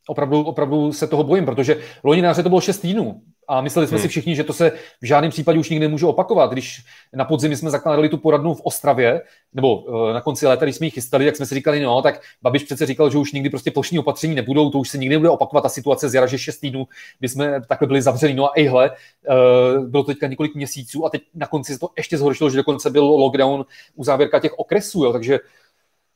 opravdu, 0.07 0.43
opravdu 0.43 0.93
se 0.93 1.07
toho 1.07 1.23
bojím, 1.23 1.45
protože 1.45 1.81
loni 2.03 2.21
na 2.21 2.33
to 2.33 2.49
bylo 2.49 2.61
6 2.61 2.77
týdnů. 2.77 3.21
A 3.47 3.61
mysleli 3.61 3.87
jsme 3.87 3.97
hmm. 3.97 4.01
si 4.01 4.07
všichni, 4.07 4.35
že 4.35 4.43
to 4.43 4.53
se 4.53 4.71
v 5.01 5.05
žádném 5.05 5.31
případě 5.31 5.59
už 5.59 5.69
nikdy 5.69 5.85
nemůže 5.85 6.05
opakovat. 6.05 6.51
Když 6.51 6.83
na 7.13 7.25
podzim 7.25 7.55
jsme 7.55 7.69
zakládali 7.69 8.09
tu 8.09 8.17
poradnu 8.17 8.53
v 8.53 8.61
Ostravě, 8.63 9.21
nebo 9.53 9.75
uh, 9.75 10.13
na 10.13 10.21
konci 10.21 10.47
léta, 10.47 10.65
když 10.65 10.75
jsme 10.75 10.87
ji 10.87 10.91
chystali, 10.91 11.25
tak 11.25 11.35
jsme 11.35 11.45
si 11.45 11.55
říkali, 11.55 11.79
no, 11.79 12.01
tak 12.01 12.21
Babiš 12.41 12.63
přece 12.63 12.85
říkal, 12.85 13.09
že 13.09 13.17
už 13.17 13.31
nikdy 13.31 13.49
prostě 13.49 13.71
plošní 13.71 13.99
opatření 13.99 14.35
nebudou, 14.35 14.69
to 14.69 14.77
už 14.77 14.89
se 14.89 14.97
nikdy 14.97 15.15
nebude 15.15 15.29
opakovat 15.29 15.61
ta 15.61 15.69
situace 15.69 16.09
z 16.09 16.13
jara, 16.13 16.27
že 16.27 16.37
6 16.37 16.57
týdnů, 16.57 16.87
kdy 17.19 17.29
jsme 17.29 17.61
takhle 17.67 17.87
byli 17.87 18.01
zavřeni. 18.01 18.33
No 18.33 18.49
a 18.49 18.53
ejhle, 18.55 18.91
uh, 18.91 19.87
bylo 19.87 20.03
to 20.03 20.11
teďka 20.11 20.27
několik 20.27 20.55
měsíců 20.55 21.05
a 21.05 21.09
teď 21.09 21.21
na 21.33 21.47
konci 21.47 21.73
se 21.73 21.79
to 21.79 21.89
ještě 21.97 22.17
zhoršilo, 22.17 22.49
že 22.49 22.57
dokonce 22.57 22.89
byl 22.89 23.03
lockdown 23.03 23.65
u 23.95 24.03
závěrka 24.03 24.39
těch 24.39 24.59
okresů, 24.59 25.03
jo, 25.03 25.13
takže 25.13 25.39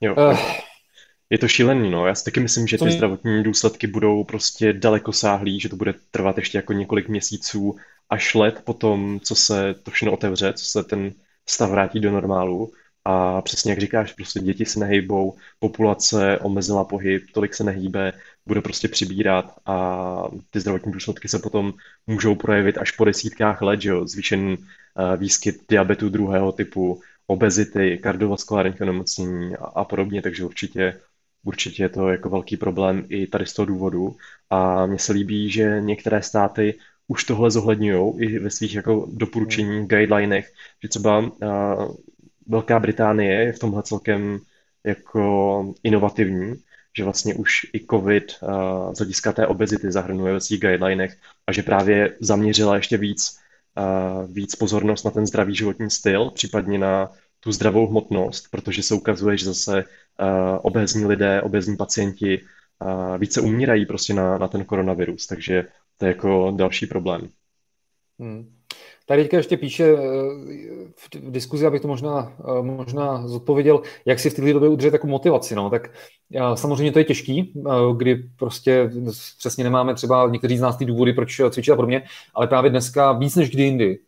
jo. 0.02 0.16
Uh, 0.16 0.38
je 1.30 1.38
to 1.38 1.48
šílený, 1.48 1.92
no. 1.92 2.08
Já 2.08 2.16
si 2.16 2.24
taky 2.24 2.40
myslím, 2.40 2.68
že 2.68 2.78
ty 2.78 2.92
zdravotní 2.92 3.44
důsledky 3.44 3.88
budou 3.88 4.24
prostě 4.24 4.74
daleko 4.74 5.14
sáhlý, 5.14 5.60
že 5.60 5.70
to 5.70 5.76
bude 5.76 5.94
trvat 6.12 6.38
ještě 6.38 6.58
jako 6.58 6.74
několik 6.74 7.10
měsíců 7.10 7.76
až 8.10 8.36
let 8.36 8.62
po 8.64 8.74
tom, 8.74 9.20
co 9.20 9.36
se 9.36 9.76
to 9.84 9.92
všechno 9.92 10.14
otevře, 10.14 10.54
co 10.54 10.66
se 10.66 10.84
ten 10.84 11.14
stav 11.50 11.70
vrátí 11.70 12.00
do 12.00 12.12
normálu. 12.12 12.72
A 13.06 13.42
přesně 13.42 13.72
jak 13.72 13.80
říkáš, 13.80 14.14
prostě 14.14 14.40
děti 14.40 14.66
se 14.66 14.80
nehejbou, 14.80 15.38
populace 15.60 16.38
omezila 16.40 16.84
pohyb, 16.84 17.24
tolik 17.32 17.54
se 17.54 17.64
nehýbe, 17.64 18.14
bude 18.46 18.62
prostě 18.62 18.88
přibírat 18.88 19.56
a 19.66 20.24
ty 20.50 20.60
zdravotní 20.60 20.92
důsledky 20.92 21.28
se 21.28 21.40
potom 21.40 21.74
můžou 22.08 22.36
projevit 22.36 22.78
až 22.78 22.92
po 22.92 23.06
desítkách 23.06 23.62
let, 23.62 23.82
že 23.82 23.90
jo? 23.90 24.08
zvýšený 24.08 24.58
uh, 24.58 25.16
výskyt 25.16 25.56
diabetu 25.70 26.10
druhého 26.10 26.52
typu, 26.52 27.02
obezity, 27.28 27.98
kardiovaskulárních 28.04 28.82
onemocnění 28.82 29.56
a, 29.56 29.66
a 29.66 29.84
podobně, 29.84 30.22
takže 30.22 30.46
určitě 30.46 31.00
Určitě 31.44 31.84
je 31.84 31.90
to 31.90 32.10
jako 32.10 32.30
velký 32.30 32.58
problém 32.58 33.06
i 33.10 33.28
tady 33.28 33.46
z 33.46 33.54
toho 33.54 33.66
důvodu 33.66 34.16
a 34.50 34.86
mně 34.86 35.00
se 35.00 35.14
líbí, 35.14 35.52
že 35.52 35.82
některé 35.82 36.22
státy 36.22 36.80
už 37.08 37.24
tohle 37.24 37.52
zohledňují 37.52 38.14
i 38.20 38.40
ve 38.40 38.50
svých 38.50 38.76
jako 38.76 39.08
doporučení, 39.14 39.78
hmm. 39.78 39.88
guidelinech, 39.88 40.54
že 40.84 40.90
třeba 40.90 41.20
uh, 41.20 41.96
Velká 42.48 42.80
Británie 42.80 43.46
je 43.46 43.54
v 43.54 43.60
tomhle 43.60 43.84
celkem 43.84 44.40
jako 44.84 45.74
inovativní, 45.84 46.56
že 46.98 47.04
vlastně 47.04 47.36
už 47.36 47.52
i 47.74 47.86
COVID 47.92 48.36
uh, 48.42 48.94
z 48.94 48.98
hlediska 48.98 49.32
té 49.32 49.48
obezity 49.48 49.92
zahrnuje 49.92 50.34
ve 50.34 50.42
svých 50.42 50.60
guidelinech 50.60 51.18
a 51.48 51.52
že 51.52 51.64
právě 51.64 52.18
zaměřila 52.20 52.76
ještě 52.76 52.98
víc, 52.98 53.40
uh, 53.78 54.34
víc 54.34 54.56
pozornost 54.56 55.04
na 55.04 55.12
ten 55.12 55.26
zdravý 55.26 55.56
životní 55.56 55.90
styl, 55.90 56.30
případně 56.30 56.78
na 56.78 57.12
tu 57.40 57.52
zdravou 57.52 57.88
hmotnost, 57.88 58.48
protože 58.52 58.84
se 58.84 58.96
ukazuje, 58.96 59.38
že 59.38 59.46
zase 59.46 59.84
obézní 60.62 61.06
lidé, 61.06 61.42
obézní 61.42 61.78
pacienti 61.78 62.40
uh, 62.40 63.18
více 63.18 63.42
umírají 63.42 63.86
prostě 63.86 64.14
na, 64.14 64.38
na 64.38 64.48
ten 64.48 64.66
koronavirus, 64.66 65.28
takže 65.28 65.64
to 65.98 66.06
je 66.06 66.10
jako 66.10 66.54
další 66.56 66.86
problém. 66.86 67.22
Hmm. 68.20 68.56
Tady 69.06 69.22
teďka 69.22 69.38
ještě 69.38 69.58
píše 69.58 69.84
eh, 69.84 69.98
v 70.96 71.32
diskuzi, 71.32 71.66
abych 71.66 71.82
to 71.82 71.88
možná, 71.88 72.34
možná 72.62 73.28
zodpověděl, 73.28 73.82
jak 74.06 74.20
si 74.20 74.30
v 74.30 74.34
této 74.34 74.54
době 74.54 74.70
udržet 74.70 74.92
takovou 74.92 75.12
motivaci. 75.12 75.56
No. 75.56 75.70
Tak 75.70 75.92
samozřejmě 76.56 76.92
to 76.92 77.00
je 77.00 77.06
těžký, 77.06 77.54
kdy 77.98 78.16
prostě 78.16 78.92
přesně 79.38 79.64
nemáme 79.64 79.94
třeba 79.94 80.30
někteří 80.30 80.58
z 80.58 80.62
nás 80.62 80.78
ty 80.78 80.86
důvody, 80.86 81.14
proč 81.14 81.42
cvičit 81.50 81.74
a 81.74 81.76
podobně, 81.76 82.04
ale 82.34 82.48
právě 82.48 82.70
dneska 82.70 83.12
víc 83.12 83.36
než 83.36 83.50
kdy 83.50 83.64
jindy 83.64 84.00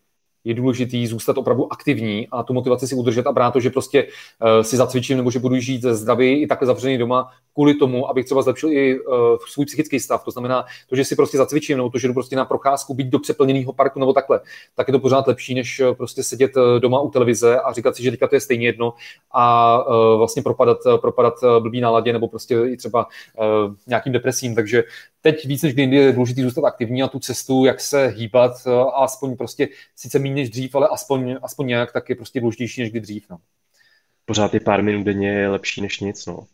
je 0.43 0.53
důležitý 0.53 1.07
zůstat 1.07 1.37
opravdu 1.37 1.73
aktivní 1.73 2.27
a 2.31 2.43
tu 2.43 2.53
motivaci 2.53 2.87
si 2.87 2.95
udržet 2.95 3.27
a 3.27 3.31
brát 3.31 3.51
to, 3.51 3.59
že 3.59 3.69
prostě 3.69 4.03
uh, 4.03 4.61
si 4.61 4.77
zacvičím 4.77 5.17
nebo 5.17 5.31
že 5.31 5.39
budu 5.39 5.59
žít 5.59 5.81
zdraví 5.81 6.41
i 6.41 6.47
takhle 6.47 6.65
zavřený 6.65 6.97
doma 6.97 7.31
kvůli 7.53 7.73
tomu, 7.73 8.09
abych 8.09 8.25
třeba 8.25 8.41
zlepšil 8.41 8.71
i 8.71 8.99
uh, 8.99 9.15
svůj 9.47 9.65
psychický 9.65 9.99
stav. 9.99 10.23
To 10.23 10.31
znamená, 10.31 10.65
to, 10.89 10.95
že 10.95 11.05
si 11.05 11.15
prostě 11.15 11.37
zacvičím 11.37 11.77
nebo 11.77 11.89
to, 11.89 11.97
že 11.97 12.07
jdu 12.07 12.13
prostě 12.13 12.35
na 12.35 12.45
procházku, 12.45 12.93
být 12.93 13.07
do 13.07 13.19
přeplněného 13.19 13.73
parku 13.73 13.99
nebo 13.99 14.13
takhle, 14.13 14.39
tak 14.75 14.87
je 14.87 14.91
to 14.91 14.99
pořád 14.99 15.27
lepší, 15.27 15.55
než 15.55 15.79
eh, 15.79 15.93
prostě 15.93 16.23
sedět 16.23 16.51
doma 16.79 17.01
u 17.01 17.09
televize 17.09 17.59
a 17.59 17.73
říkat 17.73 17.95
si, 17.95 18.03
že 18.03 18.11
teďka 18.11 18.27
to 18.27 18.35
je 18.35 18.41
stejně 18.41 18.67
jedno 18.67 18.93
a 19.31 19.77
uh, 19.87 20.17
vlastně 20.17 20.41
propadat, 20.41 20.77
propadat 21.01 21.33
blbý 21.59 21.81
náladě 21.81 22.13
nebo 22.13 22.27
prostě 22.27 22.55
i 22.55 22.77
třeba 22.77 23.05
uh, 23.05 23.73
nějakým 23.87 24.13
depresím. 24.13 24.55
Takže 24.55 24.83
teď 25.21 25.45
víc 25.45 25.63
než 25.63 25.73
kdy 25.73 25.83
je 25.83 26.13
důležité 26.13 26.41
zůstat 26.41 26.63
aktivní 26.63 27.03
a 27.03 27.07
tu 27.07 27.19
cestu, 27.19 27.65
jak 27.65 27.79
se 27.79 28.07
hýbat, 28.07 28.67
a 28.67 28.83
aspoň 28.83 29.37
prostě 29.37 29.69
sice 29.95 30.19
méně 30.19 30.35
než 30.35 30.49
dřív, 30.49 30.75
ale 30.75 30.87
aspoň, 30.87 31.37
aspoň 31.41 31.67
nějak, 31.67 31.93
tak 31.93 32.09
je 32.09 32.15
prostě 32.15 32.39
důležitější 32.39 32.81
než 32.81 32.91
kdy 32.91 32.99
dřív. 32.99 33.25
No. 33.29 33.37
Pořád 34.25 34.53
je 34.53 34.59
pár 34.59 34.83
minut 34.83 35.03
denně 35.03 35.29
je 35.29 35.49
lepší 35.49 35.81
než 35.81 35.99
nic. 35.99 36.25
No. 36.25 36.45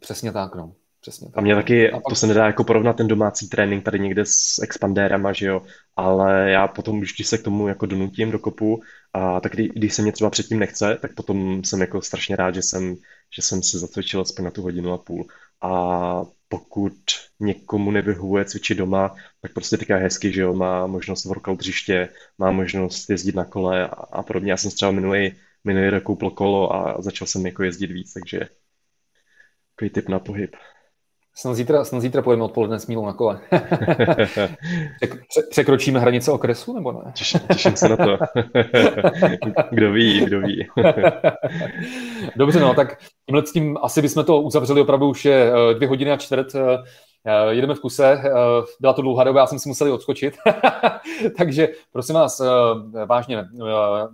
Přesně 0.00 0.32
tak, 0.32 0.54
no. 0.54 0.72
Přesně 1.00 1.26
tak. 1.26 1.38
A 1.38 1.40
mě 1.40 1.54
taky, 1.54 1.90
a 1.90 1.96
pak... 1.96 2.08
to 2.08 2.14
se 2.14 2.26
nedá 2.26 2.46
jako 2.46 2.64
porovnat 2.64 2.96
ten 2.96 3.08
domácí 3.08 3.48
trénink 3.48 3.84
tady 3.84 3.98
někde 3.98 4.22
s 4.24 4.58
expandérama, 4.62 5.32
že 5.32 5.46
jo, 5.46 5.62
ale 5.96 6.50
já 6.50 6.68
potom, 6.68 7.00
když 7.00 7.26
se 7.26 7.38
k 7.38 7.42
tomu 7.42 7.68
jako 7.68 7.86
donutím 7.86 8.30
do 8.30 8.38
kopu, 8.38 8.80
a 9.12 9.40
tak 9.40 9.52
kdy, 9.52 9.68
když 9.68 9.94
se 9.94 10.02
mě 10.02 10.12
třeba 10.12 10.30
předtím 10.30 10.58
nechce, 10.58 10.98
tak 11.02 11.14
potom 11.14 11.64
jsem 11.64 11.80
jako 11.80 12.02
strašně 12.02 12.36
rád, 12.36 12.54
že 12.54 12.62
jsem, 12.62 12.96
že 13.36 13.42
jsem 13.42 13.62
se 13.62 13.78
zacvičil 13.78 14.20
aspoň 14.20 14.44
na 14.44 14.50
tu 14.50 14.62
hodinu 14.62 14.92
a 14.92 14.98
půl. 14.98 15.26
A 15.60 16.22
pokud 16.50 16.94
někomu 17.40 17.90
nevyhovuje 17.90 18.44
cvičit 18.44 18.78
doma, 18.78 19.14
tak 19.40 19.52
prostě 19.52 19.76
teďka 19.76 19.96
hezky, 19.96 20.32
že 20.32 20.40
jo, 20.42 20.54
má 20.54 20.86
možnost 20.86 21.24
workout 21.24 21.58
dřiště, 21.58 22.08
má 22.38 22.50
možnost 22.50 23.10
jezdit 23.10 23.34
na 23.34 23.44
kole 23.44 23.88
a, 23.88 23.94
a 23.94 24.22
podobně. 24.22 24.50
Já 24.52 24.56
jsem 24.56 24.70
třeba 24.70 24.90
minulý, 24.90 25.32
minulý 25.64 25.90
rok 25.90 26.02
koupil 26.02 26.30
kolo 26.30 26.74
a 26.74 27.02
začal 27.02 27.26
jsem 27.26 27.46
jako 27.46 27.62
jezdit 27.62 27.86
víc, 27.86 28.12
takže 28.12 28.40
takový 29.74 29.90
tip 29.90 30.08
na 30.08 30.18
pohyb. 30.18 30.56
Snad 31.40 31.54
zítra, 31.54 31.84
snad 31.84 32.00
zítra 32.00 32.22
pojďme 32.22 32.44
odpoledne 32.44 32.78
s 32.78 32.86
Mílou 32.86 33.06
na 33.06 33.12
kole. 33.12 33.40
Překročíme 35.50 36.00
hranice 36.00 36.32
okresu, 36.32 36.74
nebo 36.74 36.92
ne? 36.92 37.12
Těším, 37.14 37.40
těším 37.40 37.76
se 37.76 37.88
na 37.88 37.96
to. 37.96 38.18
kdo 39.70 39.92
ví, 39.92 40.24
kdo 40.24 40.40
ví. 40.40 40.66
Dobře, 42.36 42.60
no, 42.60 42.74
tak 42.74 42.98
tímhle 43.26 43.46
s 43.46 43.52
tím 43.52 43.78
asi 43.82 44.02
bychom 44.02 44.24
to 44.24 44.42
uzavřeli 44.42 44.80
opravdu 44.80 45.08
už 45.08 45.24
je 45.24 45.52
eh, 45.52 45.74
dvě 45.74 45.88
hodiny 45.88 46.12
a 46.12 46.16
čtvrt. 46.16 46.46
Eh, 47.24 47.54
jedeme 47.54 47.74
v 47.74 47.80
kuse, 47.80 48.12
eh, 48.12 48.30
byla 48.80 48.92
to 48.92 49.02
dlouhá 49.02 49.24
doba, 49.24 49.40
já 49.40 49.46
jsem 49.46 49.58
si 49.58 49.68
musel 49.68 49.94
odskočit. 49.94 50.36
Takže 51.38 51.68
prosím 51.92 52.14
vás, 52.14 52.40
eh, 52.40 53.06
vážně, 53.06 53.44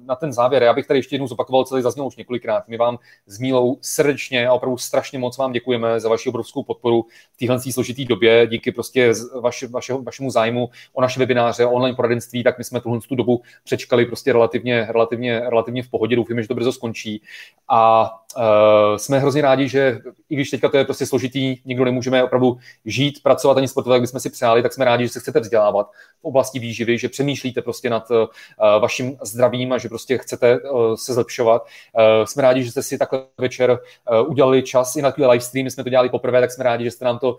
na 0.07 0.15
ten 0.15 0.33
závěr, 0.33 0.63
já 0.63 0.73
bych 0.73 0.87
tady 0.87 0.99
ještě 0.99 1.15
jednou 1.15 1.29
zopakoval, 1.29 1.65
celý 1.65 1.83
zazněl 1.83 2.07
už 2.07 2.17
několikrát. 2.17 2.69
My 2.69 2.77
vám 2.77 2.99
s 3.27 3.39
Mílou 3.39 3.79
srdečně 3.81 4.49
a 4.49 4.53
opravdu 4.53 4.79
strašně 4.79 5.19
moc 5.19 5.39
vám 5.39 5.53
děkujeme 5.53 6.01
za 6.01 6.09
vaši 6.09 6.29
obrovskou 6.29 6.63
podporu 6.63 7.07
v 7.33 7.37
téhle 7.39 7.61
složité 7.61 8.05
době. 8.05 8.47
Díky 8.47 8.73
prostě 8.73 9.13
vaši, 9.41 9.67
vašeho, 9.67 10.03
vašemu 10.03 10.31
zájmu 10.31 10.69
o 10.93 11.01
naše 11.01 11.21
webináře, 11.21 11.67
o 11.67 11.71
online 11.71 11.97
poradenství, 11.97 12.43
tak 12.43 12.59
my 12.59 12.65
jsme 12.65 12.81
tuhle 12.81 13.01
tu 13.09 13.15
dobu 13.15 13.43
přečkali 13.65 14.07
prostě 14.07 14.33
relativně, 14.33 14.87
relativně, 14.91 15.41
relativně 15.41 15.83
v 15.83 15.91
pohodě. 15.91 16.17
Doufíme, 16.17 16.43
že 16.43 16.49
to 16.49 16.55
brzo 16.55 16.73
skončí. 16.73 17.23
A 17.69 18.11
uh, 18.37 18.97
jsme 18.97 19.19
hrozně 19.19 19.43
rádi, 19.43 19.69
že 19.69 20.01
i 20.29 20.35
když 20.35 20.51
teďka 20.51 20.69
to 20.69 20.77
je 20.77 20.85
prostě 20.85 21.07
složitý, 21.07 21.57
nikdo 21.65 21.85
nemůžeme 21.85 22.25
opravdu 22.25 22.59
žít, 22.97 23.23
pracovat 23.23 23.57
ani 23.57 23.69
sportovat, 23.69 23.95
jak 23.97 24.03
bychom 24.03 24.21
si 24.21 24.31
přáli, 24.31 24.63
tak 24.63 24.73
jsme 24.73 24.85
rádi, 24.85 25.05
že 25.05 25.13
se 25.13 25.21
chcete 25.21 25.41
vzdělávat 25.41 25.91
v 26.21 26.25
oblasti 26.25 26.59
výživy, 26.59 26.99
že 26.99 27.09
přemýšlíte 27.09 27.63
prostě 27.63 27.91
nad 27.91 28.11
uh, 28.11 28.17
vaším 28.81 29.19
zdravím 29.23 29.73
a 29.73 29.79
že 29.79 29.89
prostě 29.89 30.19
chcete 30.19 30.61
uh, 30.61 30.95
se 30.95 31.15
zlepšovat. 31.15 31.63
Uh, 31.63 32.25
jsme 32.25 32.43
rádi, 32.43 32.65
že 32.65 32.71
jste 32.71 32.83
si 32.83 32.99
takhle 32.99 33.25
večer 33.39 33.79
udělali 34.27 34.63
čas 34.63 34.97
i 34.97 35.03
na 35.03 35.11
takový 35.11 35.27
live 35.27 35.41
stream, 35.41 35.71
jsme 35.71 35.85
to 35.85 35.91
dělali 35.91 36.09
poprvé, 36.09 36.41
tak 36.41 36.53
jsme 36.53 36.65
rádi, 36.65 36.85
že 36.85 36.91
jste 36.91 37.05
nám 37.05 37.19
to 37.19 37.37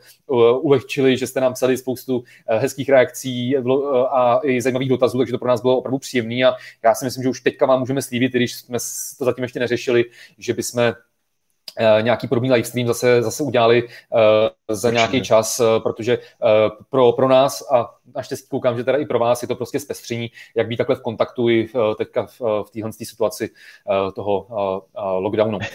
ulehčili, 0.62 1.18
že 1.18 1.28
jste 1.28 1.42
nám 1.42 1.54
psali 1.54 1.78
spoustu 1.78 2.24
hezkých 2.48 2.90
reakcí 2.90 3.58
a 4.12 4.40
i 4.44 4.62
zajímavých 4.62 4.90
dotazů, 4.90 5.18
takže 5.18 5.32
to 5.32 5.38
pro 5.38 5.48
nás 5.48 5.62
bylo 5.62 5.78
opravdu 5.78 5.98
příjemné 5.98 6.36
a 6.36 6.56
já 6.84 6.96
si 6.96 7.06
myslím, 7.06 7.24
že 7.24 7.30
už 7.30 7.42
teďka 7.42 7.66
vám 7.66 7.80
můžeme 7.80 8.02
slíbit, 8.02 8.32
když 8.32 8.56
jsme 8.56 8.78
to 9.20 9.26
zatím 9.26 9.44
ještě 9.44 9.60
neřešili, 9.60 10.06
že 10.38 10.54
bychom 10.54 10.78
Eh, 10.78 10.94
nějaký 12.02 12.28
podobný 12.28 12.52
livestream 12.52 12.88
zase, 12.88 13.22
zase 13.22 13.44
udělali 13.44 13.84
uh, 13.84 13.90
za 14.70 14.91
nějaký 14.91 15.22
čas, 15.22 15.60
uh, 15.60 15.66
protože 15.84 16.18
uh, 16.18 16.86
pro, 16.90 17.12
pro 17.12 17.28
nás 17.28 17.64
a 17.72 17.90
naštěstí 18.16 18.48
koukám, 18.49 18.78
že 18.78 18.84
teda 18.84 18.98
i 18.98 19.06
pro 19.06 19.20
vás 19.20 19.41
je 19.41 19.48
to 19.48 19.56
prostě 19.56 19.80
zpestření, 19.80 20.32
jak 20.56 20.68
být 20.68 20.78
takhle 20.78 20.95
v 20.95 21.02
kontaktu 21.02 21.49
i 21.49 21.70
uh, 21.70 21.95
teďka 21.95 22.26
v, 22.26 22.40
v 22.40 22.70
téhle 22.74 22.91
situaci 22.94 23.49
uh, 23.49 24.12
toho 24.12 24.41
uh, 24.41 24.58
uh, 24.58 25.24
lockdownu. 25.24 25.60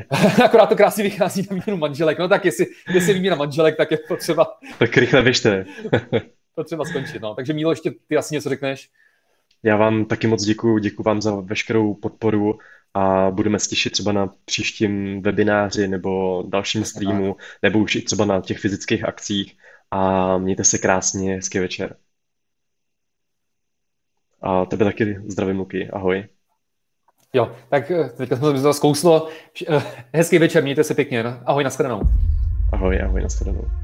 Akorát 0.44 0.66
to 0.66 0.76
krásně 0.76 1.04
vychází 1.04 1.46
na 1.50 1.56
výměnu 1.56 1.76
manželek, 1.76 2.18
no 2.18 2.28
tak 2.28 2.44
jestli, 2.44 2.66
jestli 2.94 3.14
výměna 3.14 3.36
manželek, 3.36 3.76
tak 3.76 3.90
je 3.90 3.98
potřeba... 4.08 4.46
tak 4.78 4.96
rychle 4.96 5.22
běžte. 5.22 5.64
potřeba 6.54 6.84
skončit, 6.84 7.22
no. 7.22 7.34
Takže 7.34 7.52
Mílo, 7.52 7.72
ještě 7.72 7.90
ty 8.08 8.16
asi 8.16 8.34
něco 8.34 8.48
řekneš? 8.48 8.88
Já 9.62 9.76
vám 9.76 10.04
taky 10.04 10.26
moc 10.26 10.44
děkuji, 10.44 10.78
děkuji 10.78 11.02
vám 11.02 11.22
za 11.22 11.34
veškerou 11.34 11.94
podporu 11.94 12.58
a 12.94 13.30
budeme 13.30 13.58
se 13.58 13.68
těšit 13.68 13.92
třeba 13.92 14.12
na 14.12 14.34
příštím 14.44 15.22
webináři 15.22 15.88
nebo 15.88 16.42
dalším 16.48 16.84
streamu, 16.84 17.36
nebo 17.62 17.78
už 17.78 17.94
i 17.94 18.02
třeba 18.02 18.24
na 18.24 18.40
těch 18.40 18.58
fyzických 18.58 19.04
akcích 19.04 19.56
a 19.90 20.38
mějte 20.38 20.64
se 20.64 20.78
krásně, 20.78 21.34
hezký 21.34 21.58
večer. 21.58 21.96
A 24.42 24.64
tebe 24.64 24.84
taky 24.84 25.18
zdravím, 25.26 25.58
Luky. 25.58 25.90
Ahoj. 25.90 26.24
Jo, 27.32 27.56
tak 27.68 27.90
eh, 27.90 28.08
teďka 28.16 28.36
jsme 28.36 28.62
to 28.62 28.74
zkouslo. 28.74 29.28
Eh, 29.68 29.82
hezký 30.12 30.38
večer, 30.38 30.62
mějte 30.62 30.84
se 30.84 30.94
pěkně. 30.94 31.24
Ahoj, 31.24 31.64
nashledanou. 31.64 32.00
Ahoj, 32.72 33.02
ahoj, 33.02 33.22
nashledanou. 33.22 33.81